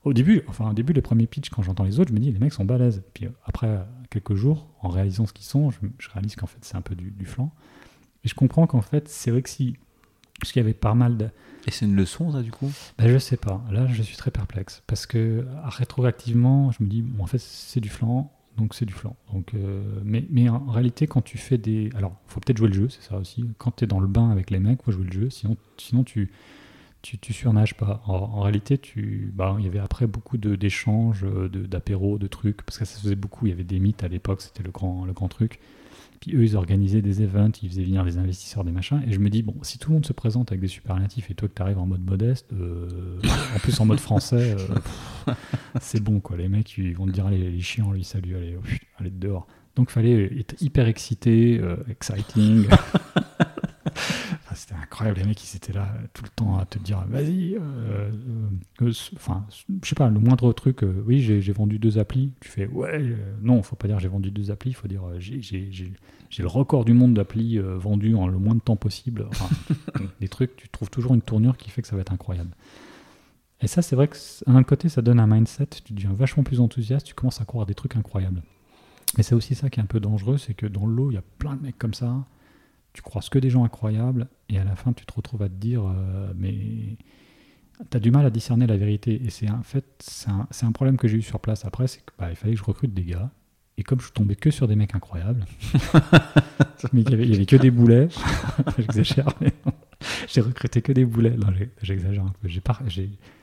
au 0.04 0.12
début, 0.12 0.42
enfin 0.48 0.70
au 0.70 0.74
début, 0.74 0.92
les 0.92 1.02
premiers 1.02 1.26
pitchs, 1.26 1.50
quand 1.50 1.62
j'entends 1.62 1.84
les 1.84 2.00
autres, 2.00 2.10
je 2.10 2.14
me 2.14 2.20
dis, 2.20 2.32
les 2.32 2.38
mecs 2.38 2.52
sont 2.52 2.64
balèzes. 2.64 3.02
Puis 3.14 3.28
après 3.44 3.84
quelques 4.10 4.34
jours, 4.34 4.68
en 4.80 4.88
réalisant 4.88 5.26
ce 5.26 5.32
qu'ils 5.32 5.46
sont, 5.46 5.70
je, 5.70 6.08
réalise 6.12 6.36
qu'en 6.36 6.46
fait, 6.46 6.58
c'est 6.62 6.76
un 6.76 6.82
peu 6.82 6.94
du, 6.94 7.10
du 7.10 7.26
flanc. 7.26 7.52
Et 8.24 8.28
je 8.28 8.34
comprends 8.34 8.66
qu'en 8.66 8.82
fait, 8.82 9.08
c'est 9.08 9.30
vrai 9.30 9.42
que 9.42 9.50
si. 9.50 9.76
Parce 10.40 10.52
qu'il 10.52 10.60
y 10.60 10.64
avait 10.64 10.74
pas 10.74 10.94
mal 10.94 11.16
de 11.16 11.28
et 11.68 11.70
c'est 11.70 11.84
une 11.84 11.96
leçon, 11.96 12.32
ça, 12.32 12.40
du 12.40 12.50
coup? 12.50 12.70
Ben, 12.98 13.08
Je 13.08 13.18
sais 13.18 13.36
pas. 13.36 13.62
Là, 13.70 13.86
je 13.86 14.02
suis 14.02 14.16
très 14.16 14.30
perplexe. 14.30 14.82
Parce 14.86 15.04
que 15.04 15.46
rétroactivement, 15.64 16.70
je 16.72 16.82
me 16.82 16.88
dis, 16.88 17.02
bon, 17.02 17.24
en 17.24 17.26
fait, 17.26 17.38
c'est 17.38 17.80
du 17.80 17.90
flanc, 17.90 18.32
donc 18.56 18.74
c'est 18.74 18.86
du 18.86 18.94
flanc. 18.94 19.16
Donc, 19.34 19.52
euh, 19.54 20.00
mais, 20.02 20.24
mais 20.30 20.48
en 20.48 20.64
réalité, 20.64 21.06
quand 21.06 21.20
tu 21.20 21.36
fais 21.36 21.58
des. 21.58 21.90
Alors, 21.94 22.16
il 22.26 22.32
faut 22.32 22.40
peut-être 22.40 22.56
jouer 22.56 22.68
le 22.68 22.74
jeu, 22.74 22.88
c'est 22.88 23.02
ça 23.02 23.18
aussi. 23.18 23.44
Quand 23.58 23.76
tu 23.76 23.84
es 23.84 23.86
dans 23.86 24.00
le 24.00 24.06
bain 24.06 24.30
avec 24.30 24.50
les 24.50 24.60
mecs, 24.60 24.78
il 24.80 24.84
faut 24.84 24.92
jouer 24.92 25.04
le 25.04 25.12
jeu. 25.12 25.30
Sinon, 25.30 25.58
sinon 25.76 26.04
tu, 26.04 26.30
tu, 27.02 27.18
tu 27.18 27.34
surnages 27.34 27.74
pas. 27.74 28.02
En, 28.06 28.40
réalité, 28.40 28.78
tu, 28.78 29.30
bah, 29.34 29.54
il 29.58 29.64
y 29.66 29.68
avait 29.68 29.78
après 29.78 30.06
beaucoup 30.06 30.38
d'échanges, 30.38 31.26
d'apéros, 31.52 32.16
de, 32.16 32.22
de, 32.22 32.28
trucs, 32.28 32.62
parce 32.62 32.78
que 32.78 32.86
ça 32.86 32.96
se 32.96 33.02
faisait 33.02 33.14
beaucoup. 33.14 33.46
Il 33.46 33.50
y 33.50 33.52
avait 33.52 33.62
des 33.62 33.78
mythes 33.78 34.04
à 34.04 34.08
l'époque, 34.08 34.40
c'était 34.40 34.62
le 34.62 34.70
grand, 34.70 35.04
le 35.04 35.12
grand 35.12 35.28
truc. 35.28 35.60
Puis 36.20 36.34
eux, 36.34 36.42
ils 36.42 36.56
organisaient 36.56 37.02
des 37.02 37.22
events, 37.22 37.52
ils 37.62 37.68
faisaient 37.68 37.84
venir 37.84 38.04
les 38.04 38.18
investisseurs, 38.18 38.64
des 38.64 38.72
machins. 38.72 39.02
Et 39.06 39.12
je 39.12 39.18
me 39.20 39.30
dis, 39.30 39.42
bon, 39.42 39.54
si 39.62 39.78
tout 39.78 39.90
le 39.90 39.94
monde 39.94 40.06
se 40.06 40.12
présente 40.12 40.50
avec 40.50 40.60
des 40.60 40.68
superlatifs 40.68 41.30
et 41.30 41.34
toi 41.34 41.48
que 41.48 41.54
tu 41.54 41.62
arrives 41.62 41.78
en 41.78 41.86
mode 41.86 42.04
modeste, 42.04 42.52
euh, 42.52 43.20
en 43.54 43.58
plus 43.60 43.78
en 43.80 43.84
mode 43.84 44.00
français, 44.00 44.56
euh, 44.58 45.32
c'est 45.80 46.02
bon, 46.02 46.20
quoi. 46.20 46.36
Les 46.36 46.48
mecs, 46.48 46.76
ils 46.76 46.96
vont 46.96 47.06
te 47.06 47.12
dire, 47.12 47.26
allez, 47.26 47.50
les 47.50 47.60
chiens, 47.60 47.90
lui, 47.92 48.04
salut, 48.04 48.36
allez, 48.36 48.56
allez 48.98 49.10
dehors. 49.10 49.46
Donc, 49.76 49.90
fallait 49.90 50.24
être 50.40 50.60
hyper 50.60 50.88
excité, 50.88 51.60
euh, 51.62 51.76
exciting. 51.88 52.66
c'était 54.58 54.74
incroyable, 54.74 55.20
les 55.20 55.26
mecs, 55.26 55.42
ils 55.42 55.56
étaient 55.56 55.72
là 55.72 55.88
tout 56.12 56.24
le 56.24 56.30
temps 56.30 56.58
à 56.58 56.64
te 56.64 56.78
dire, 56.78 57.04
vas-y, 57.08 57.58
enfin, 59.16 59.46
je 59.82 59.88
sais 59.88 59.94
pas, 59.94 60.08
le 60.08 60.18
moindre 60.18 60.52
truc, 60.52 60.80
oui, 61.06 61.20
j'ai 61.20 61.52
vendu 61.52 61.78
deux 61.78 61.98
applis, 61.98 62.32
tu 62.40 62.48
fais, 62.48 62.66
ouais, 62.66 63.16
non, 63.40 63.62
faut 63.62 63.76
pas 63.76 63.88
dire 63.88 63.98
j'ai 63.98 64.08
vendu 64.08 64.30
deux 64.30 64.50
applis, 64.50 64.72
faut 64.72 64.88
dire, 64.88 65.02
j'ai 65.18 65.40
j'ai 66.30 66.42
le 66.42 66.48
record 66.48 66.84
du 66.84 66.92
monde 66.92 67.14
d'applis 67.14 67.58
euh, 67.58 67.76
vendus 67.76 68.14
en 68.14 68.26
le 68.26 68.38
moins 68.38 68.54
de 68.54 68.60
temps 68.60 68.76
possible. 68.76 69.26
Enfin, 69.30 69.48
des 70.20 70.28
trucs, 70.28 70.56
tu 70.56 70.68
trouves 70.68 70.90
toujours 70.90 71.14
une 71.14 71.22
tournure 71.22 71.56
qui 71.56 71.70
fait 71.70 71.82
que 71.82 71.88
ça 71.88 71.96
va 71.96 72.02
être 72.02 72.12
incroyable. 72.12 72.50
Et 73.60 73.66
ça, 73.66 73.82
c'est 73.82 73.96
vrai 73.96 74.08
que 74.08 74.16
un 74.46 74.62
côté, 74.62 74.88
ça 74.88 75.02
donne 75.02 75.18
un 75.18 75.26
mindset, 75.26 75.66
tu 75.84 75.92
deviens 75.92 76.12
vachement 76.12 76.44
plus 76.44 76.60
enthousiaste, 76.60 77.06
tu 77.06 77.14
commences 77.14 77.40
à 77.40 77.44
croire 77.44 77.66
des 77.66 77.74
trucs 77.74 77.96
incroyables. 77.96 78.42
Mais 79.16 79.22
c'est 79.22 79.34
aussi 79.34 79.54
ça 79.54 79.70
qui 79.70 79.80
est 79.80 79.82
un 79.82 79.86
peu 79.86 80.00
dangereux, 80.00 80.38
c'est 80.38 80.54
que 80.54 80.66
dans 80.66 80.86
l'eau, 80.86 81.10
il 81.10 81.14
y 81.14 81.18
a 81.18 81.24
plein 81.38 81.56
de 81.56 81.62
mecs 81.62 81.78
comme 81.78 81.94
ça, 81.94 82.24
tu 82.98 83.02
croises 83.02 83.28
que 83.28 83.38
des 83.38 83.48
gens 83.48 83.62
incroyables, 83.62 84.26
et 84.48 84.58
à 84.58 84.64
la 84.64 84.74
fin, 84.74 84.92
tu 84.92 85.06
te 85.06 85.14
retrouves 85.14 85.42
à 85.42 85.48
te 85.48 85.54
dire, 85.54 85.84
euh, 85.86 86.32
mais 86.34 86.96
tu 87.88 87.96
as 87.96 88.00
du 88.00 88.10
mal 88.10 88.26
à 88.26 88.30
discerner 88.30 88.66
la 88.66 88.76
vérité. 88.76 89.22
Et 89.24 89.30
c'est 89.30 89.48
en 89.48 89.62
fait, 89.62 89.84
c'est 90.00 90.28
un, 90.28 90.48
un, 90.62 90.72
problème 90.72 90.96
que 90.96 91.06
j'ai 91.06 91.18
eu 91.18 91.22
sur 91.22 91.38
place 91.38 91.64
après, 91.64 91.86
c'est 91.86 91.98
qu'il 91.98 92.12
bah, 92.18 92.34
fallait 92.34 92.54
que 92.54 92.58
je 92.58 92.64
recrute 92.64 92.92
des 92.92 93.04
gars 93.04 93.30
et 93.76 93.84
comme 93.84 94.00
je 94.00 94.10
tombais 94.10 94.34
que 94.34 94.50
sur 94.50 94.66
des 94.66 94.74
mecs 94.74 94.96
incroyables, 94.96 95.46
mais 96.92 97.02
il 97.02 97.08
n'y 97.08 97.34
avait, 97.36 97.46
que 97.46 97.54
des 97.54 97.70
boulets, 97.70 98.08
j'exagère, 98.78 99.28
mais 99.40 99.52
j'ai 100.26 100.40
recruté 100.40 100.82
que 100.82 100.90
des 100.90 101.04
boulets. 101.04 101.36
Non, 101.36 101.52
j'exagère 101.82 102.24
un 102.24 102.32
peu. 102.42 102.48
J'ai, 102.48 102.62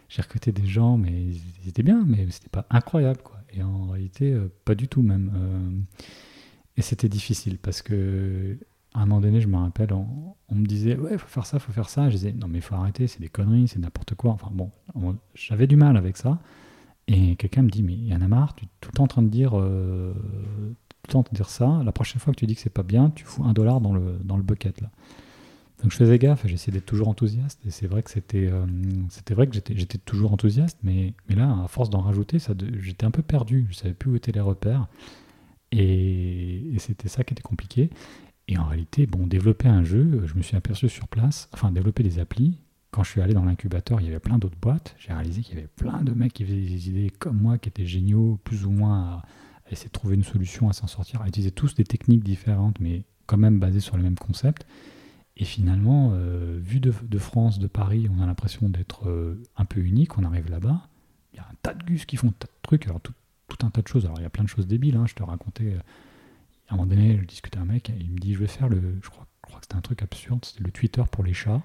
j'ai 0.09 0.21
recruté 0.21 0.51
des 0.51 0.67
gens, 0.67 0.97
mais 0.97 1.13
ils 1.13 1.69
étaient 1.69 1.83
bien, 1.83 2.03
mais 2.05 2.27
c'était 2.29 2.49
pas 2.49 2.65
incroyable, 2.69 3.21
quoi. 3.23 3.39
Et 3.53 3.63
en 3.63 3.91
réalité, 3.91 4.33
euh, 4.33 4.51
pas 4.65 4.75
du 4.75 4.89
tout 4.89 5.01
même. 5.01 5.31
Euh, 5.33 6.03
et 6.75 6.81
c'était 6.81 7.07
difficile 7.07 7.57
parce 7.57 7.81
que 7.81 8.57
à 8.95 9.01
un 9.01 9.05
moment 9.05 9.19
donné, 9.19 9.41
je 9.41 9.47
me 9.47 9.57
rappelle, 9.57 9.91
on, 9.93 10.55
me 10.55 10.65
disait 10.65 10.97
ouais, 10.97 11.17
faut 11.17 11.27
faire 11.27 11.45
ça, 11.45 11.59
faut 11.59 11.73
faire 11.73 11.89
ça. 11.89 12.09
Je 12.09 12.15
disais 12.15 12.31
non 12.33 12.47
mais 12.47 12.61
faut 12.61 12.75
arrêter, 12.75 13.07
c'est 13.07 13.19
des 13.19 13.27
conneries, 13.27 13.67
c'est 13.67 13.79
n'importe 13.79 14.15
quoi. 14.15 14.31
Enfin 14.31 14.49
bon, 14.53 14.71
j'avais 15.33 15.67
du 15.67 15.75
mal 15.75 15.97
avec 15.97 16.17
ça. 16.17 16.39
Et 17.07 17.35
quelqu'un 17.35 17.61
me 17.61 17.69
dit 17.69 17.83
mais 17.83 17.93
y 17.93 18.15
en 18.15 18.21
a 18.21 18.27
marre, 18.27 18.55
tu 18.55 18.65
es 18.65 18.67
tout 18.79 18.89
le 18.91 18.97
temps 18.97 19.03
en 19.03 19.07
train 19.07 19.21
de 19.21 19.27
dire, 19.27 19.51
euh, 19.59 20.13
tout 20.13 21.09
le 21.09 21.11
temps 21.11 21.25
de 21.29 21.35
dire 21.35 21.49
ça. 21.49 21.81
La 21.83 21.91
prochaine 21.91 22.21
fois 22.21 22.33
que 22.33 22.39
tu 22.39 22.47
dis 22.47 22.55
que 22.55 22.61
c'est 22.61 22.69
pas 22.69 22.83
bien, 22.83 23.09
tu 23.09 23.25
fous 23.25 23.43
un 23.43 23.53
dollar 23.53 23.81
dans 23.81 23.93
le 23.93 24.17
dans 24.23 24.37
le 24.37 24.43
bucket 24.43 24.79
là. 24.81 24.89
Donc 25.83 25.91
je 25.91 25.97
faisais 25.97 26.17
gaffe, 26.17 26.47
j'essayais 26.47 26.73
d'être 26.73 26.85
toujours 26.85 27.09
enthousiaste. 27.09 27.59
Et 27.65 27.71
c'est 27.71 27.87
vrai 27.87 28.01
que 28.01 28.09
c'était, 28.09 28.47
euh, 28.47 28.65
vrai 29.31 29.47
que 29.47 29.53
j'étais, 29.53 29.97
toujours 29.97 30.31
enthousiaste, 30.31 30.77
mais, 30.83 31.13
mais 31.27 31.35
là, 31.35 31.63
à 31.63 31.67
force 31.67 31.89
d'en 31.89 31.99
rajouter, 31.99 32.37
j'étais 32.79 33.05
un 33.05 33.11
peu 33.11 33.21
perdu. 33.21 33.67
Je 33.69 33.75
savais 33.75 33.93
plus 33.93 34.11
où 34.11 34.15
étaient 34.15 34.31
les 34.31 34.39
repères. 34.39 34.87
Et, 35.71 36.73
c'était 36.77 37.09
ça 37.09 37.23
qui 37.23 37.33
était 37.33 37.43
compliqué. 37.43 37.89
Et 38.47 38.57
en 38.57 38.65
réalité, 38.65 39.07
bon, 39.07 39.25
développer 39.25 39.67
un 39.67 39.83
jeu, 39.83 40.23
je 40.25 40.35
me 40.35 40.41
suis 40.41 40.55
aperçu 40.55 40.87
sur 40.87 41.07
place, 41.07 41.49
enfin 41.53 41.71
développer 41.71 42.03
des 42.03 42.19
applis. 42.19 42.59
Quand 42.91 43.03
je 43.03 43.11
suis 43.11 43.21
allé 43.21 43.33
dans 43.33 43.43
l'incubateur, 43.43 43.99
il 43.99 44.05
y 44.05 44.09
avait 44.09 44.19
plein 44.19 44.37
d'autres 44.37 44.57
boîtes. 44.61 44.95
J'ai 44.99 45.11
réalisé 45.11 45.41
qu'il 45.41 45.55
y 45.55 45.57
avait 45.57 45.67
plein 45.67 46.01
de 46.01 46.13
mecs 46.13 46.33
qui 46.33 46.45
faisaient 46.45 46.55
des 46.55 46.89
idées 46.89 47.09
comme 47.09 47.37
moi, 47.41 47.57
qui 47.57 47.69
étaient 47.69 47.85
géniaux, 47.85 48.39
plus 48.43 48.65
ou 48.65 48.71
moins 48.71 48.99
à, 48.99 49.23
essayer 49.71 49.87
de 49.87 49.91
trouver 49.91 50.15
une 50.15 50.23
solution, 50.23 50.69
à 50.69 50.73
s'en 50.73 50.87
sortir, 50.87 51.21
à 51.21 51.27
utiliser 51.27 51.51
tous 51.51 51.75
des 51.75 51.83
techniques 51.83 52.23
différentes, 52.23 52.79
mais 52.79 53.03
quand 53.25 53.37
même 53.37 53.59
basées 53.59 53.79
sur 53.79 53.97
le 53.97 54.03
même 54.03 54.15
concept. 54.15 54.65
Et 55.37 55.43
finalement, 55.43 56.11
euh, 56.13 56.57
vu 56.61 56.79
de, 56.79 57.17
France, 57.17 57.59
de 57.59 57.67
Paris, 57.67 58.07
on 58.15 58.21
a 58.21 58.25
l'impression 58.25 58.69
d'être 58.69 59.09
euh, 59.09 59.43
un 59.57 59.65
peu 59.65 59.81
unique. 59.81 60.17
On 60.17 60.23
arrive 60.23 60.49
là-bas, 60.49 60.87
il 61.33 61.37
y 61.37 61.39
a 61.39 61.43
un 61.43 61.55
tas 61.61 61.73
de 61.73 61.83
gus 61.83 62.05
qui 62.05 62.15
font 62.15 62.29
un 62.29 62.33
tas 62.39 62.47
de 62.47 62.61
trucs, 62.61 62.85
alors 62.85 63.01
tout, 63.01 63.13
un 63.61 63.69
tas 63.69 63.81
de 63.81 63.87
choses. 63.87 64.05
Alors 64.05 64.19
il 64.19 64.23
y 64.23 64.25
a 64.25 64.29
plein 64.29 64.43
de 64.43 64.49
choses 64.49 64.67
débiles. 64.67 64.95
Hein, 64.95 65.05
je 65.07 65.15
te 65.15 65.23
racontais, 65.23 65.73
euh, 65.73 65.79
à 66.67 66.73
un 66.73 66.77
moment 66.77 66.87
donné, 66.87 67.17
je 67.17 67.25
discutais 67.25 67.57
avec 67.57 67.69
un 67.69 67.73
mec, 67.73 67.91
il 67.99 68.11
me 68.11 68.17
dit, 68.17 68.33
je 68.33 68.39
vais 68.39 68.47
faire 68.47 68.69
le, 68.69 68.81
je 69.01 69.09
crois, 69.09 69.27
je 69.43 69.47
crois 69.47 69.59
que 69.59 69.65
c'était 69.65 69.75
un 69.75 69.81
truc 69.81 70.01
absurde, 70.01 70.43
c'était 70.43 70.63
le 70.63 70.71
Twitter 70.71 71.03
pour 71.11 71.23
les 71.23 71.33
chats. 71.33 71.61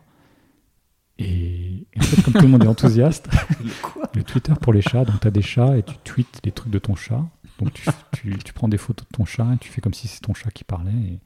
Et, 1.18 1.86
en 1.98 2.02
fait, 2.02 2.22
comme 2.22 2.34
tout 2.34 2.42
le 2.42 2.48
monde 2.48 2.64
est 2.64 2.68
enthousiaste, 2.68 3.28
le 4.14 4.22
Twitter 4.22 4.54
pour 4.60 4.72
les 4.72 4.82
chats, 4.82 5.04
donc 5.04 5.20
tu 5.20 5.28
as 5.28 5.30
des 5.30 5.42
chats 5.42 5.76
et 5.76 5.82
tu 5.82 5.94
tweets 6.04 6.40
des 6.42 6.52
trucs 6.52 6.72
de 6.72 6.78
ton 6.78 6.94
chat. 6.94 7.26
Donc 7.58 7.74
tu, 7.74 7.86
tu, 8.12 8.38
tu, 8.38 8.52
prends 8.54 8.68
des 8.68 8.78
photos 8.78 9.06
de 9.06 9.16
ton 9.16 9.26
chat 9.26 9.54
et 9.54 9.58
tu 9.58 9.68
fais 9.68 9.82
comme 9.82 9.92
si 9.92 10.08
c'est 10.08 10.20
ton 10.20 10.32
chat 10.32 10.50
qui 10.50 10.64
parlait. 10.64 10.92
Et, 10.92 11.20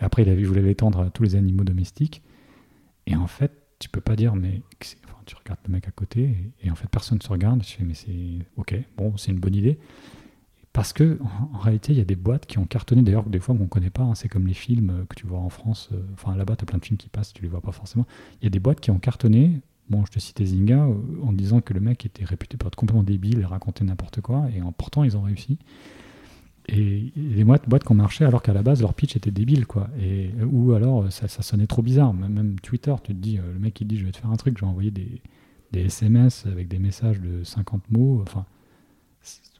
et 0.00 0.04
après, 0.04 0.22
il 0.22 0.28
a 0.28 0.34
vu, 0.34 0.44
je 0.44 0.48
voulais 0.48 0.62
l'étendre 0.62 1.00
à 1.00 1.10
tous 1.10 1.22
les 1.22 1.36
animaux 1.36 1.64
domestiques. 1.64 2.22
Et 3.06 3.16
en 3.16 3.26
fait, 3.26 3.52
tu 3.78 3.88
peux 3.88 4.00
pas 4.00 4.14
dire, 4.14 4.34
mais 4.34 4.60
enfin, 5.06 5.18
tu 5.24 5.34
regardes 5.36 5.60
le 5.66 5.72
mec 5.72 5.88
à 5.88 5.90
côté, 5.90 6.52
et, 6.62 6.70
en 6.70 6.74
fait, 6.74 6.88
personne 6.88 7.18
ne 7.18 7.22
se 7.22 7.28
regarde. 7.28 7.62
Je 7.62 7.70
fais, 7.70 7.84
mais 7.84 7.94
c'est 7.94 8.46
ok, 8.56 8.74
bon, 8.96 9.16
c'est 9.16 9.32
une 9.32 9.40
bonne 9.40 9.54
idée. 9.54 9.78
Parce 10.72 10.92
que 10.92 11.18
en, 11.52 11.58
réalité, 11.58 11.92
il 11.92 11.98
y 11.98 12.02
a 12.02 12.04
des 12.04 12.16
boîtes 12.16 12.46
qui 12.46 12.58
ont 12.58 12.64
cartonné, 12.64 13.02
d'ailleurs, 13.02 13.28
des 13.28 13.40
fois 13.40 13.54
qu'on 13.56 13.64
ne 13.64 13.68
connaît 13.68 13.90
pas. 13.90 14.02
Hein. 14.02 14.14
c'est 14.14 14.28
comme 14.28 14.46
les 14.46 14.54
films 14.54 15.04
que 15.08 15.16
tu 15.16 15.26
vois 15.26 15.40
en 15.40 15.48
France. 15.48 15.88
Euh, 15.92 16.00
enfin, 16.14 16.36
là-bas, 16.36 16.56
tu 16.56 16.62
as 16.62 16.66
plein 16.66 16.78
de 16.78 16.84
films 16.84 16.98
qui 16.98 17.08
passent, 17.08 17.32
tu 17.32 17.42
les 17.42 17.48
vois 17.48 17.60
pas 17.60 17.72
forcément. 17.72 18.06
Il 18.40 18.44
y 18.44 18.46
a 18.46 18.50
des 18.50 18.60
boîtes 18.60 18.80
qui 18.80 18.90
ont 18.90 18.98
cartonné. 18.98 19.60
Bon, 19.88 20.04
je 20.06 20.12
te 20.12 20.20
citais 20.20 20.44
Zynga, 20.44 20.84
euh, 20.84 20.94
en 21.24 21.32
disant 21.32 21.60
que 21.60 21.74
le 21.74 21.80
mec 21.80 22.06
était 22.06 22.24
réputé 22.24 22.56
pour 22.56 22.68
être 22.68 22.76
complètement 22.76 23.02
débile 23.02 23.40
et 23.40 23.44
raconter 23.44 23.84
n'importe 23.84 24.20
quoi. 24.20 24.48
Et 24.54 24.62
en 24.62 24.70
pourtant, 24.70 25.02
ils 25.02 25.16
ont 25.16 25.22
réussi. 25.22 25.58
Et 26.68 27.12
les 27.16 27.42
boîtes, 27.42 27.66
qui 27.66 27.90
ont 27.90 27.94
marché 27.96 28.24
alors 28.24 28.42
qu'à 28.42 28.52
la 28.52 28.62
base 28.62 28.80
leur 28.80 28.94
pitch 28.94 29.16
était 29.16 29.32
débile 29.32 29.66
quoi. 29.66 29.88
Et, 30.00 30.30
ou 30.44 30.72
alors 30.72 31.10
ça, 31.10 31.26
sonnait 31.28 31.66
trop 31.66 31.82
bizarre. 31.82 32.14
Même 32.14 32.60
Twitter, 32.60 32.94
tu 33.02 33.12
te 33.12 33.18
dis, 33.18 33.38
euh, 33.38 33.52
le 33.52 33.58
mec 33.58 33.80
il 33.80 33.88
dit 33.88 33.98
je 33.98 34.04
vais 34.04 34.12
te 34.12 34.18
faire 34.18 34.30
un 34.30 34.36
truc, 34.36 34.62
envoyer 34.62 34.92
des, 34.92 35.20
des 35.72 35.86
SMS 35.86 36.46
avec 36.46 36.68
des 36.68 36.78
messages 36.78 37.20
de 37.20 37.42
50 37.42 37.90
mots. 37.90 38.20
Enfin, 38.22 38.46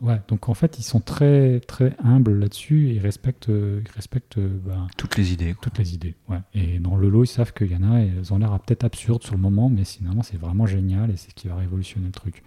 ouais. 0.00 0.20
Donc 0.28 0.48
en 0.48 0.54
fait 0.54 0.78
ils 0.78 0.82
sont 0.82 1.00
très 1.00 1.60
très 1.60 1.94
humbles 2.02 2.38
là-dessus 2.38 2.88
et 2.88 2.94
ils 2.94 3.00
respectent, 3.00 3.48
ils 3.48 3.90
respectent 3.94 4.38
ben, 4.38 4.86
toutes 4.96 5.16
les 5.16 5.32
idées. 5.32 5.54
Toutes 5.60 5.78
les 5.78 5.94
idées. 5.94 6.14
Ouais. 6.28 6.38
Et 6.54 6.78
dans 6.78 6.96
le 6.96 7.08
lot 7.08 7.24
ils 7.24 7.28
savent 7.28 7.52
qu'il 7.52 7.70
y 7.70 7.76
en 7.76 7.82
a, 7.82 7.98
elles 8.00 8.32
ont 8.32 8.38
l'air 8.38 8.58
peut-être 8.60 8.84
absurdes 8.84 9.22
sur 9.22 9.34
le 9.34 9.40
moment, 9.40 9.68
mais 9.68 9.84
finalement 9.84 10.22
c'est 10.22 10.38
vraiment 10.38 10.66
génial 10.66 11.10
et 11.10 11.16
c'est 11.16 11.30
ce 11.30 11.34
qui 11.34 11.48
va 11.48 11.56
révolutionner 11.56 12.06
le 12.06 12.12
truc. 12.12 12.42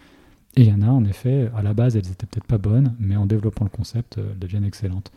Et 0.55 0.61
il 0.61 0.67
y 0.67 0.73
en 0.73 0.81
a, 0.81 0.87
en 0.87 1.03
effet, 1.05 1.49
à 1.55 1.63
la 1.63 1.73
base, 1.73 1.95
elles 1.95 2.11
étaient 2.11 2.27
peut-être 2.27 2.45
pas 2.45 2.59
bonnes, 2.59 2.95
mais 2.99 3.15
en 3.15 3.25
développant 3.25 3.63
le 3.63 3.71
concept, 3.71 4.19
elles 4.19 4.37
deviennent 4.37 4.65
excellentes. 4.65 5.11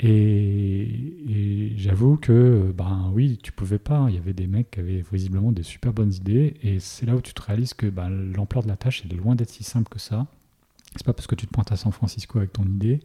Et, 0.00 1.72
j'avoue 1.76 2.16
que, 2.16 2.72
ben 2.76 3.10
oui, 3.14 3.38
tu 3.42 3.52
pouvais 3.52 3.78
pas. 3.78 4.06
Il 4.08 4.16
y 4.16 4.18
avait 4.18 4.32
des 4.32 4.48
mecs 4.48 4.72
qui 4.72 4.80
avaient 4.80 5.04
visiblement 5.12 5.52
des 5.52 5.62
super 5.62 5.92
bonnes 5.92 6.12
idées, 6.12 6.56
et 6.62 6.80
c'est 6.80 7.06
là 7.06 7.14
où 7.14 7.20
tu 7.20 7.34
te 7.34 7.42
réalises 7.42 7.74
que 7.74 7.86
ben, 7.86 8.08
l'ampleur 8.10 8.64
de 8.64 8.68
la 8.68 8.76
tâche 8.76 9.04
est 9.04 9.14
loin 9.14 9.36
d'être 9.36 9.50
si 9.50 9.62
simple 9.62 9.88
que 9.88 10.00
ça. 10.00 10.26
C'est 10.96 11.04
pas 11.04 11.12
parce 11.12 11.26
que 11.26 11.34
tu 11.34 11.46
te 11.46 11.52
pointes 11.52 11.72
à 11.72 11.76
San 11.76 11.92
Francisco 11.92 12.38
avec 12.38 12.52
ton 12.52 12.64
idée, 12.64 13.00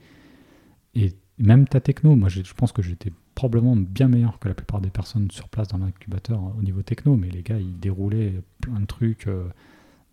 et 0.95 1.13
même 1.37 1.67
ta 1.67 1.79
techno. 1.79 2.15
Moi, 2.15 2.29
je 2.29 2.41
pense 2.53 2.71
que 2.71 2.81
j'étais 2.81 3.11
probablement 3.35 3.75
bien 3.75 4.07
meilleur 4.07 4.39
que 4.39 4.47
la 4.47 4.53
plupart 4.53 4.81
des 4.81 4.89
personnes 4.89 5.31
sur 5.31 5.47
place 5.47 5.69
dans 5.69 5.77
l'incubateur 5.77 6.41
au 6.57 6.61
niveau 6.61 6.81
techno, 6.81 7.15
mais 7.15 7.29
les 7.29 7.41
gars, 7.41 7.59
ils 7.59 7.79
déroulaient 7.79 8.41
plein 8.61 8.79
de 8.79 8.85
trucs. 8.85 9.27
Euh, 9.27 9.47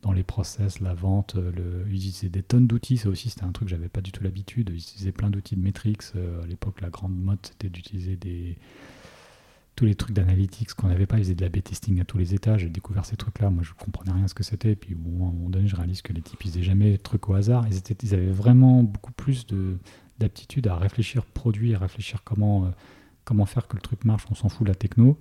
dans 0.02 0.12
les 0.12 0.22
process, 0.22 0.78
la 0.78 0.94
vente, 0.94 1.34
euh, 1.34 1.82
ils 1.88 1.96
utilisaient 1.96 2.28
des 2.28 2.42
tonnes 2.44 2.68
d'outils. 2.68 2.96
Ça 2.96 3.08
aussi, 3.08 3.28
c'était 3.28 3.44
un 3.44 3.50
truc 3.50 3.66
que 3.68 3.74
j'avais 3.74 3.88
pas 3.88 4.00
du 4.00 4.12
tout 4.12 4.22
l'habitude. 4.22 4.70
Ils 4.72 4.78
utilisaient 4.78 5.10
plein 5.10 5.30
d'outils 5.30 5.56
de 5.56 5.62
Metrix. 5.62 5.96
Euh, 6.14 6.44
à 6.44 6.46
l'époque, 6.46 6.80
la 6.80 6.90
grande 6.90 7.16
mode, 7.16 7.40
c'était 7.42 7.68
d'utiliser 7.68 8.16
des 8.16 8.56
tous 9.76 9.84
les 9.84 9.94
trucs 9.94 10.14
d'analytics 10.14 10.74
qu'on 10.74 10.88
n'avait 10.88 11.06
pas. 11.06 11.18
Ils 11.18 11.24
faisaient 11.24 11.34
de 11.34 11.42
la 11.42 11.48
B-testing 11.48 12.00
à 12.00 12.04
tous 12.04 12.18
les 12.18 12.34
étages. 12.34 12.62
J'ai 12.62 12.68
découvert 12.68 13.04
ces 13.04 13.16
trucs-là. 13.16 13.50
Moi, 13.50 13.62
je 13.62 13.72
comprenais 13.72 14.12
rien 14.12 14.26
ce 14.26 14.34
que 14.34 14.42
c'était. 14.42 14.74
Puis, 14.74 14.94
bon, 14.94 15.26
à 15.26 15.28
un 15.28 15.32
moment 15.32 15.50
donné, 15.50 15.68
je 15.68 15.76
réalise 15.76 16.02
que 16.02 16.12
les 16.12 16.22
types, 16.22 16.42
ils 16.44 16.50
faisaient 16.50 16.62
jamais 16.62 16.92
de 16.92 16.96
trucs 16.96 17.28
au 17.28 17.34
hasard. 17.34 17.66
Ils, 17.68 18.14
avaient 18.14 18.32
vraiment 18.32 18.82
beaucoup 18.82 19.12
plus 19.12 19.46
de, 19.46 19.78
d'aptitude 20.18 20.66
à 20.66 20.76
réfléchir 20.76 21.24
produit, 21.24 21.74
à 21.74 21.78
réfléchir 21.78 22.24
comment, 22.24 22.64
euh, 22.64 22.70
comment 23.24 23.46
faire 23.46 23.68
que 23.68 23.76
le 23.76 23.82
truc 23.82 24.04
marche. 24.04 24.24
On 24.30 24.34
s'en 24.34 24.48
fout 24.48 24.66
de 24.66 24.72
la 24.72 24.74
techno 24.74 25.18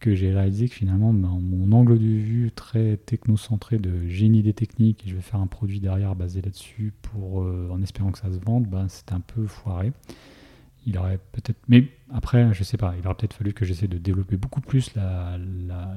que 0.00 0.14
j'ai 0.14 0.32
réalisé 0.32 0.68
que 0.68 0.74
finalement, 0.74 1.12
ben, 1.12 1.40
mon 1.40 1.72
angle 1.72 1.98
de 1.98 2.04
vue 2.04 2.52
très 2.54 2.96
technocentré 2.98 3.78
de 3.78 4.06
génie 4.06 4.42
des 4.42 4.54
techniques, 4.54 5.04
et 5.06 5.10
je 5.10 5.16
vais 5.16 5.22
faire 5.22 5.40
un 5.40 5.46
produit 5.46 5.80
derrière 5.80 6.14
basé 6.14 6.40
là-dessus 6.40 6.92
euh, 7.16 7.68
en 7.70 7.82
espérant 7.82 8.12
que 8.12 8.18
ça 8.18 8.30
se 8.32 8.38
vende, 8.38 8.66
ben, 8.66 8.88
c'était 8.88 9.14
un 9.14 9.20
peu 9.20 9.46
foiré. 9.46 9.92
Il 10.88 10.96
aurait 10.96 11.18
peut-être, 11.32 11.58
mais 11.68 11.86
après, 12.10 12.54
je 12.54 12.64
sais 12.64 12.78
pas, 12.78 12.94
il 12.98 13.06
aurait 13.06 13.14
peut-être 13.14 13.34
fallu 13.34 13.52
que 13.52 13.66
j'essaie 13.66 13.88
de 13.88 13.98
développer 13.98 14.38
beaucoup 14.38 14.62
plus 14.62 14.94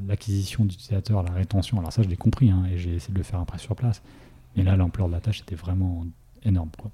l'acquisition 0.07 0.63
la, 0.63 0.69
d'utilisateurs, 0.69 1.23
la 1.23 1.31
rétention. 1.31 1.79
Alors 1.79 1.93
ça, 1.93 2.03
je 2.03 2.09
l'ai 2.09 2.17
compris, 2.17 2.49
hein, 2.51 2.65
et 2.69 2.77
j'ai 2.77 2.95
essayé 2.95 3.13
de 3.13 3.17
le 3.17 3.23
faire 3.23 3.39
après 3.39 3.57
sur 3.57 3.73
place. 3.73 4.01
Mais 4.57 4.63
là, 4.63 4.75
l'ampleur 4.75 5.07
de 5.07 5.13
la 5.13 5.21
tâche 5.21 5.39
était 5.39 5.55
vraiment 5.55 6.05
énorme. 6.43 6.71
Quoi. 6.77 6.91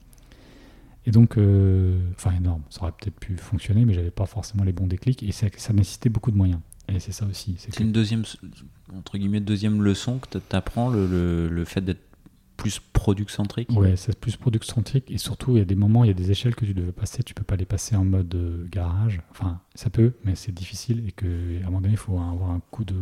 Et 1.07 1.11
donc, 1.11 1.37
euh, 1.37 1.97
enfin 2.15 2.35
énorme, 2.35 2.61
ça 2.69 2.83
aurait 2.83 2.91
peut-être 2.91 3.19
pu 3.19 3.35
fonctionner, 3.37 3.83
mais 3.85 3.93
j'avais 3.93 4.11
pas 4.11 4.27
forcément 4.27 4.63
les 4.63 4.73
bons 4.73 4.87
déclics, 4.87 5.23
et 5.23 5.31
ça, 5.31 5.47
ça 5.57 5.73
nécessitait 5.73 6.09
beaucoup 6.09 6.29
de 6.29 6.37
moyens. 6.37 6.59
Et 6.89 6.99
c'est 6.99 7.11
ça 7.11 7.25
aussi. 7.25 7.55
C'est 7.57 7.79
une 7.79 7.91
deuxième, 7.91 8.23
entre 8.95 9.17
guillemets, 9.17 9.39
deuxième 9.39 9.81
leçon 9.81 10.19
que 10.19 10.37
tu 10.37 10.55
apprends, 10.55 10.89
le, 10.89 11.49
le, 11.49 11.65
fait 11.65 11.81
d'être 11.81 12.06
plus 12.57 12.79
product-centrique 12.79 13.69
Ouais, 13.71 13.95
c'est 13.95 14.19
plus 14.19 14.35
product-centrique. 14.35 15.09
Et 15.09 15.17
surtout, 15.17 15.51
il 15.51 15.59
y 15.59 15.61
a 15.61 15.65
des 15.65 15.75
moments, 15.75 16.03
il 16.03 16.07
y 16.07 16.11
a 16.11 16.15
des 16.15 16.31
échelles 16.31 16.55
que 16.55 16.65
tu 16.65 16.73
devais 16.73 16.91
passer. 16.91 17.23
Tu 17.23 17.33
peux 17.33 17.43
pas 17.43 17.55
les 17.55 17.65
passer 17.65 17.95
en 17.95 18.03
mode 18.03 18.33
euh, 18.35 18.67
garage. 18.69 19.21
Enfin, 19.31 19.61
ça 19.75 19.89
peut, 19.89 20.13
mais 20.25 20.35
c'est 20.35 20.51
difficile. 20.51 21.07
Et 21.07 21.11
qu'à 21.11 21.27
un 21.27 21.65
moment 21.65 21.81
donné, 21.81 21.93
il 21.93 21.97
faut 21.97 22.19
avoir 22.19 22.49
un 22.49 22.61
coup 22.71 22.83
de. 22.83 22.95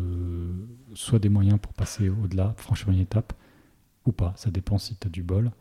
soit 0.93 1.19
des 1.19 1.29
moyens 1.29 1.59
pour 1.59 1.73
passer 1.73 2.09
au-delà, 2.09 2.53
franchir 2.57 2.89
une 2.89 2.99
étape, 2.99 3.33
ou 4.05 4.11
pas. 4.11 4.33
Ça 4.35 4.51
dépend 4.51 4.77
si 4.77 4.95
tu 4.95 5.07
as 5.07 5.09
du 5.09 5.23
bol. 5.23 5.51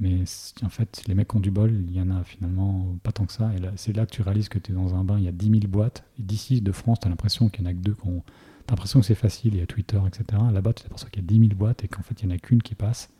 Mais 0.00 0.24
en 0.62 0.68
fait, 0.68 1.04
les 1.06 1.14
mecs 1.14 1.32
ont 1.34 1.40
du 1.40 1.52
bol, 1.52 1.72
il 1.72 1.94
y 1.94 2.00
en 2.00 2.10
a 2.10 2.24
finalement 2.24 2.96
pas 3.04 3.12
tant 3.12 3.26
que 3.26 3.32
ça. 3.32 3.52
Et 3.54 3.60
c'est 3.76 3.94
là 3.94 4.06
que 4.06 4.10
tu 4.10 4.22
réalises 4.22 4.48
que 4.48 4.58
tu 4.58 4.72
es 4.72 4.74
dans 4.74 4.94
un 4.94 5.04
bain, 5.04 5.18
il 5.18 5.24
y 5.24 5.28
a 5.28 5.32
10 5.32 5.50
000 5.50 5.60
boîtes. 5.68 6.04
D'ici, 6.18 6.60
de 6.60 6.72
France, 6.72 6.98
tu 7.00 7.06
as 7.06 7.10
l'impression 7.10 7.48
qu'il 7.48 7.62
n'y 7.62 7.68
en 7.68 7.70
a 7.70 7.74
que 7.74 7.78
deux. 7.78 7.94
Tu 7.94 8.08
as 8.08 8.70
l'impression 8.70 9.00
que 9.00 9.06
c'est 9.06 9.14
facile, 9.14 9.54
il 9.54 9.60
y 9.60 9.62
a 9.62 9.66
Twitter, 9.66 10.00
etc. 10.06 10.42
Là-bas, 10.52 10.72
tu 10.72 10.82
t'aperçois 10.82 11.10
qu'il 11.10 11.22
y 11.22 11.24
a 11.24 11.28
10 11.28 11.38
000 11.38 11.54
boîtes 11.54 11.84
et 11.84 11.88
qu'en 11.88 12.02
fait, 12.02 12.22
il 12.22 12.26
n'y 12.26 12.32
en 12.32 12.36
a 12.36 12.38
qu'une 12.38 12.62
qui 12.62 12.74
passe. 12.74 13.10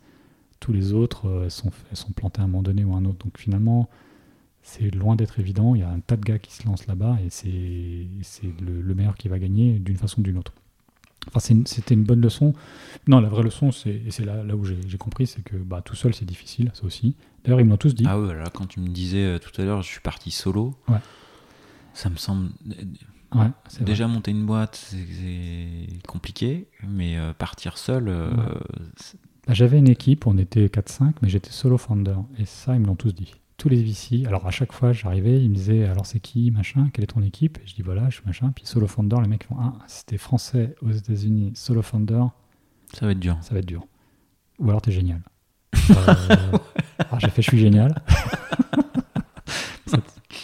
Tous 0.59 0.73
les 0.73 0.93
autres, 0.93 1.27
euh, 1.27 1.49
sont, 1.49 1.71
sont 1.93 2.11
plantées 2.11 2.41
à 2.41 2.43
un 2.43 2.47
moment 2.47 2.63
donné 2.63 2.83
ou 2.83 2.93
à 2.93 2.97
un 2.97 3.05
autre. 3.05 3.23
Donc 3.23 3.37
finalement, 3.37 3.89
c'est 4.61 4.93
loin 4.93 5.15
d'être 5.15 5.39
évident. 5.39 5.75
Il 5.75 5.81
y 5.81 5.83
a 5.83 5.89
un 5.89 5.99
tas 5.99 6.17
de 6.17 6.23
gars 6.23 6.39
qui 6.39 6.53
se 6.53 6.65
lancent 6.65 6.87
là-bas 6.87 7.17
et 7.25 7.29
c'est 7.29 8.61
le, 8.61 8.81
le 8.81 8.95
meilleur 8.95 9.15
qui 9.15 9.27
va 9.27 9.39
gagner 9.39 9.79
d'une 9.79 9.97
façon 9.97 10.21
ou 10.21 10.23
d'une 10.23 10.37
autre. 10.37 10.53
Enfin, 11.33 11.39
c'était 11.65 11.93
une 11.93 12.03
bonne 12.03 12.21
leçon. 12.21 12.53
Non, 13.07 13.19
la 13.19 13.29
vraie 13.29 13.43
leçon, 13.43 13.69
et 13.85 14.11
c'est 14.11 14.25
là, 14.25 14.43
là 14.43 14.55
où 14.55 14.63
j'ai 14.65 14.97
compris, 14.97 15.27
c'est 15.27 15.41
que 15.43 15.55
bah, 15.55 15.81
tout 15.81 15.95
seul, 15.95 16.13
c'est 16.13 16.25
difficile, 16.25 16.71
ça 16.73 16.83
aussi. 16.85 17.15
D'ailleurs, 17.43 17.61
ils 17.61 17.65
m'ont 17.65 17.77
tous 17.77 17.95
dit. 17.95 18.05
Ah 18.07 18.19
ouais, 18.19 18.33
là, 18.33 18.45
quand 18.53 18.67
tu 18.67 18.79
me 18.79 18.89
disais 18.89 19.25
euh, 19.25 19.39
tout 19.39 19.59
à 19.59 19.65
l'heure, 19.65 19.81
je 19.81 19.87
suis 19.87 20.01
parti 20.01 20.31
solo, 20.31 20.75
ouais. 20.87 20.99
ça 21.93 22.09
me 22.09 22.17
semble. 22.17 22.49
Ouais, 23.33 23.47
Déjà, 23.81 24.07
monter 24.07 24.31
une 24.31 24.45
boîte, 24.45 24.75
c'est 24.75 25.87
compliqué, 26.07 26.67
mais 26.87 27.17
euh, 27.17 27.33
partir 27.33 27.77
seul. 27.77 28.07
Euh, 28.07 28.29
bah, 29.47 29.53
J'avais 29.53 29.77
une 29.77 29.89
équipe, 29.89 30.27
on 30.27 30.37
était 30.37 30.67
4-5, 30.67 31.13
mais 31.21 31.29
j'étais 31.29 31.51
solo 31.51 31.77
founder. 31.77 32.15
Et 32.37 32.45
ça, 32.45 32.75
ils 32.75 32.81
me 32.81 32.87
l'ont 32.87 32.95
tous 32.95 33.13
dit 33.13 33.33
tous 33.57 33.69
les 33.69 33.81
VC. 33.81 34.25
Alors 34.25 34.45
à 34.45 34.51
chaque 34.51 34.71
fois, 34.71 34.93
j'arrivais, 34.93 35.41
ils 35.41 35.49
me 35.49 35.55
disaient 35.55 35.85
alors 35.85 36.05
c'est 36.05 36.19
qui, 36.19 36.51
machin, 36.51 36.89
quelle 36.93 37.03
est 37.03 37.07
ton 37.07 37.21
équipe? 37.21 37.57
Et 37.59 37.67
je 37.67 37.75
dis 37.75 37.81
voilà, 37.81 38.09
je 38.09 38.15
suis 38.15 38.25
machin. 38.25 38.51
Puis 38.53 38.65
solo 38.65 38.87
founder, 38.87 39.17
les 39.21 39.27
mecs 39.27 39.45
font 39.45 39.55
ah, 39.59 39.73
c'était 39.87 40.17
français 40.17 40.75
aux 40.81 40.91
États-Unis, 40.91 41.51
solo 41.55 41.81
founder. 41.81 42.23
Ça 42.93 43.05
va 43.05 43.11
être 43.13 43.19
dur. 43.19 43.37
Ça 43.41 43.53
va 43.53 43.59
être 43.59 43.65
dur. 43.65 43.85
Ou 44.59 44.69
alors 44.69 44.81
t'es 44.81 44.91
génial. 44.91 45.21
Euh, 45.73 45.93
ah, 46.99 47.17
j'ai 47.19 47.29
fait 47.29 47.41
je 47.41 47.49
suis 47.49 47.59
génial. 47.59 47.95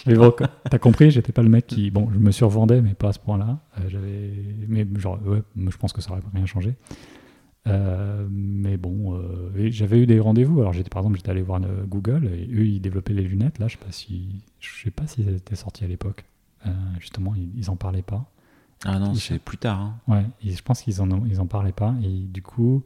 mais 0.06 0.14
bon, 0.14 0.34
t'as 0.70 0.78
compris, 0.78 1.10
j'étais 1.10 1.32
pas 1.32 1.42
le 1.42 1.48
mec 1.48 1.66
qui. 1.66 1.90
Bon, 1.90 2.08
je 2.12 2.18
me 2.18 2.30
survendais, 2.30 2.80
mais 2.80 2.94
pas 2.94 3.08
à 3.08 3.12
ce 3.12 3.18
point-là. 3.18 3.58
Euh, 3.78 3.88
j'avais. 3.88 4.30
Mais 4.68 4.86
genre, 4.96 5.18
ouais, 5.24 5.42
je 5.56 5.76
pense 5.76 5.92
que 5.92 6.00
ça 6.00 6.12
aurait 6.12 6.22
rien 6.34 6.46
changé. 6.46 6.76
Euh, 7.68 8.26
mais 8.30 8.76
bon, 8.76 9.20
j'avais 9.54 10.00
eu 10.00 10.06
des 10.06 10.20
rendez-vous. 10.20 10.60
Alors, 10.60 10.72
j'étais 10.72 10.90
par 10.90 11.02
exemple, 11.02 11.16
j'étais 11.16 11.30
allé 11.30 11.42
voir 11.42 11.60
Google 11.86 12.26
et 12.26 12.48
eux, 12.52 12.66
ils 12.66 12.80
développaient 12.80 13.14
les 13.14 13.22
lunettes. 13.22 13.58
Là, 13.58 13.68
je 13.68 13.74
sais 13.74 13.84
pas 13.84 13.92
si, 13.92 14.42
je 14.60 14.84
sais 14.84 14.90
pas 14.90 15.06
si 15.06 15.22
elles 15.22 15.36
étaient 15.36 15.56
sorties 15.56 15.84
à 15.84 15.88
l'époque. 15.88 16.24
justement, 16.98 17.34
ils, 17.34 17.50
ils 17.56 17.70
en 17.70 17.76
parlaient 17.76 18.02
pas. 18.02 18.28
Ah 18.84 18.98
non, 18.98 19.14
c'est 19.14 19.38
plus 19.38 19.58
tard. 19.58 19.80
Hein. 19.80 19.94
Ouais, 20.08 20.24
je 20.44 20.60
pense 20.62 20.82
qu'ils 20.82 21.00
en, 21.00 21.24
ils 21.26 21.40
en 21.40 21.46
parlaient 21.46 21.72
pas. 21.72 21.94
Et 22.02 22.08
du 22.08 22.42
coup, 22.42 22.82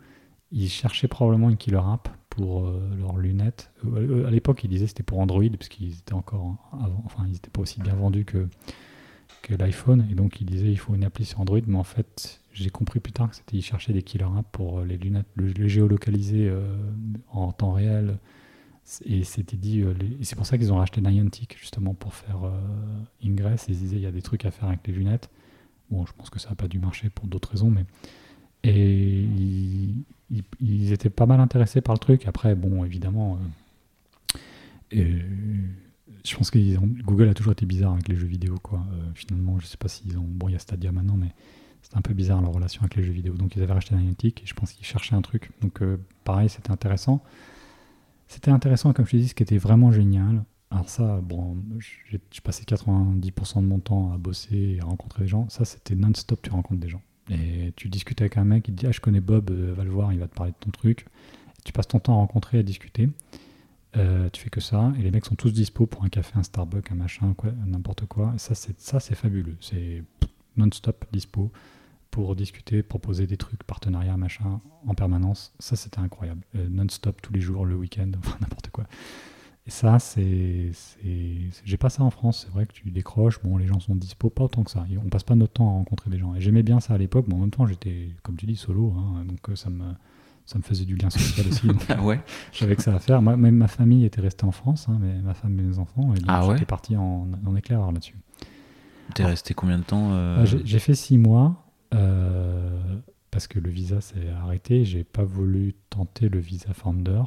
ils 0.53 0.69
cherchaient 0.69 1.09
probablement 1.09 1.51
une 1.51 1.57
killer 1.57 1.81
app 1.85 2.09
pour 2.29 2.67
euh, 2.67 2.91
leurs 2.99 3.17
lunettes. 3.17 3.71
Euh, 3.85 4.27
à 4.27 4.31
l'époque, 4.31 4.63
ils 4.65 4.69
disaient 4.69 4.87
c'était 4.87 5.03
pour 5.03 5.19
Android, 5.21 5.45
parce 5.57 5.69
qu'ils 5.69 5.95
étaient 5.95 6.13
encore 6.13 6.57
avant, 6.73 7.03
enfin, 7.07 7.25
ils 7.27 7.33
n'étaient 7.33 7.51
pas 7.51 7.63
aussi 7.63 7.81
bien 7.81 7.95
vendus 7.95 8.25
que, 8.25 8.47
que 9.43 9.55
l'iPhone. 9.55 10.07
Et 10.11 10.15
donc, 10.15 10.41
ils 10.41 10.47
disaient 10.47 10.71
il 10.71 10.79
faut 10.79 10.95
une 10.95 11.05
appli 11.05 11.25
sur 11.25 11.41
Android. 11.41 11.61
Mais 11.67 11.77
en 11.77 11.85
fait, 11.85 12.41
j'ai 12.53 12.71
compris 12.71 13.01
plus 13.01 13.13
tard 13.13 13.31
que 13.31 13.37
c'était 13.37 13.57
ils 13.57 13.63
cherchaient 13.63 13.93
des 13.93 14.03
killer 14.03 14.25
apps 14.25 14.49
pour 14.53 14.81
euh, 14.81 14.85
les 14.85 14.97
lunettes, 14.97 15.27
le, 15.35 15.69
géolocaliser 15.69 16.53
en 17.31 17.53
temps 17.53 17.73
réel. 17.73 18.19
Et 19.05 19.25
c'était 19.25 19.57
dit, 19.57 19.85
c'est 20.23 20.37
pour 20.37 20.47
ça 20.47 20.57
qu'ils 20.57 20.73
ont 20.73 20.77
racheté 20.77 21.01
Niantic 21.01 21.57
justement 21.59 21.93
pour 21.93 22.15
faire 22.15 22.39
Ingress. 23.25 23.67
Ils 23.69 23.77
disaient 23.77 23.97
il 23.97 24.03
y 24.03 24.07
a 24.07 24.13
des 24.13 24.23
trucs 24.23 24.45
à 24.45 24.53
faire 24.53 24.69
avec 24.69 24.87
les 24.87 24.93
lunettes. 24.93 25.29
Bon, 25.91 26.07
je 26.07 26.13
pense 26.13 26.31
que 26.31 26.39
ça 26.39 26.51
n'a 26.51 26.55
pas 26.55 26.69
dû 26.69 26.79
marcher 26.79 27.11
pour 27.11 27.27
d'autres 27.27 27.51
raisons, 27.51 27.71
mais. 27.71 27.85
Et 28.65 29.25
ils, 30.61 30.93
étaient 30.93 31.11
pas 31.11 31.27
mal 31.27 31.41
intéressés 31.41 31.81
par 31.81 31.95
le 31.95 31.99
truc. 31.99 32.27
Après, 32.27 32.55
bon, 32.55 32.85
évidemment. 32.85 33.39
Euh, 34.95 35.21
je 36.27 36.37
pense 36.37 36.51
que 36.51 36.59
Google 37.03 37.29
a 37.29 37.35
toujours 37.35 37.53
été 37.53 37.67
bizarre 37.67 37.93
avec 37.93 38.09
les 38.09 38.17
jeux 38.17 38.27
vidéo, 38.27 38.57
quoi. 38.63 38.85
Euh, 38.93 39.11
finalement, 39.15 39.59
je 39.59 39.67
sais 39.67 39.77
pas 39.77 39.89
s'ils 39.89 40.19
ont. 40.19 40.27
Bon, 40.27 40.49
il 40.49 40.53
y 40.53 40.57
a 40.57 40.59
Stadia 40.59 40.93
maintenant, 40.93 41.17
mais 41.17 41.33
c'était 41.83 41.97
un 41.97 42.03
peu 42.03 42.15
bizarre 42.15 42.43
leur 42.43 42.53
relation 42.53 42.83
avec 42.83 42.97
les 42.97 43.03
jeux 43.03 43.13
vidéo. 43.13 43.35
Donc, 43.35 43.57
ils 43.57 43.63
avaient 43.63 43.73
racheté 43.73 43.95
Niantic 43.95 44.43
et 44.43 44.47
je 44.47 44.55
pense 44.55 44.73
qu'ils 44.73 44.87
cherchaient 44.87 45.15
un 45.15 45.23
truc. 45.23 45.51
Donc, 45.61 45.83
euh, 45.83 45.99
pareil, 46.25 46.49
c'était 46.49 46.71
intéressant. 46.71 47.23
C'était 48.29 48.51
intéressant, 48.51 48.93
comme 48.93 49.07
je 49.07 49.13
te 49.13 49.17
dis, 49.17 49.29
ce 49.29 49.35
qui 49.35 49.45
était 49.45 49.59
vraiment 49.59 49.93
génial, 49.93 50.45
alors 50.71 50.89
ça, 50.89 51.21
bon, 51.23 51.57
j'ai 51.79 52.21
passé 52.43 52.65
90% 52.65 53.63
de 53.63 53.67
mon 53.67 53.79
temps 53.79 54.13
à 54.13 54.19
bosser 54.19 54.77
et 54.77 54.81
à 54.81 54.85
rencontrer 54.85 55.23
des 55.23 55.29
gens. 55.29 55.49
Ça, 55.49 55.65
c'était 55.65 55.95
non-stop, 55.95 56.43
tu 56.43 56.51
rencontres 56.51 56.81
des 56.81 56.89
gens. 56.89 57.03
Et 57.31 57.73
tu 57.77 57.89
discutes 57.89 58.21
avec 58.21 58.37
un 58.37 58.45
mec, 58.45 58.67
il 58.69 58.75
te 58.75 58.81
dit, 58.81 58.87
ah, 58.87 58.93
je 58.93 59.01
connais 59.01 59.21
Bob, 59.21 59.51
euh, 59.51 59.73
va 59.75 59.85
le 59.85 59.91
voir, 59.91 60.13
il 60.13 60.19
va 60.19 60.27
te 60.27 60.35
parler 60.35 60.53
de 60.53 60.57
ton 60.59 60.71
truc. 60.71 61.07
tu 61.65 61.73
passes 61.73 61.89
ton 61.89 61.99
temps 61.99 62.15
à 62.15 62.17
rencontrer, 62.17 62.59
à 62.59 62.63
discuter. 62.63 63.09
Euh, 63.97 64.29
tu 64.31 64.43
fais 64.43 64.51
que 64.51 64.61
ça, 64.61 64.93
et 64.99 65.03
les 65.03 65.11
mecs 65.11 65.25
sont 65.25 65.37
tous 65.37 65.53
dispo 65.53 65.87
pour 65.87 66.05
un 66.05 66.09
café, 66.09 66.33
un 66.37 66.43
Starbucks, 66.43 66.93
un 66.93 66.97
machin, 66.97 67.35
n'importe 67.67 68.07
quoi. 68.07 68.33
Et 68.35 68.39
ça, 68.39 68.55
c'est 68.55 68.79
ça, 68.81 69.01
c'est 69.01 69.15
fabuleux. 69.15 69.57
C'est 69.61 70.03
non-stop 70.57 71.07
dispo 71.13 71.51
pour 72.11 72.37
discuter, 72.37 72.83
proposer 72.83 73.27
des 73.27 73.37
trucs, 73.37 73.63
partenariats, 73.65 74.17
machin, 74.17 74.61
en 74.87 74.95
permanence. 74.95 75.55
Ça, 75.59 75.77
c'était 75.77 76.01
incroyable. 76.01 76.43
Euh, 76.57 76.69
non-stop 76.69 77.21
tous 77.23 77.33
les 77.33 77.41
jours, 77.41 77.65
le 77.65 77.75
week-end, 77.75 78.11
n'importe 78.41 78.71
quoi. 78.71 78.85
Et 79.67 79.71
ça, 79.71 79.99
c'est. 79.99 80.71
J'ai 81.65 81.77
pas 81.77 81.91
ça 81.91 82.05
en 82.05 82.11
France. 82.11 82.45
C'est 82.45 82.53
vrai 82.53 82.67
que 82.67 82.73
tu 82.73 82.91
décroches. 82.91 83.41
Bon, 83.43 83.57
les 83.57 83.67
gens 83.67 83.81
sont 83.81 83.97
dispo, 83.97 84.31
pas 84.31 84.45
autant 84.45 84.63
que 84.63 84.71
ça. 84.71 84.87
On 85.05 85.09
passe 85.09 85.25
pas 85.25 85.35
notre 85.35 85.55
temps 85.55 85.69
à 85.69 85.73
rencontrer 85.73 86.11
des 86.11 86.19
gens. 86.19 86.35
Et 86.35 86.41
j'aimais 86.41 86.63
bien 86.63 86.81
ça 86.81 86.95
à 86.95 86.99
l'époque. 86.99 87.29
Bon, 87.29 87.39
en 87.39 87.41
même 87.41 87.51
temps, 87.51 87.67
j'étais, 87.67 88.11
comme 88.23 88.37
tu 88.37 88.47
dis, 88.47 88.57
solo. 88.57 88.95
Hein, 88.97 89.25
donc 89.25 89.49
euh, 89.49 89.57
ça 89.57 89.71
me, 89.71 89.85
ça 90.47 90.59
me 90.59 90.63
faisait 90.63 90.85
du 90.85 90.97
lien 90.97 91.11
social 91.11 91.47
aussi. 91.49 91.69
ah 91.89 92.01
ouais 92.03 92.21
J'avais 92.53 92.77
que 92.77 92.83
ça 92.83 92.95
à 92.95 92.99
faire. 93.01 93.21
Moi, 93.21 93.37
même 93.37 93.57
ma 93.57 93.69
famille 93.69 94.05
était 94.05 94.21
restée 94.21 94.45
en 94.45 94.53
France, 94.53 94.87
hein, 94.89 94.97
mais 95.01 95.21
ma 95.21 95.35
femme 95.35 95.59
et 95.59 95.63
mes 95.63 95.79
enfants. 95.79 96.15
Et 96.15 96.19
ah 96.29 96.47
j'étais 96.53 96.65
parti 96.65 96.97
en, 96.97 97.29
en 97.45 97.57
éclaireur 97.57 97.91
là-dessus. 97.93 98.17
T'es 99.15 99.25
resté 99.25 99.55
combien 99.55 99.79
de 99.79 99.85
temps 99.85 100.13
euh... 100.13 100.45
euh 100.45 100.61
j'ai 100.65 100.79
fait 100.79 100.95
six 100.95 101.19
mois. 101.19 101.63
Euh, 101.95 102.97
parce 103.31 103.47
que 103.47 103.59
le 103.59 103.71
visa 103.71 104.01
s'est 104.01 104.29
arrêté. 104.43 104.85
J'ai 104.85 105.05
pas 105.05 105.25
voulu 105.25 105.75
tenter 105.91 106.29
le 106.29 106.39
visa 106.39 106.73
Founder. 106.73 107.23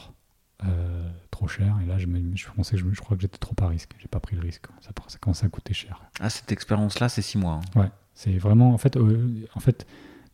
Euh, 0.65 1.09
trop 1.31 1.47
cher. 1.47 1.77
Et 1.83 1.85
là, 1.85 1.97
je, 1.97 2.07
me, 2.07 2.35
je 2.35 2.47
pensais 2.55 2.71
que 2.71 2.77
je, 2.77 2.85
je 2.91 2.99
crois 2.99 3.15
que 3.15 3.21
j'étais 3.21 3.37
trop 3.37 3.55
à 3.61 3.67
risque. 3.67 3.91
J'ai 3.99 4.07
pas 4.07 4.19
pris 4.19 4.35
le 4.35 4.41
risque. 4.41 4.65
Ça, 4.81 4.91
ça 5.07 5.17
commençait 5.19 5.45
à 5.45 5.49
coûter 5.49 5.73
cher. 5.73 6.01
Ah, 6.19 6.29
cette 6.29 6.51
expérience-là, 6.51 7.09
c'est 7.09 7.21
six 7.21 7.37
mois. 7.37 7.61
Hein. 7.75 7.79
Ouais, 7.79 7.91
c'est 8.13 8.37
vraiment. 8.37 8.73
En 8.73 8.77
fait, 8.77 8.97
en 8.97 9.59
fait 9.59 9.85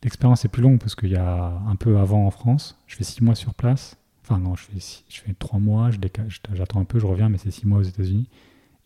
l'expérience 0.04 0.46
est 0.46 0.50
plus 0.50 0.62
longue 0.62 0.80
parce 0.80 0.96
qu'il 0.96 1.10
y 1.10 1.16
a 1.16 1.62
un 1.68 1.76
peu 1.76 1.98
avant 1.98 2.26
en 2.26 2.32
France. 2.32 2.80
Je 2.88 2.96
fais 2.96 3.04
six 3.04 3.24
mois 3.24 3.36
sur 3.36 3.54
place. 3.54 3.98
Enfin, 4.24 4.40
non, 4.40 4.56
je 4.56 4.64
fais, 4.64 5.04
je 5.10 5.22
fais 5.22 5.34
trois 5.34 5.60
mois. 5.60 5.90
J'attends 6.54 6.80
un 6.80 6.86
peu, 6.86 7.00
je 7.00 7.06
reviens, 7.06 7.30
mais 7.30 7.38
c'est 7.38 7.52
six 7.52 7.68
mois 7.68 7.80
aux 7.80 7.84
États-Unis. 7.84 8.28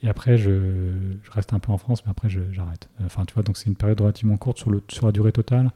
Et 0.01 0.07
après, 0.07 0.38
je, 0.38 0.91
je, 1.24 1.32
reste 1.32 1.51
un 1.53 1.60
peu 1.60 1.72
en 1.72 1.78
France, 1.78 2.05
mais 2.05 2.12
après, 2.12 2.30
j'arrête. 2.30 2.89
Enfin, 3.03 3.26
tu 3.26 3.34
vois, 3.34 3.43
donc 3.43 3.57
c'est 3.57 3.66
une 3.66 3.76
période 3.76 3.99
relativement 3.99 4.38
courte 4.38 4.57
sur, 4.57 4.70
le, 4.70 4.82
sur 4.88 5.05
la 5.05 5.12
durée 5.12 5.34
totale. 5.34 5.72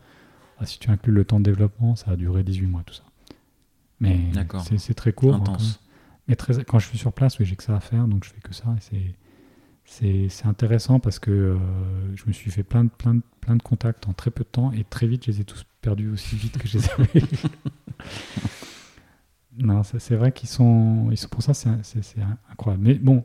Ah, 0.60 0.66
si 0.66 0.80
tu 0.80 0.90
inclus 0.90 1.12
le 1.12 1.26
temps 1.26 1.40
de 1.40 1.46
développement, 1.46 1.96
ça 1.96 2.12
a 2.12 2.16
duré 2.16 2.44
18 2.44 2.68
mois, 2.68 2.84
tout 2.86 2.94
ça. 2.94 3.04
Mais 4.00 4.20
c'est 4.78 4.94
très 4.94 5.14
court. 5.14 5.36
Intense. 5.36 5.80
Mais 6.28 6.36
très, 6.36 6.64
quand 6.64 6.80
je 6.80 6.88
suis 6.88 6.98
sur 6.98 7.12
place, 7.12 7.38
oui, 7.40 7.46
j'ai 7.46 7.56
que 7.56 7.64
ça 7.64 7.76
à 7.76 7.80
faire, 7.80 8.08
donc 8.08 8.24
je 8.24 8.30
fais 8.30 8.40
que 8.40 8.54
ça. 8.54 8.76
Et 8.94 9.14
c'est 9.86 10.46
intéressant 10.46 11.00
parce 11.00 11.20
que 11.20 11.32
euh, 11.32 12.16
je 12.16 12.24
me 12.28 12.32
suis 12.32 12.52
fait 12.52 12.64
plein 12.64 12.86
de, 12.86 12.90
plein, 12.90 13.16
de, 13.16 13.22
plein 13.42 13.56
de 13.56 13.62
contacts 13.62 14.08
en 14.08 14.14
très 14.14 14.32
peu 14.32 14.44
de 14.44 14.50
temps 14.50 14.72
et 14.72 14.84
très 14.84 15.08
vite, 15.08 15.26
je 15.26 15.32
les 15.32 15.42
ai 15.42 15.44
tous 15.44 15.66
perdus 15.82 16.10
aussi 16.10 16.36
vite 16.36 16.58
que 16.58 16.68
je 16.68 16.78
les 16.78 16.90
avais. 16.92 17.22
non, 19.58 19.84
c'est 19.84 20.16
vrai 20.16 20.32
qu'ils 20.32 20.50
sont, 20.50 21.10
ils 21.12 21.18
sont. 21.18 21.28
Pour 21.28 21.44
ça, 21.44 21.54
c'est 21.54 22.22
incroyable. 22.50 22.84
Mais 22.84 22.96
bon, 22.96 23.24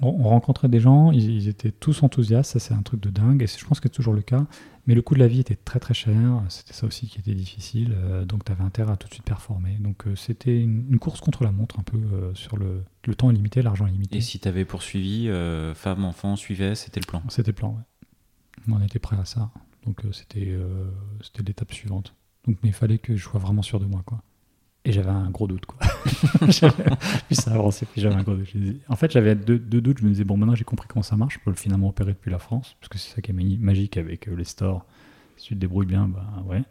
on, 0.00 0.28
rencontrait 0.28 0.68
des 0.68 0.80
gens, 0.80 1.12
ils, 1.12 1.48
étaient 1.48 1.72
tous 1.72 2.02
enthousiastes, 2.02 2.52
ça 2.52 2.58
c'est 2.58 2.74
un 2.74 2.82
truc 2.82 3.00
de 3.00 3.10
dingue, 3.10 3.42
et 3.42 3.46
je 3.46 3.64
pense 3.64 3.80
que 3.80 3.88
c'est 3.88 3.94
toujours 3.94 4.14
le 4.14 4.22
cas. 4.22 4.46
Mais 4.86 4.94
le 4.94 5.02
coût 5.02 5.14
de 5.14 5.20
la 5.20 5.28
vie 5.28 5.38
était 5.38 5.54
très 5.54 5.78
très 5.78 5.94
cher, 5.94 6.42
c'était 6.48 6.72
ça 6.72 6.86
aussi 6.86 7.06
qui 7.06 7.20
était 7.20 7.34
difficile, 7.34 7.94
euh, 7.96 8.24
donc 8.24 8.44
tu 8.44 8.50
avais 8.50 8.64
intérêt 8.64 8.92
à 8.92 8.96
tout 8.96 9.06
de 9.06 9.12
suite 9.12 9.24
performer. 9.24 9.76
Donc 9.78 10.06
euh, 10.06 10.16
c'était 10.16 10.60
une, 10.60 10.98
course 10.98 11.20
contre 11.20 11.44
la 11.44 11.52
montre 11.52 11.78
un 11.78 11.84
peu 11.84 11.98
euh, 11.98 12.34
sur 12.34 12.56
le, 12.56 12.82
le, 13.04 13.14
temps 13.14 13.30
illimité, 13.30 13.62
l'argent 13.62 13.86
illimité. 13.86 14.18
Et 14.18 14.20
si 14.20 14.40
tu 14.40 14.48
avais 14.48 14.64
poursuivi, 14.64 15.30
femme, 15.74 16.04
enfant, 16.04 16.36
suivait, 16.36 16.74
c'était 16.74 17.00
le 17.00 17.06
plan? 17.06 17.22
C'était 17.28 17.50
le 17.52 17.56
plan, 17.56 17.76
ouais. 17.76 18.72
On 18.72 18.82
était 18.82 18.98
prêt 18.98 19.16
à 19.16 19.24
ça, 19.24 19.50
donc 19.86 20.02
c'était 20.12 20.56
c'était 21.22 21.42
l'étape 21.42 21.72
suivante. 21.72 22.14
Donc, 22.46 22.58
mais 22.62 22.70
il 22.70 22.74
fallait 22.74 22.98
que 22.98 23.16
je 23.16 23.22
sois 23.22 23.40
vraiment 23.40 23.62
sûr 23.62 23.78
de 23.78 23.86
moi, 23.86 24.02
quoi. 24.04 24.22
Et 24.84 24.92
j'avais 24.92 25.10
un 25.10 25.30
gros 25.30 25.46
doute, 25.46 25.64
quoi. 25.64 25.78
j'avais 26.48 26.84
un 28.16 28.22
gros. 28.22 28.36
En 28.88 28.96
fait, 28.96 29.12
j'avais 29.12 29.36
deux, 29.36 29.58
doutes. 29.58 29.98
Je 29.98 30.04
me 30.04 30.08
disais, 30.10 30.24
bon, 30.24 30.36
maintenant 30.36 30.56
j'ai 30.56 30.64
compris 30.64 30.88
comment 30.88 31.04
ça 31.04 31.16
marche. 31.16 31.34
Je 31.34 31.38
peux 31.38 31.56
finalement 31.56 31.88
opérer 31.88 32.12
depuis 32.12 32.32
la 32.32 32.38
France, 32.38 32.76
parce 32.80 32.88
que 32.88 32.98
c'est 32.98 33.14
ça 33.14 33.22
qui 33.22 33.30
est 33.30 33.34
magique 33.34 33.96
avec 33.96 34.28
euh, 34.28 34.34
les 34.34 34.44
stores. 34.44 34.84
Si 35.36 35.48
tu 35.48 35.54
te 35.54 35.60
débrouilles 35.60 35.86
bien, 35.86 36.08
bah 36.08 36.26
ouais. 36.46 36.64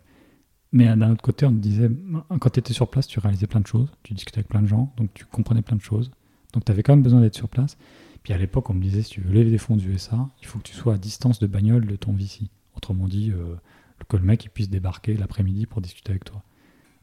Mais 0.74 0.89
euh, 0.89 0.95
d'un 0.97 1.12
autre 1.12 1.22
côté, 1.22 1.45
on 1.45 1.51
me 1.51 1.59
disait, 1.59 1.89
quand 2.39 2.49
tu 2.49 2.59
étais 2.59 2.74
sur 2.74 2.89
place, 2.89 3.07
tu 3.07 3.20
réalisais 3.20 3.47
plein 3.47 3.62
de 3.62 3.68
choses. 3.68 3.89
Tu 4.03 4.14
discutais 4.14 4.39
avec 4.39 4.49
plein 4.49 4.62
de 4.62 4.68
gens, 4.68 4.93
donc 4.97 5.14
tu 5.14 5.24
comprenais 5.24 5.62
plein 5.62 5.78
de 5.78 5.82
choses. 5.82 6.12
Donc 6.53 6.66
tu 6.66 6.72
avais 6.72 6.84
quand 6.84 6.93
même 6.93 7.03
besoin 7.03 7.22
d'être 7.22 7.36
sur 7.36 7.47
place. 7.47 7.78
Puis 8.24 8.34
à 8.34 8.38
l'époque, 8.38 8.70
on 8.70 8.74
me 8.74 8.82
disait, 8.82 9.03
si 9.03 9.12
tu 9.12 9.22
veux 9.22 9.32
lever 9.32 9.49
des 9.49 9.57
fonds 9.57 9.78
du 9.78 9.89
USA, 9.89 10.30
il 10.41 10.47
faut 10.47 10.59
que 10.59 10.64
tu 10.64 10.74
sois 10.74 10.95
à 10.95 10.97
distance 10.97 11.39
de 11.39 11.47
bagnole 11.47 11.88
de 11.88 11.95
ton 11.95 12.12
VC. 12.12 12.49
Autrement 12.76 13.07
dit, 13.07 13.32
euh, 13.32 13.55
que 14.09 14.18
le 14.18 14.24
mec 14.24 14.49
puisse 14.53 14.70
débarquer 14.70 15.16
l'après-midi 15.16 15.66
pour 15.66 15.80
discuter 15.80 16.12
avec 16.12 16.26
toi 16.26 16.43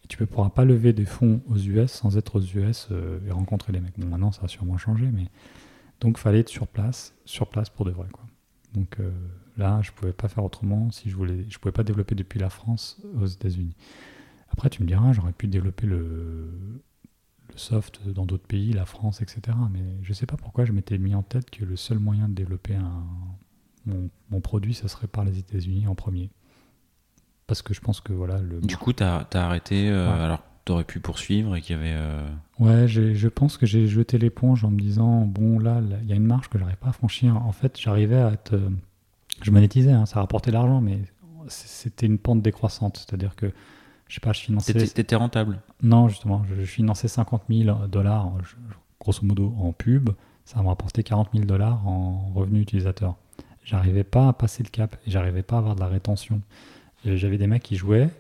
tu 0.09 0.21
ne 0.21 0.27
pourras 0.27 0.51
pas 0.51 0.65
lever 0.65 0.93
des 0.93 1.05
fonds 1.05 1.43
aux 1.47 1.57
US 1.57 1.93
sans 1.93 2.17
être 2.17 2.37
aux 2.37 2.43
US 2.43 2.89
euh, 2.91 3.21
et 3.27 3.31
rencontrer 3.31 3.73
les 3.73 3.81
mecs. 3.81 3.99
Bon, 3.99 4.07
maintenant, 4.07 4.33
ça 4.33 4.45
a 4.45 4.49
sûrement 4.49 4.79
changé, 4.79 5.07
mais 5.13 5.27
donc 6.01 6.19
fallait 6.19 6.41
être 6.41 6.49
sur 6.49 6.67
place, 6.67 7.15
sur 7.25 7.49
place 7.49 7.69
pour 7.69 7.85
de 7.85 7.91
vrai. 7.91 8.09
Quoi. 8.11 8.25
Donc 8.73 8.99
euh, 9.01 9.11
là, 9.57 9.81
je 9.83 9.93
pouvais 9.93 10.13
pas 10.13 10.29
faire 10.29 10.45
autrement 10.45 10.91
si 10.91 11.11
je 11.11 11.17
voulais. 11.17 11.45
Je 11.49 11.59
pouvais 11.59 11.73
pas 11.73 11.85
développer 11.85 12.15
depuis 12.15 12.41
la 12.41 12.49
France 12.49 13.01
aux 13.21 13.27
États-Unis. 13.27 13.75
Après, 14.51 14.71
tu 14.71 14.83
me 14.83 14.89
diras, 14.89 15.13
j'aurais 15.13 15.33
pu 15.33 15.47
développer 15.47 15.87
le, 15.87 16.83
soft 17.55 18.09
dans 18.09 18.25
d'autres 18.25 18.47
pays, 18.47 18.73
la 18.73 18.87
France, 18.87 19.21
etc. 19.21 19.57
Mais 19.71 19.99
je 20.03 20.13
sais 20.15 20.27
pas 20.27 20.37
pourquoi 20.37 20.65
je 20.65 20.73
m'étais 20.73 20.97
mis 20.97 21.15
en 21.15 21.23
tête 21.23 21.51
que 21.51 21.65
le 21.65 21.77
seul 21.77 21.99
moyen 21.99 22.29
de 22.29 22.35
développer 22.35 22.79
mon, 23.85 24.09
mon 24.31 24.41
produit, 24.41 24.75
ça 24.75 24.89
serait 24.89 25.07
par 25.07 25.25
les 25.25 25.39
États-Unis 25.39 25.87
en 25.87 25.95
premier 25.95 26.31
parce 27.49 27.63
que 27.63 27.75
je 27.75 27.81
pense 27.81 28.01
que 28.01 28.13
voilà. 28.13 28.39
Le... 28.39 28.61
Du 28.61 28.77
coup, 28.77 28.93
tu 28.93 29.03
as, 29.03 29.27
arrêté, 29.33 29.89
euh, 29.89 30.25
alors 30.25 30.43
tu 30.65 30.71
aurais 30.71 30.85
pu 30.85 31.01
poursuivre 31.01 31.57
et 31.57 31.61
qu'il 31.61 31.75
y 31.75 31.79
avait. 31.79 31.95
Euh, 31.95 32.29
ouais, 32.61 32.87
je 32.87 33.29
pense 33.29 33.57
que 33.57 33.67
j'ai 33.67 33.89
jeté 33.89 34.19
l'éponge 34.19 34.65
en 34.65 34.71
me 34.71 34.79
disant 34.79 35.23
bon, 35.23 35.59
là, 35.59 35.81
il 36.03 36.09
y 36.09 36.13
a 36.13 36.17
une 36.17 36.27
marche 36.27 36.49
que 36.49 36.59
j'arrive 36.59 36.77
pas 36.77 36.91
à 36.91 36.93
franchir. 36.93 37.37
En 37.37 37.53
fait, 37.53 37.81
j'arrivais 37.81 38.21
à 38.21 38.33
être. 38.33 38.57
Je 39.43 39.51
monétisais, 39.51 39.93
hein, 39.93 40.07
ça 40.07 40.21
rapportait 40.21 40.51
l'argent, 40.51 40.81
mais 40.81 41.01
c'était 41.49 42.07
une 42.07 42.19
pente 42.19 42.43
décroissante. 42.43 42.99
C'est-à-dire 42.99 43.35
que, 43.35 43.51
je 44.09 44.15
sais 44.15 44.21
pas, 44.21 44.33
je 44.33 44.41
finançais. 44.41 44.73
T'étais 44.73 45.17
rentable 45.17 45.61
Non, 45.83 46.09
justement, 46.09 46.45
je, 46.45 46.63
finançais 46.65 47.09
50 47.09 47.45
000 47.49 47.87
dollars, 47.87 48.31
grosso 49.01 49.25
modo, 49.25 49.55
en 49.59 49.73
pub. 49.73 50.11
Ça 50.45 50.61
me 50.63 50.69
rapportait 50.69 51.03
40 51.03 51.29
000 51.33 51.45
dollars 51.45 51.87
en 51.87 52.31
revenus 52.35 52.63
utilisateurs. 52.63 53.17
J'arrivais 53.65 54.05
pas 54.05 54.29
à 54.29 54.33
passer 54.33 54.63
le 54.63 54.71
cap 54.71 54.97
et 55.07 55.11
j'arrivais 55.11 55.43
pas 55.43 55.57
à 55.57 55.59
avoir 55.59 55.75
de 55.77 55.81
la 55.81 55.89
rétention. 55.89 56.43
J'avais 57.05 57.39
des 57.39 57.47
mecs 57.47 57.63
qui 57.63 57.77
jouaient. 57.77 58.11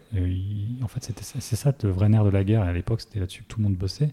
en 0.83 0.89
fait, 0.89 1.12
c'est 1.20 1.57
ça 1.57 1.74
le 1.83 1.91
vrai 1.91 2.09
nerf 2.09 2.24
de 2.24 2.31
la 2.31 2.45
guerre. 2.45 2.62
à 2.62 2.72
l'époque, 2.72 3.01
c'était 3.01 3.20
là-dessus 3.20 3.43
que 3.43 3.49
tout 3.49 3.59
le 3.59 3.64
monde 3.64 3.76
bossait 3.76 4.11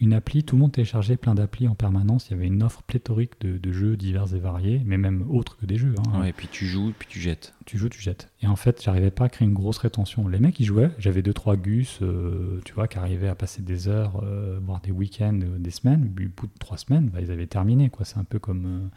une 0.00 0.12
appli, 0.12 0.44
tout 0.44 0.56
le 0.56 0.62
monde 0.62 0.72
téléchargeait 0.72 1.16
plein 1.16 1.34
d'applis 1.34 1.68
en 1.68 1.74
permanence. 1.74 2.28
Il 2.28 2.32
y 2.32 2.34
avait 2.34 2.46
une 2.46 2.62
offre 2.62 2.82
pléthorique 2.82 3.40
de, 3.40 3.72
jeux 3.72 3.96
divers 3.96 4.34
et 4.34 4.38
variés, 4.38 4.82
mais 4.84 4.98
même 4.98 5.24
autres 5.30 5.56
que 5.56 5.66
des 5.66 5.76
jeux. 5.76 5.94
Hein. 6.12 6.24
et 6.24 6.32
puis 6.32 6.48
tu 6.50 6.66
joues, 6.66 6.92
puis 6.98 7.08
tu 7.08 7.20
jettes. 7.20 7.54
Tu 7.64 7.78
joues, 7.78 7.88
tu 7.88 8.00
jettes. 8.00 8.30
Et 8.42 8.46
en 8.46 8.56
fait, 8.56 8.82
j'arrivais 8.82 9.10
pas 9.10 9.24
à 9.24 9.28
créer 9.28 9.46
une 9.46 9.54
grosse 9.54 9.78
rétention. 9.78 10.28
Les 10.28 10.38
mecs, 10.38 10.58
ils 10.60 10.66
jouaient. 10.66 10.90
J'avais 10.98 11.22
deux, 11.22 11.32
trois 11.32 11.56
gus, 11.56 11.98
euh, 12.02 12.60
tu 12.64 12.72
vois, 12.74 12.88
qui 12.88 12.98
arrivaient 12.98 13.28
à 13.28 13.34
passer 13.34 13.62
des 13.62 13.88
heures, 13.88 14.22
euh, 14.22 14.58
voire 14.62 14.80
des 14.80 14.90
week-ends, 14.90 15.40
euh, 15.42 15.58
des 15.58 15.70
semaines. 15.70 16.10
Puis, 16.14 16.26
au 16.26 16.30
bout 16.36 16.46
de 16.46 16.58
trois 16.58 16.78
semaines, 16.78 17.08
bah, 17.08 17.20
ils 17.20 17.30
avaient 17.30 17.46
terminé. 17.46 17.90
quoi. 17.90 18.04
C'est 18.04 18.18
un 18.18 18.24
peu 18.24 18.38
comme. 18.38 18.90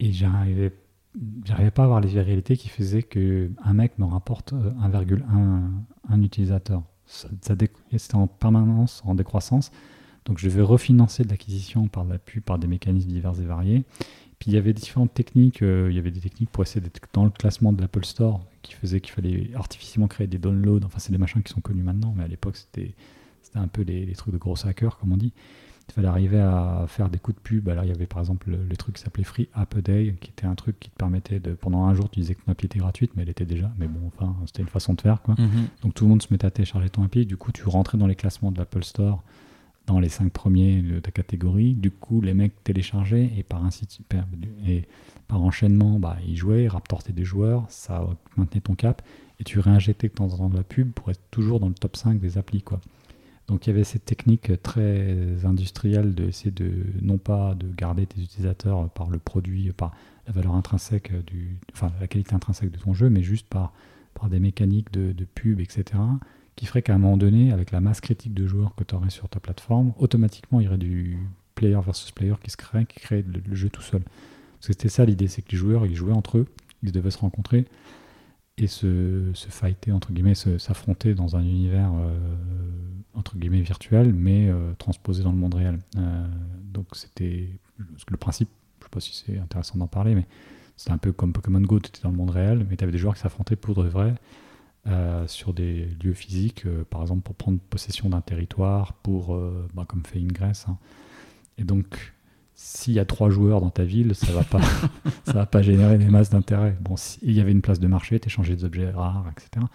Et 0.00 0.12
j'arrivais 0.12 0.72
j'arrivais 1.44 1.70
pas 1.70 1.82
à 1.82 1.84
avoir 1.86 2.00
les 2.00 2.08
vérités 2.08 2.56
qui 2.56 2.68
faisaient 2.68 3.02
que 3.02 3.50
un 3.62 3.72
mec 3.74 3.98
me 3.98 4.04
rapporte 4.04 4.52
1,1 4.52 5.70
un 6.08 6.22
utilisateur. 6.22 6.82
Ça, 7.06 7.28
C'était 7.40 8.14
en 8.14 8.26
permanence, 8.26 9.02
en 9.04 9.14
décroissance. 9.14 9.70
Donc 10.24 10.38
je 10.38 10.48
devais 10.48 10.62
refinancer 10.62 11.24
de 11.24 11.28
l'acquisition 11.28 11.88
par 11.88 12.04
la 12.04 12.18
pub, 12.18 12.42
par 12.42 12.58
des 12.58 12.66
mécanismes 12.66 13.08
divers 13.08 13.38
et 13.40 13.44
variés. 13.44 13.84
Puis 14.38 14.50
il 14.50 14.54
y 14.54 14.56
avait 14.56 14.72
différentes 14.72 15.14
techniques. 15.14 15.62
Euh, 15.62 15.88
il 15.90 15.96
y 15.96 15.98
avait 15.98 16.10
des 16.10 16.20
techniques 16.20 16.50
pour 16.50 16.62
essayer 16.62 16.80
d'être 16.80 17.00
dans 17.12 17.24
le 17.24 17.30
classement 17.30 17.72
de 17.72 17.80
l'Apple 17.80 18.04
Store 18.04 18.40
qui 18.62 18.74
faisaient 18.74 19.00
qu'il 19.00 19.12
fallait 19.12 19.50
artificiellement 19.54 20.08
créer 20.08 20.26
des 20.26 20.38
downloads. 20.38 20.84
Enfin, 20.84 20.98
c'est 20.98 21.12
des 21.12 21.18
machins 21.18 21.42
qui 21.42 21.52
sont 21.52 21.60
connus 21.60 21.82
maintenant, 21.82 22.14
mais 22.16 22.24
à 22.24 22.28
l'époque, 22.28 22.56
c'était, 22.56 22.94
un 23.54 23.68
peu 23.68 23.82
les, 23.82 24.12
trucs 24.14 24.32
de 24.32 24.38
gros 24.38 24.66
hackers, 24.66 24.98
comme 24.98 25.12
on 25.12 25.16
dit. 25.16 25.32
Il 25.88 25.92
fallait 25.92 26.08
arriver 26.08 26.40
à 26.40 26.86
faire 26.88 27.08
des 27.08 27.18
coups 27.18 27.36
de 27.36 27.40
pub. 27.42 27.68
Alors, 27.68 27.84
il 27.84 27.88
y 27.88 27.92
avait 27.92 28.06
par 28.06 28.20
exemple 28.20 28.50
le, 28.50 28.76
truc 28.76 28.96
qui 28.96 29.02
s'appelait 29.02 29.24
Free 29.24 29.48
App 29.52 29.76
a 29.76 29.80
Day, 29.82 30.16
qui 30.20 30.30
était 30.30 30.46
un 30.46 30.54
truc 30.54 30.80
qui 30.80 30.90
te 30.90 30.96
permettait 30.96 31.40
de. 31.40 31.52
Pendant 31.52 31.84
un 31.84 31.94
jour, 31.94 32.08
tu 32.10 32.20
disais 32.20 32.34
que 32.34 32.42
ton 32.42 32.52
appli 32.52 32.66
était 32.66 32.78
gratuite, 32.78 33.12
mais 33.14 33.22
elle 33.22 33.28
était 33.28 33.44
déjà. 33.44 33.70
Mais 33.78 33.86
bon, 33.86 34.00
enfin, 34.06 34.34
c'était 34.46 34.62
une 34.62 34.68
façon 34.68 34.94
de 34.94 35.00
faire, 35.00 35.20
quoi. 35.22 35.34
Mm-hmm. 35.34 35.82
Donc, 35.82 35.94
tout 35.94 36.04
le 36.04 36.10
monde 36.10 36.22
se 36.22 36.28
mettait 36.30 36.46
à 36.46 36.50
télécharger 36.50 36.88
ton 36.88 37.04
appli. 37.04 37.26
Du 37.26 37.36
coup, 37.36 37.52
tu 37.52 37.64
rentrais 37.68 37.98
dans 37.98 38.06
les 38.06 38.16
classements 38.16 38.50
de 38.50 38.58
l'Apple 38.58 38.82
Store 38.82 39.22
dans 39.86 40.00
les 40.00 40.08
cinq 40.08 40.32
premiers 40.32 40.80
de 40.80 40.98
ta 40.98 41.10
catégorie. 41.10 41.74
Du 41.74 41.90
coup, 41.90 42.20
les 42.20 42.34
mecs 42.34 42.62
téléchargeaient 42.64 43.30
et 43.36 43.42
par 43.42 43.64
ainsi 43.64 43.86
et 44.66 44.84
par 45.28 45.42
enchaînement, 45.42 45.98
bah, 45.98 46.16
ils 46.26 46.36
jouaient, 46.36 46.64
ils 46.64 46.68
rapportaient 46.68 47.12
des 47.12 47.24
joueurs, 47.24 47.66
ça 47.68 48.06
maintenait 48.36 48.60
ton 48.60 48.74
cap 48.74 49.02
et 49.40 49.44
tu 49.44 49.58
réinjectais 49.58 50.08
de 50.08 50.12
temps 50.12 50.32
en 50.32 50.36
temps 50.36 50.48
de 50.48 50.56
la 50.56 50.62
pub 50.62 50.92
pour 50.92 51.10
être 51.10 51.20
toujours 51.30 51.60
dans 51.60 51.68
le 51.68 51.74
top 51.74 51.96
5 51.96 52.20
des 52.20 52.38
applis. 52.38 52.62
Quoi. 52.62 52.80
Donc 53.48 53.66
il 53.66 53.70
y 53.70 53.72
avait 53.72 53.84
cette 53.84 54.06
technique 54.06 54.62
très 54.62 55.44
industrielle 55.44 56.14
d'essayer 56.14 56.50
de, 56.50 56.70
non 57.02 57.18
pas 57.18 57.54
de 57.54 57.66
garder 57.70 58.06
tes 58.06 58.20
utilisateurs 58.20 58.88
par 58.90 59.10
le 59.10 59.18
produit, 59.18 59.70
par 59.72 59.92
la 60.26 60.32
valeur 60.32 60.54
intrinsèque, 60.54 61.12
du, 61.26 61.58
enfin 61.72 61.92
la 62.00 62.06
qualité 62.06 62.34
intrinsèque 62.34 62.70
de 62.70 62.78
ton 62.78 62.94
jeu, 62.94 63.10
mais 63.10 63.22
juste 63.22 63.46
par, 63.48 63.72
des 64.30 64.40
mécaniques 64.40 64.90
de, 64.90 65.12
de 65.12 65.24
pub, 65.26 65.60
etc 65.60 65.98
qui 66.56 66.66
ferait 66.66 66.82
qu'à 66.82 66.94
un 66.94 66.98
moment 66.98 67.16
donné, 67.16 67.52
avec 67.52 67.70
la 67.70 67.80
masse 67.80 68.00
critique 68.00 68.34
de 68.34 68.46
joueurs 68.46 68.74
que 68.74 68.84
tu 68.84 68.94
aurais 68.94 69.10
sur 69.10 69.28
ta 69.28 69.40
plateforme, 69.40 69.92
automatiquement 69.98 70.60
il 70.60 70.64
y 70.64 70.68
aurait 70.68 70.78
du 70.78 71.18
player 71.54 71.78
versus 71.84 72.10
player 72.12 72.34
qui 72.42 72.50
se 72.50 72.56
crée, 72.56 72.86
qui 72.86 73.00
crée 73.00 73.22
le, 73.22 73.54
jeu 73.54 73.68
tout 73.68 73.82
seul. 73.82 74.02
Parce 74.02 74.68
que 74.68 74.72
c'était 74.72 74.88
ça 74.88 75.04
l'idée, 75.04 75.28
c'est 75.28 75.42
que 75.42 75.52
les 75.52 75.58
joueurs 75.58 75.86
ils 75.86 75.96
jouaient 75.96 76.12
entre 76.12 76.38
eux, 76.38 76.46
ils 76.82 76.92
devaient 76.92 77.10
se 77.10 77.18
rencontrer 77.18 77.66
et 78.56 78.66
se, 78.66 79.32
se 79.34 79.48
fighter, 79.48 79.92
entre 79.92 80.12
guillemets, 80.12 80.34
s'affronter 80.34 81.14
dans 81.14 81.36
un 81.36 81.42
univers 81.42 81.92
euh, 81.94 82.16
entre 83.14 83.36
guillemets 83.36 83.60
virtuel, 83.60 84.12
mais 84.12 84.48
euh, 84.48 84.72
transposé 84.78 85.22
dans 85.22 85.32
le 85.32 85.38
monde 85.38 85.54
réel. 85.54 85.78
Euh, 85.96 86.26
donc 86.72 86.86
c'était 86.92 87.48
le 88.08 88.16
principe, 88.16 88.48
je 88.78 88.84
sais 88.84 88.90
pas 88.90 89.00
si 89.00 89.24
c'est 89.26 89.38
intéressant 89.38 89.78
d'en 89.78 89.88
parler, 89.88 90.14
mais 90.14 90.26
c'était 90.76 90.92
un 90.92 90.98
peu 90.98 91.12
comme 91.12 91.32
Pokémon 91.32 91.60
Go, 91.60 91.80
tu 91.80 91.88
étais 91.88 92.00
dans 92.02 92.10
le 92.10 92.16
monde 92.16 92.30
réel, 92.30 92.66
mais 92.68 92.76
tu 92.76 92.84
avais 92.84 92.92
des 92.92 92.98
joueurs 92.98 93.14
qui 93.14 93.20
s'affrontaient 93.20 93.56
pour 93.56 93.82
de 93.82 93.88
vrai 93.88 94.14
sur 95.26 95.54
des 95.54 95.86
lieux 96.04 96.12
physiques, 96.12 96.66
par 96.90 97.00
exemple 97.00 97.22
pour 97.22 97.34
prendre 97.34 97.58
possession 97.58 98.10
d'un 98.10 98.20
territoire, 98.20 98.92
pour, 98.92 99.34
bah, 99.72 99.86
comme 99.88 100.04
fait 100.04 100.18
Ingress. 100.18 100.66
Hein. 100.68 100.76
Et 101.56 101.64
donc, 101.64 102.12
s'il 102.54 102.94
y 102.94 102.98
a 102.98 103.04
trois 103.04 103.30
joueurs 103.30 103.60
dans 103.60 103.70
ta 103.70 103.84
ville, 103.84 104.14
ça 104.14 104.32
va 104.32 104.44
pas, 104.44 104.60
ça 105.24 105.32
va 105.32 105.46
pas 105.46 105.62
générer 105.62 105.98
des 105.98 106.06
masses 106.06 106.30
d'intérêt. 106.30 106.76
Bon, 106.80 106.96
s'il 106.96 107.32
y 107.32 107.40
avait 107.40 107.52
une 107.52 107.62
place 107.62 107.80
de 107.80 107.88
marché, 107.88 108.20
tu 108.20 108.28
échangeais 108.28 108.54
des 108.54 108.64
objets 108.64 108.90
rares, 108.90 109.26
etc. 109.32 109.66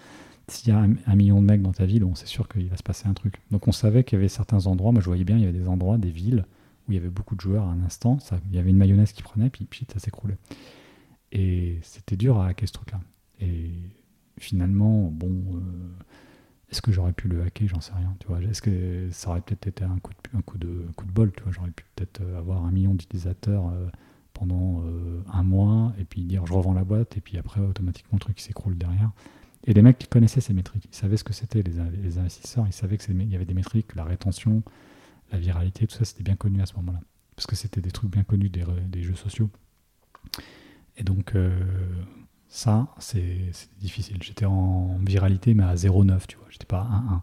S'il 0.47 0.69
y 0.69 0.71
a 0.71 0.79
un, 0.79 1.15
million 1.15 1.41
de 1.41 1.45
mecs 1.45 1.61
dans 1.61 1.73
ta 1.73 1.85
ville, 1.85 2.03
bon, 2.03 2.15
c'est 2.15 2.27
sûr 2.27 2.47
qu'il 2.47 2.67
va 2.69 2.77
se 2.77 2.83
passer 2.83 3.07
un 3.07 3.13
truc. 3.13 3.35
Donc 3.51 3.67
on 3.67 3.71
savait 3.71 4.03
qu'il 4.03 4.17
y 4.17 4.19
avait 4.19 4.29
certains 4.29 4.65
endroits, 4.65 4.91
moi 4.91 5.01
je 5.01 5.05
voyais 5.05 5.23
bien, 5.23 5.37
il 5.37 5.43
y 5.43 5.47
avait 5.47 5.57
des 5.57 5.67
endroits, 5.67 5.97
des 5.97 6.09
villes, 6.09 6.45
où 6.87 6.91
il 6.91 6.95
y 6.95 6.97
avait 6.97 7.09
beaucoup 7.09 7.35
de 7.35 7.41
joueurs 7.41 7.65
à 7.65 7.71
un 7.71 7.83
instant, 7.83 8.17
ça, 8.19 8.39
il 8.49 8.55
y 8.55 8.59
avait 8.59 8.71
une 8.71 8.77
mayonnaise 8.77 9.11
qui 9.11 9.21
prenait, 9.21 9.49
puis, 9.49 9.65
puis 9.65 9.85
ça 9.91 9.99
s'écroulait. 9.99 10.37
Et 11.31 11.77
c'était 11.83 12.15
dur 12.15 12.39
à 12.39 12.47
hacker 12.47 12.67
ce 12.67 12.73
truc-là. 12.73 12.99
Et 13.41 13.71
finalement, 14.39 15.11
bon, 15.11 15.31
euh, 15.53 15.59
est-ce 16.71 16.81
que 16.81 16.91
j'aurais 16.91 17.13
pu 17.13 17.27
le 17.27 17.41
hacker? 17.41 17.67
J'en 17.67 17.81
sais 17.81 17.93
rien. 17.93 18.15
Est-ce 18.49 18.61
que 18.61 19.09
ça 19.11 19.29
aurait 19.29 19.41
peut-être 19.41 19.67
été 19.67 19.83
un 19.83 19.97
coup 19.99 20.57
de, 20.57 20.85
bol 21.05 21.31
j'aurais 21.49 21.71
pu 21.71 21.83
peut-être 21.95 22.21
euh, 22.21 22.37
avoir 22.37 22.63
un 22.65 22.71
million 22.71 22.93
d'utilisateurs 22.93 23.67
euh, 23.67 23.87
pendant 24.33 24.83
un 25.33 25.43
mois 25.43 25.93
et 25.99 26.05
puis 26.05 26.21
dire 26.23 26.45
je 26.45 26.53
revends 26.53 26.73
la 26.73 26.85
boîte 26.85 27.17
et 27.17 27.21
puis 27.21 27.37
après 27.37 27.59
automatiquement 27.59 28.13
le 28.13 28.19
truc 28.19 28.39
s'écroule 28.39 28.77
derrière. 28.77 29.11
Et 29.65 29.73
les 29.73 29.81
mecs 29.81 29.97
qui 29.97 30.07
connaissaient 30.07 30.39
ces 30.39 30.53
métriques, 30.53 30.87
ils 30.89 30.95
savaient 30.95 31.17
ce 31.17 31.25
que 31.25 31.33
c'était 31.33 31.61
les, 31.61 32.17
investisseurs, 32.17 32.65
ils 32.65 32.71
savaient 32.71 32.97
qu'il 32.97 33.29
y 33.29 33.35
avait 33.35 33.45
des 33.45 33.53
métriques, 33.53 33.95
la 33.95 34.05
rétention, 34.05 34.63
la 35.33 35.39
viralité, 35.39 35.87
tout 35.87 35.95
ça 35.97 36.05
c'était 36.05 36.23
bien 36.23 36.37
connu 36.37 36.61
à 36.61 36.65
ce 36.65 36.73
moment-là. 36.75 37.01
Parce 37.35 37.47
que 37.47 37.57
c'était 37.57 37.81
des 37.81 37.91
trucs 37.91 38.11
bien 38.11 38.23
connus 38.23 38.49
des, 38.49 38.63
des 38.87 39.03
jeux 39.03 39.15
sociaux. 39.15 39.49
Et 40.97 41.03
donc, 41.03 41.33
ça, 42.49 42.87
c'est 42.97 43.51
difficile. 43.79 44.17
J'étais 44.21 44.45
en 44.45 44.97
viralité, 45.05 45.53
mais 45.53 45.63
à 45.63 45.75
0,9, 45.75 46.25
tu 46.27 46.37
vois. 46.37 46.47
J'étais 46.49 46.65
pas 46.65 46.81
à 46.81 47.21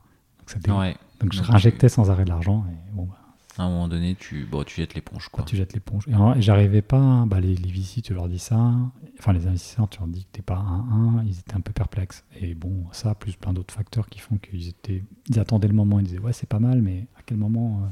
1,1. 0.55 0.69
Donc, 0.69 0.97
Donc 1.21 1.33
je 1.33 1.43
réinjectais 1.43 1.89
sans 1.89 2.11
arrêt 2.11 2.25
de 2.25 2.29
l'argent. 2.29 2.65
Et 2.71 2.95
bon, 2.95 3.07
bah, 3.07 3.19
à 3.59 3.65
un 3.65 3.69
moment 3.69 3.89
donné, 3.89 4.15
tu, 4.15 4.45
bon, 4.45 4.63
tu 4.63 4.77
jettes 4.77 4.95
l'éponge. 4.95 5.29
Quoi. 5.29 5.45
Tu 5.45 5.57
jettes 5.57 5.73
l'éponge. 5.73 6.07
Et, 6.09 6.43
j'arrivais 6.43 6.81
pas, 6.81 7.25
bah, 7.27 7.41
les, 7.41 7.57
les 7.57 7.71
VC, 7.71 8.03
tu 8.03 8.15
leur 8.15 8.29
dis 8.29 8.39
ça. 8.39 8.73
Enfin, 9.19 9.33
les 9.33 9.49
investisseurs, 9.49 9.89
tu 9.89 9.99
leur 9.99 10.07
dis 10.07 10.25
que 10.25 10.31
t'es 10.31 10.43
pas 10.43 10.59
à 10.59 10.59
1, 10.61 11.25
ils 11.25 11.41
étaient 11.41 11.55
un 11.55 11.61
peu 11.61 11.73
perplexes. 11.73 12.25
Et 12.41 12.55
bon, 12.55 12.85
ça, 12.93 13.17
plus 13.17 13.35
plein 13.35 13.53
d'autres 13.53 13.75
facteurs 13.75 14.09
qui 14.09 14.21
font 14.21 14.37
qu'ils 14.37 14.69
étaient. 14.69 15.03
Ils 15.29 15.41
attendaient 15.41 15.69
le 15.69 15.75
moment, 15.75 15.99
ils 15.99 16.07
disaient, 16.07 16.21
ouais, 16.21 16.33
c'est 16.33 16.49
pas 16.49 16.61
mal, 16.61 16.83
mais 16.83 17.09
à 17.19 17.23
quel 17.27 17.39
moment. 17.39 17.83
Euh, 17.83 17.89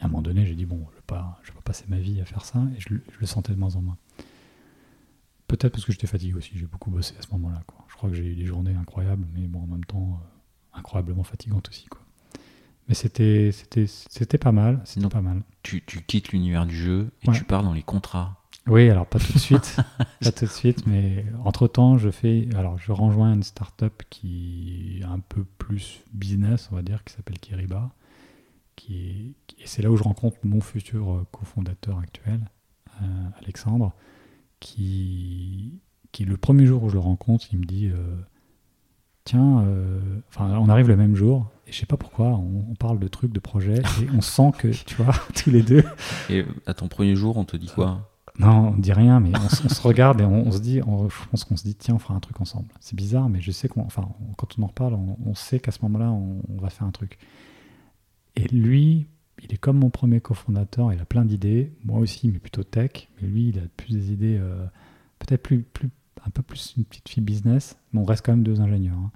à 0.00 0.06
un 0.06 0.08
moment 0.08 0.20
donné, 0.20 0.44
j'ai 0.44 0.54
dit, 0.54 0.66
bon, 0.66 0.76
je 0.76 0.90
ne 0.90 0.96
vais, 0.96 1.02
pas, 1.06 1.38
je 1.42 1.48
vais 1.50 1.54
pas 1.54 1.62
passer 1.62 1.84
ma 1.88 1.98
vie 1.98 2.20
à 2.20 2.24
faire 2.24 2.44
ça. 2.44 2.58
Et 2.76 2.80
je, 2.80 2.88
je 2.88 3.20
le 3.20 3.26
sentais 3.26 3.52
de 3.52 3.58
moins 3.58 3.76
en 3.76 3.82
moins. 3.82 3.96
Peut-être 5.46 5.72
parce 5.72 5.84
que 5.84 5.92
j'étais 5.92 6.06
fatigué 6.06 6.34
aussi, 6.34 6.50
j'ai 6.54 6.66
beaucoup 6.66 6.90
bossé 6.90 7.14
à 7.18 7.22
ce 7.22 7.28
moment-là. 7.32 7.62
Je 7.88 7.94
crois 7.94 8.10
que 8.10 8.16
j'ai 8.16 8.24
eu 8.24 8.34
des 8.34 8.46
journées 8.46 8.74
incroyables, 8.74 9.26
mais 9.34 9.46
bon, 9.46 9.60
en 9.60 9.66
même 9.66 9.84
temps, 9.84 10.20
euh, 10.20 10.78
incroyablement 10.78 11.22
fatigantes 11.22 11.68
aussi. 11.68 11.86
Quoi. 11.86 12.00
Mais 12.88 12.94
c'était, 12.94 13.50
c'était, 13.52 13.86
c'était 13.86 14.38
pas 14.38 14.52
mal. 14.52 14.80
C'était 14.84 15.08
pas 15.08 15.20
mal. 15.20 15.42
Tu, 15.62 15.82
tu 15.84 16.02
quittes 16.02 16.30
l'univers 16.30 16.66
du 16.66 16.76
jeu 16.76 17.10
et 17.22 17.32
tu 17.32 17.44
pars 17.44 17.62
dans 17.62 17.72
les 17.72 17.82
contrats. 17.82 18.42
Oui, 18.68 18.90
alors 18.90 19.06
pas 19.06 19.20
tout 19.20 19.32
de 19.32 19.38
suite, 19.38 19.76
pas 20.20 20.32
tout 20.32 20.44
de 20.44 20.50
suite, 20.50 20.88
mais 20.88 21.24
entre 21.44 21.68
temps, 21.68 21.98
je 21.98 22.10
fais, 22.10 22.48
alors 22.56 22.78
je 22.78 22.90
rejoins 22.90 23.32
une 23.32 23.44
startup 23.44 24.02
qui 24.10 24.98
est 25.00 25.04
un 25.04 25.20
peu 25.20 25.44
plus 25.58 26.02
business, 26.12 26.68
on 26.72 26.74
va 26.74 26.82
dire, 26.82 27.04
qui 27.04 27.14
s'appelle 27.14 27.38
Kiriba, 27.38 27.92
qui 28.74 28.96
est, 28.96 29.62
et 29.62 29.66
c'est 29.66 29.82
là 29.82 29.90
où 29.92 29.96
je 29.96 30.02
rencontre 30.02 30.38
mon 30.42 30.60
futur 30.60 31.12
euh, 31.12 31.26
cofondateur 31.30 32.00
actuel, 32.00 32.40
euh, 33.02 33.04
Alexandre, 33.40 33.92
qui, 34.66 35.80
qui 36.10 36.24
le 36.24 36.36
premier 36.36 36.66
jour 36.66 36.82
où 36.82 36.88
je 36.88 36.94
le 36.94 37.00
rencontre, 37.00 37.46
il 37.52 37.60
me 37.60 37.64
dit 37.64 37.86
euh, 37.86 38.16
Tiens, 39.24 39.60
euh, 39.60 40.00
enfin, 40.28 40.56
on 40.58 40.68
arrive 40.68 40.88
le 40.88 40.96
même 40.96 41.14
jour, 41.14 41.50
et 41.66 41.72
je 41.72 41.78
sais 41.78 41.86
pas 41.86 41.96
pourquoi, 41.96 42.28
on, 42.28 42.74
parle 42.74 42.98
de 42.98 43.08
trucs, 43.08 43.32
de 43.32 43.40
projets, 43.40 43.82
et 44.02 44.08
on 44.16 44.20
sent 44.20 44.52
que, 44.58 44.68
tu 44.68 44.96
vois, 44.96 45.14
tous 45.34 45.50
les 45.50 45.62
deux. 45.62 45.84
Et 46.30 46.44
à 46.66 46.74
ton 46.74 46.88
premier 46.88 47.14
jour, 47.14 47.36
on 47.36 47.44
te 47.44 47.56
dit 47.56 47.68
quoi? 47.68 48.10
Non, 48.38 48.74
on 48.74 48.78
dit 48.78 48.92
rien, 48.92 49.20
mais 49.20 49.32
on, 49.34 49.48
se 49.48 49.80
regarde 49.80 50.20
et 50.20 50.24
on, 50.24 50.50
se 50.50 50.58
dit, 50.58 50.80
je 50.80 51.28
pense 51.30 51.44
qu'on 51.44 51.56
se 51.56 51.62
dit 51.62 51.74
Tiens, 51.74 51.94
on 51.94 51.98
fera 51.98 52.14
un 52.14 52.20
truc 52.20 52.38
ensemble. 52.40 52.68
C'est 52.80 52.94
bizarre, 52.94 53.30
mais 53.30 53.40
je 53.40 53.50
sais 53.50 53.66
qu'on, 53.66 53.82
enfin, 53.82 54.06
quand 54.36 54.58
on 54.58 54.62
en 54.64 54.66
reparle, 54.66 54.94
on, 55.24 55.34
sait 55.34 55.58
qu'à 55.58 55.70
ce 55.70 55.78
moment-là, 55.82 56.10
on, 56.10 56.60
va 56.60 56.68
faire 56.68 56.86
un 56.86 56.90
truc. 56.90 57.18
Et 58.34 58.46
lui, 58.48 59.06
il 59.42 59.52
est 59.52 59.58
comme 59.58 59.78
mon 59.78 59.90
premier 59.90 60.20
cofondateur, 60.20 60.92
il 60.92 61.00
a 61.00 61.04
plein 61.04 61.24
d'idées, 61.24 61.72
moi 61.84 61.98
aussi, 62.00 62.30
mais 62.30 62.38
plutôt 62.38 62.64
tech, 62.64 63.08
mais 63.20 63.28
lui, 63.28 63.48
il 63.48 63.58
a 63.58 63.62
plus 63.76 63.92
des 63.92 64.12
idées, 64.12 64.38
euh, 64.40 64.64
peut-être 65.18 65.42
plus, 65.42 65.62
plus, 65.62 65.90
un 66.24 66.30
peu 66.30 66.42
plus 66.42 66.74
une 66.76 66.84
petite 66.84 67.08
fille 67.08 67.22
business, 67.22 67.78
mais 67.92 68.00
on 68.00 68.04
reste 68.04 68.24
quand 68.24 68.32
même 68.32 68.42
deux 68.42 68.60
ingénieurs. 68.60 68.96
Hein. 68.96 69.12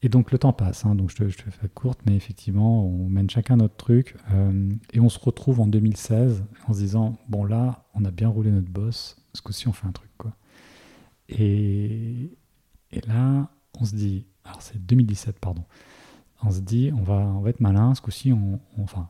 Et 0.00 0.08
donc 0.08 0.30
le 0.30 0.38
temps 0.38 0.52
passe, 0.52 0.86
hein, 0.86 0.94
donc 0.94 1.10
je 1.10 1.16
te, 1.16 1.28
je 1.28 1.36
te, 1.36 1.50
fais 1.50 1.68
courte, 1.68 2.00
mais 2.06 2.14
effectivement, 2.14 2.86
on 2.86 3.08
mène 3.08 3.28
chacun 3.28 3.56
notre 3.56 3.76
truc, 3.76 4.16
euh, 4.32 4.70
et 4.92 5.00
on 5.00 5.08
se 5.08 5.18
retrouve 5.18 5.60
en 5.60 5.66
2016 5.66 6.44
en 6.66 6.72
se 6.72 6.78
disant, 6.78 7.18
bon 7.28 7.44
là, 7.44 7.84
on 7.94 8.04
a 8.04 8.10
bien 8.10 8.28
roulé 8.28 8.50
notre 8.50 8.70
boss, 8.70 9.16
ce 9.34 9.42
coup-ci 9.42 9.68
on 9.68 9.72
fait 9.72 9.86
un 9.86 9.92
truc. 9.92 10.10
quoi. 10.16 10.36
Et, 11.28 12.30
et 12.92 13.00
là, 13.06 13.50
on 13.78 13.84
se 13.84 13.94
dit, 13.94 14.26
alors 14.44 14.62
c'est 14.62 14.78
2017, 14.78 15.38
pardon, 15.40 15.64
on 16.42 16.50
se 16.50 16.60
dit, 16.60 16.92
on 16.96 17.02
va, 17.02 17.16
on 17.16 17.40
va 17.40 17.50
être 17.50 17.60
malin, 17.60 17.94
ce 17.94 18.00
coup-ci, 18.00 18.32
on, 18.32 18.60
enfin, 18.80 19.08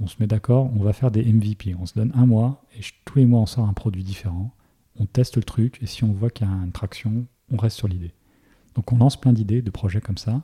on, 0.00 0.06
se 0.06 0.16
met 0.20 0.26
d'accord, 0.26 0.70
on 0.74 0.82
va 0.82 0.92
faire 0.92 1.10
des 1.10 1.24
MVP. 1.24 1.74
On 1.74 1.86
se 1.86 1.94
donne 1.94 2.12
un 2.14 2.26
mois 2.26 2.64
et 2.76 2.80
tous 3.04 3.18
les 3.18 3.26
mois 3.26 3.40
on 3.40 3.46
sort 3.46 3.68
un 3.68 3.72
produit 3.72 4.04
différent. 4.04 4.54
On 4.98 5.06
teste 5.06 5.36
le 5.36 5.42
truc 5.42 5.78
et 5.82 5.86
si 5.86 6.04
on 6.04 6.12
voit 6.12 6.30
qu'il 6.30 6.46
y 6.46 6.50
a 6.50 6.52
une 6.52 6.72
traction, 6.72 7.26
on 7.50 7.56
reste 7.56 7.76
sur 7.76 7.88
l'idée. 7.88 8.14
Donc 8.74 8.92
on 8.92 8.98
lance 8.98 9.20
plein 9.20 9.32
d'idées, 9.32 9.62
de 9.62 9.70
projets 9.70 10.00
comme 10.00 10.18
ça. 10.18 10.42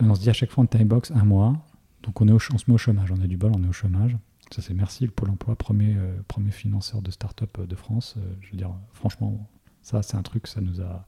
on 0.00 0.14
se 0.14 0.20
dit 0.20 0.30
à 0.30 0.32
chaque 0.32 0.50
fois 0.50 0.64
en 0.64 0.66
time 0.66 0.88
box 0.88 1.10
un 1.12 1.24
mois. 1.24 1.56
Donc 2.02 2.20
on, 2.20 2.28
est 2.28 2.32
on 2.32 2.38
se 2.38 2.64
met 2.66 2.74
au 2.74 2.78
chômage, 2.78 3.12
on 3.12 3.20
a 3.20 3.26
du 3.26 3.36
bol, 3.36 3.52
on 3.54 3.62
est 3.62 3.68
au 3.68 3.72
chômage. 3.72 4.16
Ça 4.50 4.60
c'est 4.60 4.74
merci 4.74 5.04
le 5.04 5.10
Pôle 5.10 5.30
emploi, 5.30 5.56
premier, 5.56 5.96
euh, 5.96 6.50
financeur 6.50 7.00
de 7.00 7.10
start-up 7.10 7.58
euh, 7.58 7.66
de 7.66 7.76
France. 7.76 8.16
Euh, 8.18 8.34
je 8.40 8.50
veux 8.50 8.56
dire, 8.58 8.74
franchement, 8.92 9.48
ça 9.82 10.02
c'est 10.02 10.16
un 10.16 10.22
truc, 10.22 10.46
ça 10.46 10.60
nous 10.60 10.80
a... 10.80 11.06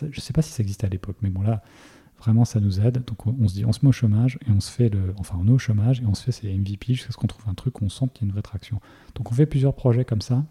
je 0.00 0.06
ne 0.06 0.12
sais 0.12 0.32
pas 0.32 0.42
si 0.42 0.50
ça 0.50 0.62
existait 0.62 0.86
à 0.86 0.90
l'époque, 0.90 1.16
mais 1.22 1.30
bon 1.30 1.42
là, 1.42 1.62
vraiment 2.20 2.44
ça 2.44 2.60
nous 2.60 2.80
aide. 2.80 3.02
Donc 3.06 3.26
on, 3.26 3.48
se 3.48 3.54
dit, 3.54 3.64
on 3.64 3.72
se 3.72 3.80
met 3.82 3.88
au 3.88 3.92
chômage 3.92 4.38
et 4.46 4.50
on 4.50 4.60
se 4.60 4.70
fait 4.70 4.88
le... 4.88 5.14
Enfin 5.18 5.36
on 5.40 5.48
est 5.48 5.52
au 5.52 5.58
chômage 5.58 6.00
et 6.00 6.06
on 6.06 6.14
se 6.14 6.24
fait 6.24 6.32
ces 6.32 6.52
MVP 6.52 6.94
jusqu'à 6.94 7.12
ce 7.12 7.16
qu'on 7.16 7.26
trouve 7.26 7.48
un 7.48 7.54
truc 7.54 7.82
on 7.82 7.88
sent 7.88 8.06
qu'il 8.14 8.22
y 8.22 8.24
a 8.24 8.26
une 8.26 8.32
vraie 8.32 8.42
traction. 8.42 8.80
Donc 9.14 9.32
on 9.32 9.34
fait 9.34 9.46
plusieurs 9.46 9.74
projets 9.74 10.04
comme 10.04 10.22
ça. 10.22 10.44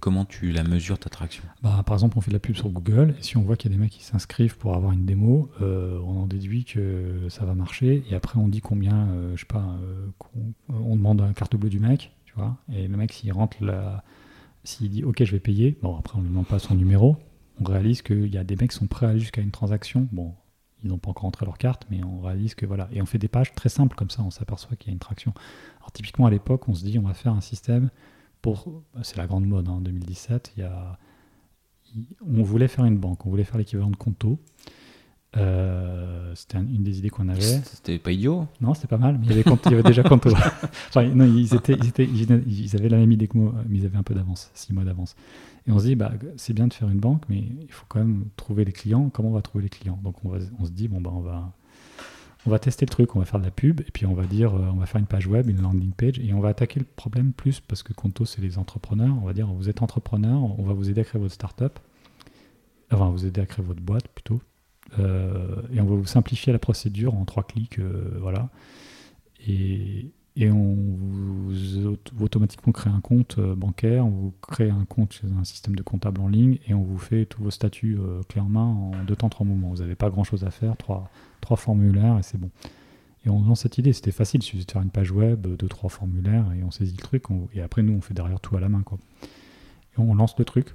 Comment 0.00 0.24
tu 0.24 0.50
la 0.50 0.64
mesures 0.64 0.98
ta 0.98 1.10
traction? 1.10 1.44
Bah, 1.62 1.82
Par 1.86 1.94
exemple, 1.94 2.18
on 2.18 2.20
fait 2.20 2.30
de 2.30 2.36
la 2.36 2.40
pub 2.40 2.56
sur 2.56 2.68
Google, 2.70 3.14
et 3.18 3.22
si 3.22 3.36
on 3.36 3.42
voit 3.42 3.56
qu'il 3.56 3.70
y 3.70 3.74
a 3.74 3.76
des 3.76 3.82
mecs 3.82 3.92
qui 3.92 4.02
s'inscrivent 4.02 4.56
pour 4.56 4.74
avoir 4.74 4.92
une 4.92 5.04
démo, 5.04 5.48
euh, 5.60 6.00
on 6.04 6.22
en 6.22 6.26
déduit 6.26 6.64
que 6.64 7.28
ça 7.28 7.44
va 7.44 7.54
marcher, 7.54 8.02
et 8.10 8.14
après 8.14 8.38
on 8.38 8.48
dit 8.48 8.60
combien, 8.60 9.08
euh, 9.08 9.36
je 9.36 9.40
sais 9.40 9.46
pas, 9.46 9.76
euh, 9.82 10.08
on, 10.68 10.96
demande 10.96 11.20
un 11.20 11.32
carte 11.32 11.56
bleue 11.56 11.70
du 11.70 11.78
mec, 11.78 12.12
tu 12.24 12.34
vois, 12.34 12.56
et 12.72 12.88
le 12.88 12.96
mec 12.96 13.12
s'il 13.12 13.32
rentre 13.32 13.62
là, 13.62 14.02
s'il 14.64 14.90
dit 14.90 15.04
ok 15.04 15.22
je 15.22 15.32
vais 15.32 15.40
payer, 15.40 15.78
bon 15.82 15.96
après 15.96 16.18
on 16.18 16.22
ne 16.22 16.28
demande 16.28 16.46
pas 16.46 16.58
son 16.58 16.74
numéro, 16.74 17.16
on 17.60 17.64
réalise 17.64 18.02
qu'il 18.02 18.32
y 18.32 18.38
a 18.38 18.44
des 18.44 18.56
mecs 18.56 18.70
qui 18.70 18.76
sont 18.76 18.86
prêts 18.86 19.06
à 19.06 19.10
aller 19.10 19.20
jusqu'à 19.20 19.40
une 19.40 19.52
transaction, 19.52 20.08
bon 20.10 20.34
ils 20.82 20.88
n'ont 20.88 20.98
pas 20.98 21.10
encore 21.10 21.24
rentré 21.24 21.46
leur 21.46 21.58
carte, 21.58 21.86
mais 21.90 22.02
on 22.04 22.20
réalise 22.20 22.54
que 22.54 22.66
voilà, 22.66 22.88
et 22.92 23.02
on 23.02 23.06
fait 23.06 23.18
des 23.18 23.28
pages 23.28 23.54
très 23.54 23.68
simples 23.68 23.96
comme 23.96 24.10
ça, 24.10 24.22
on 24.22 24.30
s'aperçoit 24.30 24.76
qu'il 24.76 24.88
y 24.88 24.90
a 24.90 24.94
une 24.94 24.98
traction. 24.98 25.32
Alors 25.78 25.92
typiquement 25.92 26.26
à 26.26 26.30
l'époque 26.30 26.68
on 26.68 26.74
se 26.74 26.84
dit 26.84 26.98
on 26.98 27.06
va 27.06 27.14
faire 27.14 27.32
un 27.32 27.40
système 27.40 27.90
bah, 28.42 29.00
c'est 29.02 29.16
la 29.16 29.26
grande 29.26 29.46
mode 29.46 29.68
hein, 29.68 29.72
en 29.72 29.80
2017. 29.80 30.52
Il 30.56 30.60
y 30.60 30.62
a, 30.62 30.98
on 32.26 32.42
voulait 32.42 32.68
faire 32.68 32.84
une 32.84 32.98
banque, 32.98 33.26
on 33.26 33.30
voulait 33.30 33.44
faire 33.44 33.58
l'équivalent 33.58 33.90
de 33.90 33.96
Conto. 33.96 34.38
Euh, 35.36 36.32
c'était 36.34 36.58
une 36.58 36.82
des 36.82 36.98
idées 36.98 37.10
qu'on 37.10 37.28
avait. 37.28 37.40
C'était 37.40 37.98
pas 37.98 38.10
idiot 38.10 38.46
Non, 38.60 38.74
c'était 38.74 38.88
pas 38.88 38.98
mal, 38.98 39.18
mais 39.18 39.26
il 39.26 39.36
y 39.36 39.74
avait, 39.74 39.82
déjà 39.82 40.02
Conto. 40.02 40.30
non, 40.96 41.24
ils, 41.24 41.54
étaient, 41.54 41.74
ils, 41.74 42.76
avaient 42.76 42.88
la 42.88 42.96
même 42.96 43.12
idée 43.12 43.28
que 43.28 43.38
moi, 43.38 43.54
mais 43.68 43.78
ils 43.78 43.86
avaient 43.86 43.98
un 43.98 44.02
peu 44.02 44.14
d'avance, 44.14 44.50
six 44.54 44.72
mois 44.72 44.84
d'avance. 44.84 45.14
Et 45.68 45.72
on 45.72 45.78
se 45.78 45.84
dit, 45.84 45.94
bah, 45.94 46.12
c'est 46.36 46.52
bien 46.52 46.66
de 46.66 46.74
faire 46.74 46.88
une 46.88 46.98
banque, 46.98 47.22
mais 47.28 47.38
il 47.38 47.70
faut 47.70 47.84
quand 47.88 48.00
même 48.00 48.24
trouver 48.36 48.64
les 48.64 48.72
clients. 48.72 49.08
Comment 49.12 49.28
on 49.28 49.34
va 49.34 49.42
trouver 49.42 49.62
les 49.62 49.70
clients? 49.70 50.00
Donc 50.02 50.16
on, 50.24 50.30
va, 50.30 50.38
on 50.58 50.64
se 50.64 50.70
dit, 50.70 50.88
bon, 50.88 51.00
bah, 51.00 51.10
on 51.14 51.20
va, 51.20 51.52
on 52.46 52.50
va 52.50 52.58
tester 52.58 52.86
le 52.86 52.90
truc, 52.90 53.14
on 53.14 53.20
va 53.20 53.24
faire 53.24 53.38
de 53.38 53.44
la 53.44 53.50
pub, 53.50 53.80
et 53.80 53.90
puis 53.92 54.06
on 54.06 54.14
va 54.14 54.24
dire, 54.24 54.54
euh, 54.54 54.70
on 54.72 54.78
va 54.78 54.86
faire 54.86 55.00
une 55.00 55.06
page 55.06 55.26
web, 55.26 55.48
une 55.48 55.60
landing 55.62 55.92
page, 55.92 56.18
et 56.18 56.32
on 56.32 56.40
va 56.40 56.48
attaquer 56.48 56.80
le 56.80 56.86
problème 56.86 57.32
plus 57.32 57.60
parce 57.60 57.82
que 57.82 57.92
Conto, 57.92 58.24
c'est 58.24 58.40
les 58.40 58.58
entrepreneurs. 58.58 59.14
On 59.22 59.26
va 59.26 59.32
dire, 59.32 59.46
vous 59.46 59.68
êtes 59.68 59.82
entrepreneur, 59.82 60.42
on 60.58 60.62
va 60.62 60.72
vous 60.72 60.90
aider 60.90 61.02
à 61.02 61.04
créer 61.04 61.20
votre 61.20 61.34
startup, 61.34 61.78
enfin, 62.90 63.10
vous 63.10 63.26
aider 63.26 63.40
à 63.40 63.46
créer 63.46 63.64
votre 63.64 63.82
boîte 63.82 64.08
plutôt, 64.08 64.40
et 64.98 65.80
on 65.80 65.84
va 65.84 65.94
vous 65.94 66.06
simplifier 66.06 66.52
la 66.52 66.58
procédure 66.58 67.14
en 67.14 67.24
trois 67.24 67.44
clics, 67.44 67.78
euh, 67.78 68.16
voilà. 68.20 68.48
Et, 69.46 70.10
et 70.36 70.50
on 70.50 70.74
vous, 70.74 71.96
automatiquement 72.20 72.72
crée 72.72 72.90
un 72.90 73.00
compte 73.00 73.36
euh, 73.38 73.54
bancaire, 73.54 74.06
on 74.06 74.10
vous 74.10 74.34
crée 74.40 74.70
un 74.70 74.84
compte 74.84 75.12
chez 75.12 75.26
un 75.38 75.44
système 75.44 75.74
de 75.74 75.82
comptable 75.82 76.20
en 76.20 76.28
ligne 76.28 76.58
et 76.66 76.74
on 76.74 76.82
vous 76.82 76.98
fait 76.98 77.26
tous 77.26 77.42
vos 77.42 77.50
statuts 77.50 77.98
euh, 77.98 78.22
clés 78.28 78.40
en 78.40 78.92
deux 79.06 79.16
temps, 79.16 79.28
trois 79.28 79.46
moments. 79.46 79.70
Vous 79.70 79.82
n'avez 79.82 79.96
pas 79.96 80.10
grand 80.10 80.24
chose 80.24 80.44
à 80.44 80.50
faire, 80.50 80.76
trois, 80.76 81.10
trois 81.40 81.56
formulaires 81.56 82.18
et 82.18 82.22
c'est 82.22 82.38
bon. 82.38 82.50
Et 83.26 83.28
on 83.28 83.42
lance 83.42 83.60
cette 83.62 83.76
idée, 83.76 83.92
c'était 83.92 84.12
facile, 84.12 84.40
il 84.40 84.44
suffit 84.44 84.64
de 84.64 84.70
faire 84.70 84.82
une 84.82 84.90
page 84.90 85.10
web, 85.10 85.46
deux, 85.46 85.68
trois 85.68 85.90
formulaires 85.90 86.46
et 86.58 86.62
on 86.62 86.70
saisit 86.70 86.96
le 86.96 87.02
truc. 87.02 87.24
et 87.52 87.60
après, 87.60 87.82
nous, 87.82 87.92
on 87.92 88.00
fait 88.00 88.14
derrière 88.14 88.40
tout 88.40 88.56
à 88.56 88.60
la 88.60 88.68
main. 88.70 88.82
Et 88.82 89.98
on 89.98 90.14
lance 90.14 90.38
le 90.38 90.44
truc 90.46 90.74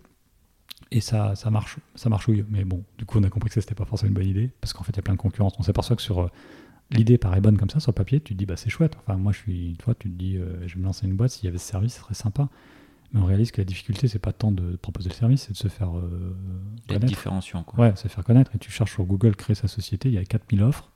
et 0.92 1.02
ça, 1.02 1.36
ça 1.36 1.50
marche, 1.50 1.78
ça 1.96 2.10
marchouille. 2.10 2.46
Mais 2.50 2.64
bon, 2.64 2.84
du 2.98 3.06
coup, 3.06 3.20
on 3.20 3.24
a 3.24 3.30
compris 3.30 3.50
que 3.50 3.56
ce 3.56 3.60
n'était 3.60 3.76
pas 3.76 3.86
forcément 3.86 4.10
une 4.10 4.14
bonne 4.16 4.28
idée 4.28 4.52
parce 4.62 4.74
qu'en 4.74 4.84
fait, 4.84 4.92
il 4.94 4.98
y 4.98 5.00
a 5.00 5.04
plein 5.04 5.16
de 5.16 5.20
concurrence. 5.20 5.54
On 5.60 5.64
s'aperçoit 5.64 5.96
que 5.96 6.02
sur 6.02 6.22
euh, 6.22 6.30
l'idée 6.92 7.18
paraît 7.18 7.42
bonne 7.42 7.58
comme 7.58 7.70
ça 7.70 7.80
sur 7.80 7.92
le 7.92 7.96
papier, 7.96 8.20
tu 8.20 8.34
te 8.34 8.38
dis 8.38 8.46
bah 8.46 8.58
c'est 8.58 8.70
chouette. 8.70 8.96
Enfin 9.00 9.18
moi 9.18 9.32
je 9.32 9.40
suis, 9.40 9.70
une 9.70 9.82
fois 9.82 9.96
tu 9.96 10.10
te 10.10 10.16
dis 10.16 10.38
euh, 10.38 10.68
je 10.68 10.76
vais 10.76 10.82
me 10.82 10.86
lancer 10.86 11.06
une 11.06 11.16
boîte, 11.16 11.32
s'il 11.32 11.46
y 11.46 11.48
avait 11.48 11.58
ce 11.58 11.68
service, 11.68 11.94
ce 11.96 12.00
serait 12.02 12.14
sympa. 12.14 12.50
Mais 13.14 13.22
on 13.22 13.26
réalise 13.26 13.52
que 13.52 13.62
la 13.62 13.66
difficulté 13.66 14.08
c'est 14.08 14.20
pas 14.20 14.34
tant 14.34 14.52
de 14.52 14.76
proposer 14.76 15.10
le 15.10 15.16
service, 15.16 15.44
c'est 15.44 15.54
de 15.54 15.58
se 15.58 15.68
faire 15.68 15.98
euh, 15.98 16.36
connaître. 16.88 17.06
différenciant 17.06 17.64
quoi. 17.64 17.86
Ouais, 17.86 17.96
se 17.96 18.08
faire 18.08 18.24
connaître. 18.24 18.52
Et 18.56 18.60
tu 18.60 18.72
cherches 18.72 18.94
sur 18.94 19.06
Google 19.06 19.36
créer 19.36 19.56
sa 19.56 19.68
société, 19.68 20.10
il 20.10 20.16
y 20.16 20.18
a 20.18 20.26
4000 20.26 20.64
offres. 20.64 20.92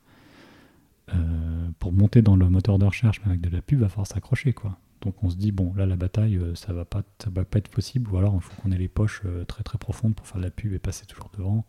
Euh, 1.15 1.69
pour 1.79 1.91
monter 1.91 2.21
dans 2.21 2.35
le 2.35 2.47
moteur 2.49 2.77
de 2.77 2.85
recherche, 2.85 3.19
mais 3.25 3.31
avec 3.31 3.41
de 3.41 3.49
la 3.49 3.63
pub, 3.63 3.79
il 3.79 3.81
va 3.81 3.89
falloir 3.89 4.05
s'accrocher 4.05 4.53
quoi. 4.53 4.77
Donc 5.01 5.23
on 5.23 5.29
se 5.29 5.35
dit 5.35 5.51
bon 5.51 5.73
là 5.75 5.85
la 5.85 5.95
bataille 5.95 6.37
euh, 6.37 6.55
ça 6.55 6.73
va 6.73 6.83
pas 6.83 7.03
ça 7.23 7.29
va 7.29 7.45
pas 7.45 7.59
être 7.59 7.69
possible 7.69 8.11
ou 8.11 8.17
alors 8.17 8.35
il 8.35 8.41
faut 8.41 8.53
qu'on 8.61 8.71
ait 8.71 8.77
les 8.77 8.87
poches 8.87 9.23
très 9.47 9.63
très 9.63 9.77
profondes 9.77 10.15
pour 10.15 10.27
faire 10.27 10.37
de 10.37 10.43
la 10.43 10.51
pub 10.51 10.73
et 10.73 10.79
passer 10.79 11.05
toujours 11.05 11.31
devant. 11.37 11.65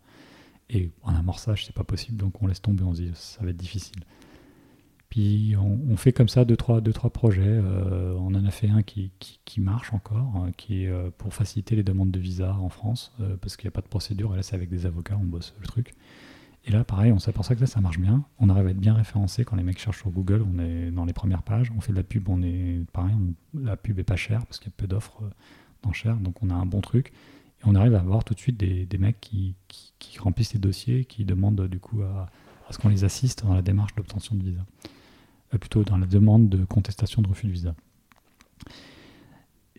Et 0.69 0.89
en 1.03 1.13
amorçage, 1.15 1.65
c'est 1.65 1.75
pas 1.75 1.83
possible, 1.83 2.17
donc 2.17 2.41
on 2.41 2.47
laisse 2.47 2.61
tomber, 2.61 2.83
on 2.83 2.93
se 2.93 3.01
dit 3.01 3.11
ça 3.13 3.43
va 3.43 3.49
être 3.49 3.57
difficile. 3.57 4.03
Puis 5.11 5.55
on, 5.57 5.97
fait 5.97 6.13
comme 6.13 6.29
ça 6.29 6.45
deux 6.45 6.55
trois, 6.55 6.79
deux, 6.79 6.93
trois 6.93 7.09
projets. 7.09 7.41
Euh, 7.45 8.15
on 8.17 8.33
en 8.33 8.45
a 8.45 8.49
fait 8.49 8.69
un 8.69 8.81
qui, 8.81 9.11
qui, 9.19 9.59
marche 9.59 9.91
encore, 9.93 10.37
hein, 10.37 10.51
qui 10.55 10.85
est 10.85 10.87
euh, 10.87 11.09
pour 11.17 11.33
faciliter 11.33 11.75
les 11.75 11.83
demandes 11.83 12.11
de 12.11 12.19
visa 12.19 12.55
en 12.55 12.69
France, 12.69 13.11
euh, 13.19 13.35
parce 13.35 13.57
qu'il 13.57 13.67
n'y 13.67 13.73
a 13.73 13.73
pas 13.73 13.81
de 13.81 13.89
procédure. 13.89 14.33
Et 14.33 14.37
là, 14.37 14.43
c'est 14.43 14.55
avec 14.55 14.69
des 14.69 14.85
avocats, 14.85 15.17
on 15.21 15.25
bosse 15.25 15.53
le 15.59 15.67
truc. 15.67 15.95
Et 16.65 16.71
là, 16.71 16.83
pareil, 16.83 17.11
on 17.11 17.19
s'aperçoit 17.19 17.55
que 17.55 17.61
là, 17.61 17.67
ça 17.67 17.81
marche 17.81 17.97
bien. 17.97 18.23
On 18.39 18.49
arrive 18.49 18.67
à 18.67 18.69
être 18.69 18.79
bien 18.79 18.93
référencé 18.93 19.43
quand 19.43 19.55
les 19.55 19.63
mecs 19.63 19.79
cherchent 19.79 19.99
sur 19.99 20.11
Google. 20.11 20.45
On 20.47 20.59
est 20.59 20.91
dans 20.91 21.05
les 21.05 21.13
premières 21.13 21.41
pages. 21.41 21.71
On 21.75 21.81
fait 21.81 21.91
de 21.91 21.97
la 21.97 22.03
pub. 22.03 22.29
On 22.29 22.41
est 22.43 22.85
pareil. 22.93 23.15
la 23.53 23.75
pub 23.75 23.97
est 23.97 24.03
pas 24.03 24.15
chère 24.15 24.45
parce 24.45 24.59
qu'il 24.59 24.67
y 24.67 24.73
a 24.73 24.77
peu 24.77 24.87
d'offres 24.87 25.23
d'enchères. 25.81 26.17
Donc 26.17 26.43
on 26.43 26.49
a 26.51 26.53
un 26.53 26.65
bon 26.67 26.81
truc. 26.81 27.13
Et 27.61 27.63
on 27.65 27.73
arrive 27.73 27.95
à 27.95 27.99
avoir 27.99 28.23
tout 28.23 28.33
de 28.33 28.39
suite 28.39 28.57
des, 28.57 28.97
mecs 28.97 29.19
qui, 29.19 29.55
remplissent 30.19 30.53
les 30.53 30.59
dossiers, 30.59 31.05
qui 31.05 31.25
demandent 31.25 31.67
du 31.67 31.79
coup 31.79 32.01
à, 32.03 32.29
à 32.67 32.73
ce 32.73 32.77
qu'on 32.77 32.89
les 32.89 33.03
assiste 33.03 33.43
dans 33.43 33.53
la 33.53 33.61
démarche 33.61 33.95
d'obtention 33.95 34.35
de 34.35 34.43
visa. 34.43 34.65
plutôt 35.59 35.83
dans 35.83 35.97
la 35.97 36.07
demande 36.07 36.49
de 36.49 36.63
contestation 36.65 37.21
de 37.21 37.27
refus 37.27 37.47
de 37.47 37.51
visa. 37.51 37.75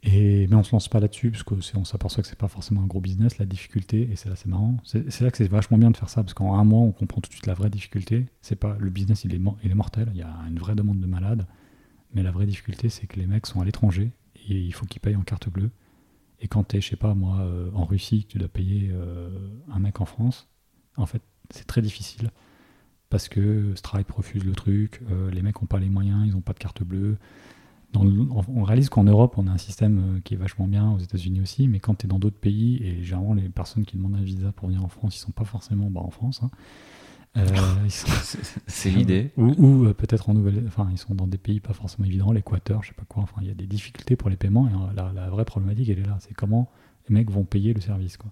Et, 0.04 0.48
mais 0.48 0.56
on 0.56 0.64
se 0.64 0.72
lance 0.72 0.88
pas 0.88 0.98
là-dessus, 0.98 1.30
parce 1.30 1.44
qu'on 1.44 1.84
s'aperçoit 1.84 2.22
que 2.22 2.28
c'est 2.28 2.38
pas 2.38 2.48
forcément 2.48 2.82
un 2.82 2.86
gros 2.86 3.00
business, 3.00 3.38
la 3.38 3.46
difficulté, 3.46 4.08
et 4.10 4.16
c'est 4.16 4.28
là 4.28 4.36
c'est 4.36 4.48
marrant. 4.48 4.76
C'est 4.84 5.20
là 5.20 5.30
que 5.30 5.36
c'est 5.36 5.48
vachement 5.48 5.78
bien 5.78 5.90
de 5.90 5.96
faire 5.96 6.08
ça, 6.08 6.22
parce 6.22 6.34
qu'en 6.34 6.54
un 6.58 6.64
mois, 6.64 6.80
on 6.80 6.92
comprend 6.92 7.20
tout 7.20 7.28
de 7.28 7.34
suite 7.34 7.46
la 7.46 7.54
vraie 7.54 7.70
difficulté. 7.70 8.26
C'est 8.40 8.56
pas 8.56 8.76
Le 8.80 8.90
business, 8.90 9.24
il 9.24 9.34
est, 9.34 9.40
il 9.62 9.70
est 9.70 9.74
mortel, 9.74 10.10
il 10.12 10.18
y 10.18 10.22
a 10.22 10.34
une 10.48 10.58
vraie 10.58 10.74
demande 10.74 11.00
de 11.00 11.06
malades, 11.06 11.46
mais 12.14 12.22
la 12.22 12.32
vraie 12.32 12.46
difficulté, 12.46 12.88
c'est 12.88 13.06
que 13.06 13.18
les 13.20 13.26
mecs 13.26 13.46
sont 13.46 13.60
à 13.60 13.64
l'étranger, 13.64 14.10
et 14.48 14.58
il 14.58 14.72
faut 14.74 14.86
qu'ils 14.86 15.00
payent 15.00 15.16
en 15.16 15.22
carte 15.22 15.48
bleue. 15.48 15.70
Et 16.40 16.48
quand 16.48 16.64
tu 16.64 16.76
es, 16.76 16.80
je 16.80 16.88
sais 16.88 16.96
pas, 16.96 17.14
moi, 17.14 17.38
euh, 17.40 17.70
en 17.74 17.84
Russie, 17.84 18.26
tu 18.28 18.38
dois 18.38 18.48
payer 18.48 18.90
euh, 18.92 19.30
un 19.72 19.78
mec 19.78 20.00
en 20.00 20.04
France, 20.04 20.48
en 20.96 21.06
fait, 21.06 21.22
c'est 21.50 21.66
très 21.66 21.82
difficile 21.82 22.30
parce 23.08 23.28
que 23.28 23.74
Stripe 23.74 24.10
refuse 24.10 24.42
le 24.42 24.52
truc, 24.52 25.02
euh, 25.10 25.30
les 25.30 25.42
mecs 25.42 25.60
n'ont 25.60 25.66
pas 25.66 25.78
les 25.78 25.90
moyens, 25.90 26.26
ils 26.26 26.32
n'ont 26.32 26.40
pas 26.40 26.54
de 26.54 26.58
carte 26.58 26.82
bleue. 26.82 27.18
On 27.94 28.62
réalise 28.64 28.88
qu'en 28.88 29.04
Europe, 29.04 29.34
on 29.36 29.46
a 29.46 29.50
un 29.50 29.58
système 29.58 30.20
qui 30.24 30.34
est 30.34 30.36
vachement 30.36 30.66
bien, 30.66 30.90
aux 30.92 30.98
États-Unis 30.98 31.40
aussi, 31.40 31.68
mais 31.68 31.78
quand 31.78 31.96
tu 31.96 32.06
es 32.06 32.08
dans 32.08 32.18
d'autres 32.18 32.38
pays, 32.38 32.82
et 32.82 33.02
généralement 33.02 33.34
les 33.34 33.48
personnes 33.48 33.84
qui 33.84 33.96
demandent 33.96 34.16
un 34.16 34.22
visa 34.22 34.52
pour 34.52 34.68
venir 34.68 34.84
en 34.84 34.88
France, 34.88 35.16
ils 35.16 35.20
sont 35.20 35.32
pas 35.32 35.44
forcément 35.44 35.90
bah, 35.90 36.00
en 36.00 36.10
France. 36.10 36.40
Hein. 36.42 36.50
c'est 38.66 38.90
l'idée. 38.90 39.32
Ou, 39.36 39.86
peut-être 39.94 40.28
en 40.28 40.34
nouvelle, 40.34 40.64
enfin 40.66 40.88
ils 40.92 40.98
sont 40.98 41.14
dans 41.14 41.26
des 41.26 41.38
pays 41.38 41.60
pas 41.60 41.72
forcément 41.72 42.06
évidents, 42.06 42.32
l'Équateur, 42.32 42.82
je 42.82 42.88
sais 42.88 42.94
pas 42.94 43.04
quoi. 43.08 43.22
Enfin 43.22 43.40
il 43.40 43.48
y 43.48 43.50
a 43.50 43.54
des 43.54 43.66
difficultés 43.66 44.16
pour 44.16 44.28
les 44.28 44.36
paiements 44.36 44.68
et 44.68 44.94
la, 44.94 45.12
la 45.12 45.30
vraie 45.30 45.44
problématique 45.44 45.88
elle 45.88 46.00
est 46.00 46.06
là, 46.06 46.18
c'est 46.20 46.34
comment 46.34 46.70
les 47.08 47.14
mecs 47.14 47.30
vont 47.30 47.44
payer 47.44 47.72
le 47.72 47.80
service 47.80 48.16
quoi. 48.16 48.30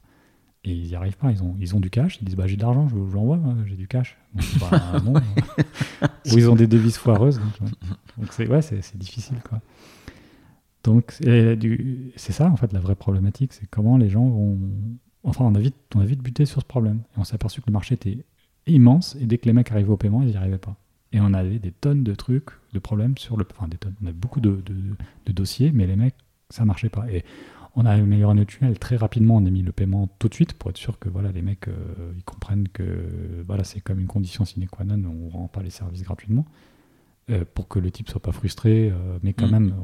Et 0.65 0.73
ils 0.73 0.89
n'y 0.89 0.95
arrivent 0.95 1.17
pas, 1.17 1.31
ils 1.31 1.43
ont, 1.43 1.57
ils 1.59 1.75
ont 1.75 1.81
du 1.81 1.89
cash, 1.89 2.19
ils 2.21 2.25
disent 2.27 2.37
bah, 2.37 2.47
j'ai 2.47 2.57
de 2.57 2.63
l'argent, 2.63 2.87
je 2.89 2.95
vous 2.95 3.11
l'envoie, 3.13 3.41
j'ai 3.65 3.77
du 3.77 3.89
cash. 3.89 4.19
Bah, 4.61 5.01
Ou 6.27 6.37
ils 6.37 6.51
ont 6.51 6.55
des 6.55 6.67
devises 6.67 6.99
foireuses. 6.99 7.41
Donc 8.19 8.33
c'est 8.33 8.47
ouais, 8.47 8.61
c'est 8.61 8.97
difficile. 8.99 9.39
Quoi. 9.49 9.61
Donc 10.85 11.17
c'est 11.19 12.33
ça 12.33 12.51
en 12.51 12.57
fait 12.57 12.73
la 12.75 12.81
vraie 12.81 12.95
problématique, 12.95 13.55
c'est 13.55 13.69
comment 13.71 13.97
les 13.97 14.11
gens 14.11 14.27
vont. 14.29 14.59
Enfin, 15.23 15.45
on 15.45 15.55
a 15.55 15.61
vite, 15.61 15.77
on 15.95 16.01
a 16.01 16.05
vite 16.05 16.23
buté 16.23 16.45
sur 16.45 16.61
ce 16.61 16.67
problème. 16.67 17.03
Et 17.17 17.21
on 17.21 17.25
s'est 17.25 17.35
aperçu 17.35 17.63
que 17.63 17.67
le 17.67 17.73
marché 17.73 17.95
était 17.95 18.25
immense 18.67 19.17
et 19.21 19.27
dès 19.27 19.39
que 19.39 19.47
les 19.47 19.53
mecs 19.55 19.71
arrivaient 19.73 19.91
au 19.91 19.97
paiement, 19.97 20.23
ils 20.23 20.29
n'y 20.29 20.37
arrivaient 20.37 20.59
pas. 20.59 20.77
Et 21.13 21.21
on 21.21 21.33
avait 21.33 21.59
des 21.59 21.73
tonnes 21.73 22.05
de 22.05 22.15
trucs, 22.15 22.51
de 22.73 22.79
problèmes 22.79 23.17
sur 23.17 23.37
le. 23.37 23.47
Enfin, 23.51 23.67
des 23.67 23.79
tonnes. 23.79 23.95
On 24.03 24.07
avait 24.07 24.15
beaucoup 24.15 24.41
de, 24.41 24.63
de, 24.65 24.75
de 25.27 25.33
dossiers, 25.33 25.73
mais 25.73 25.87
les 25.87 25.97
mecs, 25.97 26.15
ça 26.51 26.65
marchait 26.65 26.89
pas. 26.89 27.11
Et 27.11 27.25
on 27.77 27.87
a 27.87 27.93
amélioré 27.93 28.35
notre 28.35 28.53
tunnel 28.53 28.79
très 28.79 28.97
rapidement. 28.97 29.37
On 29.37 29.47
a 29.47 29.51
mis 29.51 29.63
le 29.63 29.73
paiement 29.73 30.09
tout 30.19 30.29
de 30.29 30.35
suite 30.35 30.55
pour 30.55 30.71
être 30.71 30.77
sûr 30.77 30.99
que 30.99 31.09
voilà, 31.09 31.33
les 31.33 31.43
mecs 31.43 31.69
euh, 31.69 32.13
ils 32.17 32.25
comprennent 32.25 32.69
que 32.69 33.45
voilà, 33.47 33.65
c'est 33.65 33.81
comme 33.81 34.01
une 34.01 34.07
condition 34.07 34.45
sine 34.45 34.67
qua 34.69 34.85
non, 34.85 35.09
on 35.09 35.27
ne 35.27 35.31
rend 35.31 35.49
pas 35.49 35.63
les 35.63 35.71
services 35.71 36.03
gratuitement. 36.03 36.47
Euh, 37.31 37.45
pour 37.55 37.69
que 37.69 37.79
le 37.79 37.91
type 37.91 38.09
soit 38.09 38.21
pas 38.21 38.33
frustré, 38.33 38.91
euh, 38.91 39.19
mais 39.23 39.35
quand 39.35 39.47
mm. 39.47 39.51
même, 39.51 39.75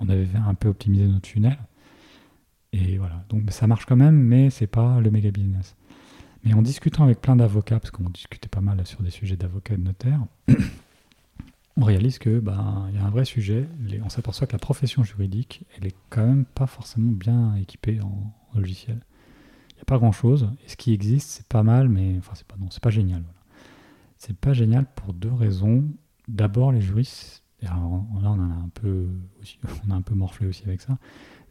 on, 0.00 0.08
avait 0.08 0.28
un 0.36 0.54
peu 0.54 0.68
optimisé 0.68 1.06
notre 1.06 1.22
tunnel. 1.22 1.56
Et 2.72 2.98
voilà, 2.98 3.24
donc 3.28 3.50
ça 3.50 3.66
marche 3.66 3.86
quand 3.86 3.96
même, 3.96 4.16
mais 4.16 4.50
c'est 4.50 4.66
pas 4.66 5.00
le 5.00 5.10
méga 5.10 5.30
business. 5.30 5.76
Mais 6.44 6.52
en 6.52 6.60
discutant 6.60 7.04
avec 7.04 7.20
plein 7.20 7.36
d'avocats, 7.36 7.78
parce 7.78 7.90
qu'on 7.90 8.10
discutait 8.10 8.48
pas 8.48 8.60
mal 8.60 8.84
sur 8.84 9.02
des 9.02 9.10
sujets 9.10 9.36
d'avocats 9.36 9.74
et 9.74 9.76
de 9.76 9.84
notaires, 9.84 10.20
on 11.76 11.84
réalise 11.84 12.18
que 12.18 12.38
ben 12.40 12.90
y 12.94 12.98
a 12.98 13.04
un 13.04 13.10
vrai 13.10 13.24
sujet. 13.24 13.68
on 14.04 14.08
s'aperçoit 14.08 14.46
que 14.46 14.52
la 14.52 14.58
profession 14.58 15.02
juridique, 15.02 15.64
elle 15.76 15.86
est 15.86 15.96
quand 16.10 16.26
même 16.26 16.44
pas 16.44 16.66
forcément 16.66 17.12
bien 17.12 17.54
équipée 17.56 18.00
en, 18.00 18.32
logiciel. 18.54 19.00
Il 19.70 19.78
y 19.78 19.80
a 19.80 19.84
pas 19.86 19.96
grand-chose. 19.96 20.50
Et 20.64 20.68
ce 20.68 20.76
qui 20.76 20.92
existe, 20.92 21.30
c'est 21.30 21.46
pas 21.46 21.62
mal, 21.62 21.88
mais 21.88 22.16
enfin, 22.18 22.32
c'est 22.34 22.46
pas, 22.46 22.56
non, 22.58 22.68
c'est 22.70 22.82
pas 22.82 22.90
génial. 22.90 23.24
C'est 24.18 24.36
pas 24.36 24.52
génial 24.52 24.86
pour 24.94 25.14
deux 25.14 25.32
raisons. 25.32 25.84
D'abord, 26.28 26.70
les 26.70 26.82
juristes, 26.82 27.42
là 27.62 27.78
on 27.78 28.24
a 28.24 28.28
un 28.28 28.68
peu, 28.74 29.08
on 29.86 29.90
a 29.90 29.94
un 29.94 30.02
peu 30.02 30.14
morflé 30.14 30.46
aussi 30.46 30.64
avec 30.66 30.82
ça. 30.82 30.98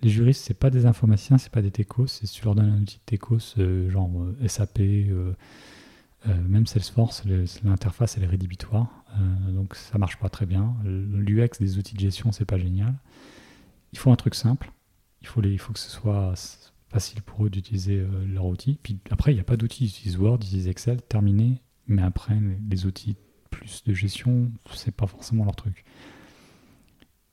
Les 0.04 0.10
juristes, 0.10 0.44
c'est 0.46 0.56
pas 0.56 0.70
des 0.70 0.86
informaticiens, 0.86 1.38
c'est 1.38 1.52
pas 1.52 1.62
des 1.62 1.72
techos. 1.72 2.08
C'est 2.08 2.26
si 2.26 2.34
tu 2.40 2.46
leur 2.46 2.56
donnes 2.56 2.70
un 2.72 2.82
outil 2.82 2.98
de 2.98 3.04
techos, 3.06 3.56
euh, 3.58 3.90
genre 3.90 4.10
euh, 4.22 4.48
SAP, 4.48 4.80
euh, 4.80 5.34
même 6.26 6.68
Salesforce, 6.68 7.24
l'interface 7.64 8.18
est 8.18 8.26
rédhibitoire, 8.26 9.06
donc 9.50 9.76
ça 9.76 9.98
marche 9.98 10.18
pas 10.18 10.30
très 10.30 10.46
bien. 10.46 10.76
L'UX 10.84 11.60
des 11.60 11.78
outils 11.78 11.96
de 11.96 12.00
gestion, 12.00 12.32
c'est 12.32 12.46
pas 12.46 12.58
génial. 12.58 12.94
Il 13.94 14.00
faut 14.00 14.12
un 14.12 14.16
truc 14.16 14.36
simple. 14.36 14.72
Il 15.22 15.28
faut, 15.28 15.42
que 15.74 15.80
ce 15.80 15.90
soit 15.90 16.34
facile 16.90 17.22
pour 17.22 17.46
eux 17.46 17.50
d'utiliser 17.50 18.06
leur 18.28 18.46
outil. 18.46 18.78
Puis 18.82 19.00
après, 19.10 19.32
il 19.32 19.36
n'y 19.36 19.42
a 19.42 19.44
pas 19.46 19.58
d'outils. 19.58 19.86
Ils 19.86 19.90
utilisent 19.90 20.18
Word, 20.18 20.40
ils 20.42 20.48
utilisent 20.48 20.68
Excel, 20.68 21.02
terminé. 21.02 21.62
Mais 21.88 22.04
après, 22.04 22.38
les 22.70 22.86
outils 22.86 23.16
plus 23.50 23.84
de 23.84 23.94
gestion, 23.94 24.52
c'est 24.74 24.96
pas 24.96 25.08
forcément 25.08 25.46
leur 25.46 25.56
truc. 25.56 25.86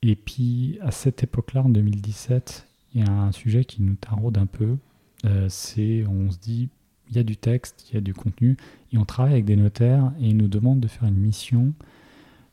Et 0.03 0.17
puis, 0.17 0.79
à 0.83 0.91
cette 0.91 1.23
époque-là, 1.23 1.63
en 1.63 1.69
2017, 1.71 2.67
il 2.95 3.01
y 3.01 3.09
a 3.09 3.11
un 3.11 3.33
sujet 3.33 3.65
qui 3.65 3.83
nous 3.83 3.95
taraude 3.95 4.39
un 4.39 4.47
peu. 4.47 4.77
Euh, 5.25 5.49
c'est, 5.49 6.07
on 6.07 6.31
se 6.31 6.39
dit, 6.39 6.69
il 7.09 7.17
y 7.17 7.19
a 7.19 7.23
du 7.23 7.37
texte, 7.37 7.89
il 7.89 7.95
y 7.95 7.97
a 7.97 8.01
du 8.01 8.15
contenu, 8.15 8.57
et 8.93 8.99
on 8.99 9.05
travaille 9.05 9.35
avec 9.35 9.45
des 9.45 9.57
notaires, 9.57 10.13
et 10.21 10.29
ils 10.29 10.37
nous 10.37 10.49
demandent 10.49 10.81
de 10.81 10.89
faire 10.89 11.09
une 11.09 11.17
mission 11.17 11.75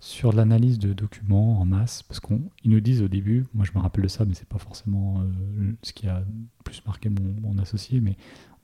sur 0.05 0.33
l'analyse 0.33 0.77
de 0.77 0.93
documents 0.93 1.59
en 1.59 1.65
masse, 1.65 2.03
parce 2.03 2.19
qu'ils 2.19 2.39
nous 2.65 2.79
disent 2.79 3.01
au 3.01 3.07
début, 3.07 3.45
moi 3.55 3.65
je 3.65 3.71
me 3.73 3.81
rappelle 3.81 4.03
de 4.03 4.07
ça, 4.07 4.23
mais 4.23 4.35
c'est 4.35 4.47
pas 4.47 4.59
forcément 4.59 5.21
euh, 5.21 5.71
ce 5.81 5.93
qui 5.93 6.07
a 6.07 6.23
plus 6.63 6.83
marqué 6.85 7.09
mon, 7.09 7.57
associé, 7.57 8.01
mais 8.01 8.15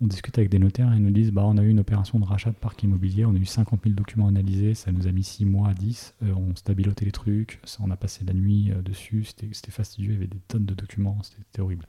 on 0.02 0.08
discute 0.08 0.38
avec 0.38 0.52
des 0.52 0.60
notaires 0.60 0.94
et 0.94 0.98
ils 0.98 1.02
nous 1.02 1.10
disent 1.10 1.32
bah, 1.32 1.44
on 1.46 1.58
a 1.58 1.64
eu 1.64 1.70
une 1.70 1.80
opération 1.80 2.20
de 2.20 2.26
rachat 2.26 2.52
de 2.52 2.56
parc 2.56 2.84
immobilier, 2.84 3.26
on 3.26 3.34
a 3.34 3.38
eu 3.38 3.46
50 3.46 3.82
000 3.84 3.96
documents 3.96 4.28
analysés, 4.28 4.76
ça 4.76 4.92
nous 4.92 5.08
a 5.08 5.12
mis 5.12 5.24
6 5.24 5.46
mois 5.46 5.70
à 5.70 5.74
10, 5.74 6.14
euh, 6.22 6.34
on 6.36 6.56
stabilotait 6.56 7.06
les 7.06 7.12
trucs, 7.12 7.60
on 7.80 7.90
a 7.90 7.96
passé 7.96 8.24
la 8.24 8.34
nuit 8.34 8.72
euh, 8.72 8.84
dessus, 8.84 9.24
c'était 9.24 9.72
fastidieux, 9.72 10.12
il 10.12 10.14
y 10.14 10.18
avait 10.18 10.28
des 10.28 10.42
tonnes 10.48 10.66
de 10.66 10.76
documents, 10.76 11.18
c'était 11.24 11.62
horrible. 11.62 11.88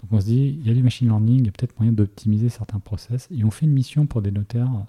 Donc 0.00 0.12
on 0.12 0.20
se 0.20 0.26
dit, 0.26 0.58
il 0.60 0.66
y 0.66 0.70
a 0.70 0.74
du 0.74 0.82
machine 0.84 1.08
learning, 1.08 1.40
il 1.40 1.46
y 1.46 1.48
a 1.48 1.52
peut-être 1.52 1.76
moyen 1.78 1.92
d'optimiser 1.92 2.50
certains 2.50 2.78
process, 2.78 3.26
et 3.32 3.42
on 3.42 3.50
fait 3.50 3.66
une 3.66 3.72
mission 3.72 4.06
pour 4.06 4.22
des 4.22 4.30
notaires 4.30 4.86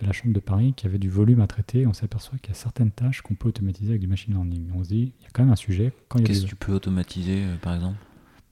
de 0.00 0.06
la 0.06 0.12
Chambre 0.12 0.34
de 0.34 0.40
Paris 0.40 0.74
qui 0.76 0.86
avait 0.86 0.98
du 0.98 1.08
volume 1.08 1.40
à 1.40 1.46
traiter, 1.46 1.86
on 1.86 1.92
s'aperçoit 1.92 2.38
qu'il 2.38 2.52
y 2.52 2.56
a 2.56 2.58
certaines 2.58 2.90
tâches 2.90 3.22
qu'on 3.22 3.34
peut 3.34 3.48
automatiser 3.48 3.90
avec 3.90 4.00
du 4.00 4.08
machine 4.08 4.34
learning. 4.34 4.68
On 4.74 4.82
se 4.82 4.88
dit, 4.88 5.12
il 5.20 5.22
y 5.22 5.26
a 5.26 5.30
quand 5.32 5.42
même 5.42 5.52
un 5.52 5.56
sujet. 5.56 5.92
Qu'est-ce 6.24 6.42
que 6.42 6.48
tu 6.48 6.56
peux 6.56 6.72
automatiser, 6.72 7.44
euh, 7.44 7.56
par 7.56 7.74
exemple? 7.74 7.98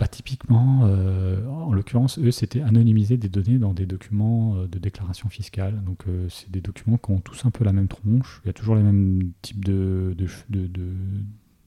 Bah, 0.03 0.09
typiquement, 0.09 0.81
euh, 0.83 1.47
en 1.47 1.73
l'occurrence, 1.73 2.19
eux, 2.19 2.33
c'était 2.33 2.61
anonymiser 2.61 3.19
des 3.19 3.29
données 3.29 3.59
dans 3.59 3.73
des 3.73 3.87
documents 3.87 4.57
euh, 4.57 4.67
de 4.67 4.81
déclaration 4.81 5.29
fiscale. 5.29 5.81
Donc, 5.85 6.09
euh, 6.09 6.27
c'est 6.29 6.51
des 6.51 6.61
documents 6.61 6.99
qui 6.99 7.13
ont 7.13 7.21
tous 7.21 7.45
un 7.45 7.53
peu 7.53 7.63
la 7.63 7.73
même 7.73 7.87
tronche. 7.87 8.41
Il 8.43 8.49
y 8.49 8.51
a 8.51 8.53
toujours 8.53 8.75
les 8.75 8.83
mêmes 8.83 9.31
types 9.43 9.65
de, 9.65 10.13
de, 10.19 10.27
de, 10.49 10.69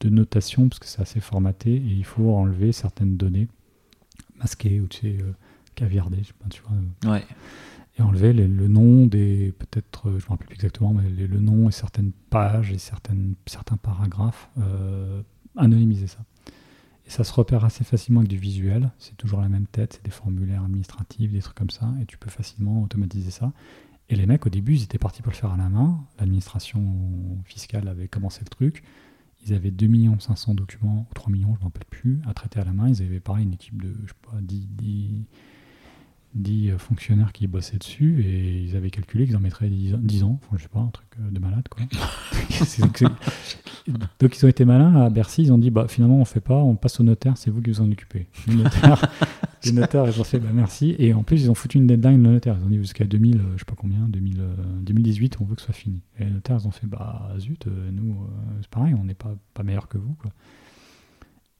de, 0.00 0.08
notation, 0.10 0.68
parce 0.68 0.80
que 0.80 0.84
c'est 0.84 1.00
assez 1.00 1.20
formaté, 1.20 1.76
et 1.76 1.80
il 1.80 2.04
faut 2.04 2.34
enlever 2.34 2.72
certaines 2.72 3.16
données 3.16 3.48
masquées 4.38 4.80
ou 4.80 4.86
tu 4.86 4.98
sais, 5.00 5.16
caviardées, 5.74 6.18
je 6.20 6.26
sais 6.26 6.34
pas, 6.38 6.50
tu 6.50 6.60
vois. 6.60 7.12
Ouais. 7.14 7.24
Et 7.98 8.02
enlever 8.02 8.32
le 8.32 8.68
nom 8.68 9.06
des, 9.06 9.52
peut-être, 9.58 10.10
je 10.10 10.16
ne 10.16 10.16
me 10.16 10.28
rappelle 10.28 10.48
plus 10.48 10.54
exactement, 10.56 10.92
mais 10.92 11.08
le 11.08 11.40
nom 11.40 11.68
et 11.68 11.72
certaines 11.72 12.12
pages 12.30 12.70
et 12.70 12.78
certaines, 12.78 13.34
certains 13.46 13.78
paragraphes, 13.78 14.50
anonymiser 15.56 16.06
ça. 16.06 16.18
Et 17.06 17.10
ça 17.10 17.24
se 17.24 17.32
repère 17.32 17.64
assez 17.64 17.84
facilement 17.84 18.20
avec 18.20 18.28
du 18.28 18.36
visuel. 18.36 18.90
C'est 18.98 19.16
toujours 19.16 19.40
la 19.40 19.48
même 19.48 19.66
tête, 19.66 19.94
c'est 19.94 20.04
des 20.04 20.10
formulaires 20.10 20.64
administratifs, 20.64 21.32
des 21.32 21.40
trucs 21.40 21.56
comme 21.56 21.70
ça, 21.70 21.94
et 22.02 22.04
tu 22.04 22.18
peux 22.18 22.30
facilement 22.30 22.82
automatiser 22.82 23.30
ça. 23.30 23.52
Et 24.08 24.16
les 24.16 24.26
mecs, 24.26 24.44
au 24.44 24.50
début, 24.50 24.74
ils 24.74 24.82
étaient 24.82 24.98
partis 24.98 25.22
pour 25.22 25.32
le 25.32 25.36
faire 25.36 25.52
à 25.52 25.56
la 25.56 25.68
main. 25.68 26.04
L'administration 26.18 26.82
fiscale 27.44 27.88
avait 27.88 28.08
commencé 28.08 28.40
le 28.42 28.48
truc. 28.48 28.82
Ils 29.46 29.54
avaient 29.54 29.70
2 29.70 29.88
500 30.18 30.54
documents, 30.54 31.06
ou 31.10 31.14
3 31.14 31.32
millions, 31.32 31.54
je 31.54 31.58
ne 31.58 31.60
m'en 31.60 31.66
rappelle 31.66 31.86
plus, 31.88 32.20
à 32.26 32.34
traiter 32.34 32.60
à 32.60 32.64
la 32.64 32.72
main. 32.72 32.88
Ils 32.88 33.02
avaient 33.02 33.20
pareil 33.20 33.44
une 33.44 33.54
équipe 33.54 33.80
de, 33.80 33.94
je 34.04 34.08
sais 34.08 34.18
pas, 34.22 34.40
10, 34.42 34.66
10 34.72 35.24
euh, 36.48 36.78
fonctionnaires 36.78 37.32
qui 37.32 37.46
bossaient 37.46 37.78
dessus 37.78 38.22
et 38.24 38.62
ils 38.62 38.76
avaient 38.76 38.90
calculé 38.90 39.26
qu'ils 39.26 39.36
en 39.36 39.40
mettraient 39.40 39.68
10, 39.68 40.22
ans, 40.22 40.38
enfin, 40.42 40.56
je 40.56 40.62
sais 40.62 40.68
pas, 40.68 40.80
un 40.80 40.88
truc 40.88 41.08
euh, 41.18 41.30
de 41.30 41.38
malade 41.38 41.66
quoi. 41.68 41.82
Donc 44.20 44.36
ils 44.36 44.44
ont 44.44 44.48
été 44.48 44.64
malins 44.64 44.96
à 44.96 45.10
Bercy, 45.10 45.42
ils 45.42 45.52
ont 45.52 45.58
dit 45.58 45.70
bah 45.70 45.86
finalement 45.88 46.18
on 46.18 46.24
fait 46.24 46.40
pas, 46.40 46.56
on 46.56 46.76
passe 46.76 47.00
au 47.00 47.04
notaire, 47.04 47.36
c'est 47.36 47.50
vous 47.50 47.62
qui 47.62 47.70
vous 47.70 47.80
en 47.80 47.90
occupez. 47.90 48.26
Les 48.46 48.54
notaires, 48.54 49.02
les 49.64 49.72
notaires 49.72 50.06
ils 50.08 50.20
ont 50.20 50.24
fait 50.24 50.38
bah 50.38 50.50
merci 50.52 50.94
et 50.98 51.14
en 51.14 51.22
plus 51.22 51.42
ils 51.42 51.50
ont 51.50 51.54
foutu 51.54 51.78
une 51.78 51.86
deadline 51.86 52.22
le 52.22 52.32
notaire, 52.32 52.56
ils 52.60 52.66
ont 52.66 52.70
dit 52.70 52.78
jusqu'à 52.78 53.04
2000, 53.04 53.40
je 53.54 53.58
sais 53.58 53.64
pas 53.64 53.74
combien, 53.76 54.08
2000, 54.08 54.42
2018 54.82 55.38
on 55.40 55.44
veut 55.44 55.54
que 55.54 55.60
ce 55.60 55.66
soit 55.66 55.74
fini. 55.74 56.00
Et 56.18 56.24
les 56.24 56.30
notaires 56.30 56.58
ils 56.60 56.66
ont 56.66 56.72
fait 56.72 56.86
bah 56.86 57.32
zut, 57.38 57.66
euh, 57.66 57.90
nous 57.92 58.26
c'est 58.60 58.70
pareil, 58.70 58.94
on 58.94 59.04
n'est 59.04 59.14
pas, 59.14 59.36
pas 59.54 59.62
meilleur 59.62 59.88
que 59.88 59.98
vous 59.98 60.14
quoi. 60.14 60.32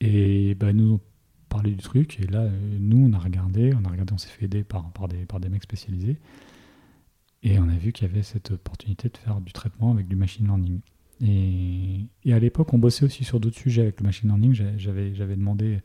Et 0.01 0.55
bah 0.55 0.73
nous 0.73 0.99
parler 1.47 1.71
du 1.71 1.77
truc. 1.77 2.19
Et 2.19 2.27
là, 2.27 2.41
euh, 2.41 2.77
nous, 2.79 3.07
on 3.09 3.13
a 3.13 3.19
regardé, 3.19 3.73
on 3.73 3.85
a 3.85 3.89
regardé, 3.89 4.13
on 4.13 4.17
s'est 4.17 4.29
fait 4.29 4.45
aider 4.45 4.63
par, 4.63 4.91
des, 5.09 5.25
par 5.25 5.39
mecs 5.39 5.63
spécialisés. 5.63 6.17
Et 7.43 7.59
on 7.59 7.69
a 7.69 7.75
vu 7.75 7.91
qu'il 7.91 8.07
y 8.07 8.11
avait 8.11 8.23
cette 8.23 8.51
opportunité 8.51 9.09
de 9.09 9.17
faire 9.17 9.39
du 9.41 9.53
traitement 9.53 9.91
avec 9.91 10.07
du 10.07 10.15
machine 10.15 10.45
learning. 10.45 10.79
Et, 11.21 12.05
et 12.25 12.33
à 12.33 12.39
l'époque, 12.39 12.73
on 12.73 12.77
bossait 12.77 13.05
aussi 13.05 13.23
sur 13.23 13.39
d'autres 13.39 13.57
sujets 13.57 13.83
avec 13.83 13.99
le 13.99 14.05
machine 14.05 14.29
learning. 14.29 14.53
J'avais, 14.77 15.11
demandé, 15.11 15.81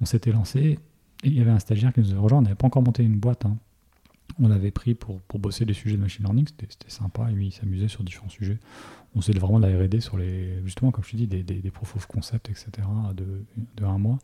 on 0.00 0.04
s'était 0.04 0.32
lancé, 0.32 0.78
et 1.24 1.28
il 1.28 1.34
y 1.34 1.40
avait 1.40 1.50
un 1.50 1.58
stagiaire 1.58 1.92
qui 1.92 2.00
nous 2.00 2.10
avait 2.10 2.20
rejoint. 2.20 2.38
On 2.38 2.42
n'avait 2.42 2.54
pas 2.54 2.66
encore 2.66 2.82
monté 2.82 3.02
une 3.02 3.18
boîte. 3.18 3.44
Hein. 3.46 3.56
On 4.40 4.48
l'avait 4.48 4.70
pris 4.70 4.94
pour, 4.94 5.20
bosser 5.34 5.64
des 5.64 5.74
sujets 5.74 5.96
de 5.96 6.02
machine 6.02 6.24
learning. 6.24 6.46
C'était, 6.48 6.68
sympa. 6.88 7.30
Et 7.30 7.34
lui, 7.34 7.48
il 7.48 7.52
s'amusait 7.52 7.88
sur 7.88 8.02
différents 8.02 8.28
sujets. 8.28 8.58
On 9.14 9.20
faisait 9.20 9.38
vraiment 9.38 9.60
de 9.60 9.66
la 9.66 9.84
RD 9.84 10.00
sur 10.00 10.16
les, 10.16 10.62
justement, 10.64 10.90
comme 10.90 11.04
je 11.04 11.10
te 11.10 11.16
dis, 11.16 11.26
des, 11.26 11.42
des, 11.42 11.60
des 11.60 11.70
proof 11.70 11.96
of 11.96 12.06
concept, 12.06 12.48
etc. 12.48 12.70
de, 13.14 13.44
de 13.76 13.84
un 13.84 13.98
mois. 13.98 14.18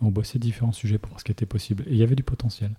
On 0.00 0.10
bossait 0.10 0.38
différents 0.38 0.72
sujets 0.72 0.98
pour 0.98 1.10
voir 1.10 1.20
ce 1.20 1.24
qui 1.24 1.32
était 1.32 1.46
possible. 1.46 1.84
Et 1.86 1.92
il 1.92 1.96
y 1.96 2.02
avait 2.02 2.14
du 2.14 2.22
potentiel. 2.22 2.74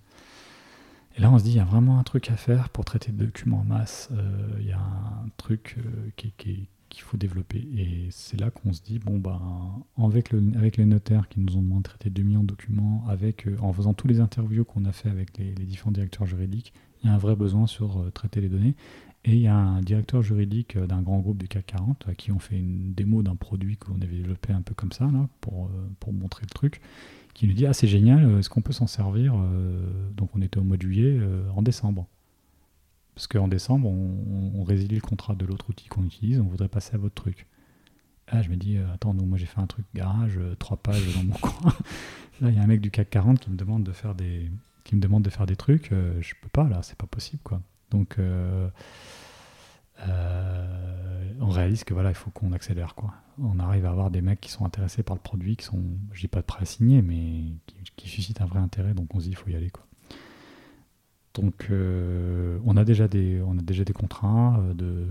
Et 1.17 1.21
là, 1.21 1.31
on 1.31 1.39
se 1.39 1.43
dit, 1.43 1.51
il 1.51 1.57
y 1.57 1.59
a 1.59 1.65
vraiment 1.65 1.99
un 1.99 2.03
truc 2.03 2.29
à 2.29 2.37
faire 2.37 2.69
pour 2.69 2.85
traiter 2.85 3.11
de 3.11 3.25
documents 3.25 3.59
en 3.59 3.63
masse. 3.63 4.09
Euh, 4.11 4.57
il 4.59 4.67
y 4.67 4.71
a 4.71 4.79
un 4.79 5.29
truc 5.37 5.75
euh, 5.77 6.09
qu'il 6.15 7.01
faut 7.01 7.17
développer. 7.17 7.57
Et 7.75 8.07
c'est 8.11 8.39
là 8.39 8.51
qu'on 8.51 8.71
se 8.73 8.81
dit, 8.81 8.99
bon, 8.99 9.17
bah, 9.17 9.41
avec, 9.97 10.31
le, 10.31 10.41
avec 10.55 10.77
les 10.77 10.85
notaires 10.85 11.27
qui 11.27 11.39
nous 11.39 11.57
ont 11.57 11.61
demandé 11.61 11.83
de 11.83 11.89
traiter 11.89 12.09
2 12.09 12.23
millions 12.23 12.43
de 12.43 12.47
documents, 12.47 13.03
avec, 13.09 13.47
euh, 13.47 13.57
en 13.59 13.73
faisant 13.73 13.93
tous 13.93 14.07
les 14.07 14.19
interviews 14.19 14.63
qu'on 14.63 14.85
a 14.85 14.91
fait 14.91 15.09
avec 15.09 15.37
les, 15.37 15.51
différents 15.51 15.91
directeurs 15.91 16.25
juridiques, 16.25 16.73
il 17.03 17.07
y 17.07 17.09
a 17.09 17.13
un 17.13 17.17
vrai 17.17 17.35
besoin 17.35 17.65
sur 17.65 18.11
traiter 18.13 18.41
les 18.41 18.49
données. 18.49 18.75
Et 19.29 19.33
il 19.33 19.41
y 19.41 19.47
a 19.47 19.55
un 19.55 19.81
directeur 19.81 20.23
juridique 20.23 20.75
d'un 20.75 21.03
grand 21.03 21.19
groupe 21.19 21.37
du 21.37 21.47
CAC 21.47 21.67
40 21.67 22.05
à 22.07 22.15
qui 22.15 22.31
on 22.31 22.39
fait 22.39 22.57
une 22.57 22.95
démo 22.95 23.21
d'un 23.21 23.35
produit 23.35 23.77
qu'on 23.77 24.01
avait 24.01 24.15
développé 24.15 24.53
un 24.53 24.63
peu 24.63 24.73
comme 24.73 24.91
ça, 24.91 25.05
là, 25.05 25.29
pour, 25.39 25.69
pour 25.99 26.13
montrer 26.13 26.47
le 26.49 26.49
truc, 26.49 26.81
qui 27.35 27.45
nous 27.45 27.53
dit 27.53 27.67
Ah, 27.67 27.73
c'est 27.73 27.87
génial, 27.87 28.25
euh, 28.25 28.39
est-ce 28.39 28.49
qu'on 28.49 28.61
peut 28.61 28.73
s'en 28.73 28.87
servir 28.87 29.33
euh, 29.35 30.09
Donc 30.15 30.35
on 30.35 30.41
était 30.41 30.57
au 30.57 30.63
mois 30.63 30.77
de 30.77 30.81
juillet, 30.81 31.17
euh, 31.19 31.47
en 31.55 31.61
décembre. 31.61 32.07
Parce 33.13 33.27
qu'en 33.27 33.47
décembre, 33.47 33.87
on, 33.87 34.63
résilie 34.63 34.95
le 34.95 35.01
contrat 35.01 35.35
de 35.35 35.45
l'autre 35.45 35.69
outil 35.69 35.87
qu'on 35.89 36.05
utilise, 36.05 36.39
on 36.39 36.45
voudrait 36.45 36.69
passer 36.69 36.95
à 36.95 36.97
votre 36.97 37.15
truc. 37.15 37.47
Ah, 38.27 38.41
je 38.41 38.49
me 38.49 38.55
dis, 38.55 38.77
attends, 38.93 39.13
moi 39.13 39.37
j'ai 39.37 39.45
fait 39.45 39.59
un 39.59 39.67
truc 39.67 39.85
garage, 39.93 40.39
trois 40.57 40.77
pages 40.77 41.15
dans 41.15 41.23
mon 41.23 41.33
coin. 41.41 41.73
Là, 42.39 42.49
il 42.49 42.55
y 42.55 42.59
a 42.59 42.61
un 42.61 42.67
mec 42.67 42.79
du 42.79 42.91
CAC 42.91 43.09
40 43.09 43.39
qui 43.39 43.49
me 43.49 43.57
demande 43.57 43.83
de 43.83 43.91
faire 43.91 44.15
des, 44.15 44.49
qui 44.85 44.95
me 44.95 45.01
demande 45.01 45.23
de 45.23 45.29
faire 45.29 45.45
des 45.45 45.57
trucs. 45.57 45.91
je 45.91 46.33
peux 46.41 46.49
pas, 46.49 46.69
là, 46.69 46.81
c'est 46.81 46.97
pas 46.97 47.07
possible, 47.07 47.41
quoi. 47.43 47.61
Donc, 47.91 48.19
euh, 48.19 48.69
on 51.49 51.49
réalise 51.49 51.83
que 51.83 51.93
voilà, 51.93 52.09
il 52.09 52.15
faut 52.15 52.29
qu'on 52.31 52.51
accélère 52.51 52.95
quoi. 52.95 53.13
On 53.41 53.59
arrive 53.59 53.85
à 53.85 53.89
avoir 53.89 54.11
des 54.11 54.21
mecs 54.21 54.41
qui 54.41 54.51
sont 54.51 54.65
intéressés 54.65 55.03
par 55.03 55.15
le 55.15 55.21
produit, 55.21 55.55
qui 55.55 55.65
sont, 55.65 55.81
je 56.11 56.21
dis 56.21 56.27
pas 56.27 56.41
de 56.41 56.45
prêt 56.45 56.61
à 56.61 56.65
signer, 56.65 57.01
mais 57.01 57.43
qui, 57.95 58.09
suscitent 58.09 58.41
un 58.41 58.45
vrai 58.45 58.59
intérêt, 58.59 58.93
donc 58.93 59.13
on 59.15 59.19
se 59.19 59.25
dit 59.25 59.31
il 59.31 59.35
faut 59.35 59.49
y 59.49 59.55
aller 59.55 59.69
quoi. 59.69 59.83
Donc 61.35 61.67
euh, 61.69 62.59
on 62.65 62.75
a 62.75 62.83
déjà 62.83 63.07
des, 63.07 63.41
on 63.45 63.57
a 63.57 63.61
déjà 63.61 63.83
des 63.83 63.93
contrats 63.93 64.59
euh, 64.59 64.73
de, 64.73 65.07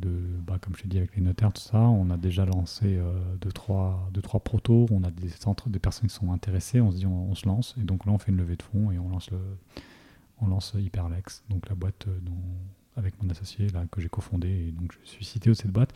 de 0.00 0.10
bah, 0.46 0.58
comme 0.60 0.74
je 0.76 0.82
t'ai 0.82 0.88
dit 0.88 0.98
avec 0.98 1.14
les 1.14 1.22
notaires 1.22 1.52
tout 1.52 1.62
ça, 1.62 1.78
on 1.78 2.10
a 2.10 2.16
déjà 2.16 2.44
lancé 2.44 2.98
deux 3.40 3.52
trois, 3.52 4.08
deux 4.12 4.22
trois 4.22 4.40
protos, 4.40 4.86
on 4.90 5.04
a 5.04 5.10
des 5.10 5.28
centres, 5.28 5.68
des 5.68 5.78
personnes 5.78 6.08
qui 6.08 6.14
sont 6.14 6.32
intéressées, 6.32 6.80
on 6.80 6.90
se 6.90 6.96
dit 6.96 7.06
on, 7.06 7.34
se 7.34 7.46
lance 7.46 7.76
et 7.80 7.84
donc 7.84 8.06
là 8.06 8.12
on 8.12 8.18
fait 8.18 8.32
une 8.32 8.38
levée 8.38 8.56
de 8.56 8.62
fonds 8.62 8.90
et 8.90 8.98
on 8.98 9.08
lance 9.08 9.30
le, 9.30 9.38
on 10.40 10.48
lance 10.48 10.74
Hyperlex, 10.76 11.44
donc 11.48 11.68
la 11.68 11.76
boîte 11.76 12.06
dont 12.22 12.32
avec 12.96 13.20
mon 13.22 13.30
associé 13.30 13.68
là, 13.68 13.84
que 13.90 14.00
j'ai 14.00 14.08
cofondé. 14.08 14.48
Et 14.48 14.72
donc, 14.72 14.92
je 15.02 15.08
suis 15.08 15.24
CTO 15.24 15.50
de 15.50 15.54
cette 15.54 15.70
boîte. 15.70 15.92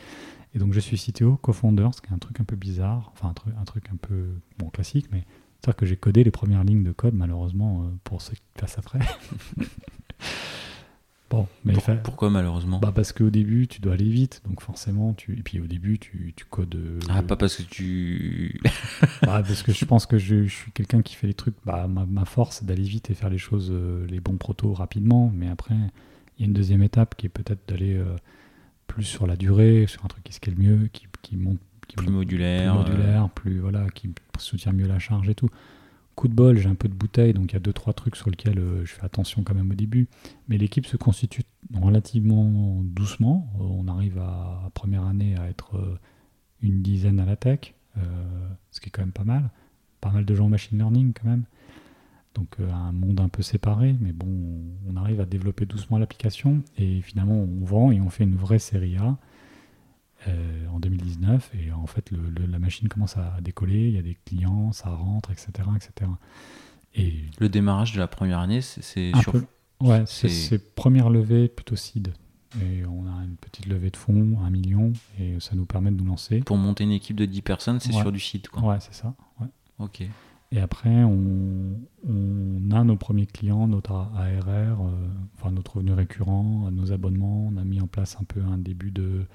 Et 0.55 0.59
donc, 0.59 0.73
je 0.73 0.81
suis 0.81 0.99
CTO, 0.99 1.37
co-founder, 1.37 1.89
ce 1.95 2.01
qui 2.01 2.09
est 2.09 2.15
un 2.15 2.19
truc 2.19 2.41
un 2.41 2.45
peu 2.45 2.57
bizarre, 2.57 3.11
enfin, 3.13 3.29
un 3.29 3.35
truc, 3.35 3.55
un 3.61 3.65
truc 3.65 3.85
un 3.93 3.97
peu 3.97 4.29
bon, 4.59 4.71
classique, 4.71 5.07
mais 5.13 5.25
c'est-à-dire 5.61 5.77
que 5.77 5.87
j'ai 5.87 5.97
codé 5.97 6.25
les 6.25 6.31
premières 6.31 6.65
lignes 6.65 6.85
de 6.85 6.93
code, 6.93 7.15
malheureusement, 7.15 7.83
euh, 7.83 7.89
pour 8.05 8.23
ceux 8.23 8.35
qui 8.35 8.43
passent 8.59 8.79
après. 8.79 9.01
Bon, 11.29 11.49
mais 11.65 11.75
pourquoi 12.05 12.31
malheureusement? 12.31 12.79
bah 12.79 12.93
Parce 12.95 13.13
qu'au 13.13 13.31
début, 13.31 13.67
tu 13.67 13.81
dois 13.81 13.95
aller 13.95 14.09
vite, 14.09 14.43
donc 14.47 14.61
forcément, 14.61 15.13
tu... 15.13 15.37
et 15.37 15.43
puis 15.43 15.59
au 15.59 15.67
début, 15.67 15.99
tu, 15.99 16.33
tu 16.37 16.45
codes. 16.45 16.77
Euh, 16.77 17.01
ah, 17.09 17.23
pas 17.25 17.35
parce 17.35 17.57
que 17.57 17.63
tu. 17.63 18.61
bah, 19.23 19.43
parce 19.43 19.65
que 19.65 19.73
je 19.73 19.85
pense 19.85 20.07
que 20.07 20.19
je, 20.19 20.45
je 20.45 20.55
suis 20.55 20.71
quelqu'un 20.71 21.03
qui 21.03 21.17
fait 21.17 21.27
les 21.27 21.35
trucs. 21.35 21.57
Bah, 21.65 21.89
ma, 21.89 22.07
ma 22.07 22.25
force, 22.27 22.59
c'est 22.59 22.67
d'aller 22.67 22.85
vite 22.85 23.11
et 23.11 23.15
faire 23.15 23.29
les 23.29 23.39
choses, 23.39 23.71
euh, 23.73 24.07
les 24.07 24.21
bons 24.21 24.37
protos 24.37 24.73
rapidement, 24.73 25.33
mais 25.35 25.49
après, 25.49 25.75
il 26.37 26.43
y 26.43 26.45
a 26.45 26.47
une 26.47 26.55
deuxième 26.55 26.83
étape 26.83 27.15
qui 27.17 27.27
est 27.27 27.31
peut-être 27.31 27.69
d'aller 27.69 27.95
euh, 27.95 28.17
plus 28.87 29.05
sur 29.05 29.27
la 29.27 29.37
durée, 29.37 29.87
sur 29.89 30.05
un 30.05 30.09
truc 30.09 30.25
qui 30.25 30.33
scale 30.33 30.57
mieux, 30.57 30.89
qui, 30.93 31.07
qui 31.23 31.37
monte. 31.37 31.59
Qui 31.89 31.97
plus 31.97 32.09
modulaire. 32.09 32.73
Plus 32.85 32.93
modulaire, 32.93 33.31
plus. 33.31 33.59
Voilà, 33.61 33.87
qui 33.91 34.11
soutient 34.39 34.73
mieux 34.73 34.89
la 34.89 34.99
charge 34.99 35.29
et 35.29 35.35
tout 35.35 35.51
coup 36.17 36.29
de 36.29 36.35
bol, 36.35 36.57
j'ai 36.59 36.69
un 36.69 36.75
peu 36.75 36.89
de 36.89 36.95
bouteille, 36.95 37.35
donc 37.35 37.53
il 37.53 37.55
y 37.55 37.57
a 37.57 37.61
deux 37.61 37.75
trois 37.75 37.93
trucs 37.93 38.17
sur 38.17 38.31
lesquels 38.31 38.59
euh, 38.59 38.85
je 38.85 38.93
fais 38.93 39.05
attention 39.05 39.45
quand 39.45 39.55
même 39.55 39.71
au 39.71 39.75
début. 39.75 40.09
Mais 40.49 40.59
l'équipe 40.59 40.87
se 40.87 40.97
constitue 40.97 41.43
relativement 41.75 42.81
doucement. 42.83 43.49
Euh, 43.61 43.65
on 43.65 43.87
arrive 43.87 44.19
à, 44.19 44.71
première 44.75 45.05
année 45.05 45.37
à 45.37 45.49
être 45.49 45.77
euh, 45.77 45.99
une 46.63 46.83
dizaine 46.83 47.21
à 47.21 47.27
la 47.27 47.37
tech, 47.37 47.75
ce 48.71 48.81
qui 48.81 48.89
est 48.89 48.91
quand 48.91 49.03
même 49.03 49.13
pas 49.13 49.25
mal. 49.25 49.51
Pas 50.01 50.11
mal 50.11 50.25
de 50.25 50.35
gens 50.35 50.47
en 50.47 50.49
machine 50.49 50.77
learning 50.77 51.13
quand 51.13 51.29
même. 51.29 51.45
Donc 52.37 52.57
un 52.61 52.93
monde 52.93 53.21
un 53.21 53.29
peu 53.29 53.43
séparé, 53.43 53.97
mais 54.01 54.13
bon, 54.13 54.29
on 54.89 54.97
arrive 54.97 55.21
à 55.21 55.25
développer 55.25 55.67
doucement 55.67 55.99
l'application 55.99 56.63
et 56.77 57.01
finalement 57.01 57.35
on 57.35 57.65
vend 57.65 57.91
et 57.91 58.01
on 58.01 58.11
fait 58.11 58.25
une 58.25 58.37
vraie 58.37 58.59
série 58.59 58.97
A. 58.99 59.17
Euh, 60.29 60.67
en 60.73 60.81
2019 60.81 61.53
et 61.55 61.73
en 61.73 61.87
fait 61.87 62.11
la 62.11 62.59
machine 62.59 62.89
commence 62.89 63.17
à 63.17 63.39
décoller, 63.43 63.87
il 63.89 63.93
y 63.93 63.99
a 63.99 64.03
des 64.03 64.17
clients, 64.25 64.73
ça 64.73 64.89
rentre, 64.89 65.31
etc. 65.31 65.49
etc. 65.77 66.11
Et 66.95 67.13
le 67.39 67.49
démarrage 67.49 67.93
de 67.93 68.01
la 68.01 68.09
première 68.09 68.41
année, 68.41 68.61
c'est 68.61 69.13
sur... 69.21 69.35
ouais, 69.81 70.05
c'est 70.07 70.75
première 70.75 71.11
levée 71.11 71.49
plutôt 71.49 71.77
seed. 71.77 72.13
Et 72.61 72.85
on 72.87 73.07
a 73.07 73.25
une 73.25 73.37
petite 73.37 73.67
levée 73.67 73.91
de 73.91 73.97
fonds, 73.97 74.39
un 74.43 74.51
million, 74.51 74.93
et 75.21 75.39
ça 75.39 75.55
nous 75.55 75.67
permet 75.67 75.91
de 75.91 75.97
nous 75.97 76.07
lancer. 76.07 76.41
Pour 76.41 76.57
monter 76.57 76.85
une 76.85 76.93
équipe 76.93 77.17
de 77.17 77.27
10 77.27 77.43
personnes, 77.43 77.81
c'est 77.81 77.93
sur 77.93 78.11
du 78.11 78.21
site 78.21 78.49
quoi. 78.49 78.63
Ouais, 78.63 78.79
c'est 78.81 78.95
ça. 78.95 79.15
Ouais. 79.41 79.49
Ok. 79.79 80.03
Et 80.53 80.61
après, 80.61 81.03
on, 81.03 81.81
on, 82.09 82.71
a 82.71 82.85
nos 82.85 82.97
premiers 82.97 83.27
clients, 83.27 83.67
notre 83.67 83.93
ARR, 83.93 84.81
euh, 84.81 84.91
enfin 85.35 85.51
notre 85.51 85.77
revenu 85.77 85.93
récurrent, 85.93 86.71
nos 86.71 86.93
abonnements. 86.93 87.49
On 87.53 87.57
a 87.57 87.65
mis 87.65 87.81
en 87.81 87.87
place 87.87 88.17
un 88.21 88.25
peu 88.25 88.41
un 88.41 88.59
début 88.59 88.91
de, 88.93 89.27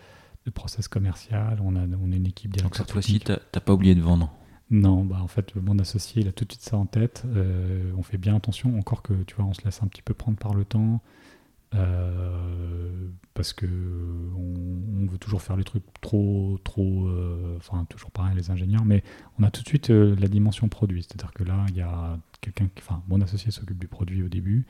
de 0.45 0.51
process 0.51 0.87
commercial, 0.87 1.59
on 1.63 1.75
a, 1.75 1.81
on 2.01 2.11
a 2.11 2.15
une 2.15 2.27
équipe 2.27 2.51
directement. 2.51 2.69
Donc 2.69 2.75
cette 2.77 2.91
fois-ci, 2.91 3.19
tu 3.19 3.31
n'as 3.31 3.61
pas 3.61 3.73
oublié 3.73 3.93
de 3.93 4.01
vendre 4.01 4.31
Non, 4.69 5.03
bah 5.03 5.19
en 5.21 5.27
fait, 5.27 5.55
mon 5.55 5.77
associé, 5.79 6.21
il 6.21 6.27
a 6.27 6.31
tout 6.31 6.45
de 6.45 6.51
suite 6.51 6.63
ça 6.63 6.77
en 6.77 6.85
tête. 6.85 7.23
Euh, 7.27 7.91
on 7.97 8.03
fait 8.03 8.17
bien 8.17 8.35
attention, 8.35 8.77
encore 8.77 9.01
que, 9.01 9.13
tu 9.23 9.35
vois, 9.35 9.45
on 9.45 9.53
se 9.53 9.63
laisse 9.63 9.83
un 9.83 9.87
petit 9.87 10.01
peu 10.01 10.13
prendre 10.13 10.37
par 10.37 10.53
le 10.53 10.65
temps. 10.65 11.01
Euh, 11.73 13.07
parce 13.33 13.53
que 13.53 13.65
on, 13.65 15.07
veut 15.07 15.17
toujours 15.17 15.41
faire 15.41 15.57
les 15.57 15.63
trucs 15.63 15.83
trop, 15.99 16.57
trop, 16.63 17.07
euh, 17.07 17.55
enfin 17.57 17.85
toujours 17.85 18.11
pareil 18.11 18.35
les 18.35 18.51
ingénieurs, 18.51 18.85
mais 18.85 19.03
on 19.39 19.43
a 19.43 19.51
tout 19.51 19.61
de 19.63 19.67
suite 19.67 19.89
la 19.89 20.27
dimension 20.27 20.69
produit, 20.69 21.03
c'est-à-dire 21.03 21.33
que 21.33 21.43
là 21.43 21.65
il 21.69 21.75
y 21.75 21.81
a 21.81 22.17
quelqu'un, 22.39 22.69
enfin 22.77 23.01
mon 23.07 23.19
associé 23.19 23.51
s'occupe 23.51 23.79
du 23.79 23.87
produit 23.87 24.23
au 24.23 24.29
début, 24.29 24.65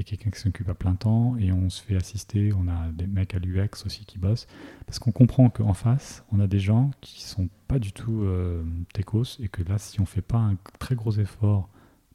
a 0.00 0.04
quelqu'un 0.04 0.30
qui 0.30 0.40
s'occupe 0.40 0.68
à 0.68 0.74
plein 0.74 0.94
temps 0.94 1.36
et 1.38 1.52
on 1.52 1.70
se 1.70 1.82
fait 1.82 1.96
assister. 1.96 2.52
On 2.54 2.68
a 2.68 2.90
des 2.92 3.06
mecs 3.06 3.34
à 3.34 3.38
l'UX 3.38 3.84
aussi 3.84 4.04
qui 4.04 4.18
bossent 4.18 4.46
parce 4.86 4.98
qu'on 4.98 5.12
comprend 5.12 5.50
qu'en 5.50 5.74
face, 5.74 6.24
on 6.32 6.40
a 6.40 6.46
des 6.46 6.60
gens 6.60 6.90
qui 7.00 7.22
sont 7.22 7.48
pas 7.66 7.78
du 7.78 7.92
tout 7.92 8.22
euh, 8.22 8.62
techos 8.92 9.40
et 9.40 9.48
que 9.48 9.62
là, 9.62 9.78
si 9.78 10.00
on 10.00 10.06
fait 10.06 10.22
pas 10.22 10.38
un 10.38 10.56
très 10.78 10.94
gros 10.94 11.12
effort 11.12 11.68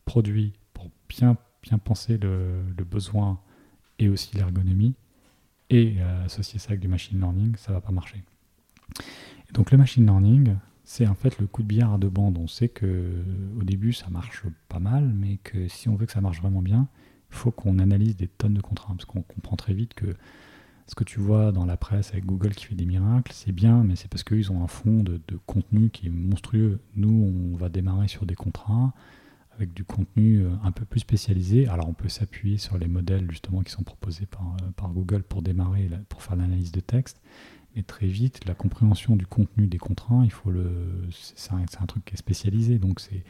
produit 0.05 0.53
pour 0.73 0.89
bien, 1.09 1.37
bien 1.61 1.77
penser 1.77 2.17
le, 2.17 2.63
besoin 2.89 3.39
et 3.99 4.09
aussi 4.09 4.35
l'ergonomie 4.35 4.95
et 5.69 5.95
euh, 5.99 6.25
associer 6.25 6.59
ça 6.59 6.69
avec 6.69 6.79
du 6.79 6.87
machine 6.87 7.19
learning, 7.19 7.55
ça 7.57 7.71
va 7.71 7.81
pas 7.81 7.91
marcher. 7.91 8.23
Donc 9.53 9.71
le 9.71 9.77
machine 9.77 10.05
learning, 10.05 10.55
c'est 10.83 11.07
en 11.07 11.15
fait 11.15 11.39
le 11.39 11.47
coup 11.47 11.63
de 11.63 11.67
billard 11.67 11.93
à 11.93 11.97
deux 11.97 12.09
bandes. 12.09 12.37
On 12.37 12.47
sait 12.47 12.69
que 12.69 13.23
au 13.59 13.63
début 13.63 13.93
ça 13.93 14.09
marche 14.09 14.43
pas 14.69 14.79
mal, 14.79 15.11
mais 15.15 15.37
que 15.37 15.67
si 15.67 15.89
on 15.89 15.95
veut 15.95 16.05
que 16.05 16.11
ça 16.11 16.21
marche 16.21 16.41
vraiment 16.41 16.61
bien, 16.61 16.87
il 17.31 17.35
faut 17.35 17.51
qu'on 17.51 17.79
analyse 17.79 18.15
des 18.15 18.27
tonnes 18.27 18.53
de 18.53 18.61
contraintes, 18.61 18.97
parce 18.97 19.05
qu'on 19.05 19.21
comprend 19.21 19.55
très 19.55 19.73
vite 19.73 19.93
que 19.93 20.15
ce 20.87 20.95
que 20.95 21.03
tu 21.03 21.19
vois 21.19 21.51
dans 21.51 21.65
la 21.65 21.77
presse 21.77 22.11
avec 22.11 22.25
Google 22.25 22.53
qui 22.53 22.65
fait 22.65 22.75
des 22.75 22.85
miracles, 22.85 23.31
c'est 23.33 23.51
bien, 23.51 23.83
mais 23.83 23.95
c'est 23.95 24.09
parce 24.09 24.23
qu'ils 24.23 24.51
ont 24.51 24.63
un 24.63 24.67
fond 24.67 25.01
de, 25.01 25.19
contenu 25.45 25.89
qui 25.89 26.07
est 26.07 26.11
monstrueux. 26.11 26.79
Nous, 26.95 27.53
on 27.53 27.57
va 27.57 27.69
démarrer 27.69 28.07
sur 28.07 28.25
des 28.25 28.35
contrats 28.35 28.93
avec 29.55 29.73
du 29.73 29.83
contenu 29.83 30.39
euh, 30.39 30.49
un 30.63 30.71
peu 30.71 30.85
plus 30.85 30.99
spécialisé. 30.99 31.67
Alors, 31.67 31.87
on 31.87 31.93
peut 31.93 32.09
s'appuyer 32.09 32.57
sur 32.57 32.77
les 32.77 32.87
modèles 32.87 33.29
justement 33.29 33.61
qui 33.61 33.71
sont 33.71 33.83
proposés 33.83 34.25
par, 34.25 34.57
euh, 34.61 34.87
Google 34.89 35.23
pour 35.23 35.41
démarrer, 35.41 35.89
pour 36.09 36.21
faire 36.21 36.35
l'analyse 36.35 36.71
de 36.71 36.79
texte. 36.79 37.21
Mais 37.75 37.83
très 37.83 38.07
vite, 38.07 38.45
la 38.45 38.53
compréhension 38.53 39.15
du 39.15 39.25
contenu 39.25 39.67
des 39.67 39.79
contrats, 39.79 40.21
il 40.23 40.31
faut 40.31 40.51
le, 40.51 40.69
c'est 41.11 41.51
un, 41.51 41.85
truc 41.87 42.05
qui 42.05 42.13
est 42.13 42.17
spécialisé. 42.17 42.77
Donc, 42.77 42.99
c'est 42.99 43.23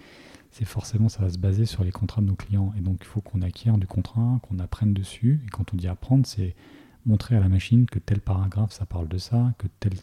c'est 0.54 0.66
forcément 0.66 1.10
ça 1.10 1.24
va 1.24 1.30
se 1.30 1.40
baser 1.40 1.66
sur 1.66 1.84
les 1.84 1.92
contrats 1.92 2.22
de 2.22 2.28
nos 2.28 2.36
clients. 2.36 2.74
Et 2.78 2.82
donc 2.82 3.00
il 3.02 3.08
faut 3.08 3.22
qu'on 3.22 3.42
acquiert 3.42 3.78
du 3.78 3.88
contrat, 3.88 4.40
qu'on 4.44 4.60
apprenne 4.60 4.94
dessus. 4.94 5.42
Et 5.46 5.50
quand 5.50 5.74
on 5.74 5.78
dit 5.78 5.88
apprendre, 5.88 6.28
c'est 6.28 6.56
montrer 7.06 7.36
à 7.36 7.40
la 7.40 7.50
machine 7.50 7.88
que 7.88 8.00
tel 8.00 8.22
paragraphe 8.22 8.72
ça 8.72 8.86
parle 8.86 9.08
de 9.08 9.18
ça, 9.18 9.54
que 9.58 9.68
tel, 9.80 9.94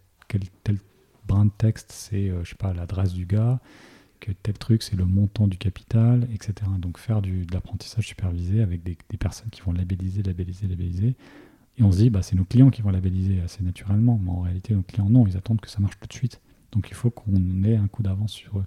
tel 0.64 0.78
brin 1.26 1.46
de 1.46 1.52
texte 1.56 1.92
c'est 1.92 2.28
euh, 2.28 2.42
je 2.42 2.50
sais 2.50 2.56
pas 2.56 2.74
l'adresse 2.74 3.12
du 3.12 3.26
gars, 3.26 3.60
que 4.20 4.32
tel 4.32 4.58
truc 4.58 4.82
c'est 4.82 4.96
le 4.96 5.04
montant 5.04 5.48
du 5.48 5.58
capital, 5.58 6.28
etc. 6.32 6.54
Donc 6.78 6.98
faire 6.98 7.22
du, 7.22 7.46
de 7.46 7.52
l'apprentissage 7.52 8.06
supervisé 8.06 8.62
avec 8.62 8.82
des, 8.82 8.96
personnes 9.18 9.50
qui 9.50 9.60
vont 9.62 9.72
labelliser, 9.72 10.22
labelliser, 10.22 10.68
labelliser. 10.68 11.16
Et 11.78 11.82
on 11.82 11.92
se 11.92 11.98
dit 11.98 12.10
bah 12.10 12.22
c'est 12.22 12.36
nos 12.36 12.44
clients 12.44 12.70
qui 12.70 12.82
vont 12.82 12.90
labelliser 12.90 13.40
assez 13.40 13.62
naturellement, 13.62 14.20
mais 14.22 14.30
en 14.30 14.40
réalité 14.40 14.74
nos 14.74 14.82
clients 14.82 15.10
non, 15.10 15.26
ils 15.26 15.36
attendent 15.36 15.60
que 15.60 15.70
ça 15.70 15.80
marche 15.80 15.98
tout 15.98 16.08
de 16.08 16.12
suite. 16.12 16.40
Donc 16.72 16.88
il 16.90 16.94
faut 16.94 17.10
qu'on 17.10 17.64
ait 17.64 17.76
un 17.76 17.88
coup 17.88 18.02
d'avance 18.02 18.32
sur 18.32 18.58
eux. 18.58 18.66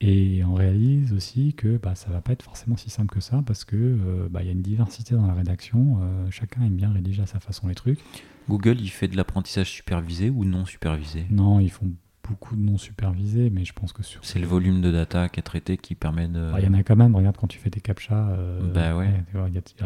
Et 0.00 0.42
on 0.44 0.54
réalise 0.54 1.12
aussi 1.12 1.54
que 1.54 1.78
bah, 1.78 1.94
ça 1.94 2.10
va 2.10 2.20
pas 2.20 2.32
être 2.32 2.42
forcément 2.42 2.76
si 2.76 2.90
simple 2.90 3.14
que 3.14 3.20
ça 3.20 3.42
parce 3.46 3.64
que 3.64 3.76
euh, 3.76 4.28
bah, 4.28 4.42
y 4.42 4.48
a 4.48 4.52
une 4.52 4.60
diversité 4.60 5.14
dans 5.14 5.26
la 5.26 5.34
rédaction. 5.34 5.98
Euh, 6.02 6.30
chacun 6.30 6.62
aime 6.62 6.76
bien 6.76 6.92
rédiger 6.92 7.22
à 7.22 7.26
sa 7.26 7.40
façon 7.40 7.68
les 7.68 7.74
trucs. 7.74 8.00
Google, 8.48 8.80
il 8.80 8.90
fait 8.90 9.08
de 9.08 9.16
l'apprentissage 9.16 9.70
supervisé 9.70 10.28
ou 10.28 10.44
non 10.44 10.66
supervisé? 10.66 11.24
Non, 11.30 11.60
ils 11.60 11.70
font 11.70 11.90
beaucoup 12.28 12.56
de 12.56 12.60
non 12.60 12.78
supervisés, 12.78 13.50
mais 13.50 13.64
je 13.64 13.72
pense 13.72 13.92
que 13.92 14.02
sur. 14.02 14.24
C'est 14.24 14.38
le 14.38 14.46
volume 14.46 14.80
de 14.80 14.90
data 14.90 15.28
qui 15.28 15.40
est 15.40 15.42
traité 15.42 15.76
qui 15.76 15.94
permet 15.94 16.28
de. 16.28 16.50
Bah, 16.52 16.60
il 16.60 16.64
y 16.64 16.68
en 16.68 16.74
a 16.74 16.82
quand 16.82 16.96
même. 16.96 17.14
Regarde 17.14 17.36
quand 17.36 17.46
tu 17.46 17.58
fais 17.58 17.70
des 17.70 17.80
captchas. 17.80 18.30
Euh, 18.30 18.72
bah 18.72 18.96
ouais. 18.96 19.10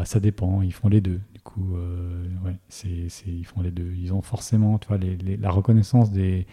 ça 0.05 0.19
dépend. 0.19 0.61
Ils 0.61 0.73
font 0.73 0.89
les 0.89 1.01
deux. 1.01 1.19
Du 1.33 1.41
coup, 1.41 1.75
ouais, 2.45 2.55
c'est, 2.67 3.07
ils 3.25 3.45
font 3.45 3.61
les 3.61 3.71
deux. 3.71 3.93
Ils 3.97 4.13
ont 4.13 4.21
forcément, 4.21 4.77
tu 4.77 4.87
vois, 4.87 4.97
la 5.39 5.49
reconnaissance 5.49 6.11
des 6.11 6.45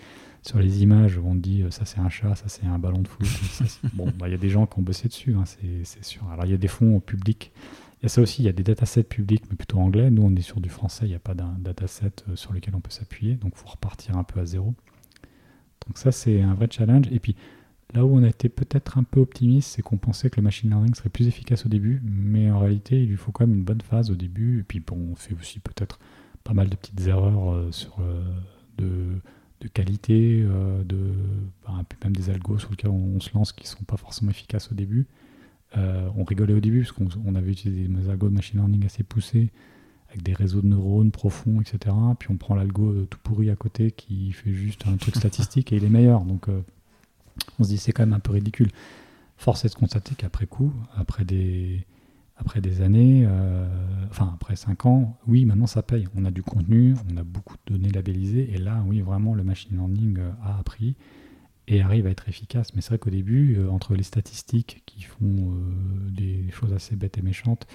sur 0.47 0.59
les 0.61 0.83
images, 0.83 1.19
on 1.19 1.35
dit 1.35 1.63
euh, 1.63 1.71
ça 1.71 1.85
c'est 1.85 1.99
un 1.99 2.09
chat, 2.09 2.35
ça 2.37 2.45
c'est 2.47 2.67
un 2.67 2.79
ballon 2.79 3.03
de 3.03 3.09
foot. 3.09 3.27
bon, 3.95 4.13
bah, 4.17 4.29
il 4.29 4.31
y 4.31 4.35
a 4.35 4.39
des 4.39 4.49
gens 4.49 4.67
qui 4.67 4.79
ont 4.79 4.83
bossé 4.83 5.09
dessus, 5.09 5.35
hein, 5.35 5.45
c'est 5.45 6.05
sûr. 6.05 6.23
Alors 6.31 6.45
il 6.45 6.53
y 6.53 6.55
a 6.55 6.59
des 6.59 6.69
fonds 6.69 7.01
publics. 7.01 7.53
Il 8.01 8.05
y 8.05 8.07
a 8.07 8.09
ça 8.09 8.21
aussi, 8.21 8.43
il 8.43 8.47
y 8.47 8.49
a 8.49 8.53
des 8.53 8.63
datasets 8.63 9.03
publics, 9.03 9.43
mais 9.51 9.57
plutôt 9.57 9.79
anglais. 9.79 10.11
Nous, 10.11 10.23
on 10.23 10.35
est 10.37 10.43
sur 10.43 10.61
du 10.61 10.69
français, 10.69 11.07
il 11.07 11.09
n'y 11.09 11.15
a 11.15 11.19
pas 11.19 11.35
d'un 11.35 11.57
dataset 11.59 12.13
euh, 12.29 12.37
sur 12.37 12.53
lequel 12.53 12.75
on 12.77 12.81
peut 12.81 12.91
s'appuyer, 12.91 13.35
donc 13.35 13.55
il 13.57 13.59
faut 13.59 13.69
repartir 13.69 14.17
un 14.17 14.25
peu 14.25 14.39
à 14.39 14.45
zéro. 14.45 14.75
Donc 15.87 15.99
ça, 15.99 16.13
c'est 16.13 16.43
un 16.43 16.55
vrai 16.55 16.69
challenge. 16.71 17.07
Et 17.13 17.21
puis 17.21 17.37
là 17.95 18.05
où 18.05 18.17
on 18.17 18.23
a 18.23 18.29
été 18.29 18.49
peut-être 18.49 18.99
un 18.99 19.05
peu 19.05 19.21
optimiste, 19.21 19.71
c'est 19.77 19.83
qu'on 19.83 19.97
pensait 19.97 20.31
que 20.31 20.37
le 20.37 20.43
machine 20.43 20.71
learning 20.71 20.95
serait 20.95 21.09
plus 21.09 21.29
efficace 21.29 21.67
au 21.67 21.69
début, 21.69 22.03
mais 22.05 22.51
en 22.51 22.59
réalité, 22.59 23.03
il 23.03 23.09
lui 23.09 23.17
faut 23.17 23.33
quand 23.33 23.47
même 23.47 23.57
une 23.57 23.65
bonne 23.65 23.81
phase 23.81 24.11
au 24.11 24.17
début. 24.17 24.61
Et 24.61 24.63
puis 24.63 24.81
bon, 24.81 25.13
on 25.13 25.17
fait 25.17 25.35
aussi 25.41 25.61
peut-être 25.61 25.99
pas 26.45 26.55
mal 26.55 26.69
de 26.69 26.77
petites 26.77 27.07
erreurs 27.07 27.53
euh, 27.53 27.73
sur 27.73 27.99
de 28.79 29.21
de 29.61 29.69
qualité, 29.69 30.43
euh, 30.45 30.83
de, 30.85 31.13
ben, 31.67 31.85
même 32.05 32.15
des 32.15 32.31
algos 32.31 32.59
sur 32.59 32.71
lesquels 32.71 32.91
on, 32.91 33.21
se 33.21 33.31
lance 33.35 33.53
qui 33.53 33.65
ne 33.65 33.69
sont 33.69 33.85
pas 33.85 33.97
forcément 33.97 34.31
efficaces 34.31 34.71
au 34.71 34.75
début. 34.75 35.07
Euh, 35.77 36.09
on 36.17 36.25
rigolait 36.25 36.55
au 36.55 36.61
début 36.61 36.83
parce 36.83 36.93
qu'on 36.93 37.35
avait 37.35 37.53
utilisé 37.53 37.89
des 37.89 38.09
algos 38.09 38.29
de 38.29 38.35
machine 38.35 38.59
learning 38.59 38.85
assez 38.87 39.03
poussés 39.03 39.51
des 40.23 40.35
réseaux 40.35 40.61
de 40.61 40.69
neurones 40.69 41.11
profonds, 41.11 41.61
etc. 41.61 41.95
Puis 42.19 42.31
on 42.31 42.37
prend 42.37 42.55
l'algo 42.55 42.91
euh, 42.91 43.07
tout 43.09 43.19
pourri 43.23 43.51
à 43.51 43.57
côté 43.57 43.91
qui 43.91 44.33
fait 44.33 44.53
juste 44.53 44.87
un 44.87 44.97
truc 44.97 45.17
statistique 45.17 45.73
et 45.73 45.77
il 45.77 45.85
est 45.85 45.91
meilleur. 45.91 46.23
Donc 46.23 46.49
on 47.59 47.65
se 47.65 47.69
dit 47.69 47.79
c'est 47.79 47.93
quand 47.93 48.05
même 48.05 48.15
un 48.15 48.21
peu 48.21 48.33
ridicule. 48.33 48.71
Force 49.37 49.65
est 49.65 49.69
de 49.69 49.75
constater 49.75 50.15
qu'après 50.17 50.47
coup, 50.47 50.73
après 50.97 51.25
des, 51.25 51.85
après 52.39 52.61
des 52.61 52.83
années, 52.83 53.25
euh, 53.27 53.67
enfin 54.11 54.33
après 54.35 54.57
5 54.57 54.87
ans, 54.87 55.17
oui, 55.27 55.45
maintenant 55.45 55.67
ça 55.67 55.83
paye. 55.83 56.07
On 56.15 56.25
a 56.25 56.31
du 56.31 56.43
contenu, 56.43 56.95
on 57.11 57.17
a 57.17 57.23
beaucoup 57.23 57.57
de 57.67 57.75
données 57.75 57.91
labellisées, 57.91 58.53
et 58.53 58.59
là, 58.59 58.83
oui, 58.87 59.01
vraiment, 59.01 59.35
le 59.35 59.43
machine 59.43 59.77
learning 59.77 60.19
euh, 60.19 60.31
a 60.43 60.59
appris 60.59 60.97
et 61.67 61.81
arrive 61.81 62.07
à 62.07 62.11
être 62.11 62.29
efficace. 62.29 62.75
Mais 62.75 62.83
c'est 62.83 62.91
vrai 62.91 62.99
qu'au 62.99 63.11
début, 63.11 63.57
euh, 63.57 63.71
entre 63.71 63.95
les 63.95 64.03
statistiques 64.03 64.83
qui 64.87 65.03
font 65.03 65.55
des 66.11 66.51
choses 66.51 66.73
assez 66.73 66.95
bêtes 66.95 67.19
et 67.19 67.23
méchantes, 67.23 67.67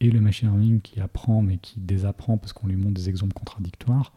et 0.00 0.10
le 0.10 0.20
machine 0.20 0.48
learning 0.48 0.80
qui 0.80 1.00
apprend 1.00 1.42
mais 1.42 1.58
qui 1.58 1.80
désapprend 1.80 2.38
parce 2.38 2.52
qu'on 2.52 2.66
lui 2.66 2.76
montre 2.76 2.94
des 2.94 3.08
exemples 3.08 3.34
contradictoires, 3.34 4.12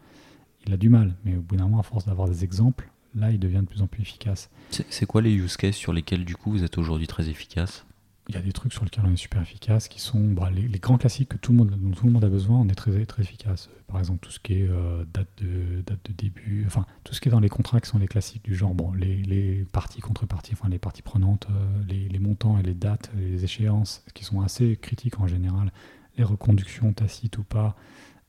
il 0.66 0.72
a 0.72 0.76
du 0.76 0.88
mal. 0.88 1.14
Mais 1.24 1.36
au 1.36 1.40
bout 1.40 1.56
d'un 1.56 1.64
moment, 1.64 1.80
à 1.80 1.82
force 1.82 2.04
d'avoir 2.06 2.28
des 2.28 2.44
exemples, 2.44 2.90
là, 3.14 3.30
il 3.30 3.38
devient 3.38 3.60
de 3.60 3.66
plus 3.66 3.82
en 3.82 3.86
plus 3.86 4.02
efficace. 4.02 4.50
C'est 4.70 5.06
quoi 5.06 5.22
les 5.22 5.32
use 5.32 5.56
cases 5.56 5.76
sur 5.76 5.92
lesquels, 5.92 6.24
du 6.24 6.36
coup, 6.36 6.50
vous 6.50 6.64
êtes 6.64 6.78
aujourd'hui 6.78 7.06
très 7.06 7.28
efficace? 7.28 7.86
Il 8.30 8.34
y 8.34 8.38
a 8.38 8.42
des 8.42 8.52
trucs 8.52 8.72
sur 8.72 8.84
lesquels 8.84 9.04
on 9.04 9.12
est 9.12 9.16
super 9.16 9.42
efficace 9.42 9.88
qui 9.88 10.00
sont 10.00 10.20
bah, 10.20 10.50
les, 10.50 10.68
grands 10.78 10.98
classiques 10.98 11.30
que 11.30 11.36
tout 11.36 11.50
le 11.50 11.58
monde, 11.58 11.70
dont 11.70 11.90
tout 11.90 12.06
le 12.06 12.12
monde 12.12 12.24
a 12.24 12.28
besoin, 12.28 12.60
on 12.60 12.68
est 12.68 12.74
très, 12.74 13.04
très 13.04 13.22
efficace. 13.22 13.68
Par 13.88 13.98
exemple, 13.98 14.20
tout 14.20 14.30
ce 14.30 14.38
qui 14.38 14.54
est 14.54 14.68
euh, 14.68 15.04
date, 15.12 15.28
de, 15.38 15.82
date 15.82 15.98
de 16.04 16.12
début, 16.12 16.64
enfin, 16.66 16.86
tout 17.02 17.12
ce 17.12 17.20
qui 17.20 17.28
est 17.28 17.32
dans 17.32 17.40
les 17.40 17.48
contrats 17.48 17.80
qui 17.80 17.88
sont 17.88 17.98
les 17.98 18.06
classiques 18.06 18.44
du 18.44 18.54
genre, 18.54 18.72
bon, 18.72 18.92
les, 18.92 19.66
parties, 19.72 20.00
contreparties, 20.00 20.52
enfin, 20.52 20.68
les 20.68 20.78
parties 20.78 21.02
prenantes, 21.02 21.48
euh, 21.50 21.82
les, 21.88 22.18
montants 22.20 22.56
et 22.58 22.62
les 22.62 22.74
dates, 22.74 23.10
les 23.16 23.42
échéances, 23.42 24.04
qui 24.14 24.24
sont 24.24 24.40
assez 24.42 24.76
critiques 24.76 25.18
en 25.18 25.26
général, 25.26 25.72
les 26.16 26.24
reconductions 26.24 26.92
tacites 26.92 27.38
ou 27.38 27.42
pas, 27.42 27.74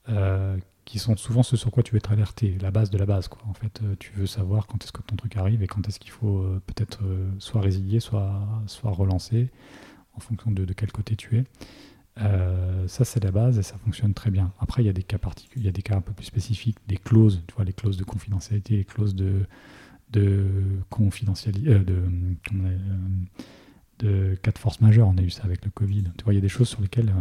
euh, 0.09 0.57
qui 0.83 0.97
sont 0.97 1.15
souvent 1.15 1.43
ce 1.43 1.55
sur 1.57 1.69
quoi 1.69 1.83
tu 1.83 1.91
veux 1.91 1.97
être 1.97 2.11
alerté, 2.11 2.57
la 2.59 2.71
base 2.71 2.89
de 2.89 2.97
la 2.97 3.05
base. 3.05 3.27
Quoi. 3.27 3.43
En 3.47 3.53
fait, 3.53 3.81
tu 3.99 4.13
veux 4.13 4.25
savoir 4.25 4.65
quand 4.65 4.83
est-ce 4.83 4.91
que 4.91 5.03
ton 5.03 5.15
truc 5.15 5.37
arrive 5.37 5.61
et 5.61 5.67
quand 5.67 5.87
est-ce 5.87 5.99
qu'il 5.99 6.11
faut 6.11 6.43
peut-être 6.65 6.99
soit 7.37 7.61
résilier, 7.61 7.99
soit, 7.99 8.33
soit 8.65 8.89
relancer 8.89 9.51
en 10.13 10.19
fonction 10.19 10.51
de, 10.51 10.65
quel 10.73 10.91
côté 10.91 11.15
tu 11.15 11.37
es. 11.37 11.45
Euh, 12.19 12.87
ça, 12.87 13.05
c'est 13.05 13.23
la 13.23 13.31
base 13.31 13.57
et 13.57 13.63
ça 13.63 13.77
fonctionne 13.77 14.13
très 14.13 14.31
bien. 14.31 14.51
Après, 14.59 14.83
il 14.83 14.85
y 14.85 14.89
a 14.89 14.93
des 14.93 15.03
cas 15.03 15.17
particuliers, 15.17 15.63
il 15.63 15.65
y 15.65 15.69
a 15.69 15.71
des 15.71 15.81
cas 15.81 15.95
un 15.95 16.01
peu 16.01 16.13
plus 16.13 16.25
spécifiques, 16.25 16.77
des 16.87 16.97
clauses, 16.97 17.43
tu 17.47 17.55
vois, 17.55 17.63
les 17.63 17.73
clauses 17.73 17.97
de 17.97 18.03
confidentialité, 18.03 18.77
les 18.77 18.85
clauses 18.85 19.15
de, 19.15 19.45
de 20.11 20.45
confidentialité, 20.89 21.69
euh, 21.69 21.83
euh, 22.53 22.77
de 23.99 24.35
cas 24.35 24.51
de 24.51 24.57
force 24.57 24.81
majeure. 24.81 25.07
On 25.07 25.17
a 25.17 25.21
eu 25.21 25.29
ça 25.29 25.43
avec 25.43 25.63
le 25.63 25.71
Covid. 25.71 26.03
Tu 26.17 26.23
vois, 26.23 26.33
il 26.33 26.35
y 26.35 26.39
a 26.39 26.41
des 26.41 26.49
choses 26.49 26.67
sur 26.67 26.81
lesquelles 26.81 27.13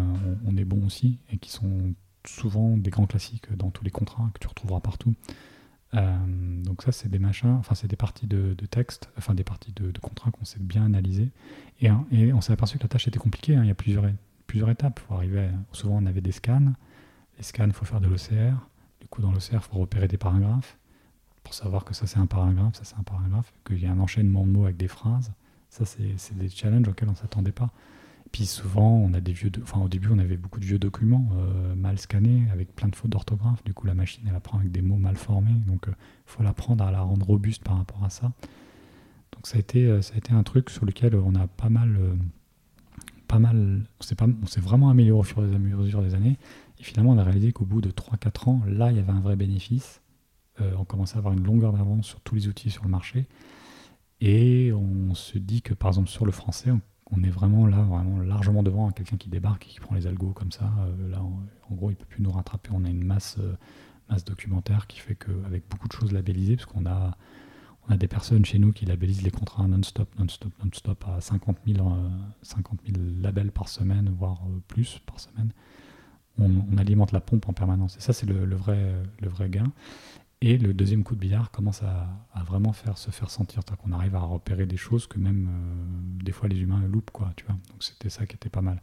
on, 0.46 0.56
est 0.56 0.64
bon 0.64 0.84
aussi 0.86 1.18
et 1.32 1.38
qui 1.38 1.50
sont 1.50 1.94
souvent 2.26 2.76
des 2.76 2.90
grands 2.90 3.06
classiques 3.06 3.54
dans 3.56 3.70
tous 3.70 3.84
les 3.84 3.90
contrats 3.90 4.30
que 4.34 4.40
tu 4.40 4.48
retrouveras 4.48 4.80
partout. 4.80 5.14
Donc 5.92 6.82
ça, 6.82 6.92
c'est 6.92 7.08
des 7.08 7.18
machins, 7.18 7.56
enfin 7.58 7.74
c'est 7.74 7.88
des 7.88 7.96
parties 7.96 8.26
de, 8.26 8.54
texte, 8.70 9.10
enfin 9.18 9.34
des 9.34 9.44
parties 9.44 9.72
de, 9.72 9.90
de 9.90 9.98
contrats 9.98 10.30
qu'on 10.30 10.44
sait 10.44 10.60
bien 10.60 10.84
analyser. 10.84 11.30
Hein, 11.82 12.04
et, 12.12 12.32
on 12.32 12.40
s'est 12.40 12.52
aperçu 12.52 12.78
que 12.78 12.84
la 12.84 12.88
tâche 12.88 13.08
était 13.08 13.18
compliquée. 13.18 13.56
Hein. 13.56 13.64
Il 13.64 13.68
y 13.68 13.72
a 13.72 13.74
plusieurs, 13.74 14.04
plusieurs 14.46 14.70
étapes. 14.70 15.00
Faut 15.00 15.14
arriver 15.14 15.48
souvent, 15.72 15.98
on 16.00 16.06
avait 16.06 16.20
des 16.20 16.32
scans. 16.32 16.72
Les 17.36 17.42
scans, 17.42 17.66
il 17.66 17.72
faut 17.72 17.84
faire 17.84 18.00
de 18.00 18.08
l'OCR. 18.08 18.54
Du 19.00 19.08
coup, 19.08 19.22
dans 19.22 19.32
l'OCR, 19.32 19.54
il 19.54 19.60
faut 19.60 19.78
repérer 19.78 20.08
des 20.08 20.18
paragraphes 20.18 20.76
pour 21.42 21.54
savoir 21.54 21.84
que 21.84 21.94
ça, 21.94 22.06
c'est 22.06 22.18
un 22.18 22.26
paragraphe, 22.26 22.74
ça, 22.74 22.84
c'est 22.84 22.96
un 22.96 23.02
paragraphe, 23.02 23.52
qu'il 23.66 23.82
y 23.82 23.86
a 23.86 23.90
un 23.90 23.98
enchaînement 23.98 24.46
de 24.46 24.52
mots 24.52 24.64
avec 24.64 24.76
des 24.76 24.88
phrases. 24.88 25.32
Ça, 25.68 25.84
c'est 25.84 26.36
des 26.36 26.48
challenges 26.48 26.88
auxquels 26.88 27.08
on 27.08 27.12
ne 27.12 27.16
s'attendait 27.16 27.52
pas. 27.52 27.70
Puis 28.32 28.46
souvent, 28.46 28.92
on 28.92 29.12
a 29.14 29.20
des 29.20 29.32
vieux, 29.32 29.50
enfin 29.62 29.80
au 29.80 29.88
début, 29.88 30.08
on 30.12 30.18
avait 30.18 30.36
beaucoup 30.36 30.60
de 30.60 30.64
vieux 30.64 30.78
documents 30.78 31.28
euh, 31.34 31.74
mal 31.74 31.98
scannés 31.98 32.44
avec 32.52 32.74
plein 32.74 32.88
de 32.88 32.94
fautes 32.94 33.10
d'orthographe. 33.10 33.62
Du 33.64 33.74
coup, 33.74 33.86
la 33.86 33.94
machine, 33.94 34.22
elle 34.28 34.36
apprend 34.36 34.58
avec 34.58 34.70
des 34.70 34.82
mots 34.82 34.96
mal 34.96 35.16
formés. 35.16 35.54
Donc, 35.66 35.84
il 35.86 35.90
euh, 35.90 35.96
faut 36.26 36.42
l'apprendre 36.42 36.84
à 36.84 36.92
la 36.92 37.00
rendre 37.00 37.26
robuste 37.26 37.64
par 37.64 37.76
rapport 37.76 38.04
à 38.04 38.10
ça. 38.10 38.32
Donc 39.32 39.46
ça 39.46 39.56
a 39.56 39.60
été, 39.60 39.86
euh, 39.86 40.02
ça 40.02 40.14
a 40.14 40.18
été 40.18 40.32
un 40.32 40.42
truc 40.42 40.70
sur 40.70 40.84
lequel 40.84 41.16
on 41.16 41.34
a 41.34 41.46
pas 41.48 41.70
mal, 41.70 41.98
pas 43.26 43.38
mal, 43.38 43.82
on 44.00 44.46
s'est 44.46 44.60
vraiment 44.60 44.90
amélioré 44.90 45.20
au 45.20 45.24
fur 45.24 45.42
et 45.44 45.54
à 45.54 45.58
mesure 45.58 46.02
des 46.02 46.14
années. 46.14 46.36
Et 46.78 46.84
finalement, 46.84 47.10
on 47.10 47.18
a 47.18 47.24
réalisé 47.24 47.52
qu'au 47.52 47.64
bout 47.64 47.80
de 47.80 47.90
3-4 47.90 48.48
ans, 48.48 48.62
là, 48.68 48.92
il 48.92 48.96
y 48.96 49.00
avait 49.00 49.12
un 49.12 49.20
vrai 49.20 49.36
bénéfice. 49.36 50.00
On 50.78 50.84
commençait 50.84 51.14
à 51.14 51.18
avoir 51.18 51.32
une 51.32 51.42
longueur 51.42 51.72
d'avance 51.72 52.06
sur 52.06 52.20
tous 52.20 52.34
les 52.34 52.46
outils 52.46 52.70
sur 52.70 52.84
le 52.84 52.90
marché. 52.90 53.26
Et 54.20 54.72
on 54.74 55.14
se 55.14 55.38
dit 55.38 55.62
que, 55.62 55.72
par 55.72 55.88
exemple, 55.88 56.10
sur 56.10 56.26
le 56.26 56.32
français, 56.32 56.70
est 57.22 57.30
vraiment 57.30 57.66
là, 57.66 57.82
vraiment 57.82 58.20
largement 58.20 58.62
devant 58.62 58.90
quelqu'un 58.90 59.16
qui 59.16 59.28
débarque 59.28 59.66
et 59.66 59.68
qui 59.68 59.80
prend 59.80 59.94
les 59.94 60.06
algos 60.06 60.32
comme 60.32 60.52
ça. 60.52 60.70
là, 61.10 61.20
en 61.22 61.74
gros, 61.74 61.90
il 61.90 61.96
peut 61.96 62.06
plus 62.06 62.22
nous 62.22 62.30
rattraper. 62.30 62.70
On 62.72 62.84
a 62.84 62.88
une 62.88 63.04
masse, 63.04 63.38
masse 64.08 64.24
documentaire 64.24 64.86
qui 64.86 65.00
fait 65.00 65.16
qu'avec 65.16 65.64
beaucoup 65.68 65.88
de 65.88 65.92
choses 65.92 66.12
labellisées, 66.12 66.56
parce 66.56 66.66
qu'on 66.66 66.86
a 66.86 67.16
on 67.88 67.96
des 67.96 68.08
personnes 68.08 68.44
chez 68.44 68.58
nous 68.58 68.72
qui 68.72 68.86
labellisent 68.86 69.22
les 69.22 69.30
contrats 69.30 69.66
non-stop, 69.66 70.08
non-stop, 70.18 70.52
non-stop 70.62 71.04
à 71.08 71.20
50 71.20 71.56
000, 71.66 71.78
euh, 71.86 73.20
labels 73.20 73.50
par 73.50 73.68
semaine, 73.68 74.14
voire 74.16 74.42
euh, 74.46 74.60
plus 74.68 75.00
par 75.06 75.18
semaine. 75.18 75.52
On, 76.38 76.78
alimente 76.78 77.12
la 77.12 77.20
pompe 77.20 77.48
en 77.48 77.52
permanence. 77.52 77.96
Et 77.96 78.00
ça, 78.00 78.12
c'est 78.12 78.26
le, 78.26 78.54
vrai, 78.54 78.94
le 79.20 79.28
vrai 79.28 79.50
gain. 79.50 79.72
Et 80.42 80.56
le 80.56 80.72
deuxième 80.72 81.04
coup 81.04 81.14
de 81.14 81.20
billard 81.20 81.50
commence 81.50 81.82
à, 81.82 82.08
vraiment 82.46 82.72
faire, 82.72 82.96
se 82.96 83.10
faire 83.10 83.28
sentir. 83.28 83.60
qu'on 83.82 83.92
arrive 83.92 84.14
à 84.14 84.20
repérer 84.20 84.64
des 84.64 84.78
choses 84.78 85.06
que 85.06 85.18
même 85.18 85.48
euh, 85.48 86.24
des 86.24 86.32
fois 86.32 86.48
les 86.48 86.58
humains 86.58 86.80
loupent. 86.88 87.10
Quoi, 87.10 87.32
tu 87.36 87.44
vois 87.44 87.56
Donc 87.68 87.82
c'était 87.82 88.08
ça 88.08 88.24
qui 88.24 88.36
était 88.36 88.48
pas 88.48 88.62
mal. 88.62 88.80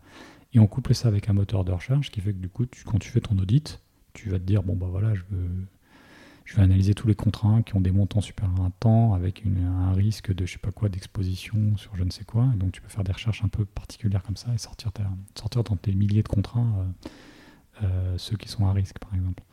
Et 0.53 0.59
on 0.59 0.67
couple 0.67 0.93
ça 0.93 1.07
avec 1.07 1.29
un 1.29 1.33
moteur 1.33 1.65
de 1.65 1.71
recherche 1.71 2.11
qui 2.11 2.21
fait 2.21 2.33
que 2.33 2.37
du 2.39 2.49
coup, 2.49 2.65
quand 2.85 2.99
tu 2.99 3.09
fais 3.09 3.21
ton 3.21 3.37
audit, 3.39 3.81
tu 4.13 4.29
vas 4.29 4.37
te 4.37 4.43
dire, 4.43 4.61
bon 4.61 4.75
bah 4.75 4.87
voilà, 4.89 5.13
je 5.15 6.55
vais 6.55 6.61
analyser 6.61 6.93
tous 6.93 7.07
les 7.07 7.15
contrats 7.15 7.61
qui 7.63 7.75
ont 7.75 7.81
des 7.81 7.91
montants 7.91 8.21
supérieurs 8.21 8.63
à 8.63 8.71
temps, 8.79 9.13
avec 9.13 9.43
un 9.45 9.93
risque 9.93 10.33
de 10.33 10.45
je 10.45 10.53
sais 10.53 10.57
pas 10.59 10.71
quoi 10.71 10.89
d'exposition 10.89 11.75
sur 11.75 11.95
je 11.95 12.03
ne 12.03 12.09
sais 12.09 12.23
quoi. 12.23 12.45
donc 12.55 12.71
tu 12.71 12.81
peux 12.81 12.87
faire 12.87 13.03
des 13.03 13.11
recherches 13.11 13.43
un 13.43 13.49
peu 13.49 13.65
particulières 13.65 14.23
comme 14.23 14.37
ça 14.37 14.53
et 14.53 14.57
sortir, 14.57 14.91
sortir 15.35 15.63
dans 15.63 15.75
tes 15.75 15.93
milliers 15.93 16.23
de 16.23 16.27
contrats 16.27 16.61
euh, 16.61 17.83
euh, 17.83 18.17
ceux 18.17 18.37
qui 18.37 18.47
sont 18.47 18.65
à 18.65 18.73
risque 18.73 18.97
par 18.99 19.13
exemple. 19.13 19.43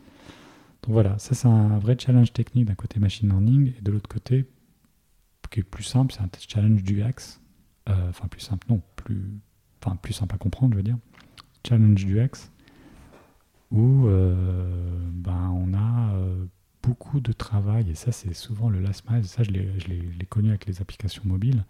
Donc 0.84 0.92
voilà, 0.92 1.18
ça 1.18 1.34
c'est 1.34 1.48
un 1.48 1.78
vrai 1.78 1.96
challenge 1.98 2.34
technique 2.34 2.66
d'un 2.66 2.74
côté 2.74 3.00
machine 3.00 3.28
learning 3.28 3.72
et 3.78 3.80
de 3.80 3.90
l'autre 3.90 4.08
côté, 4.08 4.44
qui 5.50 5.60
est 5.60 5.62
plus 5.62 5.82
simple, 5.84 6.12
c'est 6.12 6.20
un 6.20 6.28
challenge 6.46 6.82
du 6.82 7.02
X. 7.02 7.40
Euh, 7.88 8.10
enfin 8.10 8.28
plus 8.28 8.40
simple, 8.40 8.66
non, 8.68 8.82
plus, 8.94 9.40
plus 10.02 10.12
simple 10.12 10.34
à 10.34 10.38
comprendre, 10.38 10.72
je 10.72 10.76
veux 10.76 10.82
dire. 10.82 10.98
Challenge 11.66 12.04
du 12.04 12.22
X 12.22 12.50
où 13.70 14.06
ben, 14.06 15.50
on 15.54 15.74
a 15.74 16.14
beaucoup 16.82 17.20
de 17.20 17.32
travail, 17.32 17.90
et 17.90 17.94
ça 17.94 18.12
c'est 18.12 18.34
souvent 18.34 18.68
le 18.68 18.80
last 18.80 19.10
mile, 19.10 19.24
ça 19.24 19.42
je 19.42 19.50
l'ai 19.50 20.26
connu 20.28 20.50
avec 20.50 20.66
les 20.66 20.82
applications 20.82 21.22
mobiles, 21.24 21.64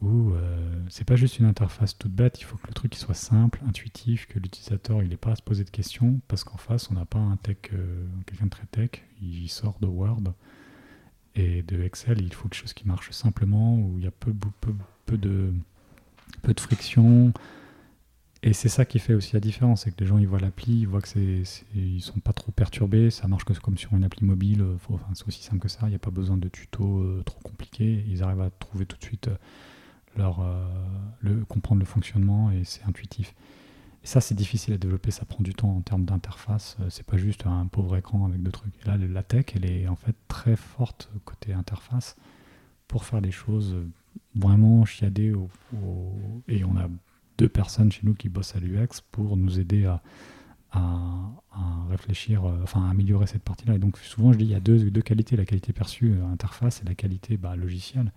où 0.00 0.32
euh, 0.32 0.80
c'est 0.88 1.04
pas 1.04 1.16
juste 1.16 1.38
une 1.38 1.46
interface 1.46 1.98
toute 1.98 2.12
bête, 2.12 2.40
il 2.40 2.44
faut 2.44 2.56
que 2.56 2.68
le 2.68 2.72
truc 2.72 2.94
soit 2.94 3.14
simple, 3.14 3.60
intuitif, 3.66 4.26
que 4.26 4.38
l'utilisateur 4.38 5.02
il 5.02 5.08
n'ait 5.08 5.16
pas 5.16 5.32
à 5.32 5.36
se 5.36 5.42
poser 5.42 5.64
de 5.64 5.70
questions, 5.70 6.20
parce 6.28 6.44
qu'en 6.44 6.56
face 6.56 6.90
on 6.90 6.94
n'a 6.94 7.04
pas 7.04 7.18
un 7.18 7.36
tech, 7.36 7.56
euh, 7.72 8.06
quelqu'un 8.26 8.44
de 8.44 8.50
très 8.50 8.66
tech, 8.66 8.90
il 9.20 9.48
sort 9.48 9.76
de 9.80 9.86
Word 9.86 10.34
et 11.34 11.62
de 11.62 11.82
Excel, 11.82 12.20
il 12.20 12.32
faut 12.32 12.48
quelque 12.48 12.60
chose 12.60 12.74
qui 12.74 12.86
marche 12.86 13.10
simplement, 13.10 13.76
où 13.76 13.98
il 13.98 14.04
y 14.04 14.06
a 14.06 14.12
peu, 14.12 14.32
peu, 14.32 14.72
peu 15.06 15.18
de, 15.18 15.52
peu 16.42 16.54
de 16.54 16.60
friction, 16.60 17.32
et 18.44 18.52
c'est 18.52 18.68
ça 18.68 18.84
qui 18.84 19.00
fait 19.00 19.14
aussi 19.14 19.34
la 19.34 19.40
différence, 19.40 19.82
c'est 19.82 19.90
que 19.90 19.98
les 19.98 20.06
gens 20.06 20.18
ils 20.18 20.28
voient 20.28 20.38
l'appli, 20.38 20.82
ils 20.82 20.86
voient 20.86 21.02
que 21.02 21.08
c'est, 21.08 21.42
ils 21.74 22.00
sont 22.00 22.20
pas 22.20 22.32
trop 22.32 22.52
perturbés, 22.52 23.10
ça 23.10 23.26
marche 23.26 23.42
comme 23.42 23.76
sur 23.76 23.94
une 23.94 24.04
appli 24.04 24.24
mobile, 24.24 24.62
euh, 24.62 24.76
c'est 25.14 25.26
aussi 25.26 25.42
simple 25.42 25.58
que 25.58 25.68
ça, 25.68 25.80
il 25.84 25.88
n'y 25.88 25.96
a 25.96 26.00
pas 26.00 26.12
besoin 26.12 26.36
de 26.36 26.46
tutos 26.46 27.20
trop 27.24 27.40
compliqués, 27.40 28.04
ils 28.08 28.22
arrivent 28.22 28.42
à 28.42 28.50
trouver 28.50 28.86
tout 28.86 28.96
de 28.96 29.02
suite 29.02 29.28
euh, 30.18 30.22
leur, 30.22 30.44
le, 31.20 31.44
comprendre 31.44 31.80
le 31.80 31.86
fonctionnement 31.86 32.50
et 32.50 32.64
c'est 32.64 32.84
intuitif. 32.84 33.34
Et 34.04 34.06
ça 34.06 34.20
c'est 34.20 34.34
difficile 34.34 34.74
à 34.74 34.78
développer, 34.78 35.10
ça 35.10 35.24
prend 35.24 35.42
du 35.42 35.54
temps 35.54 35.70
en 35.70 35.80
termes 35.80 36.04
d'interface, 36.04 36.76
c'est 36.88 37.04
pas 37.04 37.16
juste 37.16 37.46
un 37.46 37.66
pauvre 37.66 37.96
écran 37.96 38.26
avec 38.26 38.42
deux 38.42 38.52
trucs. 38.52 38.72
Et 38.82 38.86
là 38.86 38.96
la 38.96 39.22
tech 39.22 39.46
elle 39.54 39.68
est 39.68 39.88
en 39.88 39.96
fait 39.96 40.14
très 40.28 40.56
forte 40.56 41.10
côté 41.24 41.52
interface 41.52 42.16
pour 42.86 43.04
faire 43.04 43.20
des 43.20 43.32
choses 43.32 43.76
vraiment 44.34 44.84
chiadées 44.84 45.34
et 46.48 46.64
on 46.64 46.76
a 46.76 46.88
deux 47.38 47.48
personnes 47.48 47.90
chez 47.90 48.00
nous 48.02 48.14
qui 48.14 48.28
bossent 48.28 48.56
à 48.56 48.60
l'UX 48.60 49.00
pour 49.12 49.36
nous 49.36 49.58
aider 49.60 49.84
à, 49.86 50.02
réfléchir, 51.88 52.44
euh, 52.44 52.60
enfin 52.62 52.86
à 52.86 52.90
améliorer 52.90 53.26
cette 53.26 53.42
partie-là. 53.42 53.74
Et 53.74 53.78
donc 53.78 53.96
souvent 53.98 54.32
je 54.32 54.38
dis 54.38 54.44
il 54.44 54.50
y 54.50 54.54
a 54.54 54.60
deux, 54.60 54.90
deux 54.90 55.00
qualités, 55.00 55.36
la 55.36 55.46
qualité 55.46 55.72
perçue 55.72 56.12
euh, 56.12 56.32
interface 56.32 56.82
et 56.82 56.84
la 56.84 56.94
qualité 56.94 57.36
bah, 57.36 57.56
logicielle. 57.56 58.12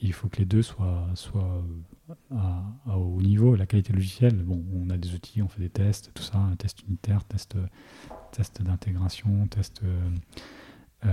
Il 0.00 0.12
faut 0.12 0.28
que 0.28 0.38
les 0.38 0.44
deux 0.44 0.62
soient, 0.62 1.08
soient 1.14 1.64
à, 2.30 2.98
haut 2.98 3.20
niveau. 3.20 3.56
La 3.56 3.66
qualité 3.66 3.92
logicielle, 3.92 4.36
bon, 4.36 4.64
on 4.74 4.90
a 4.90 4.96
des 4.96 5.14
outils, 5.14 5.42
on 5.42 5.48
fait 5.48 5.60
des 5.60 5.70
tests, 5.70 6.12
tout 6.14 6.22
ça, 6.22 6.48
test 6.58 6.82
unitaire, 6.82 7.24
test, 7.24 7.56
test 8.32 8.62
d'intégration, 8.62 9.46
test 9.48 9.82
euh, 11.04 11.12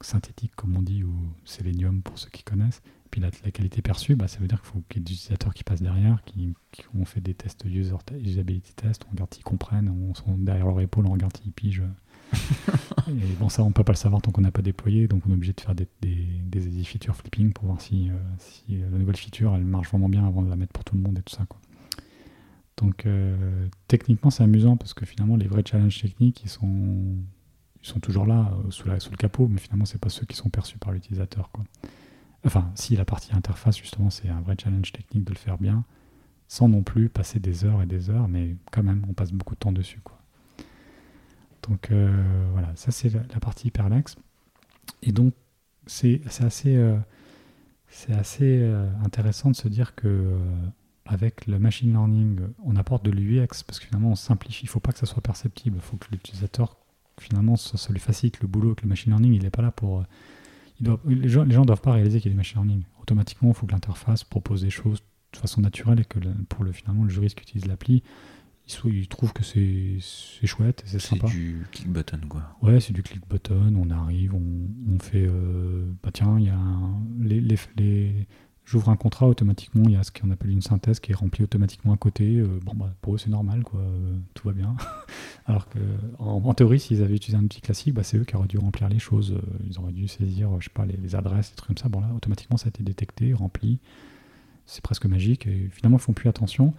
synthétique 0.00 0.54
comme 0.56 0.76
on 0.76 0.82
dit, 0.82 1.04
ou 1.04 1.14
Selenium 1.44 2.02
pour 2.02 2.18
ceux 2.18 2.30
qui 2.30 2.42
connaissent. 2.42 2.82
Puis 3.10 3.20
la, 3.20 3.30
qualité 3.30 3.82
perçue, 3.82 4.16
bah, 4.16 4.26
ça 4.26 4.38
veut 4.38 4.48
dire 4.48 4.60
qu'il 4.62 4.70
faut 4.70 4.82
qu'il 4.88 5.00
y 5.00 5.02
ait 5.02 5.04
des 5.04 5.12
utilisateurs 5.12 5.52
qui 5.52 5.64
passent 5.64 5.82
derrière, 5.82 6.22
qui, 6.24 6.54
ont 6.94 7.04
fait 7.04 7.20
des 7.20 7.34
tests 7.34 7.64
user 7.66 7.94
usability 8.18 8.74
test, 8.74 9.04
on 9.06 9.10
regarde 9.10 9.34
s'ils 9.34 9.44
comprennent, 9.44 9.90
on 9.90 10.14
sont 10.14 10.38
derrière 10.38 10.66
leur 10.66 10.80
épaule, 10.80 11.06
on 11.06 11.12
regarde 11.12 11.36
s'ils 11.36 11.52
pigent. 11.52 11.82
Et 13.08 13.34
bon, 13.38 13.48
ça, 13.48 13.62
on 13.62 13.72
peut 13.72 13.84
pas 13.84 13.92
le 13.92 13.96
savoir 13.98 14.22
tant 14.22 14.30
qu'on 14.30 14.40
n'a 14.40 14.50
pas 14.50 14.62
déployé, 14.62 15.08
donc 15.08 15.22
on 15.26 15.30
est 15.30 15.34
obligé 15.34 15.52
de 15.52 15.60
faire 15.60 15.74
des, 15.74 15.88
des, 16.00 16.84
feature 16.84 17.14
flipping 17.16 17.52
pour 17.52 17.66
voir 17.66 17.80
si, 17.80 18.10
euh, 18.10 18.14
si 18.38 18.78
la 18.78 18.98
nouvelle 18.98 19.16
feature 19.16 19.54
elle 19.54 19.64
marche 19.64 19.88
vraiment 19.88 20.08
bien 20.08 20.26
avant 20.26 20.42
de 20.42 20.50
la 20.50 20.56
mettre 20.56 20.72
pour 20.72 20.84
tout 20.84 20.96
le 20.96 21.02
monde 21.02 21.18
et 21.18 21.22
tout 21.22 21.34
ça. 21.34 21.44
Quoi. 21.46 21.58
Donc 22.76 23.06
euh, 23.06 23.68
techniquement, 23.88 24.30
c'est 24.30 24.42
amusant 24.42 24.76
parce 24.76 24.94
que 24.94 25.06
finalement, 25.06 25.36
les 25.36 25.46
vrais 25.46 25.62
challenges 25.64 26.00
techniques, 26.00 26.42
ils 26.44 26.50
sont, 26.50 27.16
ils 27.82 27.88
sont 27.88 28.00
toujours 28.00 28.26
là 28.26 28.52
euh, 28.52 28.70
sous, 28.70 28.88
la, 28.88 29.00
sous 29.00 29.10
le 29.10 29.16
capot, 29.16 29.48
mais 29.48 29.58
finalement, 29.58 29.84
c'est 29.84 30.00
pas 30.00 30.08
ceux 30.08 30.26
qui 30.26 30.36
sont 30.36 30.50
perçus 30.50 30.78
par 30.78 30.92
l'utilisateur. 30.92 31.50
Enfin, 32.44 32.70
si 32.74 32.96
la 32.96 33.04
partie 33.04 33.34
interface, 33.34 33.78
justement, 33.78 34.10
c'est 34.10 34.28
un 34.28 34.40
vrai 34.40 34.56
challenge 34.60 34.90
technique 34.92 35.24
de 35.24 35.30
le 35.30 35.38
faire 35.38 35.58
bien, 35.58 35.84
sans 36.48 36.68
non 36.68 36.82
plus 36.82 37.08
passer 37.08 37.38
des 37.38 37.64
heures 37.64 37.82
et 37.82 37.86
des 37.86 38.10
heures, 38.10 38.28
mais 38.28 38.56
quand 38.72 38.82
même, 38.82 39.04
on 39.08 39.12
passe 39.12 39.32
beaucoup 39.32 39.54
de 39.54 39.60
temps 39.60 39.72
dessus. 39.72 40.00
Quoi. 40.02 40.21
Donc 41.68 41.90
euh, 41.90 42.48
voilà, 42.52 42.72
ça 42.74 42.90
c'est 42.90 43.10
la, 43.10 43.40
partie 43.40 43.68
hyperlex. 43.68 44.16
Et 45.02 45.12
donc, 45.12 45.34
c'est 45.86 46.20
assez. 46.40 46.76
Euh, 46.76 46.96
c'est 47.92 48.14
assez 48.14 48.58
euh, 48.62 48.90
intéressant 49.04 49.50
de 49.50 49.56
se 49.56 49.68
dire 49.68 49.94
que 49.94 50.08
euh, 50.08 50.38
avec 51.04 51.46
le 51.46 51.58
machine 51.58 51.90
learning, 51.90 52.40
on 52.64 52.74
apporte 52.76 53.04
de 53.04 53.10
l'UX 53.10 53.62
parce 53.66 53.78
que 53.78 53.86
finalement 53.86 54.10
on 54.10 54.14
simplifie. 54.14 54.64
Il 54.64 54.68
ne 54.68 54.70
faut 54.70 54.80
pas 54.80 54.92
que 54.92 54.98
ça 54.98 55.06
soit 55.06 55.22
perceptible. 55.22 55.76
Il 55.76 55.82
faut 55.82 55.98
que 55.98 56.06
l'utilisateur, 56.10 56.78
finalement, 57.20 57.56
ça, 57.56 57.92
lui 57.92 58.00
facilite 58.00 58.40
le 58.40 58.48
boulot. 58.48 58.74
Que 58.74 58.82
le 58.82 58.88
machine 58.88 59.12
learning, 59.12 59.34
il 59.34 59.42
n'est 59.42 59.50
pas 59.50 59.62
là 59.62 59.70
pour. 59.70 60.00
Euh, 60.00 60.04
il 60.80 60.86
doit, 60.86 61.00
les 61.06 61.28
gens 61.28 61.44
ne 61.44 61.66
doivent 61.66 61.82
pas 61.82 61.92
réaliser 61.92 62.20
qu'il 62.20 62.30
y 62.30 62.32
a 62.32 62.34
du 62.34 62.38
machine 62.38 62.56
learning. 62.56 62.82
Automatiquement, 63.02 63.50
il 63.50 63.54
faut 63.54 63.66
que 63.66 63.72
l'interface 63.72 64.24
propose 64.24 64.62
des 64.62 64.70
choses 64.70 65.02
de 65.34 65.38
façon 65.38 65.60
naturelle 65.60 66.00
et 66.00 66.04
que 66.04 66.18
pour 66.48 66.64
le, 66.64 66.72
finalement 66.72 67.04
le 67.04 67.10
juriste 67.10 67.36
qui 67.36 67.42
utilise 67.42 67.66
l'appli, 67.66 68.02
il, 68.84 69.08
trouve 69.08 69.32
que 69.32 69.42
c'est 69.42 69.98
chouette 70.46 70.82
et 70.86 70.88
c'est 70.88 70.98
sympa. 70.98 71.26
C'est 71.28 71.34
du 71.34 71.66
click 71.70 71.88
button 71.88 72.20
quoi. 72.28 72.42
Ouais, 72.62 72.80
c'est 72.80 72.92
du 72.92 73.02
click 73.02 73.26
button. 73.28 73.74
On 73.76 73.90
arrive, 73.90 74.34
on, 74.34 74.98
fait. 74.98 75.26
Euh, 75.26 75.84
bah 76.02 76.10
tiens, 76.12 76.38
il 76.38 76.46
y 76.46 76.50
a 76.50 76.58
les, 77.20 77.40
les, 77.40 77.56
les 77.76 78.26
J'ouvre 78.64 78.90
un 78.90 78.96
contrat 78.96 79.26
automatiquement, 79.26 79.82
il 79.86 79.92
y 79.92 79.96
a 79.96 80.04
ce 80.04 80.12
qu'on 80.12 80.30
appelle 80.30 80.50
une 80.50 80.62
synthèse 80.62 81.00
qui 81.00 81.10
est 81.10 81.14
remplie 81.14 81.42
automatiquement 81.42 81.92
à 81.92 81.96
côté. 81.96 82.38
Euh, 82.38 82.60
bon, 82.64 82.74
bah, 82.74 82.94
pour 83.00 83.14
eux, 83.14 83.18
c'est 83.18 83.28
normal, 83.28 83.64
quoi. 83.64 83.80
Euh, 83.80 84.16
tout 84.34 84.46
va 84.46 84.54
bien. 84.54 84.76
Alors 85.46 85.68
que, 85.68 85.80
en, 86.20 86.54
théorie, 86.54 86.78
s'ils 86.78 87.02
avaient 87.02 87.16
utilisé 87.16 87.36
un 87.36 87.44
outil 87.44 87.60
classique, 87.60 87.92
bah, 87.92 88.04
c'est 88.04 88.18
eux 88.18 88.24
qui 88.24 88.36
auraient 88.36 88.46
dû 88.46 88.58
remplir 88.58 88.88
les 88.88 89.00
choses. 89.00 89.36
ils 89.68 89.78
auraient 89.80 89.92
dû 89.92 90.06
saisir, 90.06 90.48
je 90.60 90.66
sais 90.66 90.72
pas, 90.72 90.86
les, 90.86 91.16
adresses, 91.16 91.50
des 91.50 91.56
trucs 91.56 91.68
comme 91.68 91.76
ça. 91.76 91.88
Bon, 91.88 92.00
là, 92.00 92.08
automatiquement, 92.14 92.56
ça 92.56 92.66
a 92.66 92.68
été 92.68 92.84
détecté, 92.84 93.34
rempli. 93.34 93.80
C'est 94.64 94.82
presque 94.82 95.06
magique. 95.06 95.48
Et 95.48 95.68
finalement, 95.72 95.98
ils 95.98 96.02
font 96.02 96.12
plus 96.12 96.28
attention. 96.28 96.72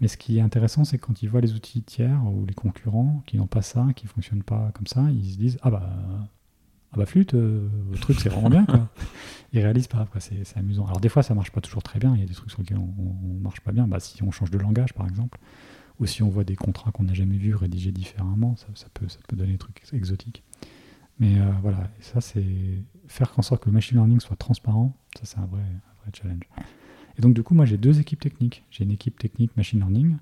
Mais 0.00 0.08
ce 0.08 0.16
qui 0.16 0.38
est 0.38 0.40
intéressant, 0.40 0.84
c'est 0.84 0.98
quand 0.98 1.22
ils 1.22 1.28
voient 1.28 1.40
les 1.40 1.54
outils 1.54 1.82
tiers 1.82 2.20
ou 2.24 2.46
les 2.46 2.54
concurrents 2.54 3.22
qui 3.26 3.36
n'ont 3.36 3.46
pas 3.46 3.62
ça, 3.62 3.88
qui 3.96 4.06
ne 4.06 4.10
fonctionnent 4.10 4.42
pas 4.42 4.70
comme 4.74 4.86
ça, 4.86 5.02
ils 5.10 5.32
se 5.32 5.38
disent 5.38 5.58
Ah 5.62 5.70
bah, 5.70 5.90
ah 6.92 6.96
bah 6.96 7.06
flûte, 7.06 7.34
euh, 7.34 7.68
le 7.90 7.98
truc 7.98 8.18
c'est 8.18 8.28
vraiment 8.28 8.48
bien. 8.48 8.64
Quoi. 8.64 8.88
Ils 9.52 9.60
réalisent 9.60 9.88
pas, 9.88 10.06
c'est 10.18 10.56
amusant. 10.56 10.86
Alors 10.86 11.00
des 11.00 11.08
fois 11.08 11.22
ça 11.22 11.34
marche 11.34 11.50
pas 11.50 11.60
toujours 11.60 11.82
très 11.82 11.98
bien, 11.98 12.14
il 12.14 12.20
y 12.20 12.22
a 12.22 12.26
des 12.26 12.34
trucs 12.34 12.50
sur 12.50 12.60
lesquels 12.60 12.78
on, 12.78 13.34
ne 13.34 13.40
marche 13.40 13.60
pas 13.60 13.72
bien. 13.72 13.86
Bah, 13.86 14.00
si 14.00 14.22
on 14.22 14.30
change 14.30 14.50
de 14.50 14.58
langage 14.58 14.94
par 14.94 15.06
exemple, 15.06 15.38
ou 16.00 16.06
si 16.06 16.22
on 16.22 16.28
voit 16.28 16.44
des 16.44 16.56
contrats 16.56 16.90
qu'on 16.90 17.04
n'a 17.04 17.14
jamais 17.14 17.36
vus 17.36 17.54
rédigés 17.54 17.92
différemment, 17.92 18.56
ça, 18.56 18.86
peut, 18.94 19.08
ça 19.08 19.18
peut 19.26 19.36
donner 19.36 19.52
des 19.52 19.58
trucs 19.58 19.82
exotiques. 19.92 20.44
Mais 21.18 21.40
euh, 21.40 21.50
voilà, 21.60 21.90
ça 22.00 22.20
c'est 22.20 22.44
faire 23.06 23.32
en 23.36 23.42
sorte 23.42 23.64
que 23.64 23.68
le 23.68 23.74
machine 23.74 23.96
learning 23.96 24.20
soit 24.20 24.36
transparent, 24.36 24.96
ça 25.18 25.24
c'est 25.24 25.38
un 25.38 25.46
vrai, 25.46 25.60
un 25.60 26.02
vrai 26.02 26.10
challenge. 26.12 26.48
Et 27.18 27.22
donc, 27.22 27.34
du 27.34 27.42
coup, 27.42 27.54
moi, 27.54 27.64
j'ai 27.64 27.76
deux 27.76 27.98
équipes 27.98 28.20
techniques. 28.20 28.64
J'ai 28.70 28.84
une 28.84 28.92
équipe 28.92 29.18
technique 29.18 29.56
machine 29.56 29.80
learning, 29.80 30.16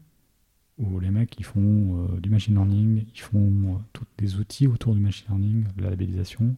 où 0.78 0.98
les 0.98 1.10
mecs, 1.10 1.39
ils 1.39 1.44
font 1.44 1.60
euh, 1.60 2.20
du 2.20 2.31
machine 2.31 2.55
learning, 2.55 3.05
ils 3.14 3.20
font 3.20 3.74
euh, 3.74 3.78
tous 3.93 4.06
des 4.16 4.36
outils 4.36 4.66
autour 4.66 4.94
du 4.94 5.01
machine 5.01 5.27
learning, 5.28 5.66
de 5.77 5.82
la 5.82 5.90
labellisation. 5.90 6.56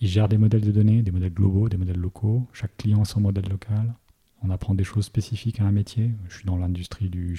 Ils 0.00 0.08
gèrent 0.08 0.28
des 0.28 0.38
modèles 0.38 0.62
de 0.62 0.70
données, 0.70 1.02
des 1.02 1.10
modèles 1.10 1.34
globaux, 1.34 1.68
des 1.68 1.76
modèles 1.76 1.98
locaux. 1.98 2.46
Chaque 2.52 2.76
client 2.76 3.02
a 3.02 3.04
son 3.04 3.20
modèle 3.20 3.48
local. 3.48 3.94
On 4.42 4.50
apprend 4.50 4.74
des 4.74 4.84
choses 4.84 5.06
spécifiques 5.06 5.60
à 5.60 5.64
un 5.64 5.72
métier. 5.72 6.12
Je 6.28 6.36
suis 6.36 6.44
dans 6.44 6.58
l'industrie 6.58 7.08
du, 7.08 7.36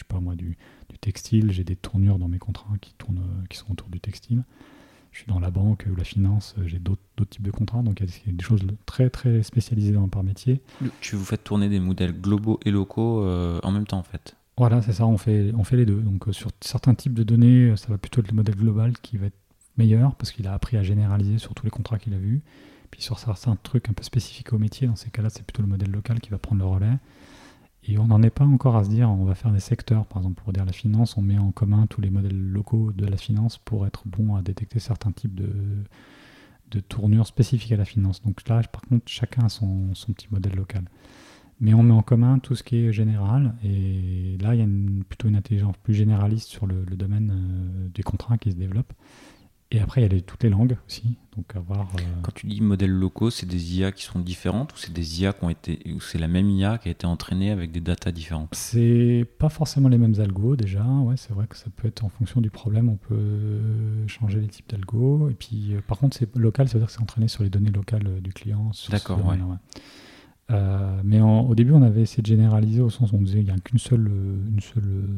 textile. 0.99 1.51
J'ai 1.51 1.63
des 1.63 1.75
tournures 1.75 2.17
dans 2.17 2.27
mes 2.27 2.39
contrats 2.39 2.75
qui 2.81 2.95
qui 3.49 3.57
sont 3.57 3.71
autour 3.71 3.87
du 3.89 3.99
textile 3.99 4.43
je 5.11 5.19
suis 5.19 5.27
dans 5.27 5.39
la 5.39 5.51
banque 5.51 5.85
ou 5.91 5.95
la 5.95 6.03
finance, 6.03 6.55
euh, 6.57 6.67
j'ai 6.67 6.79
d'autres 6.79 7.01
types 7.29 7.43
de 7.43 7.51
contrats, 7.51 7.81
donc 7.81 7.99
il 7.99 8.07
y 8.07 8.29
a 8.29 8.31
des 8.31 8.43
choses 8.43 8.61
très 8.85 9.09
très 9.09 9.43
spécialisées 9.43 9.93
dans, 9.93 10.07
par 10.07 10.23
métier. 10.23 10.61
Tu 11.01 11.15
vous 11.15 11.25
faites 11.25 11.43
tourner 11.43 11.69
des 11.69 11.79
modèles 11.79 12.13
globaux 12.13 12.59
et 12.65 12.71
locaux 12.71 13.23
euh, 13.23 13.59
en 13.63 13.71
même 13.71 13.87
temps 13.87 13.99
en 13.99 14.03
fait 14.03 14.35
Voilà, 14.57 14.81
c'est 14.81 14.93
ça, 14.93 15.05
on 15.05 15.17
fait, 15.17 15.51
on 15.57 15.63
fait 15.63 15.77
les 15.77 15.85
deux. 15.85 16.01
Donc 16.01 16.27
euh, 16.27 16.33
sur 16.33 16.51
certains 16.61 16.93
types 16.93 17.13
de 17.13 17.23
données, 17.23 17.75
ça 17.77 17.87
va 17.89 17.97
plutôt 17.97 18.21
être 18.21 18.29
le 18.29 18.35
modèle 18.35 18.55
global 18.55 18.93
qui 19.01 19.17
va 19.17 19.27
être 19.27 19.37
meilleur 19.77 20.15
parce 20.15 20.31
qu'il 20.31 20.47
a 20.47 20.53
appris 20.53 20.77
à 20.77 20.83
généraliser 20.83 21.37
sur 21.37 21.53
tous 21.53 21.65
les 21.65 21.71
contrats 21.71 21.99
qu'il 21.99 22.13
a 22.13 22.17
vus. 22.17 22.41
Puis 22.91 23.01
sur 23.01 23.19
certains 23.19 23.55
trucs 23.55 23.89
un 23.89 23.93
peu 23.93 24.03
spécifiques 24.03 24.53
au 24.53 24.57
métier, 24.57 24.87
dans 24.87 24.95
ces 24.95 25.09
cas-là, 25.09 25.29
c'est 25.29 25.43
plutôt 25.43 25.61
le 25.61 25.67
modèle 25.67 25.91
local 25.91 26.19
qui 26.19 26.29
va 26.29 26.37
prendre 26.37 26.61
le 26.61 26.67
relais. 26.67 26.97
Et 27.87 27.97
on 27.97 28.07
n'en 28.07 28.21
est 28.21 28.29
pas 28.29 28.43
encore 28.43 28.75
à 28.75 28.83
se 28.83 28.89
dire, 28.89 29.09
on 29.09 29.23
va 29.23 29.33
faire 29.33 29.51
des 29.51 29.61
secteurs, 29.61 30.05
par 30.05 30.17
exemple 30.21 30.41
pour 30.41 30.51
dire 30.51 30.65
la 30.65 30.73
finance, 30.73 31.15
on 31.17 31.21
met 31.21 31.37
en 31.37 31.51
commun 31.51 31.87
tous 31.87 32.01
les 32.01 32.09
modèles 32.09 32.37
locaux 32.37 32.91
de 32.91 33.05
la 33.05 33.15
finance 33.15 33.57
pour 33.57 33.87
être 33.87 34.03
bon 34.05 34.35
à 34.35 34.41
détecter 34.41 34.79
certains 34.79 35.11
types 35.11 35.35
de, 35.35 35.49
tournures 36.89 37.25
spécifiques 37.25 37.71
à 37.71 37.77
la 37.77 37.85
finance. 37.85 38.21
Donc 38.21 38.47
là, 38.49 38.61
par 38.63 38.81
contre, 38.81 39.07
chacun 39.07 39.45
a 39.45 39.49
son, 39.49 39.95
son, 39.95 40.11
petit 40.11 40.27
modèle 40.29 40.55
local. 40.55 40.83
Mais 41.59 41.73
on 41.73 41.81
met 41.81 41.93
en 41.93 42.03
commun 42.03 42.39
tout 42.39 42.55
ce 42.55 42.61
qui 42.61 42.77
est 42.77 42.91
général, 42.91 43.55
et 43.63 44.37
là, 44.41 44.53
il 44.53 44.59
y 44.59 44.63
a 44.63 44.67
plutôt 45.07 45.27
une 45.29 45.37
intelligence 45.37 45.75
plus 45.77 45.95
généraliste 45.95 46.49
sur 46.49 46.67
le, 46.67 46.83
domaine 46.83 47.31
euh, 47.31 47.89
des 47.95 48.03
contrats 48.03 48.37
qui 48.37 48.51
se 48.51 48.57
développe. 48.57 48.93
Et 49.71 49.81
après, 49.81 50.01
il 50.01 50.13
y 50.13 50.17
a 50.17 50.21
toutes 50.21 50.43
les 50.43 50.49
langues 50.49 50.77
aussi. 50.87 51.17
Donc 51.35 51.53
avoir, 51.55 51.81
euh, 51.81 52.01
Quand 52.23 52.33
tu 52.33 52.47
dis 52.47 52.61
modèles 52.61 52.91
locaux, 52.91 53.29
c'est 53.29 53.45
des 53.45 53.77
IA 53.77 53.91
qui 53.91 54.03
sont 54.03 54.19
différentes 54.19 54.73
ou 54.73 54.77
c'est 54.77 54.93
des 54.93 55.21
IA 55.21 55.33
qui 55.33 55.43
ont 55.43 55.49
été, 55.49 55.79
ou 55.93 55.99
c'est 55.99 56.17
la 56.17 56.29
même 56.29 56.49
IA 56.49 56.77
qui 56.77 56.87
a 56.87 56.91
été 56.91 57.05
entraînée 57.05 57.51
avec 57.51 57.71
des 57.71 57.81
datas 57.81 58.11
différentes? 58.11 58.49
C'est 58.53 59.25
pas 59.37 59.49
forcément 59.49 59.89
les 59.89 59.97
mêmes 59.97 60.19
algos 60.19 60.55
déjà. 60.55 60.85
Ouais, 60.85 61.17
c'est 61.17 61.33
vrai 61.33 61.47
que 61.47 61.57
ça 61.57 61.65
peut 61.75 61.87
être 61.87 62.05
en 62.05 62.09
fonction 62.09 62.39
du 62.39 62.49
problème, 62.49 62.87
on 62.87 62.95
peut 62.95 64.07
changer 64.07 64.39
les 64.39 64.47
types 64.47 64.69
d'algos. 64.69 65.29
Et 65.29 65.33
puis, 65.33 65.73
euh, 65.73 65.81
par 65.85 65.99
contre, 65.99 66.15
c'est 66.17 66.33
local, 66.37 66.69
c'est-à-dire 66.69 66.87
que 66.87 66.93
c'est 66.93 67.01
entraîné 67.01 67.27
sur 67.27 67.43
les 67.43 67.49
données 67.49 67.71
locales 67.71 68.07
euh, 68.07 68.21
du 68.21 68.31
client. 68.31 68.71
D'accord, 68.89 69.19
ouais. 69.25 69.37
mais 71.03 71.19
au 71.19 71.55
début, 71.55 71.73
on 71.73 71.83
avait 71.83 72.03
essayé 72.03 72.23
de 72.23 72.27
généraliser 72.27 72.81
au 72.81 72.89
sens 72.89 73.11
où 73.11 73.17
on 73.17 73.21
disait 73.21 73.39
qu'il 73.39 73.53
n'y 73.53 73.59
a 73.59 73.59
qu'une 73.59 73.79
seule, 73.79 74.07
une 74.07 74.61
seule, 74.61 75.09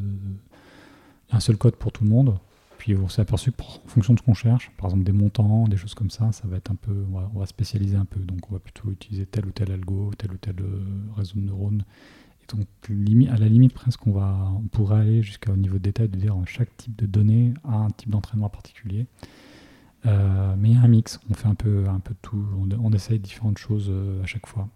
un 1.31 1.39
seul 1.39 1.55
code 1.55 1.75
pour 1.75 1.91
tout 1.91 2.03
le 2.03 2.09
monde. 2.09 2.39
Puis 2.79 2.95
on 2.95 3.09
s'est 3.09 3.21
aperçu 3.21 3.51
qu'en 3.51 3.65
fonction 3.87 4.13
de 4.13 4.19
ce 4.19 4.23
qu'on 4.23 4.33
cherche, 4.33 4.71
par 4.77 4.85
exemple 4.85 5.03
des 5.03 5.11
montants, 5.11 5.67
des 5.67 5.75
choses 5.75 5.93
comme 5.93 6.09
ça, 6.09 6.31
ça 6.31 6.47
va 6.47 6.55
être 6.55 6.71
un 6.71 6.75
peu, 6.75 7.05
on 7.13 7.37
va, 7.37 7.45
spécialiser 7.45 7.97
un 7.97 8.05
peu. 8.05 8.21
Donc 8.21 8.49
on 8.49 8.53
va 8.53 8.59
plutôt 8.59 8.89
utiliser 8.89 9.25
tel 9.25 9.45
ou 9.45 9.51
tel 9.51 9.69
algo, 9.73 10.11
tel 10.17 10.31
ou 10.31 10.37
tel 10.37 10.55
euh, 10.61 10.79
réseau 11.17 11.35
de 11.35 11.41
neurones. 11.41 11.83
Et 12.41 12.55
donc 12.55 12.67
à 13.29 13.37
la 13.37 13.49
limite 13.49 13.73
presque, 13.73 14.07
on, 14.07 14.13
va, 14.13 14.49
on 14.55 14.67
pourrait 14.69 15.01
aller 15.01 15.21
jusqu'au 15.21 15.57
niveau 15.57 15.73
de 15.73 15.83
détail 15.83 16.07
de 16.07 16.17
dire 16.17 16.33
chaque 16.45 16.75
type 16.77 16.95
de 16.95 17.05
données 17.05 17.53
a 17.65 17.75
un 17.75 17.89
type 17.89 18.11
d'entraînement 18.11 18.49
particulier. 18.49 19.07
Euh, 20.05 20.55
mais 20.57 20.69
il 20.69 20.75
y 20.75 20.77
a 20.77 20.81
un 20.81 20.87
mix, 20.87 21.19
on 21.29 21.33
fait 21.33 21.49
un 21.49 21.55
peu, 21.55 21.83
un 21.89 21.99
peu 21.99 22.15
tout, 22.21 22.45
on, 22.81 22.93
essaye 22.93 23.19
différentes 23.19 23.57
choses 23.57 23.89
euh, 23.89 24.23
à 24.23 24.25
chaque 24.25 24.47
fois. 24.47 24.69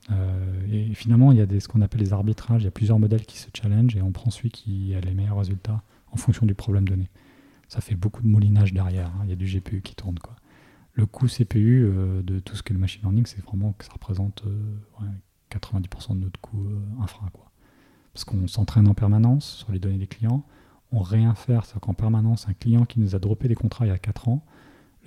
et 0.69 0.93
finalement, 0.93 1.31
il 1.31 1.37
y 1.37 1.41
a 1.41 1.59
ce 1.61 1.69
qu'on 1.69 1.79
appelle 1.79 2.01
les 2.01 2.11
arbitrages, 2.11 2.63
il 2.63 2.65
y 2.65 2.67
a 2.67 2.71
plusieurs 2.71 2.99
modèles 2.99 3.25
qui 3.25 3.37
se 3.37 3.47
challenge 3.53 3.95
et 3.95 4.01
on 4.01 4.11
prend 4.11 4.29
celui 4.29 4.49
qui 4.49 4.93
a 4.93 4.99
les 4.99 5.13
meilleurs 5.13 5.37
résultats 5.37 5.81
en 6.11 6.17
fonction 6.17 6.45
du 6.45 6.53
problème 6.53 6.85
donné 6.85 7.07
ça 7.73 7.81
fait 7.81 7.95
beaucoup 7.95 8.21
de 8.21 8.27
moulinage 8.27 8.71
derrière. 8.71 9.07
Hein. 9.07 9.21
Il 9.23 9.29
y 9.31 9.33
a 9.33 9.35
du 9.35 9.45
GPU 9.45 9.81
qui 9.81 9.95
tourne. 9.95 10.19
Quoi. 10.19 10.35
Le 10.93 11.07
coût 11.07 11.25
CPU 11.25 11.85
euh, 11.85 12.21
de 12.21 12.37
tout 12.37 12.55
ce 12.55 12.61
que 12.61 12.71
le 12.71 12.77
machine 12.77 13.01
learning, 13.01 13.25
c'est 13.25 13.43
vraiment 13.43 13.73
que 13.73 13.83
ça 13.83 13.91
représente 13.93 14.43
90% 15.49 16.11
euh, 16.11 16.13
de 16.13 16.19
notre 16.19 16.39
coût 16.39 16.67
euh, 16.67 17.03
infra. 17.03 17.27
Quoi. 17.33 17.51
Parce 18.13 18.25
qu'on 18.25 18.47
s'entraîne 18.47 18.87
en 18.87 18.93
permanence 18.93 19.55
sur 19.57 19.71
les 19.71 19.79
données 19.79 19.97
des 19.97 20.05
clients, 20.05 20.45
on 20.91 20.99
réinfère, 20.99 21.65
c'est-à-dire 21.65 21.81
qu'en 21.81 21.95
permanence, 21.95 22.47
un 22.47 22.53
client 22.53 22.85
qui 22.85 22.99
nous 22.99 23.15
a 23.15 23.19
droppé 23.19 23.47
des 23.47 23.55
contrats 23.55 23.87
il 23.87 23.89
y 23.89 23.91
a 23.91 23.97
4 23.97 24.29
ans, 24.29 24.45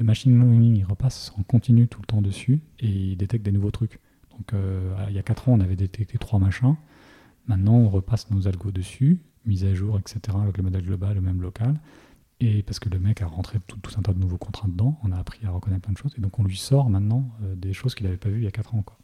le 0.00 0.04
machine 0.04 0.36
learning 0.36 0.74
il 0.74 0.84
repasse 0.84 1.32
en 1.38 1.44
continu 1.44 1.86
tout 1.86 2.00
le 2.00 2.06
temps 2.06 2.20
dessus 2.20 2.60
et 2.80 2.88
il 2.88 3.16
détecte 3.16 3.44
des 3.44 3.52
nouveaux 3.52 3.70
trucs. 3.70 4.00
Donc 4.32 4.52
il 5.08 5.14
y 5.14 5.18
a 5.18 5.22
4 5.22 5.48
ans, 5.48 5.52
on 5.52 5.60
avait 5.60 5.76
détecté 5.76 6.18
trois 6.18 6.40
machins. 6.40 6.74
Maintenant, 7.46 7.74
on 7.74 7.88
repasse 7.88 8.28
nos 8.30 8.48
algos 8.48 8.72
dessus, 8.72 9.20
mise 9.46 9.64
à 9.64 9.72
jour, 9.72 9.98
etc., 9.98 10.36
avec 10.42 10.56
le 10.56 10.64
modèle 10.64 10.84
global, 10.84 11.14
le 11.14 11.20
même 11.20 11.40
local. 11.40 11.80
Et 12.40 12.62
parce 12.62 12.78
que 12.78 12.90
le 12.90 12.98
mec 12.98 13.22
a 13.22 13.26
rentré 13.26 13.58
tout, 13.66 13.78
un 13.96 14.02
tas 14.02 14.12
de 14.12 14.18
nouveaux 14.18 14.36
contrats 14.36 14.68
dedans, 14.68 14.98
on 15.02 15.10
a 15.10 15.16
appris 15.16 15.44
à 15.46 15.50
reconnaître 15.50 15.82
plein 15.82 15.92
de 15.92 15.98
choses, 15.98 16.14
et 16.18 16.20
donc 16.20 16.38
on 16.38 16.44
lui 16.44 16.56
sort 16.56 16.90
maintenant 16.90 17.30
euh, 17.42 17.54
des 17.54 17.72
choses 17.72 17.94
qu'il 17.94 18.04
n'avait 18.04 18.18
pas 18.18 18.28
vues 18.28 18.40
il 18.40 18.44
y 18.44 18.48
a 18.48 18.50
4 18.50 18.74
ans. 18.74 18.82
Quoi. 18.82 18.98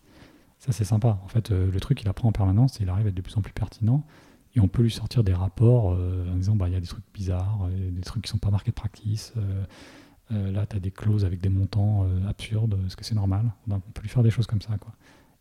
Ça 0.59 0.73
c'est 0.73 0.85
sympa. 0.85 1.19
En 1.25 1.29
fait, 1.29 1.51
euh, 1.51 1.71
le 1.71 1.81
truc 1.81 2.03
il 2.03 2.09
apprend 2.09 2.29
en 2.29 2.33
permanence, 2.33 2.79
il 2.81 2.89
arrive 2.91 3.07
à 3.07 3.09
être 3.09 3.15
de 3.15 3.23
plus 3.23 3.37
en 3.39 3.41
plus 3.41 3.55
pertinent, 3.55 4.05
et 4.55 4.61
on 4.61 4.69
peut 4.69 4.83
lui 4.83 4.91
sortir 4.91 5.25
des 5.25 5.33
rapports 5.33 5.95
euh, 5.95 6.31
en 6.31 6.37
disant 6.37 6.57
bah 6.57 6.69
il 6.69 6.75
y 6.75 6.77
a 6.77 6.81
des 6.81 6.87
trucs 6.87 7.05
bizarres, 7.15 7.69
des 7.71 8.03
trucs 8.03 8.25
qui 8.25 8.31
sont 8.31 8.39
pas 8.39 8.51
marqués 8.51 8.71
de 8.71 8.77
practice. 8.77 9.33
là, 10.31 10.67
tu 10.67 10.77
as 10.77 10.81
des 10.81 10.91
clauses 10.91 11.25
avec 11.25 11.41
des 11.41 11.49
montants 11.49 12.07
absurdes, 12.29 12.79
est-ce 12.87 12.97
que 12.97 13.05
c'est 13.05 13.15
normal? 13.15 13.51
On 13.71 13.81
peut 13.81 14.03
lui 14.03 14.11
faire 14.11 14.23
des 14.23 14.31
choses 14.31 14.47
comme 14.47 14.61
ça. 14.61 14.77
Quoi. 14.77 14.93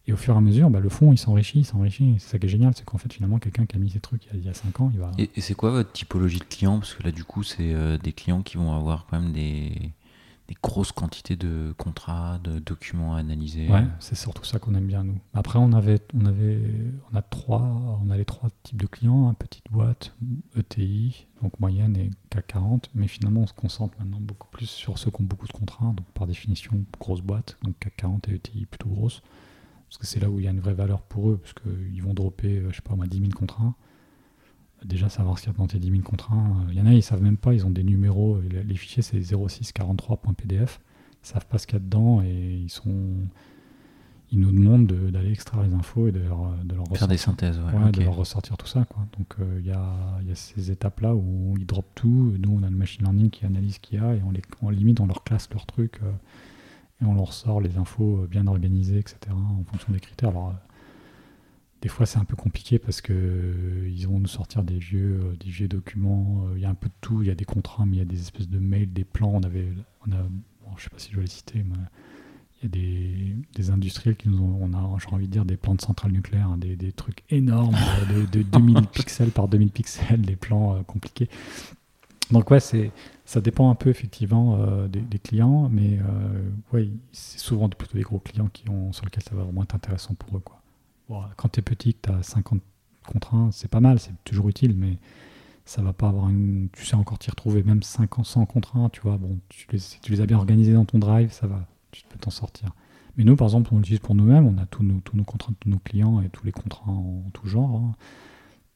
Et 0.08 0.14
au 0.14 0.18
fur 0.18 0.34
et 0.34 0.38
à 0.38 0.42
mesure, 0.42 0.70
bah, 0.70 0.80
le 0.80 0.90
fond, 0.90 1.12
il 1.12 1.18
s'enrichit, 1.18 1.60
il 1.60 1.66
s'enrichit. 1.66 2.16
C'est 2.18 2.32
ça 2.32 2.40
qui 2.40 2.48
est 2.48 2.50
génial, 2.50 2.74
c'est 2.76 2.86
qu'en 2.86 2.98
fait, 2.98 3.12
finalement, 3.14 3.38
quelqu'un 3.38 3.66
qui 3.66 3.76
a 3.76 3.80
mis 3.80 3.92
ces 3.92 4.00
trucs 4.00 4.28
il 4.34 4.44
y 4.44 4.50
a, 4.50 4.54
5 4.54 4.82
ans, 4.82 4.90
il 4.94 5.00
va... 5.00 5.12
Et, 5.18 5.30
c'est 5.42 5.54
quoi 5.54 5.70
votre 5.70 5.92
typologie 5.92 6.40
de 6.40 6.44
clients? 6.44 6.80
Parce 6.80 6.96
que 6.96 7.04
là, 7.04 7.12
du 7.12 7.24
coup, 7.24 7.44
c'est 7.44 7.74
euh, 7.74 7.98
des 7.98 8.12
clients 8.12 8.42
qui 8.42 8.58
vont 8.58 8.74
avoir 8.74 9.06
quand 9.06 9.20
même 9.22 9.32
des, 9.32 9.92
des 10.48 10.58
grosses 10.62 10.92
quantités 10.92 11.36
de 11.36 11.76
contrats, 11.78 12.40
de 12.44 12.58
documents 12.58 13.14
à 13.16 13.20
analyser. 13.20 13.70
Ouais, 13.70 13.86
c'est 14.00 14.16
surtout 14.16 14.44
ça 14.44 14.58
qu'on 14.58 14.74
aime 14.74 14.88
bien, 14.88 15.04
nous. 15.04 15.20
Après, 15.36 15.60
on 15.60 15.72
avait, 15.72 16.00
on 16.16 16.26
avait, 16.26 16.60
on 17.14 17.16
a 17.16 17.22
trois, 17.22 18.00
on 18.04 18.10
a 18.10 18.18
les 18.18 18.26
trois 18.26 18.50
types 18.64 18.82
de 18.82 18.88
clients, 18.88 19.30
hein, 19.30 19.36
petite 19.38 19.66
boîte, 19.70 20.16
ETI, 20.58 21.28
donc 21.44 21.60
moyenne 21.60 21.96
et 21.96 22.10
CAC 22.32 22.48
40, 22.48 22.90
mais 22.96 23.08
finalement, 23.08 23.42
on 23.42 23.48
se 23.48 23.54
concentre 23.54 23.94
maintenant 24.00 24.20
beaucoup 24.20 24.48
plus 24.52 24.70
sur 24.70 24.98
ceux 24.98 25.12
qui 25.12 25.22
ont 25.22 25.26
beaucoup 25.26 25.48
de 25.48 25.54
contrats, 25.54 25.94
donc 25.96 26.08
par 26.16 26.26
définition, 26.26 26.84
grosse 27.00 27.22
boîte, 27.22 27.58
donc 27.62 27.76
CAC 27.80 27.96
40 27.98 28.30
et 28.30 28.34
ETI 28.34 28.66
plutôt 28.66 28.90
grosses 28.90 29.22
parce 29.92 29.98
que 29.98 30.08
c'est 30.08 30.22
là 30.22 30.30
où 30.30 30.40
il 30.40 30.46
y 30.46 30.48
a 30.48 30.52
une 30.52 30.62
vraie 30.62 30.74
valeur 30.74 31.02
pour 31.02 31.30
eux, 31.30 31.38
parce 31.38 31.54
qu'ils 31.54 32.02
vont 32.02 32.14
dropper, 32.14 32.60
euh, 32.60 32.70
je 32.70 32.78
sais 32.78 32.82
pas 32.82 32.96
moi, 32.96 33.08
10 33.08 33.18
000 33.18 33.32
contrats. 33.32 33.76
Déjà, 34.86 35.10
savoir 35.10 35.38
ce 35.38 35.44
qu'il 35.44 35.52
y 35.52 35.56
a 35.56 35.58
dans 35.58 35.68
tes 35.68 35.80
10 35.80 35.92
000 35.92 36.02
contrats. 36.02 36.42
Il 36.70 36.78
y 36.78 36.82
en 36.82 36.86
a, 36.86 36.94
ils 36.94 37.04
savent 37.04 37.22
même 37.22 37.36
pas, 37.36 37.54
ils 37.54 37.66
ont 37.66 37.70
des 37.70 37.84
numéros, 37.84 38.40
les 38.40 38.76
fichiers 38.76 39.04
c'est 39.04 39.20
0643.pdf, 39.20 40.80
ils 41.24 41.28
savent 41.28 41.46
pas 41.46 41.58
ce 41.58 41.68
qu'il 41.68 41.76
y 41.76 41.82
a 41.82 41.84
dedans 41.84 42.22
et 42.22 42.62
ils 42.64 42.70
sont. 42.70 43.10
ils 44.32 44.40
nous 44.40 44.54
demandent 44.54 44.88
d'aller 44.88 45.34
extraire 45.34 45.62
les 45.62 45.74
infos 45.74 46.08
et 46.08 46.14
de 46.14 46.22
leur, 46.22 46.56
de 46.64 46.74
leur 46.74 46.88
faire 46.96 47.10
des 47.10 47.18
synthèses, 47.18 47.60
ouais, 47.60 47.92
de 47.92 48.02
leur 48.02 48.16
ressortir 48.16 48.56
tout 48.56 48.68
ça. 48.68 48.86
Quoi. 48.86 49.06
Donc 49.20 49.36
il 49.60 49.68
y, 49.68 49.72
a, 49.72 49.94
y, 50.26 50.32
a, 50.32 50.36
ces 50.36 50.72
étapes-là 50.72 51.14
où 51.14 51.54
ils 51.60 51.66
drop 51.66 51.86
tout. 51.96 52.34
Nous, 52.40 52.50
on 52.50 52.64
a 52.64 52.70
le 52.70 52.78
machine 52.78 53.04
learning 53.04 53.30
qui 53.30 53.46
analyse 53.46 53.76
ce 53.76 53.80
qu'il 53.82 54.00
y 54.00 54.02
a 54.02 54.16
et 54.16 54.24
on, 54.24 54.32
les, 54.32 54.42
on 54.62 54.70
limite, 54.70 55.02
on 55.02 55.06
leur 55.06 55.26
classe 55.26 55.50
leurs 55.52 55.66
trucs 55.66 56.00
et 57.02 57.06
on 57.06 57.16
leur 57.16 57.34
sort 57.34 57.62
les 57.62 57.78
infos 57.78 58.28
bien 58.30 58.48
organisées, 58.48 59.00
etc. 59.00 59.18
en 59.32 59.64
fonction 59.64 59.92
des 59.94 60.00
critères. 60.00 60.30
Alors, 60.30 60.54
des 61.82 61.90
fois, 61.90 62.06
c'est 62.06 62.20
un 62.20 62.26
peu 62.26 62.36
compliqué 62.36 62.78
parce 62.78 63.02
que 63.02 63.12
euh, 63.12 63.90
ils 63.90 64.08
vont 64.08 64.20
nous 64.20 64.28
sortir 64.28 64.64
des 64.64 64.78
vieux, 64.78 65.20
euh, 65.24 65.36
des 65.44 65.50
vieux 65.50 65.68
documents. 65.68 66.46
Euh, 66.46 66.54
il 66.56 66.62
y 66.62 66.66
a 66.66 66.70
un 66.70 66.76
peu 66.76 66.90
de 66.90 66.94
tout. 67.02 67.24
Il 67.24 67.28
y 67.28 67.32
a 67.32 67.36
des 67.36 67.46
contrats, 67.46 67.86
mais 67.86 67.96
il 67.98 68.00
y 68.00 68.04
a 68.04 68.06
des 68.06 68.22
espèces 68.22 68.50
de 68.50 68.60
mails, 68.60 68.94
des 68.94 69.04
plans. 69.04 69.32
On 69.34 69.42
avait, 69.42 69.68
on 70.08 70.12
a, 70.12 70.22
bon, 70.22 70.78
je 70.78 70.84
sais 70.84 70.90
pas 70.90 71.00
si 71.00 71.10
je 71.10 71.16
dois 71.16 71.24
les 71.24 71.30
citer, 71.30 71.64
mais 71.64 71.76
il 72.60 72.64
y 72.64 72.66
a 72.66 72.70
des, 72.70 73.36
des 73.56 73.72
industriels 73.72 74.16
qui 74.16 74.30
nous 74.30 74.40
ont, 74.40 74.60
on 74.62 74.74
a, 74.76 74.98
j'ai 75.00 75.08
envie 75.08 75.28
de 75.28 75.32
dire, 75.32 75.46
des 75.46 75.58
plans 75.58 75.74
de 75.74 75.82
centrales 75.82 76.12
nucléaires, 76.12 76.50
hein, 76.50 76.58
des, 76.58 76.76
des, 76.76 76.92
trucs 76.92 77.24
énormes, 77.32 77.76
de, 78.32 78.44
2000 78.44 78.86
pixels 78.94 79.32
par 79.32 79.48
2000 79.48 79.72
pixels, 79.72 80.22
des 80.22 80.36
plans 80.36 80.84
compliqués. 80.84 81.30
Donc 82.32 82.50
ouais, 82.52 82.60
c'est, 82.60 82.92
ça 83.26 83.42
dépend 83.42 83.70
un 83.70 83.76
peu 83.76 83.90
effectivement 83.90 84.58
des, 84.88 85.02
des, 85.02 85.20
clients, 85.20 85.70
mais 85.70 86.00
ouais, 86.72 86.90
c'est 87.12 87.40
souvent 87.40 87.68
plutôt 87.70 87.98
des 87.98 88.04
gros 88.04 88.20
clients 88.20 88.50
qui 88.52 88.64
sur 88.92 89.06
lesquels 89.06 89.24
ça 89.24 89.36
va 89.36 89.44
vraiment 89.44 89.64
être 89.64 89.76
intéressant 89.76 90.14
pour 90.14 90.38
eux, 90.38 90.42
quand 91.36 91.50
tu 91.50 91.60
es 91.60 91.64
petit, 91.64 91.94
que 91.94 92.10
tu 92.10 92.14
as 92.14 92.24
50 92.24 92.62
contraintes, 93.06 93.54
c'est 93.54 93.68
pas 93.68 93.80
mal, 93.80 94.00
c'est 94.00 94.12
toujours 94.24 94.50
utile, 94.50 94.76
mais 94.78 94.98
ça 95.66 95.82
va 95.82 95.94
pas 95.94 96.10
avoir 96.10 96.30
une. 96.30 96.70
Tu 96.74 96.86
sais 96.86 96.96
encore 96.96 97.20
t'y 97.20 97.30
retrouver, 97.30 97.64
même 97.64 97.84
500 97.84 98.24
100 98.24 98.46
contraintes, 98.46 98.92
tu 98.94 99.02
vois. 99.02 99.18
Bon, 99.18 99.40
tu 99.50 99.68
les, 99.72 99.80
si 99.80 100.00
tu 100.02 100.12
les 100.12 100.22
as 100.22 100.26
bien 100.26 100.38
organisées 100.38 100.74
dans 100.74 100.86
ton 100.86 101.00
drive, 101.00 101.32
ça 101.32 101.48
va, 101.48 101.66
tu 101.92 102.04
peux 102.10 102.18
t'en 102.20 102.32
sortir. 102.32 102.72
Mais 103.18 103.24
nous, 103.24 103.36
par 103.36 103.48
exemple, 103.48 103.70
on 103.74 103.78
l'utilise 103.78 104.00
pour 104.00 104.16
nous-mêmes, 104.16 104.48
on 104.48 104.58
a 104.58 104.66
tous 104.66 104.84
nos, 104.84 105.00
tous 105.02 105.18
nos 105.18 105.24
contraintes, 105.24 105.58
tous 105.60 105.70
nos 105.70 105.80
clients 105.80 106.22
et 106.22 106.30
tous 106.30 106.46
les 106.46 106.52
contrats 106.52 106.92
en 106.92 107.24
tout 107.34 107.48
genre. 107.48 107.76
Hein. 107.76 107.96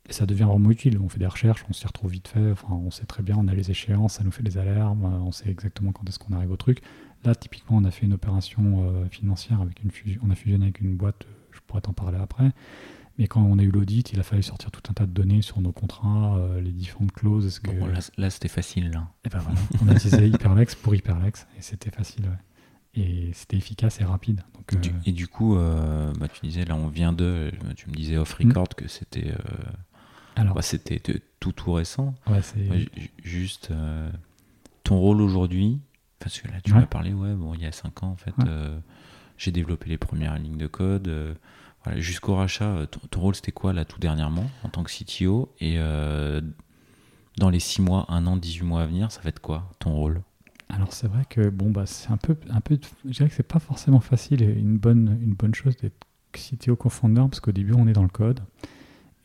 Et 0.07 0.13
ça 0.13 0.25
devient 0.25 0.43
vraiment 0.43 0.69
utile. 0.69 0.99
On 0.99 1.09
fait 1.09 1.19
des 1.19 1.27
recherches, 1.27 1.65
on 1.69 1.73
s'y 1.73 1.87
retrouve 1.87 2.11
vite 2.11 2.27
fait. 2.27 2.51
Enfin, 2.51 2.73
on 2.73 2.91
sait 2.91 3.05
très 3.05 3.23
bien, 3.23 3.35
on 3.37 3.47
a 3.47 3.53
les 3.53 3.71
échéances, 3.71 4.13
ça 4.13 4.23
nous 4.23 4.31
fait 4.31 4.43
des 4.43 4.57
alarmes, 4.57 5.03
on 5.25 5.31
sait 5.31 5.49
exactement 5.49 5.91
quand 5.91 6.07
est-ce 6.07 6.19
qu'on 6.19 6.33
arrive 6.33 6.51
au 6.51 6.57
truc. 6.57 6.81
Là, 7.23 7.33
typiquement, 7.33 7.77
on 7.77 7.85
a 7.85 7.91
fait 7.91 8.05
une 8.05 8.13
opération 8.13 8.85
euh, 8.87 9.07
financière 9.09 9.61
avec 9.61 9.83
une 9.83 9.89
fusion, 9.89 10.21
on 10.23 10.29
a 10.29 10.35
fusionné 10.35 10.65
avec 10.65 10.79
une 10.79 10.95
boîte 10.95 11.25
pourrais 11.65 11.81
t'en 11.81 11.93
parler 11.93 12.17
après. 12.17 12.51
Mais 13.17 13.27
quand 13.27 13.41
on 13.41 13.57
a 13.59 13.63
eu 13.63 13.71
l'audit, 13.71 14.11
il 14.11 14.19
a 14.19 14.23
fallu 14.23 14.43
sortir 14.43 14.71
tout 14.71 14.81
un 14.89 14.93
tas 14.93 15.05
de 15.05 15.11
données 15.11 15.41
sur 15.41 15.61
nos 15.61 15.71
contrats, 15.71 16.37
euh, 16.37 16.59
les 16.59 16.71
différentes 16.71 17.13
clauses. 17.13 17.59
que... 17.59 17.71
là, 18.17 18.29
c'était 18.29 18.49
facile. 18.49 18.91
Là. 18.91 19.07
Et 19.23 19.29
ben 19.29 19.39
voilà, 19.39 19.57
on 19.81 19.87
a 19.87 19.93
utilisé 19.93 20.27
Hyperlex 20.33 20.75
pour 20.75 20.95
Hyperlex 20.95 21.47
et 21.57 21.61
c'était 21.61 21.91
facile. 21.91 22.25
Et 22.93 23.31
c'était 23.33 23.57
efficace 23.57 24.01
et 24.01 24.03
rapide. 24.03 24.41
Donc, 24.53 24.73
et, 24.73 24.75
du, 24.77 24.89
euh, 24.89 24.93
et, 25.05 25.11
du, 25.11 25.27
coup, 25.27 25.55
euh, 25.55 26.13
bah, 26.19 26.27
tu 26.27 26.45
disais, 26.45 26.65
là, 26.65 26.75
on 26.75 26.87
vient 26.87 27.13
de. 27.13 27.51
Tu 27.75 27.89
me 27.89 27.95
disais 27.95 28.17
off 28.17 28.33
record 28.33 28.67
hmm. 28.71 28.81
que 28.81 28.87
c'était. 28.87 29.33
Alors, 30.35 30.55
bah, 30.55 30.61
c'était 30.61 30.99
tout 30.99 31.51
tout 31.51 31.73
récent. 31.73 32.15
Ouais, 32.27 32.41
juste 33.23 33.71
ton 34.83 34.99
rôle 34.99 35.21
aujourd'hui, 35.21 35.79
parce 36.19 36.39
que 36.39 36.47
là, 36.47 36.61
tu 36.63 36.73
m'as 36.73 36.85
parlé, 36.85 37.13
ouais, 37.13 37.33
bon, 37.33 37.53
il 37.53 37.61
y 37.61 37.65
a 37.65 37.71
5 37.71 38.03
ans, 38.03 38.07
en 38.09 38.15
fait. 38.15 38.33
J'ai 39.37 39.51
développé 39.51 39.89
les 39.89 39.97
premières 39.97 40.37
lignes 40.37 40.57
de 40.57 40.67
code. 40.67 41.07
Euh, 41.07 41.33
voilà, 41.83 41.99
Jusqu'au 41.99 42.35
rachat, 42.35 42.69
euh, 42.69 42.85
ton, 42.85 43.19
rôle 43.19 43.35
c'était 43.35 43.51
quoi 43.51 43.73
là 43.73 43.85
tout 43.85 43.99
dernièrement 43.99 44.49
en 44.63 44.69
tant 44.69 44.83
que 44.83 44.91
CTO 44.91 45.53
Et 45.59 45.75
euh, 45.77 46.41
dans 47.37 47.49
les 47.49 47.59
6 47.59 47.81
mois, 47.81 48.05
1 48.09 48.25
an, 48.27 48.37
18 48.37 48.65
mois 48.65 48.81
à 48.81 48.85
venir, 48.85 49.11
ça 49.11 49.21
va 49.21 49.29
être 49.29 49.41
quoi 49.41 49.69
ton 49.79 49.93
rôle? 49.93 50.21
Alors 50.69 50.93
c'est 50.93 51.07
vrai 51.07 51.23
que 51.29 51.49
bon 51.49 51.69
bah 51.69 51.85
c'est 51.85 52.09
un 52.09 52.17
peu 52.17 52.35
un 52.49 52.59
peu 52.59 52.79
je 53.05 53.11
dirais 53.11 53.29
que 53.29 53.35
c'est 53.35 53.43
pas 53.43 53.59
forcément 53.59 53.99
facile 53.99 54.41
et 54.41 54.51
une 54.51 54.79
bonne 54.79 55.19
une 55.21 55.35
bonne 55.35 55.53
chose 55.53 55.77
d'être 55.77 55.93
CTO 56.33 56.75
co-founder 56.75 57.21
parce 57.29 57.39
qu'au 57.39 57.51
début 57.51 57.73
on 57.73 57.87
est 57.87 57.93
dans 57.93 58.01
le 58.01 58.09
code 58.09 58.39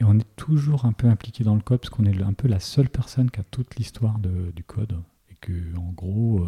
et 0.01 0.05
on 0.05 0.19
est 0.19 0.37
toujours 0.37 0.87
un 0.87 0.93
peu 0.93 1.07
impliqué 1.09 1.45
dans 1.45 1.55
le 1.55 1.61
code 1.61 1.81
parce 1.81 1.91
qu'on 1.91 2.05
est 2.05 2.23
un 2.23 2.33
peu 2.33 2.49
la 2.49 2.61
seule 2.61 2.89
personne 2.89 3.31
qui 3.31 3.41
a 3.41 3.45
toute 3.51 3.77
l'histoire 3.77 4.19
du 4.19 4.65
code 4.65 4.97
et 5.31 5.37
que 5.41 5.53
en 5.77 5.93
gros 5.93 6.47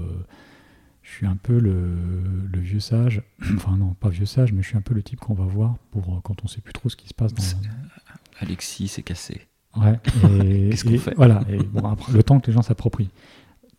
je 1.03 1.11
suis 1.11 1.27
un 1.27 1.37
peu 1.37 1.59
le, 1.59 2.61
vieux 2.61 2.81
sage, 2.81 3.23
enfin 3.57 3.77
non, 3.77 3.95
pas 3.95 4.09
vieux 4.09 4.27
sage, 4.27 4.53
mais 4.53 4.62
je 4.62 4.69
suis 4.69 4.77
un 4.77 4.83
peu 4.83 4.95
le 4.95 5.03
type 5.03 5.20
qu'on 5.20 5.35
va 5.35 5.45
voir 5.45 5.77
pour 5.91 6.15
euh, 6.15 6.20
quand 6.23 6.45
on 6.45 6.49
sait 6.49 6.61
plus 6.61 6.73
trop 6.73 6.89
ce 6.89 6.97
qui 6.97 7.09
se 7.09 7.15
passe 7.15 7.35
dans. 7.35 7.43
Alexis 8.41 8.89
s'est 8.89 9.03
cassé. 9.03 9.43
Ouais. 9.77 9.99
Qu'est-ce 10.70 10.85
qu'on 10.85 10.99
fait? 10.99 11.15
Voilà. 11.16 11.43
Et 11.49 11.59
bon, 11.59 11.89
après, 11.89 12.12
le 12.12 12.23
temps 12.23 12.41
que 12.41 12.47
les 12.47 12.53
gens 12.53 12.62
s'approprient 12.62 13.11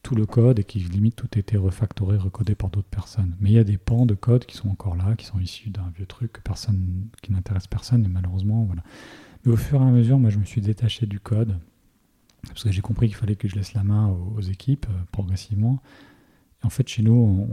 tout 0.01 0.15
le 0.15 0.25
code 0.25 0.59
et 0.59 0.63
qui 0.65 0.79
limite 0.79 1.15
tout 1.15 1.39
été 1.39 1.55
refactoré, 1.55 2.17
recodé 2.17 2.55
par 2.55 2.69
d'autres 2.69 2.89
personnes. 2.89 3.35
Mais 3.39 3.51
il 3.51 3.55
y 3.55 3.59
a 3.59 3.63
des 3.63 3.77
pans 3.77 4.05
de 4.05 4.15
code 4.15 4.45
qui 4.45 4.57
sont 4.57 4.69
encore 4.69 4.95
là, 4.95 5.15
qui 5.15 5.25
sont 5.25 5.39
issus 5.39 5.69
d'un 5.69 5.91
vieux 5.95 6.05
truc 6.05 6.33
que 6.33 6.41
personne, 6.41 7.07
qui 7.21 7.31
n'intéresse 7.31 7.67
personne, 7.67 8.03
et 8.03 8.09
malheureusement, 8.09 8.63
voilà. 8.63 8.83
Au 9.45 9.57
fur 9.57 9.81
et 9.81 9.85
à 9.85 9.91
mesure, 9.91 10.19
moi, 10.19 10.29
je 10.29 10.37
me 10.37 10.45
suis 10.45 10.61
détaché 10.61 11.05
du 11.05 11.19
code 11.19 11.59
parce 12.47 12.63
que 12.63 12.71
j'ai 12.71 12.81
compris 12.81 13.07
qu'il 13.07 13.15
fallait 13.15 13.35
que 13.35 13.47
je 13.47 13.55
laisse 13.55 13.73
la 13.73 13.83
main 13.83 14.07
aux, 14.07 14.41
équipes 14.41 14.85
euh, 14.89 15.03
progressivement. 15.11 15.81
En 16.61 16.69
fait, 16.69 16.87
chez 16.87 17.03
nous, 17.03 17.47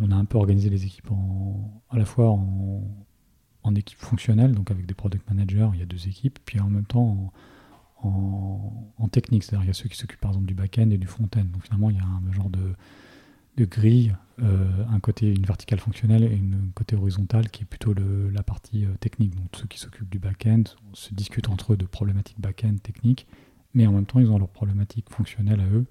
on, 0.00 0.10
a 0.10 0.14
un 0.14 0.24
peu 0.26 0.36
organisé 0.36 0.68
les 0.68 0.84
équipes 0.84 1.08
à 1.90 1.96
la 1.96 2.04
fois 2.04 2.30
en, 2.30 2.82
en 3.62 3.74
équipe 3.74 3.98
fonctionnelle, 3.98 4.52
donc 4.52 4.70
avec 4.70 4.86
des 4.86 4.94
product 4.94 5.28
managers, 5.28 5.68
il 5.74 5.80
y 5.80 5.82
a 5.82 5.86
deux 5.86 6.06
équipes, 6.06 6.38
puis 6.44 6.60
en 6.60 6.68
même 6.68 6.84
temps 6.84 7.32
en, 8.02 9.08
technique, 9.10 9.44
c'est-à-dire 9.44 9.64
il 9.64 9.68
y 9.68 9.70
a 9.70 9.74
ceux 9.74 9.88
qui 9.88 9.96
s'occupent 9.96 10.20
par 10.20 10.32
exemple 10.32 10.46
du 10.46 10.54
back-end 10.54 10.90
et 10.90 10.98
du 10.98 11.06
front-end. 11.06 11.44
Donc 11.44 11.62
finalement, 11.62 11.90
il 11.90 11.96
y 11.96 12.00
a 12.00 12.04
un 12.04 12.32
genre 12.32 12.50
de, 12.50 12.74
grille, 13.64 14.14
euh, 14.42 14.84
un 14.90 15.00
côté, 15.00 15.32
une 15.32 15.44
verticale 15.46 15.78
fonctionnelle 15.78 16.24
et 16.24 16.34
une 16.34 16.70
côté 16.74 16.94
horizontale 16.94 17.48
qui 17.50 17.62
est 17.62 17.66
plutôt 17.66 17.94
la 17.94 18.42
partie 18.42 18.84
euh, 18.84 18.94
technique. 19.00 19.34
Donc 19.34 19.48
ceux 19.56 19.66
qui 19.66 19.78
s'occupent 19.78 20.10
du 20.10 20.18
back-end 20.18 20.64
se 20.92 21.14
discutent 21.14 21.48
entre 21.48 21.72
eux 21.72 21.76
de 21.76 21.86
problématiques 21.86 22.40
back-end 22.40 22.76
techniques, 22.82 23.26
mais 23.74 23.86
en 23.86 23.92
même 23.92 24.06
temps, 24.06 24.20
ils 24.20 24.30
ont 24.30 24.38
leurs 24.38 24.48
problématiques 24.48 25.10
fonctionnelles 25.10 25.60
à 25.60 25.66
eux 25.66 25.86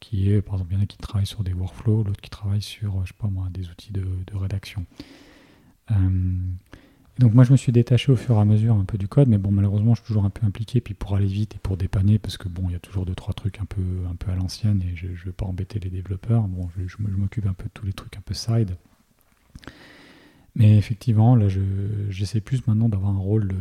qui 0.00 0.30
est, 0.30 0.42
par 0.42 0.56
exemple, 0.56 0.72
il 0.72 0.76
y 0.76 0.80
en 0.80 0.82
a 0.82 0.86
qui 0.86 0.98
travaillent 0.98 1.26
sur 1.26 1.42
des 1.42 1.54
workflows, 1.54 2.04
l'autre 2.04 2.20
qui 2.20 2.28
travaille 2.28 2.60
sur, 2.60 3.02
pas 3.18 3.28
moi, 3.28 3.48
des 3.50 3.70
outils 3.70 3.92
de, 3.92 4.04
rédaction. 4.34 4.84
Euh, 5.90 5.94
donc 7.18 7.32
moi, 7.32 7.44
je 7.44 7.52
me 7.52 7.56
suis 7.56 7.70
détaché 7.70 8.10
au 8.10 8.16
fur 8.16 8.36
et 8.36 8.40
à 8.40 8.44
mesure 8.44 8.74
un 8.74 8.84
peu 8.84 8.98
du 8.98 9.06
code, 9.06 9.28
mais 9.28 9.38
bon, 9.38 9.52
malheureusement, 9.52 9.94
je 9.94 10.00
suis 10.00 10.08
toujours 10.08 10.24
un 10.24 10.30
peu 10.30 10.44
impliqué, 10.44 10.80
puis 10.80 10.94
pour 10.94 11.14
aller 11.14 11.26
vite 11.26 11.54
et 11.54 11.58
pour 11.58 11.76
dépanner, 11.76 12.18
parce 12.18 12.36
que 12.36 12.48
bon, 12.48 12.64
il 12.68 12.72
y 12.72 12.74
a 12.74 12.80
toujours 12.80 13.06
deux, 13.06 13.14
trois 13.14 13.34
trucs 13.34 13.60
un 13.60 13.64
peu, 13.66 13.82
un 14.10 14.16
peu 14.16 14.32
à 14.32 14.34
l'ancienne, 14.34 14.82
et 14.82 14.96
je 14.96 15.06
ne 15.06 15.14
veux 15.26 15.32
pas 15.32 15.46
embêter 15.46 15.78
les 15.78 15.90
développeurs. 15.90 16.42
Bon, 16.42 16.68
je, 16.76 16.96
m'occupe 16.98 17.46
un 17.46 17.52
peu 17.52 17.64
de 17.64 17.70
tous 17.72 17.86
les 17.86 17.92
trucs 17.92 18.16
un 18.16 18.20
peu 18.20 18.34
side. 18.34 18.76
Mais 20.56 20.76
effectivement, 20.76 21.36
là, 21.36 21.46
j'essaie 22.08 22.40
plus 22.40 22.66
maintenant 22.66 22.88
d'avoir 22.88 23.12
un 23.12 23.18
rôle 23.18 23.54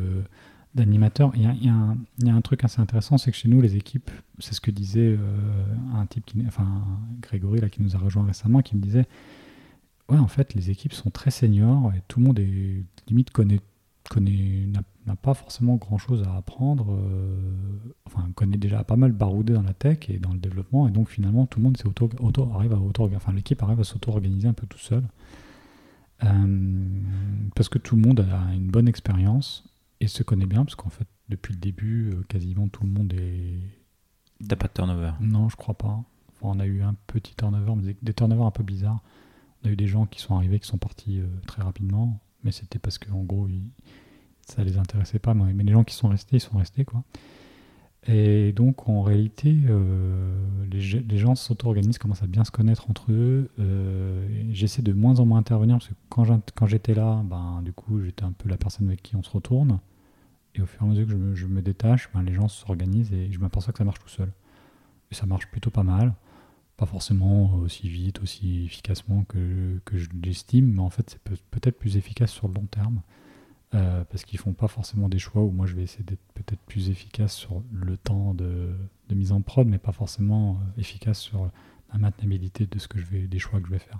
d'animateur. 0.73 1.31
Il, 1.35 1.43
y, 1.43 1.69
a, 1.69 2.35
un 2.35 2.41
truc 2.41 2.63
assez 2.63 2.81
intéressant, 2.81 3.19
c'est 3.19 3.31
que 3.31 3.37
chez 3.37 3.49
nous, 3.49 3.61
les 3.61 3.75
équipes, 3.75 4.09
c'est 4.39 4.53
ce 4.55 4.61
que 4.61 4.71
disait 4.71 5.15
euh, 5.19 5.65
un 5.95 6.05
type, 6.07 6.25
qui, 6.25 6.43
enfin 6.47 6.67
Grégory, 7.21 7.61
là, 7.61 7.69
qui 7.69 7.83
nous 7.83 7.95
a 7.95 7.99
rejoint 7.99 8.25
récemment, 8.25 8.61
qui 8.61 8.75
me 8.75 8.81
disait, 8.81 9.05
ouais, 10.09 10.17
en 10.17 10.27
fait, 10.27 10.53
les 10.53 10.69
équipes 10.69 10.93
sont 10.93 11.09
très 11.09 11.31
seniors 11.31 11.93
et 11.93 12.01
tout 12.07 12.19
le 12.19 12.25
monde 12.27 12.39
est 12.39 12.83
limite 13.07 13.31
connaît, 13.31 13.59
connaît 14.09 14.67
n'a 15.05 15.15
pas 15.15 15.33
forcément 15.33 15.75
grand-chose 15.75 16.23
à 16.23 16.35
apprendre, 16.35 16.93
euh, 16.93 17.35
enfin, 18.05 18.29
connaît 18.35 18.57
déjà 18.57 18.83
pas 18.83 18.95
mal 18.95 19.11
baroudé 19.11 19.53
dans 19.53 19.61
la 19.61 19.73
tech 19.73 20.09
et 20.09 20.17
dans 20.17 20.31
le 20.31 20.39
développement, 20.39 20.87
et 20.87 20.91
donc 20.91 21.09
finalement, 21.09 21.45
tout 21.45 21.59
le 21.59 21.63
monde 21.63 21.77
auto, 21.85 22.09
auto, 22.19 22.49
arrive 22.53 22.73
à 22.73 22.77
auto, 22.77 23.09
enfin, 23.15 23.33
l'équipe 23.33 23.61
arrive 23.63 23.79
à 23.79 23.83
s'auto-organiser 23.83 24.47
un 24.47 24.53
peu 24.53 24.65
tout 24.67 24.77
seul. 24.77 25.03
Euh, 26.23 26.87
parce 27.55 27.67
que 27.67 27.77
tout 27.77 27.95
le 27.95 28.01
monde 28.01 28.21
a 28.21 28.53
une 28.53 28.67
bonne 28.67 28.87
expérience 28.87 29.65
et 29.99 30.07
se 30.07 30.23
connaît 30.23 30.45
bien, 30.45 30.63
parce 30.63 30.75
qu'en 30.75 30.89
fait, 30.89 31.07
depuis 31.29 31.53
le 31.53 31.59
début, 31.59 32.11
euh, 32.11 32.23
quasiment 32.27 32.67
tout 32.67 32.83
le 32.83 32.89
monde 32.89 33.13
est. 33.13 33.59
T'as 34.47 34.55
pas 34.55 34.67
de 34.67 34.73
turnover? 34.73 35.11
Non, 35.21 35.49
je 35.49 35.55
crois 35.55 35.77
pas. 35.77 36.03
on 36.41 36.59
a 36.59 36.65
eu 36.65 36.81
un 36.81 36.95
petit 37.07 37.35
turnover, 37.35 37.73
mais 37.75 37.95
des 38.01 38.13
turnovers 38.13 38.45
un 38.45 38.51
peu 38.51 38.63
bizarres. 38.63 39.01
On 39.63 39.69
a 39.69 39.71
eu 39.71 39.75
des 39.75 39.87
gens 39.87 40.05
qui 40.05 40.19
sont 40.21 40.35
arrivés, 40.35 40.59
qui 40.59 40.67
sont 40.67 40.77
partis 40.77 41.19
euh, 41.19 41.27
très 41.47 41.61
rapidement, 41.61 42.19
mais 42.43 42.51
c'était 42.51 42.79
parce 42.79 42.97
qu'en 42.97 43.23
gros, 43.23 43.47
ça 44.45 44.63
les 44.63 44.77
intéressait 44.77 45.19
pas. 45.19 45.33
Mais, 45.33 45.63
les 45.63 45.71
gens 45.71 45.83
qui 45.83 45.95
sont 45.95 46.09
restés, 46.09 46.37
ils 46.37 46.41
sont 46.41 46.57
restés, 46.57 46.85
quoi. 46.85 47.03
Et 48.05 48.51
donc, 48.51 48.89
en 48.89 49.01
réalité, 49.01 49.57
euh, 49.69 50.65
les, 50.69 51.17
gens 51.17 51.35
s'auto-organisent, 51.35 51.97
commencent 51.97 52.23
à 52.23 52.27
bien 52.27 52.43
se 52.43 52.51
connaître 52.51 52.89
entre 52.89 53.13
eux. 53.13 53.49
J'essaie 54.51 54.81
de 54.81 54.91
moins 54.91 55.21
en 55.21 55.25
moins 55.25 55.39
intervenir 55.39 55.77
parce 55.77 55.87
que 55.87 55.93
quand 56.53 56.67
j'étais 56.67 56.93
là, 56.93 57.21
ben, 57.23 57.61
du 57.63 57.71
coup, 57.71 58.01
j'étais 58.01 58.23
un 58.23 58.33
peu 58.33 58.49
la 58.49 58.57
personne 58.57 58.87
avec 58.87 59.01
qui 59.01 59.15
on 59.15 59.23
se 59.23 59.29
retourne. 59.29 59.79
Et 60.55 60.61
au 60.61 60.65
fur 60.65 60.83
et 60.83 60.85
à 60.85 60.89
mesure 60.89 61.07
que 61.07 61.35
je 61.35 61.47
me, 61.47 61.61
détache, 61.61 62.09
ben, 62.13 62.23
les 62.23 62.33
gens 62.33 62.47
s'organisent 62.47 63.11
et 63.13 63.31
je 63.31 63.39
m'aperçois 63.39 63.73
que 63.73 63.79
ça 63.79 63.85
marche 63.85 63.99
tout 63.99 64.09
seul. 64.09 64.31
Et 65.11 65.15
ça 65.15 65.25
marche 65.25 65.47
plutôt 65.47 65.71
pas 65.71 65.83
mal. 65.83 66.13
Pas 66.77 66.85
forcément 66.85 67.55
aussi 67.55 67.87
vite, 67.87 68.21
aussi 68.21 68.65
efficacement 68.65 69.23
que, 69.25 69.79
que 69.85 69.97
je 69.97 70.09
l'estime, 70.23 70.73
mais 70.73 70.81
en 70.81 70.89
fait, 70.89 71.09
c'est 71.09 71.37
peut-être 71.51 71.77
plus 71.77 71.97
efficace 71.97 72.31
sur 72.31 72.47
le 72.47 72.55
long 72.55 72.65
terme. 72.65 73.01
Euh, 73.75 74.03
parce 74.03 74.23
qu'ils 74.23 74.37
font 74.37 74.53
pas 74.53 74.67
forcément 74.67 75.09
des 75.09 75.17
choix 75.17 75.41
où 75.41 75.49
moi 75.49 75.65
je 75.65 75.73
vais 75.73 75.81
essayer 75.81 76.03
d'être 76.03 76.21
peut-être 76.35 76.59
plus 76.67 76.89
efficace 76.89 77.33
sur 77.33 77.63
le 77.71 77.97
temps 77.97 78.35
de, 78.35 78.69
de, 79.09 79.15
mise 79.15 79.31
en 79.31 79.41
prod, 79.41 79.67
mais 79.67 79.79
pas 79.79 79.91
forcément 79.91 80.59
euh, 80.61 80.81
efficace 80.81 81.19
sur 81.19 81.49
la 81.91 81.97
maintenabilité 81.97 82.67
de 82.67 82.77
ce 82.77 82.87
que 82.87 82.99
je 82.99 83.05
vais, 83.05 83.21
des 83.21 83.39
choix 83.39 83.59
que 83.59 83.65
je 83.65 83.71
vais 83.71 83.79
faire. 83.79 83.99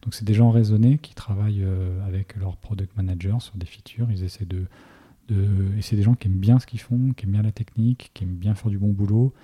Donc 0.00 0.14
c'est 0.14 0.24
des 0.24 0.32
gens 0.32 0.50
raisonnés 0.50 0.96
qui 0.96 1.14
travaillent 1.14 1.64
euh, 1.64 2.02
avec 2.06 2.34
leur 2.36 2.56
product 2.56 2.96
manager 2.96 3.42
sur 3.42 3.56
des 3.56 3.66
features. 3.66 4.10
Ils 4.10 4.24
essaient 4.24 4.46
de, 4.46 4.64
de 5.28 5.76
et 5.76 5.82
c'est 5.82 5.96
des 5.96 6.02
gens 6.02 6.14
qui 6.14 6.28
aiment 6.28 6.38
bien 6.38 6.58
ce 6.58 6.64
qu'ils 6.66 6.80
font, 6.80 7.12
qui 7.14 7.26
aiment 7.26 7.32
bien 7.32 7.42
la 7.42 7.52
technique, 7.52 8.12
qui 8.14 8.24
aiment 8.24 8.36
bien 8.36 8.54
faire 8.54 8.70
du 8.70 8.78
bon 8.78 8.88
boulot, 8.88 9.34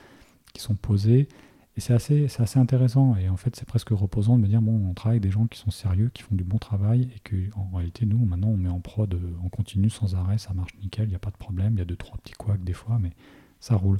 qui 0.54 0.62
sont 0.62 0.74
posés. 0.74 1.28
Et 1.76 1.80
c'est 1.80 1.92
assez, 1.92 2.28
c'est 2.28 2.42
assez 2.42 2.58
intéressant. 2.58 3.16
Et 3.16 3.28
en 3.28 3.36
fait, 3.36 3.54
c'est 3.54 3.66
presque 3.66 3.90
reposant 3.90 4.36
de 4.36 4.42
me 4.42 4.48
dire 4.48 4.62
bon, 4.62 4.88
on 4.88 4.94
travaille 4.94 5.16
avec 5.16 5.22
des 5.22 5.30
gens 5.30 5.46
qui 5.46 5.58
sont 5.58 5.70
sérieux, 5.70 6.10
qui 6.14 6.22
font 6.22 6.34
du 6.34 6.44
bon 6.44 6.58
travail, 6.58 7.10
et 7.14 7.18
que 7.20 7.36
en 7.54 7.76
réalité, 7.76 8.06
nous, 8.06 8.24
maintenant, 8.24 8.48
on 8.48 8.56
met 8.56 8.70
en 8.70 8.80
prod, 8.80 9.18
on 9.44 9.48
continue 9.48 9.90
sans 9.90 10.14
arrêt, 10.14 10.38
ça 10.38 10.54
marche 10.54 10.74
nickel, 10.82 11.06
il 11.06 11.10
n'y 11.10 11.16
a 11.16 11.20
pas 11.20 11.30
de 11.30 11.36
problème. 11.36 11.74
Il 11.74 11.78
y 11.78 11.82
a 11.82 11.84
deux, 11.84 11.96
trois 11.96 12.16
petits 12.18 12.34
couacs 12.34 12.64
des 12.64 12.72
fois, 12.72 12.98
mais 13.00 13.10
ça 13.60 13.76
roule. 13.76 13.98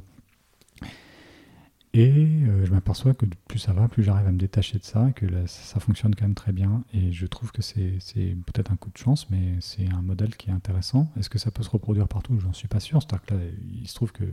Et 1.93 2.11
euh, 2.11 2.65
je 2.65 2.71
m'aperçois 2.71 3.13
que 3.13 3.25
plus 3.47 3.57
ça 3.57 3.73
va, 3.73 3.87
plus 3.87 4.03
j'arrive 4.03 4.27
à 4.27 4.31
me 4.31 4.37
détacher 4.37 4.77
de 4.77 4.83
ça, 4.83 5.11
que 5.15 5.25
ça 5.47 5.79
fonctionne 5.79 6.13
quand 6.13 6.25
même 6.25 6.35
très 6.35 6.51
bien. 6.51 6.83
Et 6.93 7.11
je 7.11 7.25
trouve 7.25 7.51
que 7.51 7.61
c'est 7.61 7.97
peut-être 8.45 8.71
un 8.71 8.75
coup 8.75 8.91
de 8.91 8.97
chance, 8.97 9.29
mais 9.31 9.55
c'est 9.61 9.87
un 9.91 10.01
modèle 10.01 10.35
qui 10.35 10.49
est 10.49 10.53
intéressant. 10.53 11.11
Est-ce 11.17 11.29
que 11.29 11.39
ça 11.39 11.49
peut 11.49 11.63
se 11.63 11.69
reproduire 11.69 12.07
partout? 12.07 12.39
J'en 12.39 12.53
suis 12.53 12.67
pas 12.67 12.79
sûr. 12.79 13.01
C'est-à-dire 13.01 13.25
que 13.25 13.33
là, 13.33 13.39
il 13.81 13.87
se 13.87 13.95
trouve 13.95 14.11
que 14.11 14.25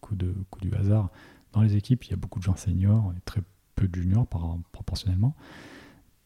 coup, 0.00 0.16
de, 0.16 0.34
coup 0.50 0.60
du 0.60 0.74
hasard, 0.74 1.10
dans 1.52 1.62
les 1.62 1.76
équipes, 1.76 2.04
il 2.04 2.10
y 2.10 2.12
a 2.14 2.16
beaucoup 2.16 2.38
de 2.38 2.44
gens 2.44 2.56
seniors 2.56 3.12
et 3.16 3.20
très 3.24 3.42
peu 3.74 3.88
de 3.88 3.94
juniors 3.94 4.26
par, 4.26 4.58
proportionnellement. 4.72 5.34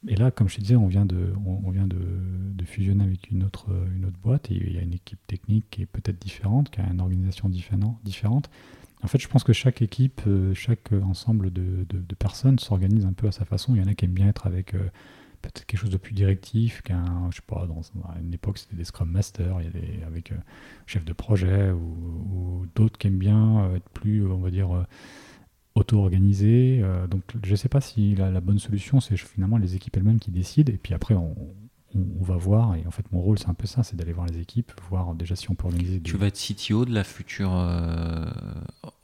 Et 0.08 0.16
là, 0.16 0.32
comme 0.32 0.48
je 0.48 0.56
te 0.56 0.60
disais, 0.60 0.74
on 0.74 0.88
vient 0.88 1.06
de, 1.06 1.32
on, 1.46 1.70
vient 1.70 1.86
de, 1.86 1.96
de, 1.96 2.64
fusionner 2.64 3.04
avec 3.04 3.30
une 3.30 3.44
autre, 3.44 3.66
une 3.94 4.04
autre 4.04 4.18
boîte 4.20 4.50
et 4.50 4.54
il 4.54 4.72
y 4.72 4.78
a 4.78 4.82
une 4.82 4.94
équipe 4.94 5.24
technique 5.28 5.66
qui 5.70 5.82
est 5.82 5.86
peut-être 5.86 6.18
différente, 6.18 6.70
qui 6.70 6.80
a 6.80 6.90
une 6.90 7.00
organisation 7.00 7.48
différente. 7.48 8.50
En 9.02 9.08
fait, 9.08 9.20
je 9.20 9.28
pense 9.28 9.44
que 9.44 9.52
chaque 9.52 9.82
équipe, 9.82 10.22
euh, 10.26 10.54
chaque 10.54 10.92
ensemble 10.92 11.52
de, 11.52 11.84
personnes 12.18 12.58
s'organise 12.58 13.04
un 13.04 13.12
peu 13.12 13.26
à 13.26 13.32
sa 13.32 13.44
façon. 13.44 13.74
Il 13.74 13.82
y 13.82 13.84
en 13.84 13.88
a 13.88 13.94
qui 13.94 14.04
aiment 14.04 14.12
bien 14.12 14.28
être 14.28 14.46
avec 14.46 14.74
euh, 14.74 14.88
peut-être 15.42 15.66
quelque 15.66 15.80
chose 15.80 15.90
de 15.90 15.96
plus 15.96 16.14
directif 16.14 16.82
qu'un, 16.82 17.28
je 17.30 17.36
sais 17.36 17.42
pas, 17.46 17.66
dans 17.66 17.82
une 18.20 18.32
époque 18.32 18.58
c'était 18.58 18.76
des 18.76 18.84
Scrum 18.84 19.10
Masters, 19.10 19.60
il 19.60 19.64
y 19.64 19.68
a 19.68 19.70
des, 19.70 20.02
avec 20.06 20.32
euh, 20.32 20.36
chef 20.86 21.04
de 21.04 21.12
projet 21.12 21.70
ou, 21.70 22.66
d'autres 22.74 22.96
qui 22.96 23.08
aiment 23.08 23.18
bien 23.18 23.74
être 23.74 23.88
plus, 23.90 24.26
on 24.26 24.38
va 24.38 24.50
dire, 24.50 24.86
auto-organisés. 25.74 26.82
donc 27.10 27.22
je 27.44 27.50
ne 27.50 27.56
sais 27.56 27.68
pas 27.68 27.80
si 27.80 28.14
la, 28.14 28.30
la 28.30 28.40
bonne 28.40 28.58
solution 28.58 29.00
c'est 29.00 29.16
finalement 29.16 29.58
les 29.58 29.74
équipes 29.74 29.96
elles-mêmes 29.96 30.20
qui 30.20 30.30
décident 30.30 30.72
et 30.72 30.76
puis 30.76 30.94
après 30.94 31.14
on, 31.14 31.34
on, 31.94 32.22
va 32.22 32.36
voir, 32.36 32.74
et 32.74 32.86
en 32.86 32.90
fait 32.90 33.10
mon 33.12 33.20
rôle 33.20 33.38
c'est 33.38 33.48
un 33.48 33.54
peu 33.54 33.66
ça, 33.66 33.82
c'est 33.82 33.96
d'aller 33.96 34.12
voir 34.12 34.26
les 34.26 34.38
équipes, 34.38 34.72
voir 34.88 35.14
déjà 35.14 35.36
si 35.36 35.50
on 35.50 35.54
peut 35.54 35.66
organiser. 35.66 36.00
Tu 36.00 36.16
vas 36.16 36.26
être 36.26 36.38
CTO 36.38 36.84
de 36.84 36.92
la 36.92 37.04
future 37.04 37.52
euh, 37.54 38.26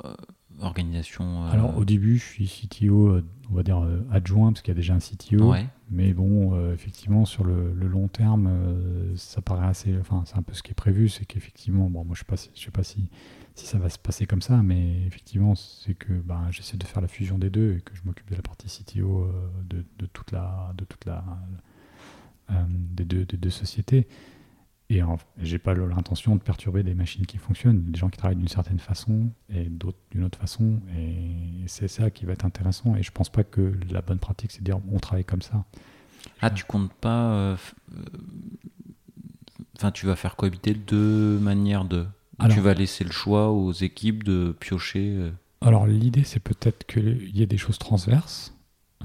euh, 0.04 0.14
organisation 0.60 1.44
euh 1.44 1.50
Alors 1.50 1.76
au 1.76 1.84
début 1.84 2.18
je 2.18 2.24
suis 2.24 2.46
CTO, 2.46 3.20
on 3.50 3.54
va 3.54 3.62
dire 3.62 3.86
adjoint, 4.10 4.52
parce 4.52 4.62
qu'il 4.62 4.72
y 4.72 4.76
a 4.76 4.80
déjà 4.80 4.94
un 4.94 4.98
CTO, 4.98 5.54
mais 5.90 6.12
bon, 6.12 6.72
effectivement 6.72 7.24
sur 7.24 7.44
le, 7.44 7.72
long 7.72 8.08
terme, 8.08 8.50
ça 9.16 9.40
paraît 9.40 9.66
assez, 9.66 9.96
enfin 10.00 10.22
c'est 10.26 10.36
un 10.36 10.42
peu 10.42 10.52
ce 10.52 10.62
qui 10.62 10.72
est 10.72 10.74
prévu, 10.74 11.08
c'est 11.08 11.24
qu'effectivement, 11.24 11.88
bon 11.88 12.04
moi 12.04 12.14
je 12.14 12.24
ne 12.30 12.56
sais 12.56 12.70
pas 12.70 12.82
si, 12.82 13.08
si 13.54 13.66
ça 13.66 13.78
va 13.78 13.88
se 13.88 13.98
passer 13.98 14.26
comme 14.26 14.42
ça, 14.42 14.56
mais 14.62 15.02
effectivement 15.06 15.54
c'est 15.54 15.94
que 15.94 16.12
ben, 16.12 16.48
j'essaie 16.50 16.76
de 16.76 16.84
faire 16.84 17.00
la 17.00 17.08
fusion 17.08 17.38
des 17.38 17.50
deux 17.50 17.76
et 17.78 17.80
que 17.80 17.94
je 17.94 18.02
m'occupe 18.04 18.28
de 18.30 18.36
la 18.36 18.42
partie 18.42 18.66
CTO 18.66 19.30
de, 19.68 19.84
de, 19.98 20.06
toute 20.06 20.32
la... 20.32 20.72
De 20.76 20.84
toute 20.84 21.04
la 21.04 21.24
euh, 22.50 22.54
des, 22.68 23.04
deux, 23.04 23.26
des, 23.26 23.36
deux, 23.36 23.50
sociétés. 23.50 24.08
Et 24.90 25.02
j'ai 25.36 25.58
pas 25.58 25.74
l'intention 25.74 26.34
de 26.34 26.40
perturber 26.40 26.82
des 26.82 26.94
machines 26.94 27.26
qui 27.26 27.36
fonctionnent, 27.36 27.82
des 27.82 27.98
gens 27.98 28.08
qui 28.08 28.16
travaillent 28.16 28.38
d'une 28.38 28.48
certaine 28.48 28.78
façon 28.78 29.28
et 29.50 29.64
d'autres 29.64 29.98
d'une 30.10 30.24
autre 30.24 30.38
façon. 30.38 30.80
Et 30.96 31.66
c'est 31.66 31.88
ça 31.88 32.10
qui 32.10 32.24
va 32.24 32.32
être 32.32 32.46
intéressant. 32.46 32.96
Et 32.96 33.02
je 33.02 33.10
pense 33.10 33.28
pas 33.28 33.44
que 33.44 33.74
la 33.90 34.00
bonne 34.00 34.18
pratique, 34.18 34.50
c'est 34.50 34.60
de 34.60 34.64
dire 34.64 34.80
on 34.90 34.98
travaille 34.98 35.26
comme 35.26 35.42
ça. 35.42 35.66
Ah, 36.40 36.50
tu 36.50 36.64
comptes 36.64 36.92
pas. 36.94 37.32
Euh, 37.32 37.56
euh, 37.92 38.02
enfin, 39.76 39.90
tu 39.90 40.06
vas 40.06 40.16
faire 40.16 40.36
cohabiter 40.36 40.72
deux 40.72 41.38
manières 41.38 41.84
de. 41.84 42.06
tu 42.48 42.60
vas 42.60 42.72
laisser 42.72 43.04
le 43.04 43.12
choix 43.12 43.50
aux 43.50 43.72
équipes 43.72 44.24
de 44.24 44.56
piocher. 44.58 45.32
Alors, 45.60 45.86
l'idée, 45.86 46.24
c'est 46.24 46.40
peut-être 46.40 46.86
qu'il 46.86 47.36
y 47.36 47.42
ait 47.42 47.46
des 47.46 47.58
choses 47.58 47.78
transverses 47.78 48.54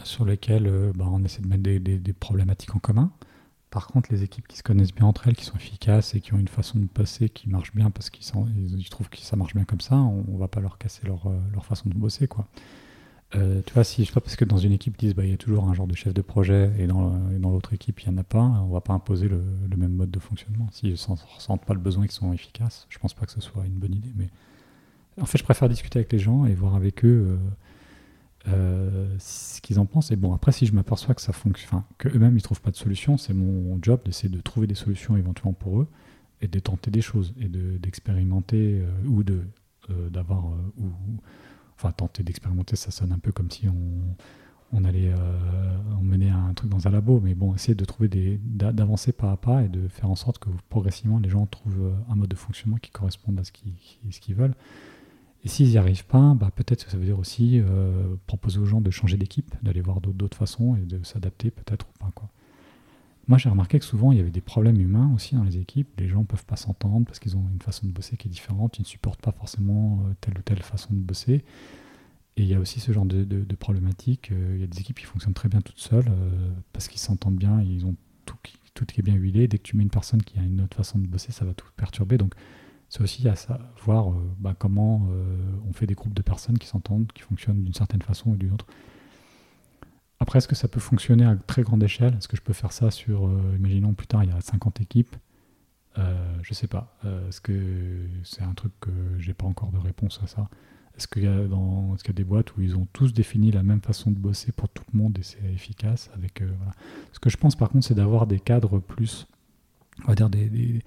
sur 0.06 0.24
lesquelles 0.24 0.94
bah, 0.96 1.06
on 1.12 1.26
essaie 1.26 1.42
de 1.42 1.48
mettre 1.48 1.64
des, 1.64 1.80
des 1.80 2.14
problématiques 2.14 2.74
en 2.74 2.80
commun. 2.80 3.12
Par 3.74 3.88
contre, 3.88 4.12
les 4.12 4.22
équipes 4.22 4.48
qui 4.48 4.56
se 4.56 4.62
connaissent 4.62 4.94
bien 4.94 5.08
entre 5.08 5.28
elles, 5.28 5.36
qui 5.36 5.46
sont 5.46 5.56
efficaces 5.56 6.14
et 6.14 6.22
qui 6.22 6.32
ont 6.36 6.38
une 6.38 6.48
façon 6.48 6.78
de 6.78 6.86
passer 6.86 7.28
qui 7.28 7.50
marche 7.50 7.74
bien 7.74 7.90
parce 7.90 8.12
qu'ils 8.12 8.24
ils 8.56 8.88
trouvent 8.88 9.10
que 9.10 9.18
ça 9.18 9.36
marche 9.36 9.56
bien 9.56 9.64
comme 9.64 9.82
ça, 9.82 9.96
on, 9.96 10.24
ne 10.32 10.38
va 10.38 10.48
pas 10.48 10.60
leur 10.60 10.78
casser 10.78 11.08
leur, 11.08 11.26
euh, 11.26 11.60
façon 11.64 11.90
de 11.90 11.96
bosser. 11.96 12.28
Quoi. 12.28 12.46
Euh, 13.34 13.64
tu 13.66 13.74
vois, 13.74 13.84
si 13.84 14.04
je 14.04 14.10
sais 14.10 14.14
pas 14.14 14.22
parce 14.22 14.36
que 14.36 14.46
dans 14.46 14.60
une 14.60 14.74
équipe, 14.74 14.94
ils 15.00 15.08
disent 15.08 15.16
bah, 15.16 15.24
il 15.26 15.32
y 15.32 15.34
a 15.34 15.38
toujours 15.38 15.68
un 15.68 15.74
genre 15.74 15.88
de 15.88 15.96
chef 15.96 16.14
de 16.14 16.22
projet 16.22 16.72
et 16.78 16.86
dans, 16.86 17.18
l'autre 17.42 17.74
équipe, 17.74 18.00
il 18.02 18.10
n'y 18.12 18.16
en 18.16 18.20
a 18.20 18.24
pas, 18.24 18.44
on 18.44 18.68
va 18.68 18.82
pas 18.82 18.94
imposer 18.94 19.28
le, 19.28 19.42
même 19.76 19.94
mode 19.94 20.12
de 20.12 20.20
fonctionnement. 20.20 20.68
S'ils 20.72 20.92
ne 20.92 21.36
ressentent 21.36 21.66
pas 21.66 21.74
le 21.74 21.80
besoin 21.80 22.04
qu'ils 22.04 22.12
sont 22.12 22.32
efficaces, 22.32 22.86
je 22.90 23.00
pense 23.00 23.16
pas 23.16 23.26
que 23.26 23.32
ce 23.32 23.42
soit 23.42 23.66
une 23.66 23.74
bonne 23.80 23.96
idée. 23.96 24.14
Mais 24.16 24.30
en 25.20 25.26
fait, 25.26 25.40
je 25.40 25.44
préfère 25.44 25.68
discuter 25.68 25.98
avec 25.98 26.12
les 26.12 26.20
gens 26.20 26.46
et 26.46 26.54
voir 26.54 26.76
avec 26.76 27.04
eux. 27.04 27.26
Euh, 27.28 27.38
euh, 28.48 29.16
ce 29.20 29.62
qu'ils 29.62 29.80
en 29.80 29.86
pensent. 29.86 30.12
Et 30.12 30.16
bon, 30.18 30.34
après, 30.34 30.52
si 30.52 30.66
je 30.66 30.74
m'aperçois 30.74 31.16
que 31.16 31.22
ça 31.22 31.32
fonctionne, 31.32 31.70
enfin, 31.72 31.86
qu'eux-mêmes 31.98 32.36
ils 32.36 32.42
trouvent 32.42 32.62
pas 32.62 32.72
de 32.72 32.76
solution, 32.76 33.18
c'est 33.18 33.34
mon 33.34 33.80
job 33.82 34.02
d'essayer 34.04 34.30
de 34.30 34.42
trouver 34.42 34.68
des 34.68 34.76
solutions 34.76 35.16
éventuellement 35.16 35.54
pour 35.54 35.80
eux 35.80 35.88
et 36.42 36.48
de 36.48 36.60
tenter 36.60 36.92
des 36.92 37.02
choses 37.02 37.34
et 37.40 37.48
d'expérimenter 37.48 38.82
euh, 38.82 39.08
ou 39.08 39.24
de 39.24 39.40
euh, 39.90 40.10
d'avoir 40.10 40.46
ou 40.78 40.90
enfin 41.76 41.92
tenter 41.92 42.24
d'expérimenter, 42.24 42.76
ça 42.76 42.92
sonne 42.92 43.14
un 43.14 43.20
peu 43.20 43.32
comme 43.32 43.50
si 43.50 43.68
on 43.70 44.16
on 44.76 44.86
allait 44.86 45.14
emmener 46.00 46.32
un 46.32 46.52
truc 46.56 46.68
dans 46.68 46.88
un 46.88 46.90
labo, 46.90 47.22
mais 47.24 47.36
bon, 47.36 47.54
essayer 47.54 47.76
de 47.76 47.86
trouver 47.86 48.08
des 48.08 48.40
d'avancer 48.44 49.12
pas 49.12 49.32
à 49.32 49.38
pas 49.38 49.62
et 49.62 49.70
de 49.70 49.88
faire 49.88 50.10
en 50.10 50.16
sorte 50.16 50.40
que 50.40 50.50
progressivement 50.70 51.20
les 51.20 51.30
gens 51.30 51.46
trouvent 51.46 51.94
un 52.10 52.16
mode 52.16 52.30
de 52.30 52.36
fonctionnement 52.36 52.78
qui 52.78 52.90
corresponde 52.90 53.40
à 53.40 53.44
ce 53.44 53.52
qu'ils 53.52 54.36
veulent. 54.36 54.56
Et 55.44 55.50
s'ils 55.50 55.68
n'y 55.68 55.78
arrivent 55.78 56.06
pas, 56.06 56.34
bah, 56.36 56.52
peut-être 56.56 56.86
que 56.86 56.92
ça 56.92 56.98
veut 56.98 57.06
dire 57.06 57.20
aussi 57.20 57.60
euh, 57.60 58.16
proposer 58.28 58.60
aux 58.60 58.66
gens 58.66 58.80
de 58.80 58.92
changer 58.92 59.18
d'équipe, 59.18 59.54
d'aller 59.62 59.82
voir 59.82 60.00
d'autres 60.00 60.38
façons 60.38 60.76
et 60.76 60.82
de 60.82 61.04
s'adapter 61.04 61.52
peut-être 61.52 61.86
ou 61.88 62.00
pas. 62.00 62.12
Moi, 63.28 63.38
j'ai 63.38 63.50
remarqué 63.50 63.80
que 63.80 63.86
souvent, 63.86 64.12
il 64.12 64.18
y 64.18 64.22
avait 64.22 64.32
des 64.32 64.42
problèmes 64.42 64.80
humains 64.80 65.12
aussi 65.16 65.36
dans 65.36 65.44
les 65.44 65.58
équipes. 65.58 65.88
Les 65.98 66.10
gens 66.10 66.22
ne 66.22 66.26
peuvent 66.26 66.46
pas 66.46 66.58
s'entendre 66.58 67.06
parce 67.06 67.20
qu'ils 67.20 67.38
ont 67.38 67.46
une 67.54 67.62
façon 67.62 67.88
de 67.88 67.92
bosser 67.92 68.18
qui 68.18 68.28
est 68.28 68.32
différente. 68.32 68.78
Ils 68.80 68.82
ne 68.82 68.88
supportent 68.88 69.22
pas 69.22 69.32
forcément 69.32 70.04
euh, 70.06 70.14
telle 70.20 70.38
ou 70.38 70.42
telle 70.42 70.62
façon 70.62 70.94
de 70.94 71.00
bosser. 71.00 71.44
Et 72.36 72.44
il 72.44 72.48
y 72.48 72.54
a 72.54 72.60
aussi 72.60 72.80
ce 72.80 72.92
genre 72.92 73.06
de, 73.06 73.24
de, 73.24 73.56
problématiques. 73.56 74.32
Euh, 74.32 74.54
il 74.56 74.62
y 74.62 74.64
a 74.64 74.68
des 74.68 74.80
équipes 74.80 75.00
qui 75.00 75.06
fonctionnent 75.06 75.34
très 75.34 75.50
bien 75.50 75.62
toutes 75.62 75.80
seules 75.80 76.12
parce 76.74 76.88
qu'ils 76.88 77.00
s'entendent 77.00 77.38
bien, 77.38 77.62
ils 77.62 77.86
ont 77.86 77.96
tout 78.26 78.36
qui, 78.44 78.56
tout 78.74 78.86
qui 78.86 79.00
est 79.00 79.04
bien 79.04 79.16
huilé. 79.16 79.48
Dès 79.48 79.58
que 79.58 79.64
tu 79.64 79.78
mets 79.78 79.84
une 79.84 79.90
personne 79.90 80.22
qui 80.22 80.38
a 80.40 80.42
une 80.42 80.62
autre 80.62 80.76
façon 80.76 81.00
de 81.00 81.08
bosser, 81.08 81.32
ça 81.32 81.46
va 81.46 81.54
tout 81.54 81.68
perturber. 81.78 82.18
Donc, 82.18 82.34
c'est 82.94 83.02
aussi 83.02 83.28
à 83.28 83.36
savoir 83.36 84.12
euh, 84.12 84.14
bah, 84.38 84.54
comment 84.58 85.08
euh, 85.10 85.36
on 85.68 85.74
fait 85.74 85.88
des 85.88 85.96
groupes 85.96 86.14
de 86.14 86.22
personnes 86.22 86.60
qui 86.60 86.68
s'entendent, 86.68 87.12
qui 87.12 87.24
fonctionnent 87.24 87.64
d'une 87.64 87.74
certaine 87.74 88.04
façon 88.04 88.30
ou 88.30 88.36
d'une 88.36 88.54
autre. 88.54 88.68
Après, 90.20 90.38
est-ce 90.38 90.48
que 90.48 90.54
ça 90.54 90.68
peut 90.68 90.80
fonctionner 90.80 91.26
à 91.26 91.36
très 91.36 91.64
grande 91.64 91.82
échelle? 91.82 92.14
Est-ce 92.16 92.28
que 92.28 92.38
je 92.38 92.44
peux 92.44 92.54
faire 92.54 92.72
ça 92.72 92.92
sur, 92.92 93.26
euh, 93.26 93.56
imaginons 93.58 93.96
plus 93.96 94.06
tard, 94.06 94.24
il 94.24 94.30
y 94.30 94.34
a 94.34 94.40
50 94.40 94.80
équipes? 94.82 95.16
Je 96.42 96.54
sais 96.56 96.68
pas. 96.68 96.98
Est-ce 97.28 97.40
que 97.40 98.08
c'est 98.24 98.42
un 98.42 98.54
truc 98.54 98.74
que 98.80 98.90
j'ai 99.20 99.36
pas 99.36 99.46
encore 99.46 99.72
de 99.72 99.78
réponse 99.78 100.20
à 100.24 100.28
ça? 100.28 100.50
Est-ce 100.98 101.08
qu'il 101.08 101.24
y, 101.24 101.28
a 101.28 101.46
dans, 101.46 101.96
est 101.96 102.08
y 102.08 102.10
a 102.10 102.14
des 102.14 102.24
boîtes 102.24 102.58
où 102.58 102.62
ils 102.62 102.76
ont 102.76 102.88
tous 102.94 103.14
défini 103.14 103.52
la 103.52 103.62
même 103.62 103.80
façon 103.80 104.10
de 104.10 104.18
bosser 104.18 104.52
pour 104.52 104.70
tout 104.70 104.84
le 104.92 105.00
monde 105.00 105.18
et 105.20 105.24
c'est 105.24 105.44
efficace 105.54 106.10
avec, 106.16 106.44
Ce 107.12 107.20
que 107.20 107.30
je 107.30 107.38
pense 107.38 107.56
par 107.56 107.70
contre, 107.70 107.86
c'est 107.86 107.94
d'avoir 107.94 108.26
des 108.26 108.40
cadres 108.40 108.80
plus, 108.80 109.28
on 110.04 110.08
va 110.08 110.16
dire 110.16 110.32
des 110.32 110.82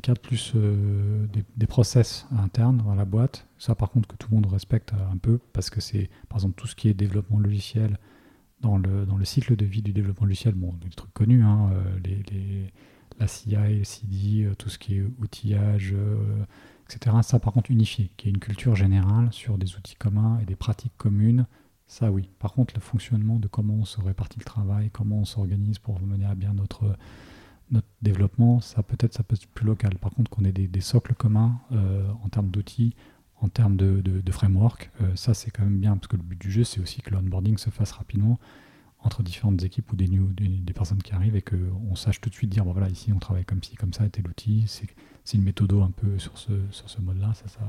cadres 0.00 0.20
plus 0.20 0.52
euh, 0.54 1.26
des, 1.56 1.66
process 1.66 2.26
internes 2.30 2.78
dans 2.78 2.94
la 2.94 3.04
boîte. 3.04 3.46
Ça, 3.58 3.74
par 3.74 3.90
contre, 3.90 4.08
que 4.08 4.16
tout 4.16 4.28
le 4.30 4.36
monde 4.36 4.46
respecte 4.46 4.92
un 4.92 5.16
peu 5.16 5.38
parce 5.52 5.70
que 5.70 5.80
c'est, 5.80 6.10
par 6.28 6.38
exemple, 6.38 6.54
tout 6.60 6.66
ce 6.66 6.74
qui 6.74 6.88
est 6.88 6.94
développement 6.94 7.38
logiciel 7.38 7.98
dans 8.60 8.76
le, 8.76 9.06
dans 9.06 9.16
le 9.16 9.24
cycle 9.24 9.56
de 9.56 9.64
vie 9.64 9.82
du 9.82 9.92
développement 9.92 10.26
logiciel. 10.26 10.54
Bon, 10.54 10.74
des 10.80 10.90
trucs 10.90 11.12
connus, 11.12 11.42
hein, 11.42 11.70
euh, 11.72 11.98
les, 12.04 12.22
les, 12.30 12.72
la 13.18 13.26
CI, 13.26 13.56
le 13.56 13.84
CD, 13.84 14.44
euh, 14.44 14.54
tout 14.54 14.68
ce 14.68 14.78
qui 14.78 14.96
est 14.96 15.02
outillage, 15.18 15.94
etc. 16.86 17.16
Ça, 17.22 17.38
par 17.38 17.52
contre, 17.52 17.70
unifié, 17.70 18.10
qui 18.16 18.28
est 18.28 18.30
une 18.30 18.38
culture 18.38 18.76
générale 18.76 19.32
sur 19.32 19.58
des 19.58 19.76
outils 19.76 19.96
communs 19.96 20.38
et 20.42 20.44
des 20.44 20.56
pratiques 20.56 20.96
communes. 20.96 21.46
Ça, 21.86 22.12
oui. 22.12 22.28
Par 22.38 22.52
contre, 22.52 22.74
le 22.74 22.80
fonctionnement 22.80 23.38
de 23.38 23.48
comment 23.48 23.74
on 23.74 23.84
se 23.86 24.00
répartit 24.00 24.38
le 24.38 24.44
travail, 24.44 24.90
comment 24.90 25.20
on 25.20 25.24
s'organise 25.24 25.78
pour 25.78 25.98
mener 26.02 26.26
à 26.26 26.34
bien 26.34 26.52
notre 26.52 26.96
notre 27.70 27.86
développement, 28.02 28.60
ça 28.60 28.82
peut-être 28.82 29.14
ça 29.14 29.22
peut 29.22 29.34
être 29.34 29.46
plus 29.48 29.66
local. 29.66 29.96
Par 29.98 30.10
contre, 30.10 30.30
qu'on 30.30 30.44
ait 30.44 30.52
des, 30.52 30.80
socles 30.80 31.14
communs 31.14 31.60
euh, 31.72 32.08
en 32.24 32.28
termes 32.28 32.50
d'outils, 32.50 32.94
en 33.40 33.48
termes 33.48 33.76
de, 33.76 34.00
de, 34.00 34.32
framework, 34.32 34.90
euh, 35.00 35.14
ça 35.14 35.34
c'est 35.34 35.50
quand 35.50 35.62
même 35.62 35.78
bien 35.78 35.96
parce 35.96 36.08
que 36.08 36.16
le 36.16 36.22
but 36.22 36.40
du 36.40 36.50
jeu 36.50 36.64
c'est 36.64 36.80
aussi 36.80 37.02
que 37.02 37.10
l'onboarding 37.10 37.56
se 37.56 37.70
fasse 37.70 37.92
rapidement 37.92 38.38
entre 39.00 39.22
différentes 39.22 39.62
équipes 39.62 39.92
ou 39.92 39.96
des, 39.96 40.08
new, 40.08 40.32
des, 40.32 40.72
personnes 40.72 41.00
qui 41.02 41.12
arrivent 41.12 41.36
et 41.36 41.42
qu'on 41.42 41.94
sache 41.94 42.20
tout 42.20 42.30
de 42.30 42.34
suite 42.34 42.50
dire 42.50 42.64
bon 42.64 42.72
voilà 42.72 42.88
ici 42.88 43.12
on 43.12 43.20
travaille 43.20 43.44
comme 43.44 43.62
ci 43.62 43.76
comme 43.76 43.92
ça 43.92 44.08
tel 44.08 44.26
outil 44.26 44.64
c'est 44.66 45.36
une 45.36 45.44
méthode 45.44 45.72
un 45.72 45.92
peu 45.92 46.18
sur 46.18 46.36
ce 46.36 46.50
sur 46.72 46.90
ce 46.90 47.00
mode 47.00 47.20
là 47.20 47.32
ça 47.34 47.46
ça 47.46 47.60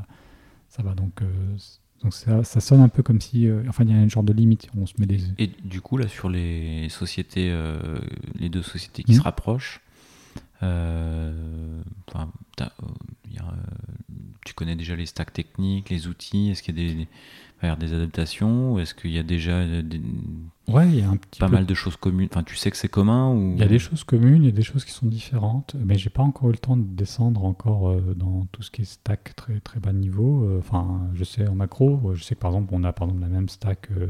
ça 0.69 0.83
va 0.83 0.93
donc 0.93 1.21
euh, 1.21 1.57
Donc 2.03 2.13
ça, 2.13 2.43
ça 2.43 2.61
sonne 2.61 2.79
un 2.79 2.87
peu 2.87 3.03
comme 3.03 3.19
si, 3.19 3.47
euh, 3.47 3.63
enfin, 3.67 3.83
il 3.83 3.89
y 3.89 3.93
a 3.93 3.97
un 3.97 4.07
genre 4.07 4.23
de 4.23 4.31
limite. 4.31 4.69
On 4.77 4.85
se 4.85 4.93
met 4.99 5.05
des. 5.05 5.19
Et 5.37 5.47
du 5.63 5.81
coup, 5.81 5.97
là, 5.97 6.07
sur 6.07 6.29
les 6.29 6.87
sociétés, 6.89 7.49
euh, 7.51 7.99
les 8.39 8.49
deux 8.49 8.61
sociétés 8.61 9.03
qui 9.03 9.11
Mhm. 9.11 9.17
se 9.17 9.23
rapprochent, 9.23 9.81
enfin, 10.61 12.29
euh, 12.61 12.61
a, 12.61 12.71
euh, 13.43 13.55
tu 14.45 14.53
connais 14.53 14.75
déjà 14.75 14.95
les 14.95 15.05
stacks 15.05 15.33
techniques, 15.33 15.89
les 15.89 16.07
outils? 16.07 16.49
Est-ce 16.49 16.63
qu'il 16.63 16.77
y 16.79 17.07
a 17.61 17.75
des, 17.75 17.93
adaptations? 17.93 18.73
Ou 18.73 18.79
est-ce 18.79 18.93
qu'il 18.93 19.11
y 19.11 19.17
a 19.17 19.23
déjà 19.23 19.51
euh, 19.51 19.81
des- 19.81 20.01
Ouais, 20.67 20.87
il 20.87 20.99
y 20.99 21.01
a 21.01 21.09
un 21.09 21.17
petit 21.17 21.39
pas 21.39 21.47
peu 21.47 21.53
mal 21.53 21.65
de 21.65 21.73
choses 21.73 21.97
communes? 21.97 22.29
Enfin, 22.31 22.43
tu 22.43 22.55
sais 22.55 22.71
que 22.71 22.77
c'est 22.77 22.89
commun 22.89 23.33
ou? 23.33 23.53
Il 23.53 23.59
y 23.59 23.63
a 23.63 23.67
des 23.67 23.79
choses 23.79 24.03
communes, 24.03 24.43
il 24.43 24.45
y 24.45 24.49
a 24.49 24.55
des 24.55 24.63
choses 24.63 24.85
qui 24.85 24.91
sont 24.91 25.07
différentes, 25.07 25.75
mais 25.83 25.97
j'ai 25.97 26.09
pas 26.09 26.23
encore 26.23 26.49
eu 26.49 26.53
le 26.53 26.57
temps 26.57 26.77
de 26.77 26.83
descendre 26.83 27.43
encore 27.45 27.89
euh, 27.89 28.13
dans 28.15 28.45
tout 28.51 28.61
ce 28.61 28.71
qui 28.71 28.83
est 28.83 28.85
stack 28.85 29.35
très 29.35 29.59
très 29.59 29.79
bas 29.79 29.93
niveau. 29.93 30.43
Euh, 30.45 30.59
Enfin, 30.59 31.01
je 31.15 31.23
sais 31.23 31.47
en 31.47 31.55
macro, 31.55 31.99
euh, 32.05 32.15
je 32.15 32.23
sais 32.23 32.35
que 32.35 32.39
par 32.39 32.51
exemple 32.51 32.69
on 32.73 32.83
a 32.83 32.93
par 32.93 33.07
exemple 33.07 33.21
la 33.23 33.29
même 33.29 33.49
stack 33.49 33.89
euh, 33.91 34.07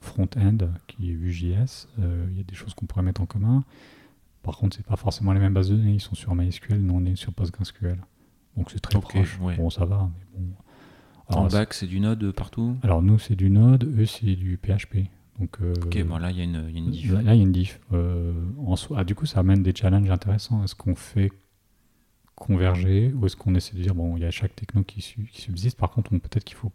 front-end 0.00 0.58
qui 0.88 1.10
est 1.10 1.14
Vue.js. 1.14 1.86
Euh, 2.00 2.26
il 2.30 2.36
y 2.36 2.40
a 2.40 2.44
des 2.44 2.54
choses 2.54 2.74
qu'on 2.74 2.86
pourrait 2.86 3.02
mettre 3.04 3.20
en 3.20 3.26
commun. 3.26 3.64
Par 4.42 4.56
contre, 4.58 4.76
c'est 4.76 4.86
pas 4.86 4.96
forcément 4.96 5.32
les 5.32 5.40
mêmes 5.40 5.54
bases 5.54 5.70
de 5.70 5.76
données. 5.76 5.94
Ils 5.94 6.00
sont 6.00 6.14
sur 6.14 6.34
MySQL, 6.34 6.80
nous 6.80 6.94
on 6.94 7.04
est 7.04 7.16
sur 7.16 7.32
PostgreSQL. 7.32 7.98
Donc 8.56 8.70
c'est 8.70 8.80
très 8.80 9.00
proche. 9.00 9.38
ouais. 9.40 9.56
Bon, 9.56 9.70
ça 9.70 9.84
va, 9.84 10.10
mais 10.14 10.26
bon. 10.40 10.54
en 11.28 11.32
Alors, 11.40 11.48
bac, 11.52 11.72
c'est 11.74 11.86
du 11.86 12.00
Node 12.00 12.32
partout? 12.32 12.76
Alors 12.82 13.02
nous 13.02 13.18
c'est 13.18 13.36
du 13.36 13.48
Node, 13.50 13.84
eux 13.98 14.06
c'est 14.06 14.34
du 14.36 14.58
PHP. 14.58 15.06
Donc 15.38 15.56
euh, 15.62 15.72
Ok, 15.84 16.02
bon 16.04 16.18
là, 16.18 16.30
il 16.30 16.36
y 16.36 16.40
a 16.40 16.44
une, 16.44 16.66
il 16.68 16.74
y 16.74 16.76
a 16.76 16.78
une 16.84 16.90
diff. 16.90 17.12
Là, 17.12 17.20
il 17.22 17.26
y 17.26 17.30
a 17.30 17.34
une 17.42 17.52
diff. 17.52 17.80
Euh, 17.92 18.32
en 18.66 18.76
soi- 18.76 18.98
ah, 19.00 19.04
du 19.04 19.14
coup, 19.14 19.24
ça 19.26 19.40
amène 19.40 19.62
des 19.62 19.74
challenges 19.74 20.10
intéressants. 20.10 20.62
Est-ce 20.64 20.74
qu'on 20.74 20.94
fait 20.94 21.30
converger 22.34 23.12
ou 23.14 23.26
est-ce 23.26 23.36
qu'on 23.36 23.54
essaie 23.54 23.76
de 23.76 23.82
dire, 23.82 23.94
bon, 23.94 24.16
il 24.16 24.22
y 24.22 24.26
a 24.26 24.30
chaque 24.30 24.54
techno 24.56 24.82
qui, 24.82 25.00
su- 25.00 25.28
qui 25.32 25.40
subsiste. 25.40 25.78
Par 25.78 25.90
contre, 25.90 26.12
on- 26.12 26.18
peut-être 26.18 26.44
qu'il 26.44 26.56
faut 26.56 26.72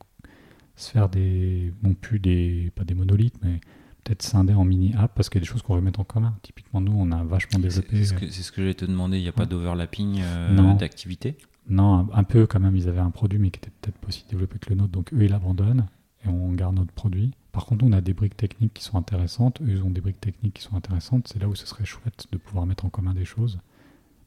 se 0.76 0.92
faire 0.92 1.10
des, 1.10 1.74
non 1.84 1.94
plus 1.94 2.20
des, 2.20 2.72
pas 2.76 2.84
des 2.84 2.94
monolithes, 2.94 3.36
mais 3.44 3.60
peut-être 4.08 4.24
scinder 4.24 4.54
en 4.54 4.64
mini-app 4.64 5.14
parce 5.16 5.30
qu'il 5.30 5.40
y 5.40 5.44
a 5.44 5.46
des 5.46 5.52
choses 5.52 5.62
qu'on 5.62 5.76
veut 5.76 5.82
mettre 5.82 6.00
en 6.00 6.04
commun. 6.06 6.36
Typiquement, 6.42 6.80
nous, 6.82 6.94
on 6.96 7.12
a 7.12 7.24
vachement 7.24 7.60
développé. 7.60 7.98
c'est 7.98 8.06
ce 8.06 8.14
que, 8.14 8.30
c'est 8.30 8.42
ce 8.42 8.52
que 8.52 8.62
j'allais 8.62 8.74
te 8.74 8.86
demander. 8.86 9.18
Il 9.18 9.24
n'y 9.24 9.28
a 9.28 9.32
pas 9.34 9.44
Ouais. 9.44 9.48
d'overlapping 9.50 10.20
euh, 10.22 10.74
d'activité? 10.76 11.38
Non, 11.70 12.00
un, 12.00 12.08
un 12.14 12.24
peu 12.24 12.48
quand 12.48 12.60
même. 12.60 12.76
Ils 12.76 12.88
avaient 12.88 13.00
un 13.02 13.10
produit, 13.12 13.40
mais 13.40 13.52
qui 13.52 13.58
était 13.60 13.72
peut-être 13.82 13.98
pas 13.98 14.08
aussi 14.08 14.26
développé 14.30 14.60
que 14.60 14.70
le 14.70 14.76
nôtre. 14.76 14.92
Donc 14.92 15.14
eux, 15.14 15.24
ils 15.24 15.30
l'abandonnent 15.32 15.88
et 16.26 16.30
on 16.30 16.52
garde 16.54 16.76
notre 16.76 16.94
produit. 16.94 17.34
Par 17.52 17.66
contre, 17.66 17.84
on 17.86 17.92
a 17.92 18.02
des 18.02 18.14
briques 18.14 18.38
techniques 18.38 18.74
qui 18.74 18.84
sont 18.84 18.98
intéressantes. 18.98 19.60
Eux, 19.62 19.70
ils 19.70 19.84
ont 19.84 19.90
des 19.90 20.00
briques 20.02 20.22
techniques 20.22 20.54
qui 20.54 20.64
sont 20.64 20.76
intéressantes. 20.76 21.28
C'est 21.28 21.40
là 21.42 21.48
où 21.50 21.56
ce 21.56 21.66
serait 21.68 21.86
chouette 21.86 22.28
de 22.32 22.38
pouvoir 22.38 22.66
mettre 22.66 22.86
en 22.86 22.90
commun 22.90 23.14
des 23.14 23.26
choses. 23.26 23.60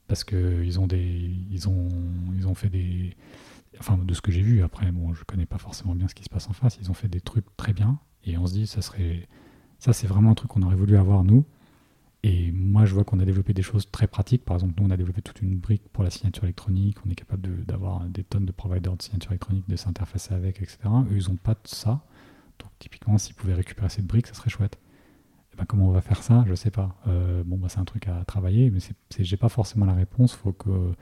Parce 0.09 0.25
qu'ils 0.25 0.79
ont 0.81 0.87
des. 0.87 1.31
Ils 1.51 1.69
ont, 1.69 1.89
ils 2.37 2.47
ont 2.47 2.55
fait 2.55 2.69
des. 2.69 3.17
Enfin, 3.79 3.97
de 3.97 4.13
ce 4.13 4.21
que 4.21 4.33
j'ai 4.33 4.43
vu, 4.43 4.63
après, 4.63 4.91
bon, 4.93 5.15
je 5.15 5.23
connais 5.25 5.47
pas 5.47 5.59
forcément 5.59 5.95
bien 5.95 6.09
ce 6.09 6.15
qui 6.15 6.25
se 6.25 6.29
passe 6.29 6.49
en 6.49 6.53
face. 6.53 6.79
Ils 6.83 6.91
ont 6.91 6.95
fait 6.95 7.09
des 7.09 7.21
trucs 7.21 7.47
très 7.57 7.73
bien. 7.73 7.99
Et 8.25 8.37
on 8.37 8.47
se 8.47 8.53
dit, 8.53 8.67
ça 8.67 8.83
serait. 8.83 9.27
Ça, 9.81 9.93
c'est 9.93 10.07
vraiment 10.07 10.31
un 10.31 10.35
truc 10.35 10.51
qu'on 10.51 10.63
aurait 10.63 10.77
voulu 10.77 10.97
avoir, 10.97 11.25
nous. 11.25 11.45
Et 12.23 12.53
moi, 12.53 12.85
je 12.85 12.93
vois 12.95 13.03
qu'on 13.03 13.19
a 13.19 13.25
développé 13.25 13.55
des 13.55 13.63
choses 13.63 13.91
très 13.91 14.07
pratiques. 14.07 14.45
Par 14.45 14.57
exemple, 14.57 14.75
nous, 14.79 14.87
on 14.87 14.91
a 14.91 14.97
développé 14.97 15.23
toute 15.23 15.41
une 15.41 15.57
brique 15.57 15.83
pour 15.93 16.05
la 16.05 16.11
signature 16.11 16.45
électronique. 16.45 16.99
On 17.07 17.11
est 17.11 17.15
capable 17.15 17.65
d'avoir 17.65 18.05
des 18.05 18.23
tonnes 18.23 18.45
de 18.45 18.53
providers 18.53 18.95
de 18.97 19.03
signature 19.03 19.33
électronique, 19.33 19.69
de 19.69 19.77
s'interfacer 19.77 20.35
avec, 20.35 20.61
etc. 20.61 20.79
Eux, 21.11 21.17
ils 21.17 21.31
n'ont 21.31 21.37
pas 21.37 21.55
de 21.55 21.61
ça. 21.65 22.03
Donc, 22.59 22.71
typiquement, 22.79 23.17
s'ils 23.17 23.35
pouvaient 23.35 23.55
récupérer 23.55 23.89
cette 23.89 24.07
brique, 24.07 24.27
ça 24.27 24.35
serait 24.35 24.51
chouette. 24.51 24.79
Et 25.53 25.57
ben, 25.57 25.65
comment 25.65 25.89
on 25.89 25.93
va 25.93 26.03
faire 26.03 26.23
ça? 26.23 26.45
Je 26.47 26.55
sais 26.55 26.71
pas. 26.71 26.95
Euh, 27.07 27.43
bon, 27.45 27.57
bah, 27.57 27.69
c'est 27.71 27.81
un 27.81 27.85
truc 27.85 28.07
à 28.07 28.23
travailler, 28.27 28.71
mais 28.71 28.81
j'ai 29.19 29.37
pas 29.39 29.49
forcément 29.49 29.87
la 29.87 29.95
réponse. 29.95 30.35
Faut 30.35 30.53
que 30.53 30.93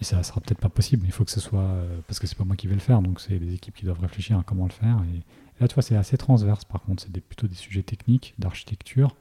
et 0.00 0.04
ça 0.04 0.22
sera 0.22 0.40
peut-être 0.40 0.58
pas 0.60 0.68
possible, 0.68 1.02
mais 1.02 1.08
il 1.08 1.12
faut 1.12 1.24
que 1.24 1.30
ce 1.30 1.40
soit 1.40 1.60
euh, 1.60 2.00
parce 2.06 2.18
que 2.18 2.26
c'est 2.26 2.36
pas 2.36 2.44
moi 2.44 2.56
qui 2.56 2.66
vais 2.66 2.74
le 2.74 2.80
faire, 2.80 3.00
donc 3.00 3.20
c'est 3.20 3.38
les 3.38 3.54
équipes 3.54 3.74
qui 3.74 3.84
doivent 3.84 4.00
réfléchir 4.00 4.38
à 4.38 4.42
comment 4.42 4.64
le 4.64 4.72
faire. 4.72 5.02
Et 5.14 5.22
là, 5.60 5.68
tu 5.68 5.74
vois, 5.74 5.82
c'est 5.82 5.96
assez 5.96 6.16
transverse. 6.16 6.64
Par 6.64 6.82
contre, 6.82 7.02
c'est 7.02 7.20
plutôt 7.20 7.46
des 7.46 7.54
sujets 7.54 7.82
techniques, 7.82 8.34
d'architecture. 8.38 9.16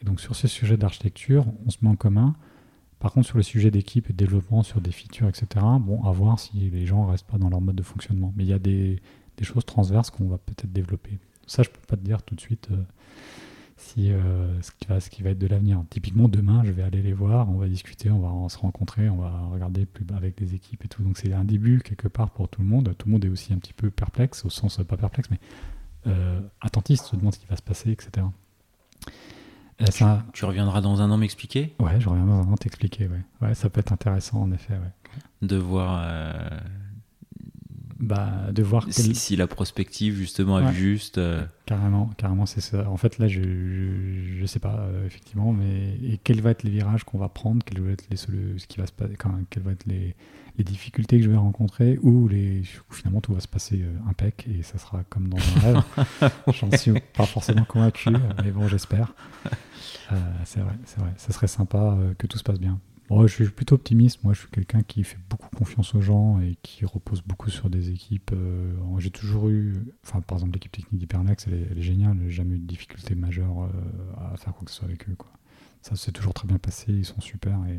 Et 0.00 0.04
donc 0.04 0.20
sur 0.20 0.36
ce 0.36 0.48
sujet 0.48 0.76
d'architecture, 0.76 1.46
on 1.66 1.70
se 1.70 1.78
met 1.82 1.88
en 1.88 1.96
commun. 1.96 2.36
Par 2.98 3.12
contre, 3.12 3.26
sur 3.26 3.36
le 3.36 3.42
sujet 3.42 3.70
d'équipe 3.70 4.08
et 4.08 4.12
de 4.12 4.18
développement, 4.18 4.62
sur 4.62 4.80
des 4.80 4.90
features, 4.90 5.28
etc., 5.28 5.46
bon, 5.80 6.02
à 6.04 6.12
voir 6.12 6.38
si 6.38 6.56
les 6.70 6.86
gens 6.86 7.06
restent 7.06 7.26
pas 7.26 7.38
dans 7.38 7.50
leur 7.50 7.60
mode 7.60 7.76
de 7.76 7.82
fonctionnement. 7.82 8.32
Mais 8.36 8.44
il 8.44 8.48
y 8.48 8.54
a 8.54 8.58
des, 8.58 9.00
choses 9.42 9.66
transverses 9.66 10.10
qu'on 10.10 10.28
va 10.28 10.38
peut-être 10.38 10.72
développer. 10.72 11.18
Ça, 11.46 11.62
je 11.62 11.68
peux 11.68 11.80
pas 11.86 11.96
te 11.96 12.02
dire 12.02 12.22
tout 12.22 12.34
de 12.34 12.40
suite 12.40 12.68
euh, 12.72 12.82
si 13.76 14.10
euh, 14.10 14.60
ce, 14.62 14.72
qui 14.72 14.88
va, 14.88 14.98
ce 15.00 15.10
qui 15.10 15.22
va 15.22 15.30
être 15.30 15.38
de 15.38 15.46
l'avenir. 15.46 15.84
Typiquement, 15.90 16.28
demain, 16.28 16.62
je 16.64 16.72
vais 16.72 16.82
aller 16.82 17.02
les 17.02 17.12
voir, 17.12 17.50
on 17.50 17.58
va 17.58 17.68
discuter, 17.68 18.10
on 18.10 18.18
va 18.18 18.48
se 18.48 18.58
rencontrer, 18.58 19.10
on 19.10 19.18
va 19.18 19.30
regarder 19.52 19.84
plus 19.84 20.06
avec 20.16 20.38
des 20.38 20.54
équipes 20.54 20.84
et 20.86 20.88
tout. 20.88 21.02
Donc 21.02 21.18
c'est 21.18 21.32
un 21.34 21.44
début 21.44 21.80
quelque 21.80 22.08
part 22.08 22.30
pour 22.30 22.48
tout 22.48 22.62
le 22.62 22.66
monde. 22.66 22.94
Tout 22.96 23.08
le 23.08 23.12
monde 23.12 23.24
est 23.26 23.28
aussi 23.28 23.52
un 23.52 23.58
petit 23.58 23.74
peu 23.74 23.90
perplexe, 23.90 24.44
au 24.46 24.50
sens 24.50 24.80
pas 24.88 24.96
perplexe, 24.96 25.28
mais 25.30 25.38
attentiste, 26.60 27.06
se 27.06 27.16
demande 27.16 27.34
ce 27.34 27.38
qui 27.38 27.46
va 27.46 27.56
se 27.56 27.62
passer, 27.62 27.90
etc. 27.90 28.26
Euh, 29.82 30.16
Tu 30.32 30.44
reviendras 30.46 30.80
dans 30.80 31.02
un 31.02 31.10
an 31.10 31.18
m'expliquer? 31.18 31.74
Ouais, 31.80 32.00
je 32.00 32.08
reviens 32.08 32.24
dans 32.24 32.40
un 32.40 32.52
an 32.52 32.56
t'expliquer, 32.56 33.08
ouais. 33.08 33.20
Ouais, 33.42 33.54
ça 33.54 33.68
peut 33.68 33.80
être 33.80 33.92
intéressant 33.92 34.42
en 34.42 34.52
effet, 34.52 34.72
ouais. 34.74 35.18
de 35.46 35.56
voir 35.56 36.02
euh, 36.06 36.32
Bah, 37.98 38.50
de 38.52 38.62
voir 38.62 38.84
si, 38.90 39.02
quel- 39.02 39.14
si 39.16 39.36
la 39.36 39.46
prospective 39.46 40.14
justement 40.16 40.60
est 40.60 40.72
juste. 40.74 41.18
euh, 41.18 41.44
carrément, 41.66 42.10
carrément, 42.16 42.46
c'est 42.46 42.60
ça. 42.62 42.88
En 42.90 42.96
fait, 42.96 43.18
là, 43.18 43.28
je, 43.28 43.42
je, 43.42 44.38
je 44.40 44.46
sais 44.46 44.60
pas 44.60 44.76
euh, 44.80 45.06
effectivement, 45.06 45.52
mais 45.52 45.98
et 46.02 46.18
quels 46.24 46.40
vont 46.40 46.50
être 46.50 46.62
les 46.62 46.70
virages 46.70 47.04
qu'on 47.04 47.18
va 47.18 47.28
prendre, 47.28 47.62
quels 47.64 47.80
vont 47.82 47.90
être 47.90 48.04
les 48.10 48.16
ce 48.16 48.66
qui 48.66 48.78
va 48.78 48.86
se 48.86 48.92
passer, 48.92 49.14
quand, 49.16 49.30
quelles 49.50 49.62
vont 49.62 49.70
être 49.72 49.84
les, 49.86 50.14
les 50.58 50.64
difficultés 50.64 51.18
que 51.18 51.24
je 51.24 51.30
vais 51.30 51.36
rencontrer, 51.36 51.98
ou 52.02 52.28
les, 52.28 52.62
où 52.90 52.94
finalement 52.94 53.20
tout 53.20 53.34
va 53.34 53.40
se 53.40 53.48
passer 53.48 53.82
euh, 53.82 54.10
impec 54.10 54.46
et 54.48 54.62
ça 54.62 54.78
sera 54.78 55.02
comme 55.04 55.28
dans 55.28 55.36
un 55.38 55.60
rêve. 55.60 56.30
J'en 56.52 56.70
suis 56.76 56.92
pas 57.14 57.26
forcément 57.26 57.64
convaincu, 57.64 58.10
mais 58.42 58.50
bon, 58.50 58.66
j'espère. 58.68 59.14
Euh, 60.12 60.16
c'est 60.44 60.60
vrai, 60.60 60.74
c'est 60.84 61.00
vrai. 61.00 61.12
Ça 61.16 61.32
serait 61.32 61.48
sympa 61.48 61.78
euh, 61.98 62.14
que 62.14 62.26
tout 62.26 62.38
se 62.38 62.44
passe 62.44 62.58
bien. 62.60 62.78
Bon, 63.08 63.24
je 63.26 63.32
suis 63.32 63.48
plutôt 63.50 63.76
optimiste. 63.76 64.24
Moi, 64.24 64.32
je 64.34 64.40
suis 64.40 64.48
quelqu'un 64.50 64.82
qui 64.82 65.04
fait 65.04 65.18
beaucoup 65.30 65.48
confiance 65.54 65.94
aux 65.94 66.00
gens 66.00 66.40
et 66.40 66.56
qui 66.62 66.84
repose 66.84 67.22
beaucoup 67.22 67.50
sur 67.50 67.70
des 67.70 67.90
équipes. 67.90 68.32
euh, 68.32 68.72
J'ai 68.98 69.10
toujours 69.10 69.48
eu, 69.48 69.74
enfin, 70.04 70.20
par 70.20 70.38
exemple, 70.38 70.54
l'équipe 70.54 70.72
technique 70.72 70.98
d'Hypernex, 70.98 71.46
elle, 71.46 71.54
est- 71.54 71.66
elle 71.70 71.78
est 71.78 71.82
géniale. 71.82 72.16
J'ai 72.24 72.30
jamais 72.30 72.56
eu 72.56 72.58
de 72.58 72.66
difficulté 72.66 73.14
majeure 73.14 73.62
euh, 73.62 74.32
à 74.32 74.36
faire 74.36 74.54
quoi 74.54 74.64
que 74.64 74.70
ce 74.72 74.78
soit 74.78 74.88
avec 74.88 75.08
eux. 75.08 75.14
Quoi. 75.16 75.30
Ça 75.82 75.94
s'est 75.94 76.10
toujours 76.10 76.34
très 76.34 76.48
bien 76.48 76.58
passé. 76.58 76.86
Ils 76.92 77.04
sont 77.04 77.20
super 77.20 77.58
et, 77.68 77.78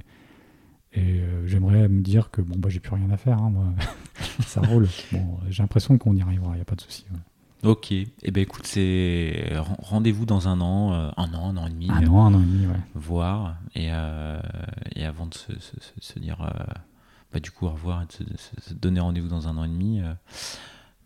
et 0.97 1.19
euh, 1.21 1.45
j'aimerais 1.47 1.87
me 1.87 2.01
dire 2.01 2.31
que 2.31 2.41
bon, 2.41 2.55
bah, 2.57 2.69
j'ai 2.69 2.79
plus 2.79 2.93
rien 2.95 3.09
à 3.11 3.17
faire. 3.17 3.37
hein, 3.37 3.49
moi. 3.51 3.65
ça 4.45 4.61
roule. 4.61 4.87
Bon, 5.11 5.39
j'ai 5.49 5.61
l'impression 5.63 5.97
qu'on 5.97 6.15
y 6.15 6.21
arrivera. 6.21 6.51
Il 6.53 6.55
n'y 6.55 6.61
a 6.61 6.65
pas 6.65 6.75
de 6.75 6.81
souci. 6.81 7.05
ouais. 7.11 7.19
Ok, 7.63 7.91
et 7.91 8.07
eh 8.21 8.29
ben 8.31 8.41
écoute, 8.41 8.67
c'est 8.67 9.47
ren- 9.55 9.77
rendez-vous 9.79 10.25
dans 10.27 10.47
un 10.47 10.61
an, 10.61 10.93
euh, 10.93 11.09
un 11.17 11.33
an, 11.33 11.49
un 11.49 11.57
an 11.57 11.65
et 11.67 11.71
demi, 11.71 11.89
Un 11.89 12.03
euh, 12.03 12.09
an, 12.09 12.25
un 12.27 12.33
an 12.35 12.39
et 12.41 12.45
demi, 12.45 12.67
ouais. 12.67 12.75
voir 12.93 13.55
et, 13.73 13.87
euh, 13.91 14.39
et 14.95 15.03
avant 15.05 15.25
de 15.25 15.33
se, 15.33 15.51
se- 15.59 15.75
se- 15.79 15.99
se 16.13 16.19
dire 16.19 16.37
bah, 17.33 17.39
du 17.39 17.49
coup 17.49 17.65
au 17.65 17.71
revoir 17.71 18.03
et 18.03 18.05
de 18.05 18.37
se, 18.37 18.73
donner 18.75 18.99
rendez-vous 18.99 19.27
dans 19.27 19.47
un 19.47 19.57
an 19.57 19.63
et 19.63 19.69
demi, 19.69 20.01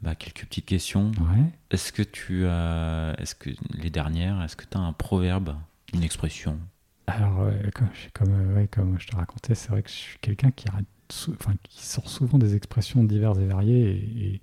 bah, 0.02 0.14
quelques 0.16 0.46
petites 0.46 0.66
questions. 0.66 1.12
Ouais. 1.22 1.42
Est-ce 1.72 1.94
que 1.94 2.04
tu 2.04 2.46
as, 2.48 3.16
est-ce 3.18 3.34
que 3.34 3.50
les 3.82 3.90
dernières, 3.90 4.42
est-ce 4.44 4.58
que 4.58 4.66
tu 4.70 4.78
as 4.78 4.82
un 4.82 4.92
proverbe, 4.94 5.56
une 5.94 6.04
expression? 6.04 6.60
Alors, 7.18 7.50
comme, 7.74 7.88
comme, 8.14 8.30
euh, 8.34 8.56
ouais, 8.56 8.68
comme 8.68 9.00
je 9.00 9.08
te 9.08 9.16
racontais, 9.16 9.56
c'est 9.56 9.70
vrai 9.70 9.82
que 9.84 9.90
je 9.90 9.96
suis 9.96 10.18
quelqu'un 10.20 10.52
qui, 10.52 10.66
enfin, 10.70 11.54
sort 11.70 12.10
souvent 12.10 12.38
des 12.38 12.56
expressions 12.56 13.04
diverses 13.04 13.40
et 13.40 13.46
variées, 13.48 13.92
et, 13.92 14.26
et- 14.36 14.42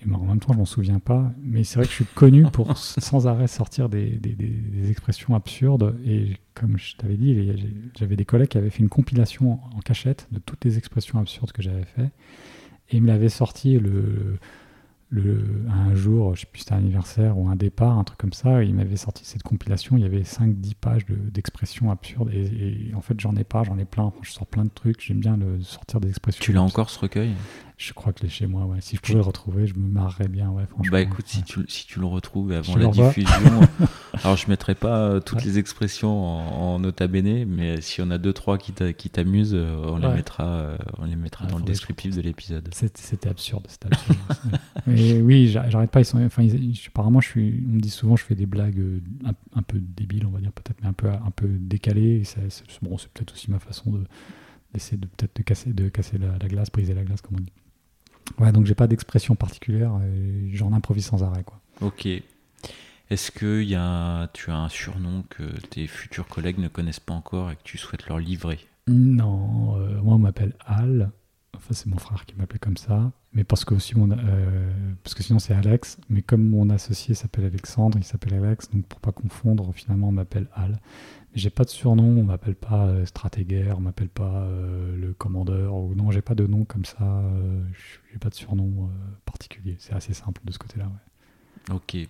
et 0.00 0.06
moi, 0.06 0.20
en 0.20 0.26
même 0.26 0.38
temps, 0.38 0.52
je 0.52 0.58
m'en 0.58 0.64
souviens 0.64 1.00
pas. 1.00 1.32
Mais 1.42 1.64
c'est 1.64 1.74
vrai 1.74 1.84
que 1.84 1.90
je 1.90 1.96
suis 1.96 2.04
connu 2.04 2.44
pour 2.44 2.76
sans 2.78 3.26
arrêt 3.26 3.48
sortir 3.48 3.88
des, 3.88 4.10
des- 4.10 4.34
des- 4.36 4.46
des 4.46 4.90
expressions 4.90 5.34
absurdes. 5.34 5.98
Et 6.06 6.36
comme 6.54 6.78
je 6.78 6.94
t'avais 6.96 7.16
dit, 7.16 7.52
j'avais 7.98 8.14
des 8.14 8.24
collègues 8.24 8.50
qui 8.50 8.58
avaient 8.58 8.70
fait 8.70 8.78
une 8.84 8.88
compilation 8.88 9.54
en, 9.54 9.70
en 9.76 9.80
cachette 9.80 10.28
de 10.30 10.38
toutes 10.38 10.64
les 10.64 10.78
expressions 10.78 11.18
absurdes 11.18 11.50
que 11.50 11.62
j'avais 11.62 11.84
fait, 11.84 12.10
et 12.90 12.96
ils 12.98 13.02
me 13.02 13.08
l'avaient 13.08 13.28
sorti 13.28 13.78
le, 13.78 14.38
le, 15.10 15.64
un 15.70 15.94
jour, 15.94 16.34
je 16.34 16.40
sais 16.42 16.46
plus 16.46 16.58
si 16.58 16.64
c'était 16.64 16.74
un 16.74 16.78
anniversaire 16.78 17.38
ou 17.38 17.48
un 17.48 17.56
départ, 17.56 17.98
un 17.98 18.04
truc 18.04 18.18
comme 18.18 18.32
ça, 18.34 18.62
il 18.62 18.74
m'avait 18.74 18.96
sorti 18.96 19.24
cette 19.24 19.42
compilation, 19.42 19.96
il 19.96 20.02
y 20.02 20.06
avait 20.06 20.22
5-10 20.22 20.74
pages 20.74 21.06
de- 21.06 21.16
d'expressions 21.30 21.90
absurdes, 21.90 22.30
et, 22.32 22.90
et 22.90 22.94
en 22.94 23.00
fait 23.00 23.18
j'en 23.18 23.34
ai 23.36 23.44
pas, 23.44 23.62
j'en 23.64 23.78
ai 23.78 23.86
plein, 23.86 24.12
je 24.22 24.30
sors 24.32 24.46
plein 24.46 24.64
de 24.64 24.70
trucs, 24.70 25.00
j'aime 25.00 25.20
bien 25.20 25.36
le, 25.38 25.60
sortir 25.62 26.00
des 26.00 26.08
expressions. 26.10 26.42
Tu 26.44 26.52
l'as 26.52 26.62
encore 26.62 26.90
ce 26.90 26.98
recueil? 26.98 27.32
Je 27.78 27.92
crois 27.92 28.12
que 28.12 28.24
les 28.24 28.28
chez 28.28 28.48
moi, 28.48 28.64
ouais. 28.64 28.78
si 28.80 28.96
je 28.96 29.00
pouvais 29.00 29.14
le 29.14 29.20
retrouver, 29.20 29.68
je 29.68 29.74
me 29.74 29.86
marrerais 29.88 30.26
bien, 30.26 30.50
ouais, 30.50 30.66
franchement. 30.66 30.90
Bah 30.90 31.00
écoute, 31.00 31.26
si 31.28 31.44
tu, 31.44 31.60
si 31.68 31.86
tu 31.86 32.00
le 32.00 32.06
retrouves 32.06 32.50
avant 32.50 32.72
Je 32.72 32.76
la 32.80 32.88
diffusion, 32.88 33.30
alors 34.24 34.36
je 34.36 34.48
mettrai 34.48 34.74
pas 34.74 34.98
euh, 34.98 35.20
toutes 35.20 35.38
Ouais. 35.38 35.44
les 35.44 35.58
expressions 35.60 36.10
en, 36.10 36.74
en 36.74 36.78
nota 36.80 37.06
bene, 37.06 37.44
mais 37.44 37.80
si 37.80 38.02
on 38.02 38.10
a 38.10 38.18
deux 38.18 38.32
trois 38.32 38.58
qui 38.58 38.72
t'a- 38.72 38.92
qui 38.92 39.10
t'amusent, 39.10 39.54
euh, 39.54 39.76
on 39.84 39.98
les 39.98 40.08
mettra, 40.08 40.44
euh, 40.44 40.76
on 40.98 41.04
les 41.04 41.14
mettra 41.14 41.46
dans 41.46 41.58
le 41.58 41.62
descriptif 41.64 42.16
de 42.16 42.20
l'épisode. 42.20 42.68
C'était 42.72 43.28
absurde, 43.28 43.64
c'était 43.68 43.86
absurde. 43.94 44.18
Mais 44.88 45.20
oui, 45.22 45.46
j'a- 45.46 45.70
j'arrête 45.70 45.92
pas. 45.92 46.00
Ils 46.00 46.04
sont, 46.04 46.20
enfin, 46.24 46.42
ils- 46.42 46.80
apparemment, 46.88 47.20
je 47.20 47.28
suis, 47.28 47.64
on 47.68 47.74
me 47.74 47.80
dit 47.80 47.90
souvent, 47.90 48.16
je 48.16 48.24
fais 48.24 48.34
des 48.34 48.46
blagues 48.46 48.80
euh, 48.80 49.00
un, 49.24 49.34
un 49.56 49.62
peu 49.62 49.78
débiles, 49.78 50.26
on 50.26 50.30
va 50.30 50.40
dire 50.40 50.50
peut-être, 50.50 50.78
mais 50.82 50.88
un 50.88 50.92
peu, 50.92 51.08
un 51.10 51.30
peu 51.30 51.46
décalées. 51.46 52.16
Et 52.20 52.24
ça- 52.24 52.40
bon, 52.82 52.98
c'est 52.98 53.08
peut-être 53.12 53.32
aussi 53.34 53.52
ma 53.52 53.60
façon 53.60 53.92
de 53.92 54.02
d'essayer 54.74 54.98
de 54.98 55.06
peut-être 55.06 55.36
de 55.36 55.42
casser, 55.42 55.72
de 55.72 55.88
casser 55.88 56.18
la, 56.18 56.36
la 56.38 56.48
glace, 56.48 56.70
briser 56.72 56.92
la 56.92 57.04
glace, 57.04 57.22
comme 57.22 57.36
on 57.38 57.40
dit. 57.42 57.52
Ouais, 58.38 58.52
donc 58.52 58.66
j'ai 58.66 58.74
pas 58.74 58.86
d'expression 58.86 59.34
particulière, 59.34 59.92
j'en 60.52 60.72
improvise 60.72 61.06
sans 61.06 61.22
arrêt. 61.22 61.44
Quoi. 61.44 61.60
Ok. 61.80 62.06
Est-ce 63.10 63.30
que 63.30 63.62
y 63.62 63.74
a, 63.74 64.28
tu 64.34 64.50
as 64.50 64.56
un 64.56 64.68
surnom 64.68 65.24
que 65.30 65.42
tes 65.68 65.86
futurs 65.86 66.28
collègues 66.28 66.58
ne 66.58 66.68
connaissent 66.68 67.00
pas 67.00 67.14
encore 67.14 67.50
et 67.50 67.56
que 67.56 67.62
tu 67.64 67.78
souhaites 67.78 68.06
leur 68.06 68.18
livrer? 68.18 68.58
Non, 68.86 69.76
euh, 69.78 70.00
moi 70.02 70.14
on 70.14 70.18
m'appelle 70.18 70.54
Al. 70.66 71.10
Enfin, 71.56 71.72
c'est 71.72 71.86
mon 71.86 71.98
frère 71.98 72.26
qui 72.26 72.36
m'appelait 72.36 72.58
comme 72.58 72.76
ça. 72.76 73.10
Mais 73.32 73.44
parce 73.44 73.64
que, 73.64 73.74
aussi 73.74 73.96
mon, 73.96 74.10
euh, 74.10 74.72
parce 75.02 75.14
que 75.14 75.22
sinon 75.22 75.38
c'est 75.38 75.54
Alex. 75.54 75.98
Mais 76.10 76.22
comme 76.22 76.46
mon 76.46 76.68
associé 76.70 77.14
s'appelle 77.14 77.44
Alexandre, 77.46 77.98
il 77.98 78.04
s'appelle 78.04 78.34
Alex. 78.34 78.70
Donc 78.70 78.86
pour 78.86 79.00
pas 79.00 79.12
confondre, 79.12 79.72
finalement 79.74 80.08
on 80.08 80.12
m'appelle 80.12 80.48
Al. 80.54 80.78
J'ai 81.34 81.50
pas 81.50 81.64
de 81.64 81.68
surnom, 81.70 82.18
on 82.18 82.24
m'appelle 82.24 82.56
pas 82.56 82.86
euh, 82.86 83.06
Stratégaire, 83.06 83.78
on 83.78 83.80
m'appelle 83.80 84.08
pas 84.08 84.48
le 84.96 85.12
commandeur. 85.12 85.74
Ou 85.74 85.94
non, 85.94 86.10
j'ai 86.10 86.22
pas 86.22 86.34
de 86.34 86.46
nom 86.46 86.64
comme 86.64 86.84
ça. 86.84 87.22
j'ai 88.12 88.18
pas 88.18 88.30
de 88.30 88.34
surnom 88.34 88.90
particulier. 89.24 89.76
C'est 89.78 89.92
assez 89.94 90.14
simple 90.14 90.40
de 90.44 90.52
ce 90.52 90.58
côté-là. 90.58 90.86
Ouais. 90.86 91.74
Ok. 91.74 92.08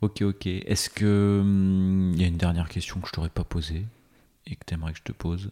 Ok, 0.00 0.22
ok. 0.22 0.46
Est-ce 0.46 0.90
que 0.90 1.40
hum, 1.42 2.12
il 2.14 2.20
y 2.20 2.24
a 2.24 2.28
une 2.28 2.36
dernière 2.36 2.68
question 2.68 3.00
que 3.00 3.08
je 3.08 3.12
t'aurais 3.12 3.28
pas 3.28 3.44
posée 3.44 3.84
et 4.46 4.54
que 4.54 4.64
tu 4.64 4.74
aimerais 4.74 4.92
que 4.92 4.98
je 4.98 5.02
te 5.04 5.12
pose? 5.12 5.50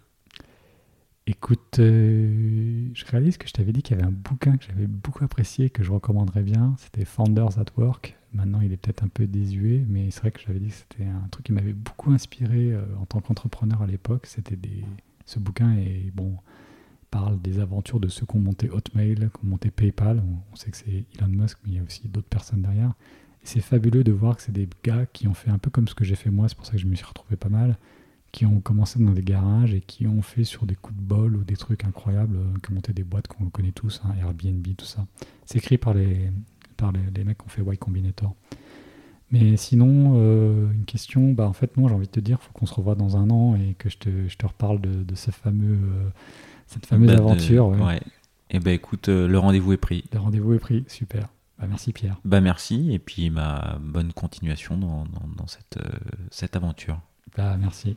Écoute, 1.29 1.81
euh, 1.81 2.89
je 2.95 3.05
réalise 3.05 3.37
que 3.37 3.49
je 3.49 3.53
t'avais 3.53 3.73
dit 3.73 3.83
qu'il 3.83 3.97
y 3.97 3.99
avait 3.99 4.09
un 4.09 4.13
bouquin 4.13 4.57
que 4.57 4.65
j'avais 4.65 4.87
beaucoup 4.87 5.25
apprécié, 5.25 5.71
que 5.71 5.83
je 5.83 5.91
recommanderais 5.91 6.45
bien. 6.45 6.77
C'était 6.79 7.05
Founders 7.05 7.59
at 7.59 7.65
Work. 7.77 8.17
Maintenant, 8.33 8.61
il 8.61 8.73
est 8.73 8.77
peut-être 8.77 9.03
un 9.03 9.09
peu 9.09 9.27
désuet, 9.27 9.85
mais 9.89 10.13
c'est 10.13 10.21
vrai 10.21 10.31
que 10.31 10.39
j'avais 10.41 10.61
dit 10.61 10.69
que 10.69 10.75
c'était 10.75 11.05
un 11.05 11.27
truc 11.31 11.47
qui 11.47 11.53
m'avait 11.53 11.73
beaucoup 11.73 12.13
inspiré 12.13 12.73
euh, 12.73 12.85
en 13.01 13.07
tant 13.07 13.21
qu'entrepreneur 13.21 13.83
à 13.83 13.87
l'époque. 13.87 14.27
C'était. 14.27 14.59
Ce 15.29 15.41
bouquin 15.41 15.73
et 15.77 16.13
bon, 16.15 16.37
parle 17.11 17.43
des 17.43 17.59
aventures 17.59 17.99
de 17.99 18.07
ceux 18.07 18.25
qui 18.25 18.37
ont 18.37 18.41
monté 18.41 18.71
Hotmail, 18.71 19.17
qui 19.17 19.45
ont 19.45 19.49
monté 19.49 19.73
PayPal. 19.73 20.23
On, 20.53 20.55
sait 20.55 20.71
que 20.71 20.77
c'est 20.77 21.05
Elon 21.19 21.27
Musk, 21.27 21.59
mais 21.65 21.73
il 21.73 21.77
y 21.79 21.81
a 21.81 21.83
aussi 21.83 22.07
d'autres 22.07 22.29
personnes 22.29 22.63
derrière 22.63 22.93
c'est 23.47 23.61
fabuleux 23.61 24.03
de 24.03 24.13
voir 24.13 24.37
que 24.37 24.43
c'est 24.43 24.53
des 24.53 24.69
gars 24.83 25.07
qui 25.07 25.29
ont 25.29 25.35
fait 25.35 25.51
un 25.51 25.59
peu 25.59 25.71
comme 25.71 25.87
ce 25.87 25.95
que 25.95 26.05
j'ai 26.05 26.17
fait 26.17 26.31
moi, 26.31 26.49
c'est 26.49 26.57
pour 26.57 26.67
ça 26.67 26.73
que 26.73 26.79
je 26.79 26.87
me 26.87 26.95
suis 26.95 27.05
retrouvé 27.05 27.37
pas 27.37 27.49
mal, 27.49 27.79
qui 28.33 28.47
ont 28.47 28.61
commencé 28.61 28.99
dans 28.99 29.13
des 29.13 29.23
garages 29.23 29.75
et 29.75 29.81
qui 29.81 30.07
ont 30.07 30.23
fait 30.23 30.45
sur 30.45 30.67
des 30.67 30.75
coups 30.75 30.99
de 30.99 31.03
bol 31.03 31.37
ou 31.37 31.45
des 31.45 31.57
trucs 31.57 31.85
incroyables, 31.85 32.37
euh, 32.37 32.59
qui 32.63 32.71
ont 32.71 32.75
monté 32.75 32.93
des 32.93 33.05
boîtes 33.05 33.29
qu'on 33.29 33.47
connaît 33.47 33.73
tous, 33.73 34.03
hein, 34.05 34.15
Airbnb, 34.21 34.67
tout 34.77 34.85
ça. 34.85 35.07
C'est 35.45 35.59
écrit 35.59 35.79
par 35.79 35.95
les, 35.95 36.31
par 36.77 36.93
les, 36.93 37.25
mecs 37.25 37.39
qui 37.39 37.45
ont 37.45 37.49
fait 37.49 37.63
Y 37.63 37.79
Combinator. 37.79 38.35
Mais 39.33 39.57
sinon, 39.57 40.15
euh, 40.17 40.71
une 40.73 40.85
question, 40.85 41.33
bah 41.33 41.49
en 41.49 41.53
fait, 41.53 41.77
non, 41.77 41.89
j'ai 41.89 41.95
envie 41.95 42.07
de 42.07 42.13
te 42.13 42.21
dire, 42.21 42.41
faut 42.41 42.53
qu'on 42.53 42.67
se 42.67 42.75
revoie 42.75 42.95
dans 42.95 43.17
un 43.17 43.29
an 43.31 43.57
et 43.57 43.75
que 43.75 43.89
je 43.89 43.99
te, 43.99 44.29
je 44.29 44.37
te 44.37 44.47
reparle 44.47 44.81
de, 44.81 45.03
de 45.03 45.15
ce 45.17 45.31
fameux, 45.33 45.75
euh, 45.75 46.09
cette 46.67 46.87
fameuse 46.87 47.09
bah, 47.09 47.19
aventure. 47.19 47.69
ouais. 47.69 48.01
Et 48.49 48.59
eh 48.59 48.61
ben 48.61 48.73
écoute, 48.73 49.09
le 49.09 49.37
rendez-vous 49.39 49.73
est 49.73 49.77
pris. 49.77 50.05
Le 50.13 50.21
rendez-vous 50.21 50.55
est 50.55 50.61
pris, 50.61 50.85
super. 50.87 51.27
Bah, 51.59 51.67
merci 51.69 51.93
Pierre. 51.93 52.21
Bah 52.25 52.41
merci 52.41 52.93
et 52.93 52.99
puis 52.99 53.31
ma 53.31 53.79
bonne 53.81 54.13
continuation 54.13 54.77
dans, 54.77 55.47
cette, 55.47 55.79
euh, 55.79 55.99
cette 56.31 56.57
aventure. 56.57 57.01
Bah 57.37 57.57
merci. 57.59 57.97